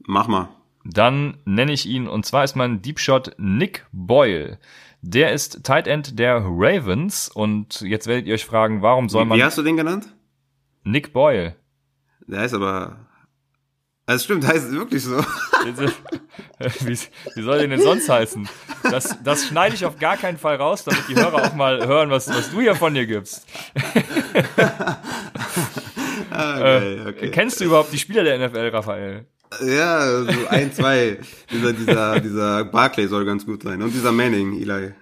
Mach 0.07 0.29
mal. 0.29 0.49
Dann 0.85 1.39
nenne 1.45 1.73
ich 1.73 1.87
ihn 1.87 2.07
und 2.07 2.27
zwar 2.27 2.45
ist 2.45 2.55
mein 2.55 2.81
Deep 2.81 3.01
Shot 3.01 3.33
Nick 3.39 3.87
Boyle. 3.91 4.59
Der 5.07 5.33
ist 5.33 5.65
Tight 5.65 5.87
End 5.87 6.19
der 6.19 6.43
Ravens 6.47 7.29
und 7.29 7.83
jetzt 7.83 8.07
werdet 8.07 8.27
ihr 8.27 8.33
euch 8.33 8.47
fragen, 8.47 8.81
warum 8.81 9.11
soll 9.11 9.27
man. 9.27 9.37
Wie 9.39 9.45
hast 9.45 9.59
du 9.59 9.63
den 9.63 9.77
genannt? 9.77 10.09
Nick 10.83 11.13
Boyle. 11.13 11.57
Der 12.27 12.41
heißt 12.41 12.55
aber. 12.55 12.97
Also 14.07 14.25
stimmt, 14.25 14.47
heißt 14.47 14.73
wirklich 14.73 15.03
so. 15.03 15.19
wie, 16.81 16.99
wie 17.35 17.43
soll 17.43 17.59
der 17.59 17.69
denn 17.69 17.83
sonst 17.83 18.09
heißen? 18.09 18.49
Das, 18.83 19.23
das 19.23 19.47
schneide 19.47 19.75
ich 19.75 19.85
auf 19.85 19.99
gar 19.99 20.17
keinen 20.17 20.39
Fall 20.39 20.57
raus, 20.57 20.85
damit 20.85 21.07
die 21.07 21.17
Hörer 21.17 21.49
auch 21.49 21.55
mal 21.55 21.87
hören, 21.87 22.09
was, 22.09 22.29
was 22.29 22.51
du 22.51 22.63
hier 22.63 22.75
von 22.75 22.95
dir 22.95 23.07
gibst. 23.07 23.47
ah, 26.31 26.57
okay, 26.57 26.95
äh, 26.95 27.09
okay. 27.09 27.31
Kennst 27.31 27.61
du 27.61 27.65
überhaupt 27.65 27.93
die 27.93 27.99
Spieler 27.99 28.25
der 28.25 28.39
NFL, 28.39 28.71
Raphael? 28.73 29.27
Ja, 29.61 30.23
so 30.25 30.49
ein, 30.49 30.73
zwei. 30.73 31.19
dieser, 31.51 31.73
dieser, 31.73 32.21
dieser 32.21 32.65
Barclay 32.65 33.07
soll 33.07 33.25
ganz 33.25 33.47
gut 33.47 33.63
sein. 33.63 33.83
Und 33.83 33.93
dieser 33.93 34.13
Manning, 34.13 34.61
Eli. 34.61 34.93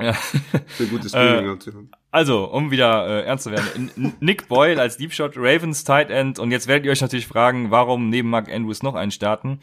Ja. 0.00 0.12
Für 0.12 0.86
gute 0.86 1.08
Streaming-Option. 1.08 1.88
Äh, 1.92 1.96
also, 2.10 2.44
um 2.44 2.70
wieder 2.70 3.06
äh, 3.06 3.26
ernst 3.26 3.44
zu 3.44 3.50
werden. 3.50 3.90
Nick 4.20 4.48
Boyle 4.48 4.80
als 4.80 4.96
Deep 4.96 5.12
Shot, 5.12 5.32
Ravens 5.36 5.84
Tight 5.84 6.10
End. 6.10 6.38
Und 6.38 6.50
jetzt 6.50 6.68
werdet 6.68 6.86
ihr 6.86 6.92
euch 6.92 7.00
natürlich 7.00 7.26
fragen, 7.26 7.70
warum 7.70 8.08
neben 8.08 8.30
Mark 8.30 8.50
Andrews 8.52 8.82
noch 8.82 8.94
einen 8.94 9.10
starten. 9.10 9.60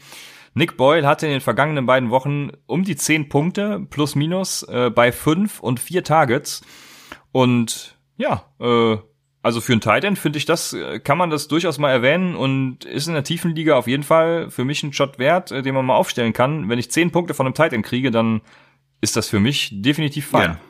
Nick 0.54 0.76
Boyle 0.76 1.06
hatte 1.06 1.26
in 1.26 1.32
den 1.32 1.40
vergangenen 1.40 1.86
beiden 1.86 2.10
Wochen 2.10 2.50
um 2.66 2.84
die 2.84 2.96
zehn 2.96 3.28
Punkte 3.28 3.86
plus 3.90 4.14
minus 4.14 4.62
äh, 4.62 4.90
bei 4.90 5.12
fünf 5.12 5.60
und 5.60 5.80
vier 5.80 6.04
Targets. 6.04 6.62
Und 7.32 7.98
ja, 8.16 8.44
äh, 8.60 8.96
also 9.42 9.60
für 9.60 9.72
einen 9.72 9.80
Tight 9.80 10.04
End 10.04 10.18
finde 10.18 10.38
ich 10.38 10.44
das, 10.44 10.72
äh, 10.72 10.98
kann 10.98 11.18
man 11.18 11.30
das 11.30 11.48
durchaus 11.48 11.78
mal 11.78 11.90
erwähnen 11.90 12.34
und 12.34 12.84
ist 12.84 13.06
in 13.06 13.14
der 13.14 13.24
tiefen 13.24 13.54
Liga 13.54 13.76
auf 13.76 13.86
jeden 13.86 14.02
Fall 14.02 14.50
für 14.50 14.64
mich 14.64 14.82
ein 14.82 14.92
Shot 14.92 15.18
wert, 15.18 15.52
äh, 15.52 15.62
den 15.62 15.74
man 15.74 15.86
mal 15.86 15.94
aufstellen 15.94 16.32
kann. 16.32 16.68
Wenn 16.68 16.78
ich 16.78 16.90
zehn 16.90 17.12
Punkte 17.12 17.34
von 17.34 17.46
einem 17.46 17.54
Tight 17.54 17.72
End 17.72 17.86
kriege, 17.86 18.10
dann 18.10 18.40
ist 19.00 19.16
das 19.16 19.28
für 19.28 19.40
mich 19.40 19.70
definitiv 19.72 20.26
fein. 20.26 20.50
Ja. 20.50 20.60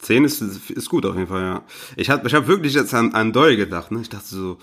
Zehn 0.00 0.24
ist, 0.24 0.40
ist 0.40 0.88
gut 0.88 1.06
auf 1.06 1.16
jeden 1.16 1.26
Fall, 1.26 1.42
ja. 1.42 1.62
Ich 1.96 2.10
habe 2.10 2.26
ich 2.28 2.34
hab 2.34 2.46
wirklich 2.46 2.74
jetzt 2.74 2.94
an, 2.94 3.14
an 3.14 3.32
Doyle 3.32 3.56
gedacht, 3.56 3.90
ne? 3.90 4.00
Ich 4.00 4.08
dachte 4.08 4.26
so, 4.26 4.58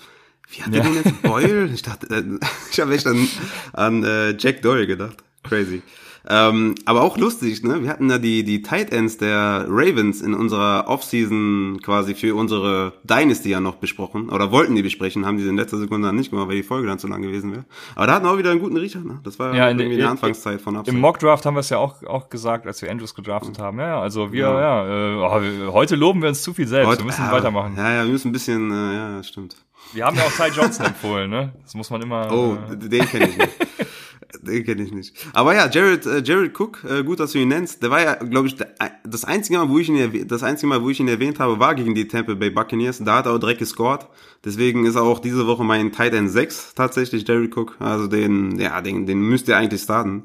wie 0.48 0.62
hat 0.62 0.72
der 0.72 0.82
ja. 0.82 0.88
denn 0.88 0.94
jetzt 0.94 1.22
Boyle? 1.22 1.66
Ich 1.66 1.82
dachte, 1.82 2.06
äh, 2.14 2.22
ich 2.70 2.80
habe 2.80 2.94
echt 2.94 3.06
an, 3.06 3.28
an 3.72 4.04
äh, 4.04 4.36
Jack 4.38 4.62
Doyle 4.62 4.86
gedacht. 4.86 5.16
Crazy. 5.42 5.82
Ähm, 6.28 6.74
aber 6.84 7.02
auch 7.02 7.16
lustig, 7.18 7.62
ne? 7.62 7.82
Wir 7.82 7.90
hatten 7.90 8.10
ja 8.10 8.18
die, 8.18 8.42
die 8.42 8.62
Tight 8.62 8.92
Ends 8.92 9.16
der 9.16 9.66
Ravens 9.68 10.20
in 10.22 10.34
unserer 10.34 10.88
Offseason 10.88 11.78
quasi 11.82 12.14
für 12.14 12.34
unsere 12.34 12.94
Dynasty 13.04 13.50
ja 13.50 13.60
noch 13.60 13.76
besprochen. 13.76 14.28
Oder 14.28 14.50
wollten 14.50 14.74
die 14.74 14.82
besprechen, 14.82 15.24
haben 15.24 15.38
die 15.38 15.46
in 15.46 15.56
letzter 15.56 15.78
Sekunde 15.78 16.08
dann 16.08 16.16
nicht 16.16 16.30
gemacht, 16.30 16.48
weil 16.48 16.56
die 16.56 16.62
Folge 16.64 16.88
dann 16.88 16.98
zu 16.98 17.06
lang 17.06 17.22
gewesen 17.22 17.52
wäre. 17.52 17.64
Aber 17.94 18.08
da 18.08 18.14
hatten 18.14 18.24
wir 18.24 18.32
auch 18.32 18.38
wieder 18.38 18.50
einen 18.50 18.60
guten 18.60 18.76
Riecher, 18.76 19.00
ne? 19.00 19.20
Das 19.22 19.38
war 19.38 19.54
ja 19.54 19.68
in, 19.68 19.78
irgendwie 19.78 19.98
die 19.98 20.04
Anfangszeit 20.04 20.60
von 20.60 20.76
Upside. 20.76 20.96
Im 20.96 21.00
Mockdraft 21.00 21.46
haben 21.46 21.54
wir 21.54 21.60
es 21.60 21.70
ja 21.70 21.78
auch, 21.78 22.02
auch 22.02 22.28
gesagt, 22.28 22.66
als 22.66 22.82
wir 22.82 22.90
Andrews 22.90 23.14
gedraftet 23.14 23.60
haben. 23.60 23.78
Ja, 23.78 24.00
also 24.00 24.32
wir, 24.32 24.46
ja, 24.46 24.84
ja 24.84 25.14
äh, 25.14 25.68
oh, 25.68 25.72
heute 25.72 25.94
loben 25.94 26.22
wir 26.22 26.28
uns 26.28 26.42
zu 26.42 26.52
viel 26.54 26.66
selbst. 26.66 26.88
Heute, 26.88 27.00
wir 27.02 27.06
müssen 27.06 27.22
ja, 27.22 27.32
weitermachen. 27.32 27.74
Ja, 27.76 27.92
ja, 27.92 28.04
wir 28.04 28.10
müssen 28.10 28.28
ein 28.28 28.32
bisschen, 28.32 28.72
äh, 28.72 28.94
ja, 28.94 29.22
stimmt. 29.22 29.56
Wir 29.92 30.04
haben 30.04 30.16
ja 30.16 30.24
auch 30.24 30.32
Ty 30.32 30.50
Johnson 30.52 30.86
empfohlen, 30.86 31.30
ne? 31.30 31.52
Das 31.62 31.74
muss 31.74 31.90
man 31.90 32.02
immer. 32.02 32.32
Oh, 32.32 32.58
äh, 32.72 32.76
den 32.76 33.06
kenne 33.06 33.28
ich 33.28 33.38
nicht. 33.38 33.50
Den 34.42 34.64
kenne 34.64 34.82
ich 34.82 34.92
nicht. 34.92 35.14
Aber 35.32 35.54
ja, 35.54 35.68
Jared, 35.68 36.06
äh, 36.06 36.22
Jared 36.24 36.58
Cook, 36.58 36.84
äh, 36.88 37.02
gut, 37.02 37.20
dass 37.20 37.32
du 37.32 37.38
ihn 37.38 37.48
nennst. 37.48 37.82
Der 37.82 37.90
war 37.90 38.02
ja, 38.02 38.14
glaube 38.14 38.48
ich, 38.48 38.56
der, 38.56 38.74
das 39.04 39.24
einzige 39.24 39.58
Mal, 39.58 39.68
wo 39.68 39.78
ich 39.78 39.88
ihn 39.88 40.26
das 40.28 40.42
einzige 40.42 40.68
Mal, 40.68 40.82
wo 40.82 40.90
ich 40.90 41.00
ihn 41.00 41.08
erwähnt 41.08 41.38
habe, 41.38 41.58
war 41.58 41.74
gegen 41.74 41.94
die 41.94 42.08
Tampa 42.08 42.34
Bay 42.34 42.50
Buccaneers. 42.50 42.98
Da 42.98 43.18
hat 43.18 43.26
er 43.26 43.32
auch 43.32 43.38
direkt 43.38 43.60
gescored. 43.60 44.06
Deswegen 44.44 44.84
ist 44.84 44.96
er 44.96 45.02
auch 45.02 45.18
diese 45.18 45.46
Woche 45.46 45.64
mein 45.64 45.92
Tight 45.92 46.14
End 46.14 46.30
6 46.30 46.74
tatsächlich, 46.74 47.26
Jared 47.26 47.56
Cook. 47.56 47.76
Also 47.78 48.06
den, 48.06 48.58
ja, 48.58 48.80
den, 48.80 49.06
den 49.06 49.20
müsst 49.20 49.48
ihr 49.48 49.56
eigentlich 49.56 49.82
starten. 49.82 50.24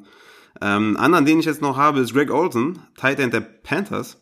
Ähm, 0.61 0.97
anderen, 0.97 1.25
den 1.25 1.39
ich 1.39 1.45
jetzt 1.45 1.61
noch 1.61 1.77
habe, 1.77 2.01
ist 2.01 2.13
Greg 2.13 2.31
Olson, 2.31 2.79
Tight 2.95 3.19
End 3.19 3.33
der 3.33 3.41
Panthers. 3.41 4.17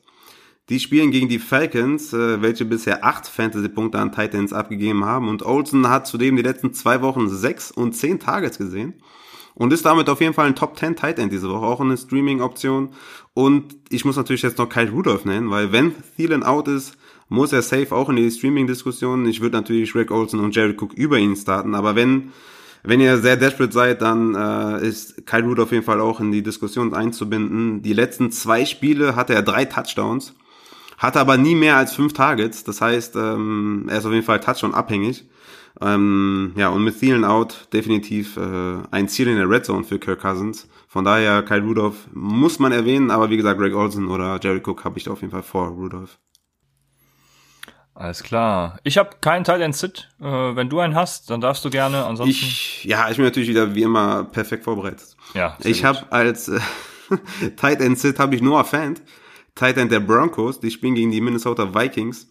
Die 0.69 0.79
spielen 0.79 1.09
gegen 1.09 1.29
die 1.29 1.39
Falcons, 1.39 2.13
äh, 2.13 2.43
welche 2.43 2.63
bisher 2.63 3.03
acht 3.03 3.27
Fantasy-Punkte 3.27 3.97
an 3.97 4.11
Titans 4.11 4.53
abgegeben 4.53 5.03
haben. 5.03 5.27
Und 5.27 5.41
Olsen 5.41 5.89
hat 5.89 6.05
zudem 6.05 6.35
die 6.35 6.43
letzten 6.43 6.73
zwei 6.73 7.01
Wochen 7.01 7.27
sechs 7.27 7.71
und 7.71 7.93
zehn 7.93 8.19
Targets 8.19 8.59
gesehen 8.59 8.93
und 9.59 9.73
ist 9.73 9.85
damit 9.85 10.09
auf 10.09 10.21
jeden 10.21 10.33
Fall 10.33 10.47
ein 10.47 10.55
Top 10.55 10.79
10 10.79 10.95
Tight 10.95 11.19
End 11.19 11.31
diese 11.31 11.49
Woche, 11.49 11.65
auch 11.65 11.81
eine 11.81 11.97
Streaming-Option. 11.97 12.89
Und 13.33 13.75
ich 13.89 14.05
muss 14.05 14.15
natürlich 14.15 14.41
jetzt 14.41 14.57
noch 14.57 14.69
Kyle 14.69 14.89
Rudolph 14.89 15.25
nennen, 15.25 15.51
weil 15.51 15.71
wenn 15.71 15.93
Thielen 16.15 16.43
out 16.43 16.67
ist, 16.69 16.97
muss 17.27 17.51
er 17.51 17.61
safe 17.61 17.93
auch 17.93 18.09
in 18.09 18.15
die 18.15 18.31
Streaming-Diskussion. 18.31 19.27
Ich 19.27 19.41
würde 19.41 19.57
natürlich 19.57 19.91
Greg 19.91 20.11
Olsen 20.11 20.39
und 20.39 20.55
Jared 20.55 20.81
Cook 20.81 20.93
über 20.93 21.19
ihn 21.19 21.35
starten, 21.35 21.75
aber 21.75 21.95
wenn 21.95 22.31
wenn 22.81 23.01
ihr 23.01 23.17
sehr 23.17 23.35
desperate 23.35 23.73
seid, 23.73 24.01
dann 24.01 24.33
äh, 24.33 24.87
ist 24.87 25.27
Kyle 25.27 25.43
Rudolph 25.43 25.67
auf 25.67 25.71
jeden 25.73 25.83
Fall 25.83 25.99
auch 25.99 26.21
in 26.21 26.31
die 26.31 26.41
Diskussion 26.41 26.93
einzubinden. 26.93 27.81
Die 27.81 27.91
letzten 27.91 28.31
zwei 28.31 28.63
Spiele 28.63 29.17
hatte 29.17 29.33
er 29.33 29.41
drei 29.41 29.65
Touchdowns, 29.65 30.33
hatte 30.97 31.19
aber 31.19 31.35
nie 31.35 31.55
mehr 31.55 31.75
als 31.75 31.93
fünf 31.93 32.13
Targets. 32.13 32.63
Das 32.63 32.79
heißt, 32.79 33.17
ähm, 33.17 33.87
er 33.89 33.97
ist 33.97 34.05
auf 34.05 34.13
jeden 34.13 34.25
Fall 34.25 34.39
Touchdown 34.39 34.73
abhängig. 34.73 35.25
Ähm, 35.81 36.53
ja, 36.55 36.69
und 36.69 36.83
mit 36.83 36.99
Thielen 36.99 37.23
out 37.23 37.67
definitiv 37.71 38.37
äh, 38.37 38.77
ein 38.91 39.07
Ziel 39.07 39.27
in 39.27 39.37
der 39.37 39.49
Red 39.49 39.65
Zone 39.65 39.83
für 39.83 39.99
Kirk 39.99 40.21
Cousins. 40.21 40.67
Von 40.87 41.05
daher, 41.05 41.43
Kyle 41.43 41.61
Rudolph 41.61 42.07
muss 42.13 42.59
man 42.59 42.71
erwähnen, 42.71 43.11
aber 43.11 43.29
wie 43.29 43.37
gesagt, 43.37 43.59
Greg 43.59 43.75
Olsen 43.75 44.07
oder 44.07 44.39
Jerry 44.41 44.61
Cook 44.65 44.83
habe 44.83 44.97
ich 44.97 45.05
da 45.05 45.11
auf 45.11 45.21
jeden 45.21 45.31
Fall 45.31 45.43
vor 45.43 45.67
Rudolph. 45.69 46.17
Alles 47.93 48.23
klar. 48.23 48.79
Ich 48.83 48.97
habe 48.97 49.09
keinen 49.19 49.43
Tight 49.43 49.59
End 49.59 49.75
Sit. 49.75 50.09
Äh, 50.21 50.23
wenn 50.23 50.69
du 50.69 50.79
einen 50.79 50.95
hast, 50.95 51.29
dann 51.29 51.41
darfst 51.41 51.65
du 51.65 51.69
gerne. 51.69 52.05
Ansonsten. 52.05 52.31
Ich, 52.31 52.85
ja, 52.85 53.09
ich 53.09 53.17
bin 53.17 53.25
natürlich 53.25 53.49
wieder 53.49 53.75
wie 53.75 53.83
immer 53.83 54.23
perfekt 54.23 54.63
vorbereitet. 54.63 55.17
Ja. 55.33 55.57
Ich 55.63 55.83
habe 55.83 56.09
als 56.09 56.47
äh, 56.47 56.59
Tight 57.57 57.81
End 57.81 57.99
Sit 57.99 58.17
habe 58.17 58.35
ich 58.35 58.41
Noah 58.41 58.63
Fant, 58.63 59.01
Tight 59.53 59.77
End 59.77 59.91
der 59.91 59.99
Broncos. 59.99 60.61
Die 60.61 60.71
spielen 60.71 60.95
gegen 60.95 61.11
die 61.11 61.19
Minnesota 61.19 61.75
Vikings. 61.75 62.29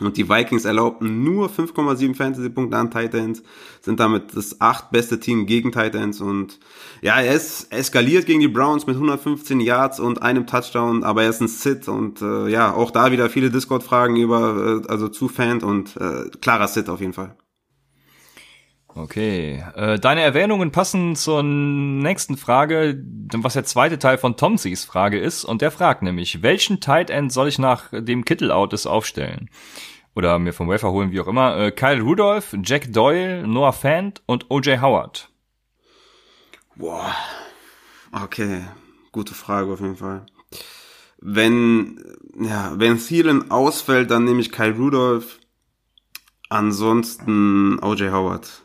Und 0.00 0.16
die 0.16 0.28
Vikings 0.28 0.64
erlaubten 0.64 1.24
nur 1.24 1.48
5,7 1.48 2.14
Fantasy-Punkte 2.14 2.76
an 2.76 2.90
Titans, 2.90 3.42
sind 3.80 4.00
damit 4.00 4.36
das 4.36 4.60
acht 4.60 4.90
beste 4.90 5.18
Team 5.18 5.46
gegen 5.46 5.72
Titans 5.72 6.20
und 6.20 6.58
ja, 7.00 7.20
er 7.20 7.34
ist 7.34 7.72
eskaliert 7.72 8.26
gegen 8.26 8.40
die 8.40 8.48
Browns 8.48 8.86
mit 8.86 8.96
115 8.96 9.60
Yards 9.60 10.00
und 10.00 10.22
einem 10.22 10.46
Touchdown, 10.46 11.04
aber 11.04 11.24
er 11.24 11.30
ist 11.30 11.40
ein 11.40 11.48
Sit 11.48 11.88
und 11.88 12.22
äh, 12.22 12.48
ja, 12.48 12.72
auch 12.72 12.90
da 12.90 13.12
wieder 13.12 13.28
viele 13.30 13.50
Discord-Fragen 13.50 14.16
über, 14.16 14.82
äh, 14.84 14.90
also 14.90 15.08
zu 15.08 15.28
Fan 15.28 15.62
und 15.62 15.96
äh, 15.96 16.30
klarer 16.40 16.68
Sit 16.68 16.88
auf 16.88 17.00
jeden 17.00 17.12
Fall. 17.12 17.36
Okay, 18.98 19.64
äh, 19.76 19.96
deine 20.00 20.22
Erwähnungen 20.22 20.72
passen 20.72 21.14
zur 21.14 21.44
nächsten 21.44 22.36
Frage, 22.36 23.00
was 23.32 23.52
der 23.52 23.62
zweite 23.62 24.00
Teil 24.00 24.18
von 24.18 24.36
Tomsys 24.36 24.84
Frage 24.84 25.20
ist. 25.20 25.44
Und 25.44 25.62
der 25.62 25.70
fragt 25.70 26.02
nämlich, 26.02 26.42
welchen 26.42 26.80
Tight 26.80 27.08
End 27.08 27.32
soll 27.32 27.46
ich 27.46 27.60
nach 27.60 27.90
dem 27.92 28.24
Kittel-Out 28.24 28.86
aufstellen? 28.86 29.50
Oder 30.16 30.40
mir 30.40 30.52
vom 30.52 30.68
Wafer 30.68 30.90
holen, 30.90 31.12
wie 31.12 31.20
auch 31.20 31.28
immer. 31.28 31.56
Äh, 31.56 31.70
Kyle 31.70 32.00
Rudolph, 32.00 32.56
Jack 32.64 32.92
Doyle, 32.92 33.46
Noah 33.46 33.72
Fant 33.72 34.20
und 34.26 34.50
O.J. 34.50 34.80
Howard. 34.80 35.30
Boah, 36.74 37.14
okay, 38.10 38.62
gute 39.12 39.34
Frage 39.34 39.72
auf 39.72 39.80
jeden 39.80 39.96
Fall. 39.96 40.26
Wenn, 41.20 42.02
ja, 42.36 42.72
wenn 42.74 42.98
Thielen 42.98 43.52
ausfällt, 43.52 44.10
dann 44.10 44.24
nehme 44.24 44.40
ich 44.40 44.50
Kyle 44.50 44.74
Rudolph. 44.76 45.38
Ansonsten 46.48 47.78
O.J. 47.78 48.10
Howard. 48.10 48.64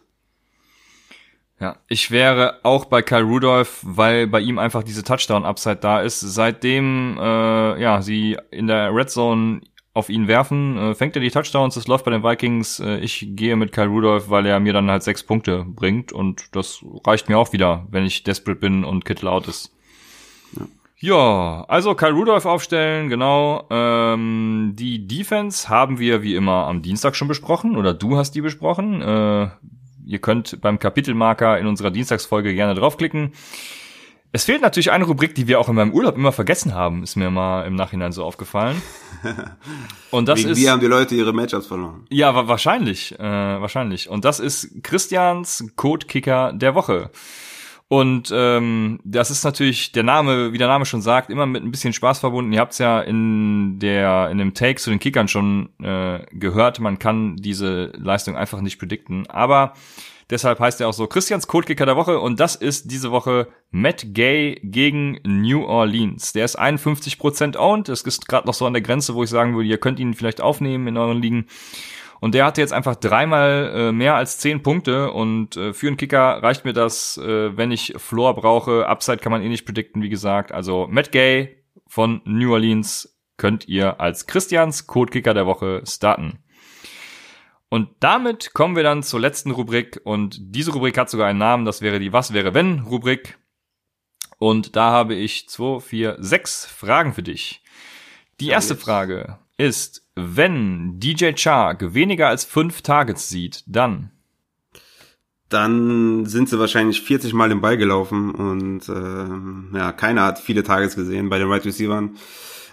Ja, 1.60 1.78
ich 1.88 2.12
wäre 2.12 2.60
auch 2.64 2.86
bei 2.86 3.02
Kyle 3.02 3.24
Rudolph, 3.24 3.80
weil 3.84 4.28
bei 4.28 4.40
ihm 4.42 4.58
einfach 4.60 4.84
diese 4.84 5.04
Touchdown-Upside 5.04 5.78
da 5.78 6.02
ist. 6.02 6.20
Seitdem 6.20 7.18
äh, 7.20 7.82
ja 7.82 8.02
sie 8.02 8.38
in 8.52 8.68
der 8.68 8.94
Red 8.94 9.10
Zone 9.10 9.62
auf 9.94 10.10
ihn 10.10 10.28
werfen, 10.28 10.78
äh, 10.78 10.96
fängt 10.96 11.16
er 11.16 11.22
die 11.22 11.30
Touchdowns, 11.30 11.76
das 11.76 11.88
läuft 11.88 12.06
bei 12.06 12.12
den 12.12 12.24
Vikings. 12.24 12.80
Äh, 12.80 12.98
ich 12.98 13.28
gehe 13.30 13.56
mit 13.56 13.72
Kyle 13.72 13.88
Rudolph, 13.88 14.30
weil 14.30 14.46
er 14.46 14.60
mir 14.60 14.74
dann 14.74 14.90
halt 14.90 15.04
sechs 15.04 15.24
Punkte 15.24 15.66
bringt 15.68 16.12
und 16.12 16.56
das 16.56 16.84
reicht 17.06 17.30
mir 17.30 17.38
auch 17.38 17.54
wieder, 17.54 17.86
wenn 17.92 18.04
ich 18.04 18.24
desperate 18.24 18.60
bin 18.60 18.84
und 18.84 19.06
Kittel 19.06 19.28
out 19.28 19.48
ist. 19.48 19.72
Ja. 20.58 20.66
Ja, 21.04 21.66
also 21.68 21.96
Kyle 21.96 22.14
Rudolph 22.14 22.46
aufstellen, 22.46 23.10
genau. 23.10 23.68
Ähm, 23.70 24.72
die 24.74 25.06
Defense 25.06 25.68
haben 25.68 26.00
wir 26.00 26.24
wie 26.24 26.34
immer 26.34 26.66
am 26.68 26.82
Dienstag 26.82 27.18
schon 27.18 27.28
besprochen 27.28 27.76
oder 27.76 27.94
du 27.94 28.16
hast 28.16 28.32
die 28.32 28.42
besprochen. 28.42 29.02
Äh, 29.02 29.50
Ihr 30.06 30.20
könnt 30.20 30.62
beim 30.62 30.80
Kapitelmarker 30.80 31.58
in 31.60 31.68
unserer 31.68 31.92
Dienstagsfolge 31.92 32.54
gerne 32.54 32.76
draufklicken. 32.76 33.34
Es 34.36 34.46
fehlt 34.46 34.64
natürlich 34.64 34.92
eine 34.92 35.06
Rubrik, 35.06 35.36
die 35.36 35.48
wir 35.48 35.60
auch 35.60 35.70
in 35.70 35.76
meinem 35.76 35.94
Urlaub 35.94 36.16
immer 36.16 36.32
vergessen 36.32 36.74
haben, 36.74 37.04
ist 37.04 37.16
mir 37.16 37.30
mal 37.30 37.68
im 37.68 37.76
Nachhinein 37.76 38.12
so 38.12 38.24
aufgefallen. 38.24 38.82
Und 40.10 40.28
das 40.28 40.40
Wegen 40.40 40.50
ist. 40.50 40.58
Wie 40.58 40.72
haben 40.72 40.80
die 40.80 40.88
Leute 40.88 41.14
ihre 41.14 41.34
Matchups 41.34 41.68
verloren? 41.68 42.08
Ja, 42.10 42.48
wahrscheinlich, 42.48 43.18
äh, 43.20 43.22
wahrscheinlich. 43.22 44.10
Und 44.10 44.26
das 44.26 44.40
ist 44.40 44.84
Christians 44.84 45.72
Codekicker 45.76 46.52
der 46.52 46.74
Woche. 46.74 47.12
Und 47.88 48.32
ähm, 48.34 49.00
das 49.04 49.30
ist 49.30 49.44
natürlich 49.44 49.92
der 49.92 50.04
Name, 50.04 50.52
wie 50.52 50.58
der 50.58 50.68
Name 50.68 50.86
schon 50.86 51.02
sagt, 51.02 51.30
immer 51.30 51.46
mit 51.46 51.64
ein 51.64 51.72
bisschen 51.72 51.94
Spaß 51.94 52.20
verbunden. 52.20 52.52
Ihr 52.52 52.60
habt 52.60 52.74
es 52.74 52.80
ja 52.80 53.02
in 53.02 53.78
der 53.80 54.30
in 54.32 54.38
dem 54.40 54.54
Take 54.54 54.80
zu 54.80 54.90
den 54.90 55.00
Kickern 55.00 55.28
schon 55.28 55.70
äh, 55.80 56.26
gehört. 56.32 56.80
Man 56.80 56.98
kann 56.98 57.36
diese 57.36 57.92
Leistung 57.96 58.36
einfach 58.36 58.62
nicht 58.62 58.80
predikten. 58.80 59.30
Aber 59.30 59.74
deshalb 60.30 60.60
heißt 60.60 60.82
er 60.82 60.88
auch 60.88 60.94
so 60.94 61.08
Christians 61.08 61.46
Codekicker 61.46 61.86
der 61.86 61.96
Woche. 61.96 62.20
Und 62.20 62.40
das 62.40 62.56
ist 62.56 62.90
diese 62.90 63.12
Woche 63.12 63.48
Matt 63.70 64.14
Gay 64.14 64.60
gegen 64.64 65.20
New 65.24 65.64
Orleans. 65.64 66.34
Der 66.34 66.46
ist 66.46 66.60
51% 66.60 67.58
owned. 67.58 67.90
Das 67.90 68.02
ist 68.02 68.28
gerade 68.28 68.48
noch 68.48 68.56
so 68.56 68.66
an 68.66 68.74
der 68.74 68.82
Grenze, 68.82 69.14
wo 69.14 69.24
ich 69.24 69.30
sagen 69.30 69.56
würde, 69.56 69.70
ihr 69.70 69.78
könnt 69.78 70.00
ihn 70.00 70.14
vielleicht 70.14 70.42
aufnehmen 70.42 70.88
in 70.88 70.98
euren 70.98 71.22
Ligen. 71.22 71.46
Und 72.24 72.36
der 72.36 72.46
hatte 72.46 72.62
jetzt 72.62 72.72
einfach 72.72 72.96
dreimal 72.96 73.74
äh, 73.76 73.92
mehr 73.92 74.16
als 74.16 74.38
zehn 74.38 74.64
Punkte 74.64 75.12
und 75.12 75.58
äh, 75.58 75.74
für 75.74 75.88
einen 75.88 75.98
Kicker 75.98 76.42
reicht 76.42 76.64
mir 76.64 76.72
das, 76.72 77.18
äh, 77.18 77.58
wenn 77.58 77.70
ich 77.70 77.96
Floor 77.98 78.34
brauche. 78.34 78.88
Upside 78.88 79.18
kann 79.18 79.34
man 79.34 79.42
eh 79.42 79.50
nicht 79.50 79.66
predikten, 79.66 80.02
wie 80.02 80.08
gesagt. 80.08 80.54
Also 80.54 80.88
Matt 80.90 81.12
Gay 81.12 81.62
von 81.86 82.22
New 82.24 82.54
Orleans 82.54 83.20
könnt 83.36 83.68
ihr 83.68 84.00
als 84.00 84.26
Christians 84.26 84.88
Codekicker 84.88 85.34
der 85.34 85.46
Woche 85.46 85.84
starten. 85.86 86.40
Und 87.68 87.90
damit 88.00 88.54
kommen 88.54 88.78
wir 88.78 88.84
dann 88.84 89.04
zur 89.04 89.20
letzten 89.20 89.52
Rubrik 89.52 90.00
und 90.06 90.38
diese 90.40 90.72
Rubrik 90.72 90.98
hat 90.98 91.10
sogar 91.10 91.28
einen 91.28 91.40
Namen, 91.40 91.66
das 91.66 91.82
wäre 91.82 92.00
die 92.00 92.14
Was 92.14 92.32
wäre 92.32 92.54
wenn 92.54 92.80
Rubrik. 92.80 93.38
Und 94.38 94.78
da 94.78 94.92
habe 94.92 95.14
ich 95.14 95.50
zwei, 95.50 95.82
vier, 95.82 96.16
sechs 96.20 96.66
Fragen 96.66 97.12
für 97.12 97.24
dich. 97.24 97.62
Die 98.40 98.48
erste 98.48 98.78
Frage 98.78 99.40
ist, 99.58 100.08
wenn 100.16 101.00
DJ 101.00 101.32
Chark 101.36 101.94
weniger 101.94 102.28
als 102.28 102.44
fünf 102.44 102.82
Targets 102.82 103.30
sieht, 103.30 103.64
dann 103.68 104.12
dann 105.50 106.26
sind 106.26 106.50
sie 106.50 106.58
wahrscheinlich 106.58 107.02
40 107.02 107.34
Mal 107.34 107.50
den 107.50 107.62
Ball 107.62 107.78
gelaufen 107.78 108.32
und 108.32 108.90
äh, 108.90 109.78
ja, 109.78 109.92
keiner 109.92 110.24
hat 110.24 110.40
viele 110.40 110.64
Targets 110.64 110.96
gesehen 110.96 111.30
bei 111.30 111.38
den 111.38 111.48
Right 111.48 111.64
Receivern. 111.64 112.18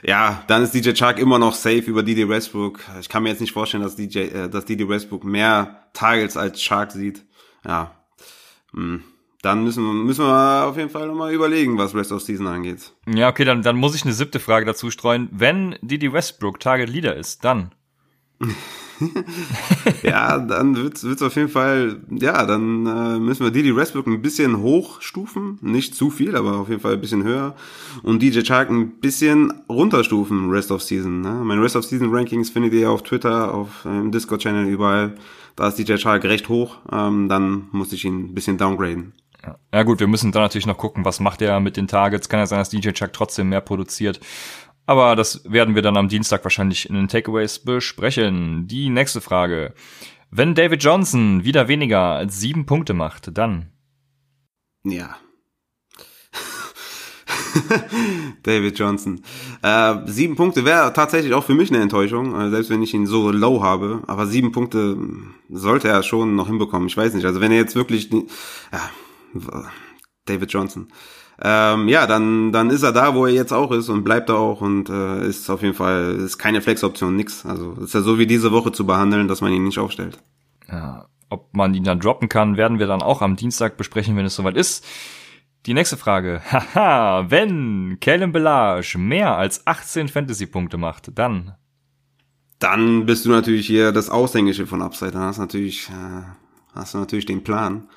Ja, 0.03 0.43
dann 0.47 0.63
ist 0.63 0.75
DJ 0.75 0.93
Chark 0.93 1.19
immer 1.19 1.39
noch 1.39 1.55
safe 1.55 1.83
über 1.83 2.03
DJ 2.03 2.27
Westbrook. 2.27 2.81
Ich 3.01 3.11
kann 3.11 3.23
mir 3.23 3.29
jetzt 3.29 3.43
nicht 3.43 3.53
vorstellen, 3.53 3.83
dass 3.83 3.97
DJ, 3.97 4.21
äh, 4.21 4.49
dass 4.49 4.65
DJ 4.65 4.89
Westbrook 4.89 5.25
mehr 5.25 5.91
Targets 5.93 6.39
als 6.39 6.63
Chark 6.63 6.93
sieht. 6.93 7.23
Ja, 7.67 7.95
hm 8.73 9.03
dann 9.43 9.65
müssen, 9.65 10.05
müssen 10.05 10.25
wir 10.25 10.67
auf 10.67 10.77
jeden 10.77 10.91
Fall 10.91 11.07
nochmal 11.07 11.33
überlegen, 11.33 11.79
was 11.79 11.95
Rest 11.95 12.13
of 12.13 12.23
Season 12.23 12.47
angeht. 12.47 12.93
Ja, 13.07 13.29
okay, 13.29 13.45
dann, 13.45 13.63
dann 13.63 13.77
muss 13.77 13.95
ich 13.95 14.05
eine 14.05 14.13
siebte 14.13 14.41
Frage 14.41 14.67
dazu 14.67 14.91
streuen. 14.91 15.29
Wenn 15.33 15.77
Didi 15.81 16.13
Westbrook 16.13 16.61
Target 16.61 16.91
Leader 16.91 17.17
ist, 17.17 17.45
dann? 17.45 17.73
ja, 20.03 20.39
dann 20.39 20.77
wird's, 20.77 21.05
wird's 21.05 21.23
auf 21.23 21.37
jeden 21.37 21.49
Fall, 21.49 22.01
ja, 22.11 22.45
dann 22.45 22.87
äh, 22.87 23.19
müssen 23.19 23.45
wir 23.45 23.51
Didi 23.51 23.75
Westbrook 23.75 24.07
ein 24.07 24.23
bisschen 24.23 24.59
hochstufen, 24.59 25.59
nicht 25.63 25.95
zu 25.95 26.11
viel, 26.11 26.37
aber 26.37 26.59
auf 26.59 26.69
jeden 26.69 26.81
Fall 26.81 26.95
ein 26.95 27.01
bisschen 27.01 27.25
höher 27.25 27.55
und 28.03 28.23
DJ 28.23 28.41
Chark 28.43 28.71
ein 28.71 29.01
bisschen 29.01 29.53
runterstufen 29.69 30.51
Rest 30.51 30.71
of 30.71 30.83
Season. 30.83 31.21
Ne? 31.21 31.33
Meine 31.45 31.63
Rest 31.63 31.77
of 31.77 31.85
Season 31.85 32.15
Rankings 32.15 32.51
findet 32.51 32.73
ihr 32.75 32.91
auf 32.91 33.03
Twitter, 33.03 33.55
auf 33.55 33.85
im 33.85 34.11
Discord 34.11 34.43
Channel 34.43 34.67
überall. 34.67 35.15
Da 35.57 35.69
ist 35.69 35.79
DJ 35.79 35.97
Chark 35.97 36.25
recht 36.25 36.49
hoch, 36.49 36.79
ähm, 36.93 37.29
dann 37.29 37.69
muss 37.73 37.93
ich 37.93 38.05
ihn 38.05 38.31
ein 38.31 38.35
bisschen 38.35 38.59
downgraden. 38.59 39.13
Ja. 39.45 39.59
ja 39.73 39.83
gut, 39.83 40.01
wir 40.01 40.07
müssen 40.07 40.33
dann 40.33 40.43
natürlich 40.43 40.67
noch 40.67 40.77
gucken, 40.77 41.05
was 41.05 41.21
macht 41.21 41.43
er 41.43 41.61
mit 41.61 41.77
den 41.77 41.89
Targets. 41.89 42.29
Kann 42.29 42.41
ja 42.41 42.47
sein, 42.47 42.59
dass 42.59 42.71
DJ 42.71 42.91
Chuck 42.91 43.13
trotzdem 43.13 43.49
mehr 43.49 43.61
produziert. 43.61 44.21
Aber 44.87 45.15
das 45.17 45.43
werden 45.45 45.75
wir 45.75 45.83
dann 45.83 45.97
am 45.97 46.09
Dienstag 46.09 46.45
wahrscheinlich 46.45 46.89
in 46.89 46.97
den 46.97 47.09
Takeaways 47.09 47.61
besprechen. 47.61 48.67
Die 48.67 48.89
nächste 48.89 49.21
Frage. 49.21 49.75
Wenn 50.31 50.55
David 50.55 50.83
Johnson 50.83 51.45
wieder 51.45 51.69
weniger 51.69 52.01
als 52.01 52.39
sieben 52.39 52.67
Punkte 52.67 52.93
macht, 52.93 53.37
dann? 53.37 53.71
Ja. 54.85 55.17
David 58.43 58.79
Johnson. 58.79 59.23
Äh, 59.63 59.97
sieben 60.07 60.37
Punkte 60.37 60.65
wäre 60.65 60.93
tatsächlich 60.93 61.35
auch 61.35 61.45
für 61.45 61.55
mich 61.55 61.71
eine 61.71 61.83
Enttäuschung, 61.83 62.39
äh, 62.41 62.51
selbst 62.51 62.71
wenn 62.71 62.83
ich 62.83 62.95
ihn 62.95 63.07
so 63.07 63.31
low 63.31 63.63
habe. 63.63 64.03
Aber 64.07 64.27
sieben 64.27 64.53
Punkte 64.53 64.97
sollte 65.49 65.89
er 65.89 66.03
schon 66.03 66.37
noch 66.37 66.47
hinbekommen. 66.47 66.89
Ich 66.89 66.97
weiß 66.97 67.15
nicht. 67.15 67.27
Also 67.27 67.41
wenn 67.41 67.53
er 67.53 67.59
jetzt 67.59 67.77
wirklich, 67.77 68.11
ja, 68.11 68.91
David 70.27 70.53
Johnson. 70.53 70.89
Ähm, 71.43 71.89
ja, 71.89 72.07
dann, 72.07 72.53
dann 72.53 72.69
ist 72.69 72.83
er 72.83 72.93
da, 72.93 73.15
wo 73.15 73.25
er 73.25 73.33
jetzt 73.33 73.53
auch 73.53 73.73
ist 73.73 73.89
und 73.89 74.05
bleibt 74.05 74.29
da 74.29 74.35
auch 74.35 74.61
und 74.61 74.91
äh, 74.91 75.27
ist 75.27 75.49
auf 75.49 75.63
jeden 75.63 75.75
Fall, 75.75 76.17
ist 76.17 76.37
keine 76.37 76.61
Flex-Option, 76.61 77.17
nix. 77.17 77.47
Also 77.47 77.73
ist 77.83 77.95
ja 77.95 78.03
so 78.03 78.19
wie 78.19 78.27
diese 78.27 78.53
Woche 78.53 78.73
zu 78.73 78.85
behandeln, 78.85 79.27
dass 79.27 79.41
man 79.41 79.53
ihn 79.53 79.65
nicht 79.65 79.79
aufstellt. 79.79 80.23
Ja, 80.71 81.07
ob 81.31 81.55
man 81.55 81.73
ihn 81.73 81.85
dann 81.85 82.01
droppen 82.01 82.29
kann, 82.29 82.59
werden 82.59 82.79
wir 82.79 82.87
dann 82.87 83.03
auch 83.03 83.23
am 83.23 83.37
Dienstag 83.37 83.79
besprechen, 83.79 84.17
wenn 84.17 84.27
es 84.27 84.35
soweit 84.35 84.57
ist. 84.57 84.87
Die 85.67 85.75
nächste 85.75 85.97
Frage. 85.97 86.43
Haha, 86.51 87.31
wenn 87.31 87.99
Kellen 88.01 88.33
Belage 88.33 88.99
mehr 88.99 89.37
als 89.37 89.67
18 89.67 90.09
Fantasy-Punkte 90.09 90.77
macht, 90.77 91.17
dann? 91.19 91.55
Dann 92.59 93.07
bist 93.07 93.25
du 93.25 93.31
natürlich 93.31 93.67
hier 93.67 93.93
das 93.93 94.11
Aushängeschiff 94.11 94.69
von 94.69 94.83
Upside. 94.83 95.13
Dann 95.13 95.23
hast 95.23 95.39
du 95.39 95.43
natürlich, 95.43 95.89
äh, 95.89 96.23
hast 96.75 96.93
du 96.93 96.99
natürlich 96.99 97.27
den 97.27 97.43
Plan. 97.45 97.89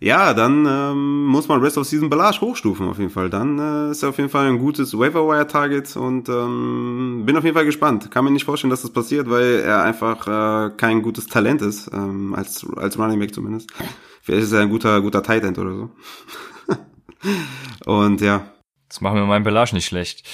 Ja, 0.00 0.34
dann 0.34 0.66
ähm, 0.66 1.24
muss 1.24 1.48
man 1.48 1.60
Rest 1.60 1.78
of 1.78 1.86
Season 1.86 2.10
Belage 2.10 2.40
hochstufen 2.40 2.88
auf 2.88 2.98
jeden 2.98 3.10
Fall. 3.10 3.30
Dann 3.30 3.58
äh, 3.58 3.90
ist 3.90 4.02
er 4.02 4.10
auf 4.10 4.18
jeden 4.18 4.28
Fall 4.28 4.48
ein 4.48 4.58
gutes 4.58 4.98
Waiver 4.98 5.46
Target 5.46 5.96
und 5.96 6.28
ähm, 6.28 7.22
bin 7.24 7.36
auf 7.36 7.44
jeden 7.44 7.54
Fall 7.54 7.64
gespannt. 7.64 8.10
Kann 8.10 8.24
mir 8.24 8.30
nicht 8.30 8.44
vorstellen, 8.44 8.70
dass 8.70 8.82
das 8.82 8.92
passiert, 8.92 9.30
weil 9.30 9.62
er 9.64 9.82
einfach 9.82 10.26
äh, 10.26 10.70
kein 10.76 11.02
gutes 11.02 11.26
Talent 11.26 11.62
ist 11.62 11.90
ähm, 11.92 12.34
als 12.34 12.66
als 12.76 12.98
Running 12.98 13.20
Back 13.20 13.34
zumindest. 13.34 13.70
Vielleicht 14.22 14.44
ist 14.44 14.52
er 14.52 14.62
ein 14.62 14.70
guter 14.70 15.00
guter 15.00 15.22
Tight 15.22 15.44
End 15.44 15.58
oder 15.58 15.74
so. 15.74 15.90
und 17.86 18.20
ja. 18.20 18.50
Das 18.88 19.00
machen 19.00 19.16
wir 19.16 19.26
meinen 19.26 19.44
Belage 19.44 19.74
nicht 19.74 19.86
schlecht. 19.86 20.24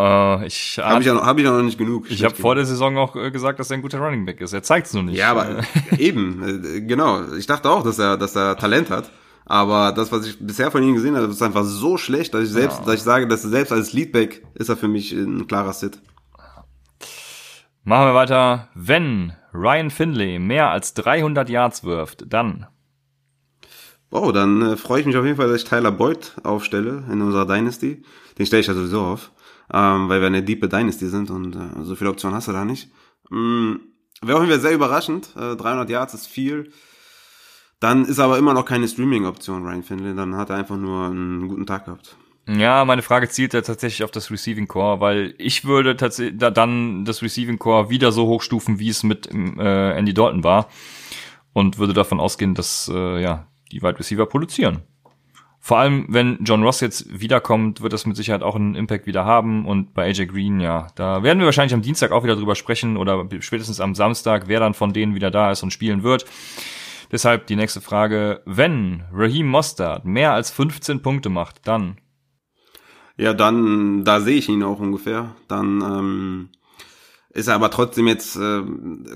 Uh, 0.00 0.42
ich 0.46 0.78
habe 0.78 1.02
ich, 1.02 1.10
auch, 1.10 1.26
hab 1.26 1.38
ich 1.38 1.46
auch 1.46 1.52
noch 1.52 1.62
nicht 1.62 1.76
genug. 1.76 2.10
Ich 2.10 2.24
habe 2.24 2.34
vor 2.34 2.54
der 2.54 2.64
Saison 2.64 2.96
auch 2.96 3.16
äh, 3.16 3.30
gesagt, 3.30 3.58
dass 3.60 3.70
er 3.70 3.74
ein 3.74 3.82
guter 3.82 3.98
Running 3.98 4.24
Back 4.24 4.40
ist. 4.40 4.54
Er 4.54 4.62
zeigt 4.62 4.86
es 4.86 4.94
nur 4.94 5.02
nicht. 5.02 5.18
Ja, 5.18 5.32
aber 5.32 5.60
eben, 5.98 6.64
äh, 6.64 6.80
genau. 6.80 7.34
Ich 7.34 7.46
dachte 7.46 7.68
auch, 7.68 7.82
dass 7.82 7.98
er, 7.98 8.16
dass 8.16 8.34
er 8.34 8.56
Talent 8.56 8.88
hat. 8.88 9.10
Aber 9.44 9.92
das, 9.92 10.10
was 10.10 10.26
ich 10.26 10.38
bisher 10.38 10.70
von 10.70 10.82
ihm 10.82 10.94
gesehen 10.94 11.16
habe, 11.16 11.26
ist 11.26 11.42
einfach 11.42 11.64
so 11.64 11.98
schlecht, 11.98 12.32
dass 12.32 12.44
ich 12.44 12.50
selbst, 12.50 12.78
ja. 12.78 12.84
dass 12.86 12.94
ich 12.94 13.02
sage, 13.02 13.28
dass 13.28 13.44
er 13.44 13.50
selbst 13.50 13.72
als 13.72 13.92
Leadback 13.92 14.42
ist 14.54 14.70
er 14.70 14.76
für 14.76 14.88
mich 14.88 15.12
ein 15.12 15.46
klarer 15.46 15.74
Sit. 15.74 16.00
Machen 17.82 18.06
wir 18.06 18.14
weiter. 18.14 18.68
Wenn 18.74 19.34
Ryan 19.52 19.90
Finley 19.90 20.38
mehr 20.38 20.70
als 20.70 20.94
300 20.94 21.50
Yards 21.50 21.84
wirft, 21.84 22.24
dann. 22.32 22.68
Oh, 24.10 24.32
dann 24.32 24.62
äh, 24.62 24.76
freue 24.76 25.00
ich 25.00 25.06
mich 25.06 25.16
auf 25.16 25.24
jeden 25.24 25.36
Fall, 25.36 25.48
dass 25.48 25.62
ich 25.62 25.68
Tyler 25.68 25.92
Boyd 25.92 26.36
aufstelle 26.42 27.04
in 27.12 27.20
unserer 27.20 27.46
Dynasty. 27.46 28.02
Den 28.38 28.46
stelle 28.46 28.60
ich 28.60 28.66
ja 28.66 28.74
sowieso 28.74 29.02
auf, 29.02 29.30
ähm, 29.72 30.08
weil 30.08 30.20
wir 30.20 30.26
eine 30.26 30.42
diepe 30.42 30.68
Dynasty 30.68 31.06
sind 31.06 31.30
und 31.30 31.56
äh, 31.56 31.82
so 31.84 31.94
viele 31.94 32.10
Optionen 32.10 32.36
hast 32.36 32.48
du 32.48 32.52
da 32.52 32.64
nicht. 32.64 32.90
Mm, 33.30 33.74
Wäre 34.22 34.36
auf 34.38 34.44
jeden 34.44 34.52
Fall 34.52 34.60
sehr 34.60 34.74
überraschend. 34.74 35.34
Äh, 35.36 35.56
300 35.56 35.88
Yards 35.88 36.14
ist 36.14 36.26
viel. 36.26 36.72
Dann 37.80 38.04
ist 38.04 38.18
aber 38.18 38.36
immer 38.36 38.52
noch 38.52 38.66
keine 38.66 38.86
Streaming-Option, 38.86 39.64
Ryan 39.64 39.82
Finley. 39.82 40.14
Dann 40.14 40.36
hat 40.36 40.50
er 40.50 40.56
einfach 40.56 40.76
nur 40.76 41.06
einen 41.06 41.48
guten 41.48 41.64
Tag 41.64 41.86
gehabt. 41.86 42.16
Ja, 42.46 42.84
meine 42.84 43.02
Frage 43.02 43.28
zielt 43.28 43.54
ja 43.54 43.62
tatsächlich 43.62 44.02
auf 44.04 44.10
das 44.10 44.30
Receiving 44.30 44.66
Core, 44.66 45.00
weil 45.00 45.34
ich 45.38 45.64
würde 45.64 45.96
tatsächlich 45.96 46.38
da 46.38 46.50
dann 46.50 47.04
das 47.04 47.22
Receiving 47.22 47.58
Core 47.58 47.90
wieder 47.90 48.12
so 48.12 48.26
hochstufen, 48.26 48.78
wie 48.78 48.88
es 48.88 49.02
mit 49.02 49.28
äh, 49.32 49.92
Andy 49.92 50.12
Dalton 50.12 50.42
war 50.42 50.68
und 51.52 51.78
würde 51.78 51.92
davon 51.92 52.18
ausgehen, 52.18 52.54
dass 52.54 52.90
äh, 52.92 53.22
ja 53.22 53.46
die 53.72 53.82
Wide 53.82 53.98
Receiver 53.98 54.26
produzieren. 54.26 54.82
Vor 55.62 55.78
allem, 55.78 56.06
wenn 56.08 56.38
John 56.42 56.62
Ross 56.62 56.80
jetzt 56.80 57.20
wiederkommt, 57.20 57.82
wird 57.82 57.92
das 57.92 58.06
mit 58.06 58.16
Sicherheit 58.16 58.42
auch 58.42 58.56
einen 58.56 58.74
Impact 58.74 59.06
wieder 59.06 59.26
haben. 59.26 59.66
Und 59.66 59.92
bei 59.92 60.06
AJ 60.08 60.26
Green, 60.26 60.58
ja, 60.58 60.86
da 60.94 61.22
werden 61.22 61.38
wir 61.38 61.44
wahrscheinlich 61.44 61.74
am 61.74 61.82
Dienstag 61.82 62.12
auch 62.12 62.24
wieder 62.24 62.34
drüber 62.34 62.54
sprechen 62.54 62.96
oder 62.96 63.28
spätestens 63.40 63.78
am 63.78 63.94
Samstag, 63.94 64.48
wer 64.48 64.58
dann 64.58 64.72
von 64.72 64.94
denen 64.94 65.14
wieder 65.14 65.30
da 65.30 65.50
ist 65.50 65.62
und 65.62 65.72
spielen 65.72 66.02
wird. 66.02 66.24
Deshalb 67.12 67.46
die 67.46 67.56
nächste 67.56 67.82
Frage. 67.82 68.40
Wenn 68.46 69.02
Raheem 69.12 69.48
Mostard 69.48 70.06
mehr 70.06 70.32
als 70.32 70.50
15 70.50 71.02
Punkte 71.02 71.28
macht, 71.28 71.66
dann? 71.68 71.98
Ja, 73.18 73.34
dann, 73.34 74.04
da 74.04 74.20
sehe 74.20 74.38
ich 74.38 74.48
ihn 74.48 74.62
auch 74.62 74.80
ungefähr. 74.80 75.34
Dann 75.46 75.82
ähm, 75.82 76.48
ist 77.32 77.46
er 77.46 77.54
aber 77.54 77.70
trotzdem 77.70 78.08
jetzt, 78.08 78.36
äh, 78.36 78.62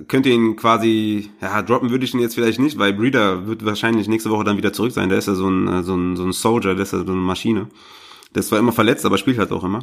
könnt 0.07 0.27
ihr 0.27 0.33
ihn 0.33 0.57
quasi, 0.57 1.31
ja, 1.41 1.63
droppen 1.63 1.91
würde 1.91 2.05
ich 2.05 2.15
ihn 2.15 2.21
jetzt 2.21 2.35
vielleicht 2.35 2.61
nicht, 2.61 2.79
weil 2.79 2.93
Breeder 2.93 3.47
wird 3.47 3.65
wahrscheinlich 3.65 4.07
nächste 4.07 4.31
Woche 4.31 4.45
dann 4.45 4.57
wieder 4.57 4.73
zurück 4.73 4.93
sein. 4.93 5.09
Der 5.09 5.19
ist 5.19 5.27
ja 5.27 5.35
so 5.35 5.49
ein, 5.49 5.67
äh, 5.67 5.83
so 5.83 5.97
ein, 5.97 6.17
so 6.17 6.25
ein 6.25 6.33
Soldier, 6.33 6.75
der 6.75 6.85
ist 6.85 6.93
ja 6.93 6.99
so 6.99 7.13
eine 7.13 7.21
Maschine. 7.21 7.69
Der 8.35 8.41
ist 8.41 8.49
zwar 8.49 8.61
immer 8.61 8.73
verletzt, 8.73 9.05
aber 9.05 9.19
spielt 9.19 9.39
halt 9.39 9.51
auch 9.51 9.65
immer. 9.65 9.81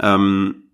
Ähm, 0.00 0.64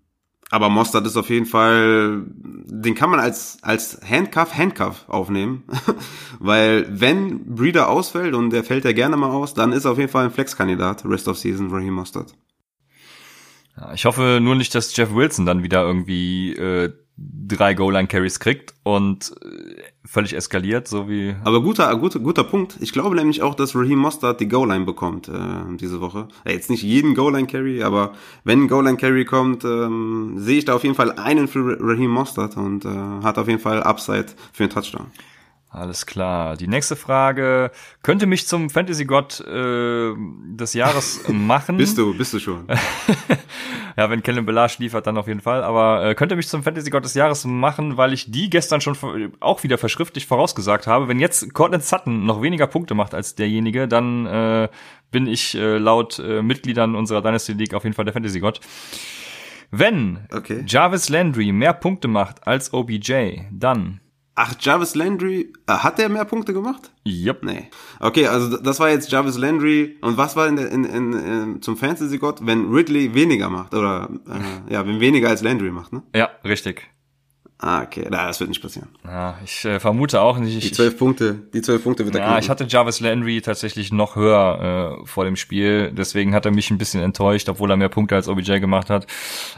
aber 0.51 0.69
Mostert 0.69 1.07
ist 1.07 1.15
auf 1.15 1.29
jeden 1.29 1.45
Fall, 1.45 2.23
den 2.25 2.93
kann 2.93 3.09
man 3.09 3.21
als, 3.21 3.59
als 3.61 4.01
Handcuff, 4.07 4.55
Handcuff 4.55 5.05
aufnehmen. 5.07 5.63
Weil 6.39 6.87
wenn 6.89 7.55
Breeder 7.55 7.89
ausfällt, 7.89 8.35
und 8.35 8.51
der 8.51 8.63
fällt 8.63 8.83
ja 8.83 8.91
gerne 8.91 9.17
mal 9.17 9.31
aus, 9.31 9.53
dann 9.53 9.71
ist 9.71 9.85
er 9.85 9.91
auf 9.91 9.97
jeden 9.97 10.11
Fall 10.11 10.25
ein 10.25 10.31
Flexkandidat, 10.31 11.05
Rest 11.05 11.29
of 11.29 11.37
Season, 11.37 11.71
Raheem 11.71 11.93
Mostert. 11.93 12.35
Ich 13.93 14.05
hoffe 14.05 14.39
nur 14.41 14.55
nicht, 14.55 14.73
dass 14.75 14.95
Jeff 14.95 15.13
Wilson 15.13 15.45
dann 15.45 15.63
wieder 15.63 15.83
irgendwie 15.83 16.53
äh, 16.53 16.93
drei 17.17 17.73
Goal-Line-Carries 17.73 18.39
kriegt 18.39 18.73
und 18.83 19.33
äh, 19.43 19.81
völlig 20.05 20.33
eskaliert, 20.33 20.87
so 20.87 21.09
wie. 21.09 21.35
Aber 21.43 21.61
guter, 21.61 21.95
guter, 21.97 22.19
guter 22.19 22.43
Punkt. 22.43 22.77
Ich 22.79 22.93
glaube 22.93 23.15
nämlich 23.15 23.41
auch, 23.41 23.55
dass 23.55 23.75
Raheem 23.75 23.99
Mostert 23.99 24.39
die 24.39 24.47
Goal-Line 24.47 24.85
bekommt 24.85 25.27
äh, 25.27 25.77
diese 25.77 26.01
Woche. 26.01 26.27
Ja, 26.45 26.51
jetzt 26.51 26.69
nicht 26.69 26.83
jeden 26.83 27.15
Goal-Line-Carry, 27.15 27.83
aber 27.83 28.13
wenn 28.43 28.63
ein 28.63 28.67
Goal-Line-Carry 28.67 29.25
kommt, 29.25 29.63
ähm, 29.63 30.33
sehe 30.37 30.59
ich 30.59 30.65
da 30.65 30.75
auf 30.75 30.83
jeden 30.83 30.95
Fall 30.95 31.11
einen 31.11 31.47
für 31.47 31.77
Raheem 31.79 32.11
Mostert 32.11 32.57
und 32.57 32.85
äh, 32.85 32.89
hat 32.89 33.37
auf 33.37 33.47
jeden 33.47 33.59
Fall 33.59 33.83
Upside 33.83 34.27
für 34.53 34.63
einen 34.63 34.71
Touchdown. 34.71 35.07
Alles 35.73 36.05
klar. 36.05 36.57
Die 36.57 36.67
nächste 36.67 36.97
Frage 36.97 37.71
könnte 38.03 38.25
mich 38.25 38.45
zum 38.45 38.69
Fantasy-Gott 38.69 39.39
äh, 39.39 40.13
des 40.57 40.73
Jahres 40.73 41.23
machen. 41.29 41.77
bist 41.77 41.97
du, 41.97 42.13
bist 42.13 42.33
du 42.33 42.39
schon. 42.39 42.67
ja, 43.97 44.09
wenn 44.09 44.21
Kellen 44.21 44.45
Belage 44.45 44.75
liefert, 44.79 45.07
dann 45.07 45.17
auf 45.17 45.27
jeden 45.27 45.39
Fall. 45.39 45.63
Aber 45.63 46.05
äh, 46.05 46.13
könnte 46.13 46.35
mich 46.35 46.49
zum 46.49 46.63
Fantasy-Gott 46.63 47.05
des 47.05 47.13
Jahres 47.13 47.45
machen, 47.45 47.95
weil 47.95 48.11
ich 48.11 48.29
die 48.29 48.49
gestern 48.49 48.81
schon 48.81 48.97
auch 49.39 49.63
wieder 49.63 49.77
verschriftlich 49.77 50.27
vorausgesagt 50.27 50.87
habe. 50.87 51.07
Wenn 51.07 51.19
jetzt 51.21 51.53
Cortland 51.53 51.85
Sutton 51.85 52.25
noch 52.25 52.41
weniger 52.41 52.67
Punkte 52.67 52.93
macht 52.93 53.13
als 53.13 53.35
derjenige, 53.35 53.87
dann 53.87 54.25
äh, 54.25 54.67
bin 55.09 55.25
ich 55.25 55.55
äh, 55.55 55.77
laut 55.77 56.19
äh, 56.19 56.41
Mitgliedern 56.41 56.95
unserer 56.95 57.21
Dynasty 57.21 57.53
League 57.53 57.73
auf 57.73 57.85
jeden 57.85 57.95
Fall 57.95 58.03
der 58.03 58.13
Fantasy-Gott. 58.13 58.59
Wenn 59.71 60.27
okay. 60.33 60.65
Jarvis 60.67 61.07
Landry 61.07 61.53
mehr 61.53 61.71
Punkte 61.71 62.09
macht 62.09 62.45
als 62.45 62.73
OBJ, 62.73 63.43
dann 63.51 64.01
Ach, 64.43 64.55
Jarvis 64.59 64.95
Landry, 64.95 65.53
äh, 65.67 65.73
hat 65.73 65.99
der 65.99 66.09
mehr 66.09 66.25
Punkte 66.25 66.51
gemacht? 66.51 66.89
Yep. 67.05 67.43
Nee. 67.43 67.69
Okay, 67.99 68.25
also 68.25 68.57
das 68.57 68.79
war 68.79 68.89
jetzt 68.89 69.11
Jarvis 69.11 69.37
Landry. 69.37 69.99
Und 70.01 70.17
was 70.17 70.35
war 70.35 70.47
in, 70.47 70.55
der, 70.55 70.71
in, 70.71 70.83
in, 70.83 71.13
in 71.13 71.61
zum 71.61 71.77
Fantasy-Gott, 71.77 72.43
wenn 72.43 72.73
Ridley 72.73 73.13
weniger 73.13 73.51
macht? 73.51 73.75
Oder 73.75 74.09
äh, 74.27 74.73
ja, 74.73 74.87
wenn 74.87 74.99
weniger 74.99 75.29
als 75.29 75.43
Landry 75.43 75.69
macht, 75.69 75.93
ne? 75.93 76.01
Ja, 76.15 76.31
richtig. 76.43 76.89
Ah, 77.63 77.83
okay. 77.83 78.07
Na, 78.09 78.25
das 78.25 78.39
wird 78.39 78.49
nicht 78.49 78.61
passieren. 78.61 78.89
Ja, 79.05 79.37
ich 79.45 79.63
äh, 79.65 79.79
vermute 79.79 80.19
auch 80.19 80.39
nicht. 80.39 80.63
Die 80.63 80.71
zwölf 80.71 80.97
Punkte, 80.97 81.43
die 81.53 81.61
zwölf 81.61 81.83
Punkte 81.83 82.05
wird 82.05 82.15
er 82.15 82.21
Ja, 82.21 82.39
ich 82.39 82.49
hatte 82.49 82.65
Jarvis 82.67 82.99
Landry 83.01 83.39
tatsächlich 83.39 83.91
noch 83.91 84.15
höher 84.15 84.97
äh, 85.03 85.05
vor 85.05 85.25
dem 85.25 85.35
Spiel. 85.35 85.91
Deswegen 85.91 86.33
hat 86.33 86.45
er 86.45 86.51
mich 86.51 86.71
ein 86.71 86.79
bisschen 86.79 87.03
enttäuscht, 87.03 87.47
obwohl 87.49 87.69
er 87.69 87.77
mehr 87.77 87.89
Punkte 87.89 88.15
als 88.15 88.27
OBJ 88.27 88.59
gemacht 88.59 88.89
hat. 88.89 89.05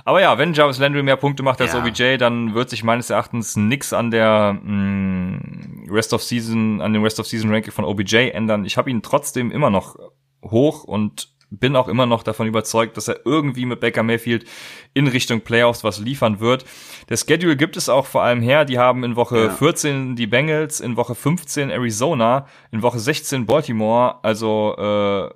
Aber 0.03 0.19
ja, 0.19 0.37
wenn 0.37 0.53
Jarvis 0.53 0.79
Landry 0.79 1.01
mehr 1.01 1.15
Punkte 1.15 1.43
macht 1.43 1.61
als 1.61 1.71
ja. 1.71 1.79
OBJ, 1.79 2.17
dann 2.17 2.53
wird 2.53 2.69
sich 2.69 2.83
meines 2.83 3.09
Erachtens 3.09 3.55
nix 3.55 3.93
an 3.93 4.11
der 4.11 4.59
mh, 4.61 4.73
mm, 4.73 5.87
Rest 5.89 6.11
of 6.11 6.21
Season, 6.21 6.81
an 6.81 6.91
dem 6.91 7.03
Rest 7.03 7.21
of 7.21 7.27
Season 7.27 7.49
Ranking 7.49 7.71
von 7.71 7.85
OBJ 7.85 8.31
ändern. 8.33 8.65
Ich 8.65 8.75
habe 8.75 8.91
ihn 8.91 9.01
trotzdem 9.01 9.49
immer 9.49 9.69
noch 9.69 9.95
hoch 10.43 10.83
und 10.83 11.32
bin 11.59 11.75
auch 11.75 11.87
immer 11.87 12.05
noch 12.05 12.23
davon 12.23 12.47
überzeugt, 12.47 12.97
dass 12.97 13.07
er 13.07 13.19
irgendwie 13.25 13.65
mit 13.65 13.79
Baker 13.79 14.03
Mayfield 14.03 14.45
in 14.93 15.07
Richtung 15.07 15.41
Playoffs 15.41 15.83
was 15.83 15.99
liefern 15.99 16.39
wird. 16.39 16.65
Der 17.09 17.17
Schedule 17.17 17.55
gibt 17.55 17.77
es 17.77 17.89
auch 17.89 18.05
vor 18.05 18.23
allem 18.23 18.41
her. 18.41 18.65
Die 18.65 18.79
haben 18.79 19.03
in 19.03 19.15
Woche 19.15 19.45
ja. 19.45 19.49
14 19.49 20.15
die 20.15 20.27
Bengals, 20.27 20.79
in 20.79 20.97
Woche 20.97 21.15
15 21.15 21.69
Arizona, 21.69 22.47
in 22.71 22.81
Woche 22.81 22.99
16 22.99 23.45
Baltimore. 23.45 24.23
Also 24.23 24.75
äh, 24.77 25.29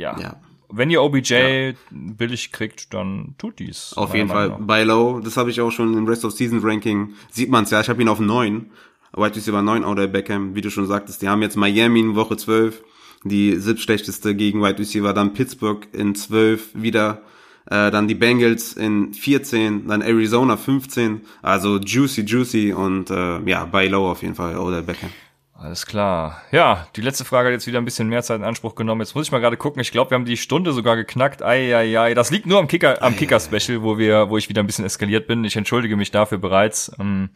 ja. 0.00 0.18
ja. 0.18 0.36
Wenn 0.68 0.90
ihr 0.90 1.02
OBJ 1.02 1.34
ja. 1.34 1.72
billig 1.90 2.52
kriegt, 2.52 2.94
dann 2.94 3.34
tut 3.38 3.58
dies. 3.58 3.92
Auf 3.96 4.14
jeden 4.14 4.28
Fall. 4.28 4.56
Bei 4.60 4.82
Low, 4.84 5.20
das 5.20 5.36
habe 5.36 5.50
ich 5.50 5.60
auch 5.60 5.70
schon 5.70 5.96
im 5.96 6.06
Rest 6.06 6.24
of 6.24 6.32
Season 6.32 6.60
Ranking, 6.62 7.14
sieht 7.30 7.50
man 7.50 7.64
es 7.64 7.70
ja. 7.70 7.80
Ich 7.80 7.88
habe 7.88 8.00
ihn 8.00 8.08
auf 8.08 8.20
9. 8.20 8.70
White 9.16 9.36
Receiver 9.36 9.62
9 9.62 9.84
oder 9.84 10.08
Beckham, 10.08 10.56
wie 10.56 10.60
du 10.60 10.70
schon 10.70 10.86
sagtest. 10.86 11.22
Die 11.22 11.28
haben 11.28 11.42
jetzt 11.42 11.56
Miami 11.56 12.00
in 12.00 12.16
Woche 12.16 12.36
12 12.36 12.82
die 13.24 13.56
siebtschlechteste 13.56 14.34
gegen 14.34 14.62
Wide 14.62 14.78
Receiver, 14.78 15.12
dann 15.12 15.32
Pittsburgh 15.32 15.86
in 15.92 16.14
12 16.14 16.70
wieder, 16.74 17.22
äh, 17.66 17.90
dann 17.90 18.06
die 18.06 18.14
Bengals 18.14 18.74
in 18.74 19.14
14, 19.14 19.88
dann 19.88 20.02
Arizona 20.02 20.56
15, 20.56 21.22
also 21.42 21.78
juicy, 21.78 22.22
juicy 22.22 22.72
und 22.72 23.10
äh, 23.10 23.40
ja, 23.46 23.64
bei 23.64 23.88
low 23.88 24.10
auf 24.10 24.22
jeden 24.22 24.34
Fall, 24.34 24.56
oder 24.58 24.82
Beckham. 24.82 25.10
Alles 25.64 25.86
klar. 25.86 26.42
Ja, 26.52 26.86
die 26.94 27.00
letzte 27.00 27.24
Frage 27.24 27.48
hat 27.48 27.54
jetzt 27.54 27.66
wieder 27.66 27.78
ein 27.78 27.86
bisschen 27.86 28.06
mehr 28.10 28.22
Zeit 28.22 28.36
in 28.38 28.44
Anspruch 28.44 28.74
genommen. 28.74 29.00
Jetzt 29.00 29.14
muss 29.14 29.24
ich 29.24 29.32
mal 29.32 29.38
gerade 29.38 29.56
gucken. 29.56 29.80
Ich 29.80 29.92
glaube, 29.92 30.10
wir 30.10 30.16
haben 30.16 30.26
die 30.26 30.36
Stunde 30.36 30.74
sogar 30.74 30.94
geknackt. 30.94 31.42
Eieiei. 31.42 32.12
Das 32.12 32.30
liegt 32.30 32.44
nur 32.44 32.58
am 32.58 32.68
Kicker, 32.68 33.02
am 33.02 33.16
Kicker-Special, 33.16 33.82
wo 33.82 33.96
wir, 33.96 34.28
wo 34.28 34.36
ich 34.36 34.50
wieder 34.50 34.62
ein 34.62 34.66
bisschen 34.66 34.84
eskaliert 34.84 35.26
bin. 35.26 35.42
Ich 35.42 35.56
entschuldige 35.56 35.96
mich 35.96 36.10
dafür 36.10 36.36
bereits. 36.36 36.92
Ähm, 37.00 37.30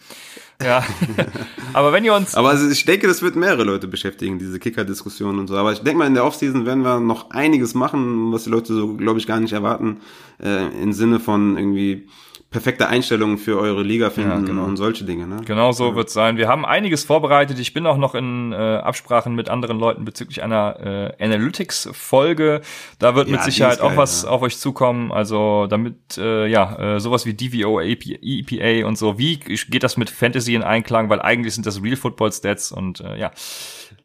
ja. 0.62 0.84
Aber 1.72 1.94
wenn 1.94 2.04
ihr 2.04 2.12
uns. 2.12 2.34
Aber 2.34 2.50
also 2.50 2.68
ich 2.68 2.84
denke, 2.84 3.06
das 3.06 3.22
wird 3.22 3.34
mehrere 3.34 3.64
Leute 3.64 3.88
beschäftigen, 3.88 4.38
diese 4.38 4.58
Kicker-Diskussion 4.58 5.38
und 5.38 5.46
so. 5.46 5.56
Aber 5.56 5.72
ich 5.72 5.78
denke 5.78 5.96
mal, 5.96 6.06
in 6.06 6.12
der 6.12 6.26
Offseason 6.26 6.66
werden 6.66 6.82
wir 6.82 7.00
noch 7.00 7.30
einiges 7.30 7.72
machen, 7.72 8.30
was 8.30 8.44
die 8.44 8.50
Leute 8.50 8.74
so, 8.74 8.94
glaube 8.94 9.18
ich, 9.18 9.26
gar 9.26 9.40
nicht 9.40 9.54
erwarten. 9.54 10.02
Äh, 10.38 10.66
Im 10.82 10.92
Sinne 10.92 11.18
von 11.18 11.56
irgendwie 11.56 12.06
perfekte 12.50 12.88
Einstellungen 12.88 13.36
für 13.36 13.58
eure 13.58 13.82
Liga 13.82 14.08
finden 14.08 14.30
ja, 14.30 14.38
genau. 14.38 14.64
und 14.64 14.78
solche 14.78 15.04
Dinge. 15.04 15.26
Ne? 15.26 15.42
Genau 15.44 15.72
so 15.72 15.90
ja. 15.90 15.94
wird 15.96 16.08
sein. 16.08 16.38
Wir 16.38 16.48
haben 16.48 16.64
einiges 16.64 17.04
vorbereitet. 17.04 17.58
Ich 17.58 17.74
bin 17.74 17.86
auch 17.86 17.98
noch 17.98 18.14
in 18.14 18.52
äh, 18.52 18.56
Absprachen 18.56 19.34
mit 19.34 19.50
anderen 19.50 19.78
Leuten 19.78 20.06
bezüglich 20.06 20.42
einer 20.42 21.14
äh, 21.18 21.24
Analytics-Folge. 21.24 22.62
Da 22.98 23.14
wird 23.14 23.28
ja, 23.28 23.32
mit 23.32 23.42
Sicherheit 23.42 23.80
geil, 23.80 23.90
auch 23.90 23.96
was 23.96 24.24
auf 24.24 24.40
euch 24.40 24.56
zukommen. 24.56 25.12
Also 25.12 25.66
damit, 25.66 26.16
äh, 26.16 26.46
ja, 26.46 26.96
äh, 26.96 27.00
sowas 27.00 27.26
wie 27.26 27.34
DVO, 27.34 27.80
EPA 27.80 28.86
und 28.86 28.96
so. 28.96 29.18
Wie 29.18 29.36
geht 29.36 29.82
das 29.82 29.98
mit 29.98 30.08
Fantasy 30.08 30.54
in 30.54 30.62
Einklang? 30.62 31.10
Weil 31.10 31.20
eigentlich 31.20 31.54
sind 31.54 31.66
das 31.66 31.82
Real 31.82 31.96
Football 31.96 32.32
Stats 32.32 32.72
und 32.72 33.00
äh, 33.00 33.18
ja. 33.18 33.30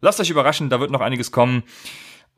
Lasst 0.02 0.20
euch 0.20 0.30
überraschen, 0.30 0.70
da 0.70 0.82
wird 0.82 0.92
noch 0.92 1.00
einiges 1.00 1.32
kommen. 1.32 1.64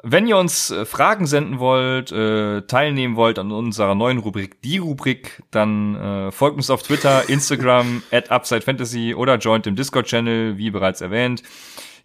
Wenn 0.08 0.28
ihr 0.28 0.38
uns 0.38 0.70
äh, 0.70 0.86
Fragen 0.86 1.26
senden 1.26 1.58
wollt, 1.58 2.12
äh, 2.12 2.62
teilnehmen 2.68 3.16
wollt 3.16 3.40
an 3.40 3.52
unserer 3.52 3.96
neuen 3.96 4.20
Rubrik, 4.20 4.62
die 4.62 4.78
Rubrik, 4.78 5.42
dann 5.50 5.96
äh, 5.96 6.32
folgt 6.32 6.58
uns 6.58 6.70
auf 6.70 6.84
Twitter, 6.84 7.28
Instagram, 7.30 8.04
at 8.12 8.30
UpsideFantasy 8.30 9.16
oder 9.16 9.38
joint 9.38 9.66
dem 9.66 9.76
Discord-Channel, 9.76 10.60
wie 10.60 10.70
bereits 10.70 11.02
erwähnt. 11.02 11.42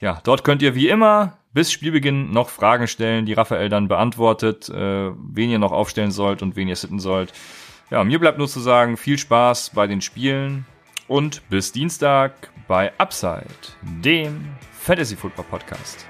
Ja, 0.01 0.19
dort 0.25 0.45
könnt 0.45 0.63
ihr 0.63 0.75
wie 0.75 0.89
immer 0.89 1.37
bis 1.53 1.71
Spielbeginn 1.73 2.31
noch 2.31 2.49
Fragen 2.49 2.89
stellen, 2.89 3.27
die 3.27 3.35
Raphael 3.35 3.69
dann 3.69 3.89
beantwortet, 3.89 4.71
äh, 4.71 5.11
wen 5.13 5.51
ihr 5.51 5.59
noch 5.59 5.73
aufstellen 5.73 6.11
sollt 6.11 6.41
und 6.41 6.57
wen 6.57 6.69
ihr 6.69 6.77
sitten 6.77 7.01
sollt. 7.01 7.35
Ja, 7.91 8.03
mir 8.03 8.19
bleibt 8.19 8.39
nur 8.39 8.49
zu 8.49 8.61
sagen, 8.61 8.97
viel 8.97 9.19
Spaß 9.19 9.73
bei 9.75 9.87
den 9.87 10.01
Spielen 10.01 10.65
und 11.07 11.47
bis 11.51 11.73
Dienstag 11.73 12.51
bei 12.67 12.93
Upside, 12.97 13.45
dem 13.83 14.57
Fantasy 14.73 15.17
Football 15.17 15.45
Podcast. 15.51 16.07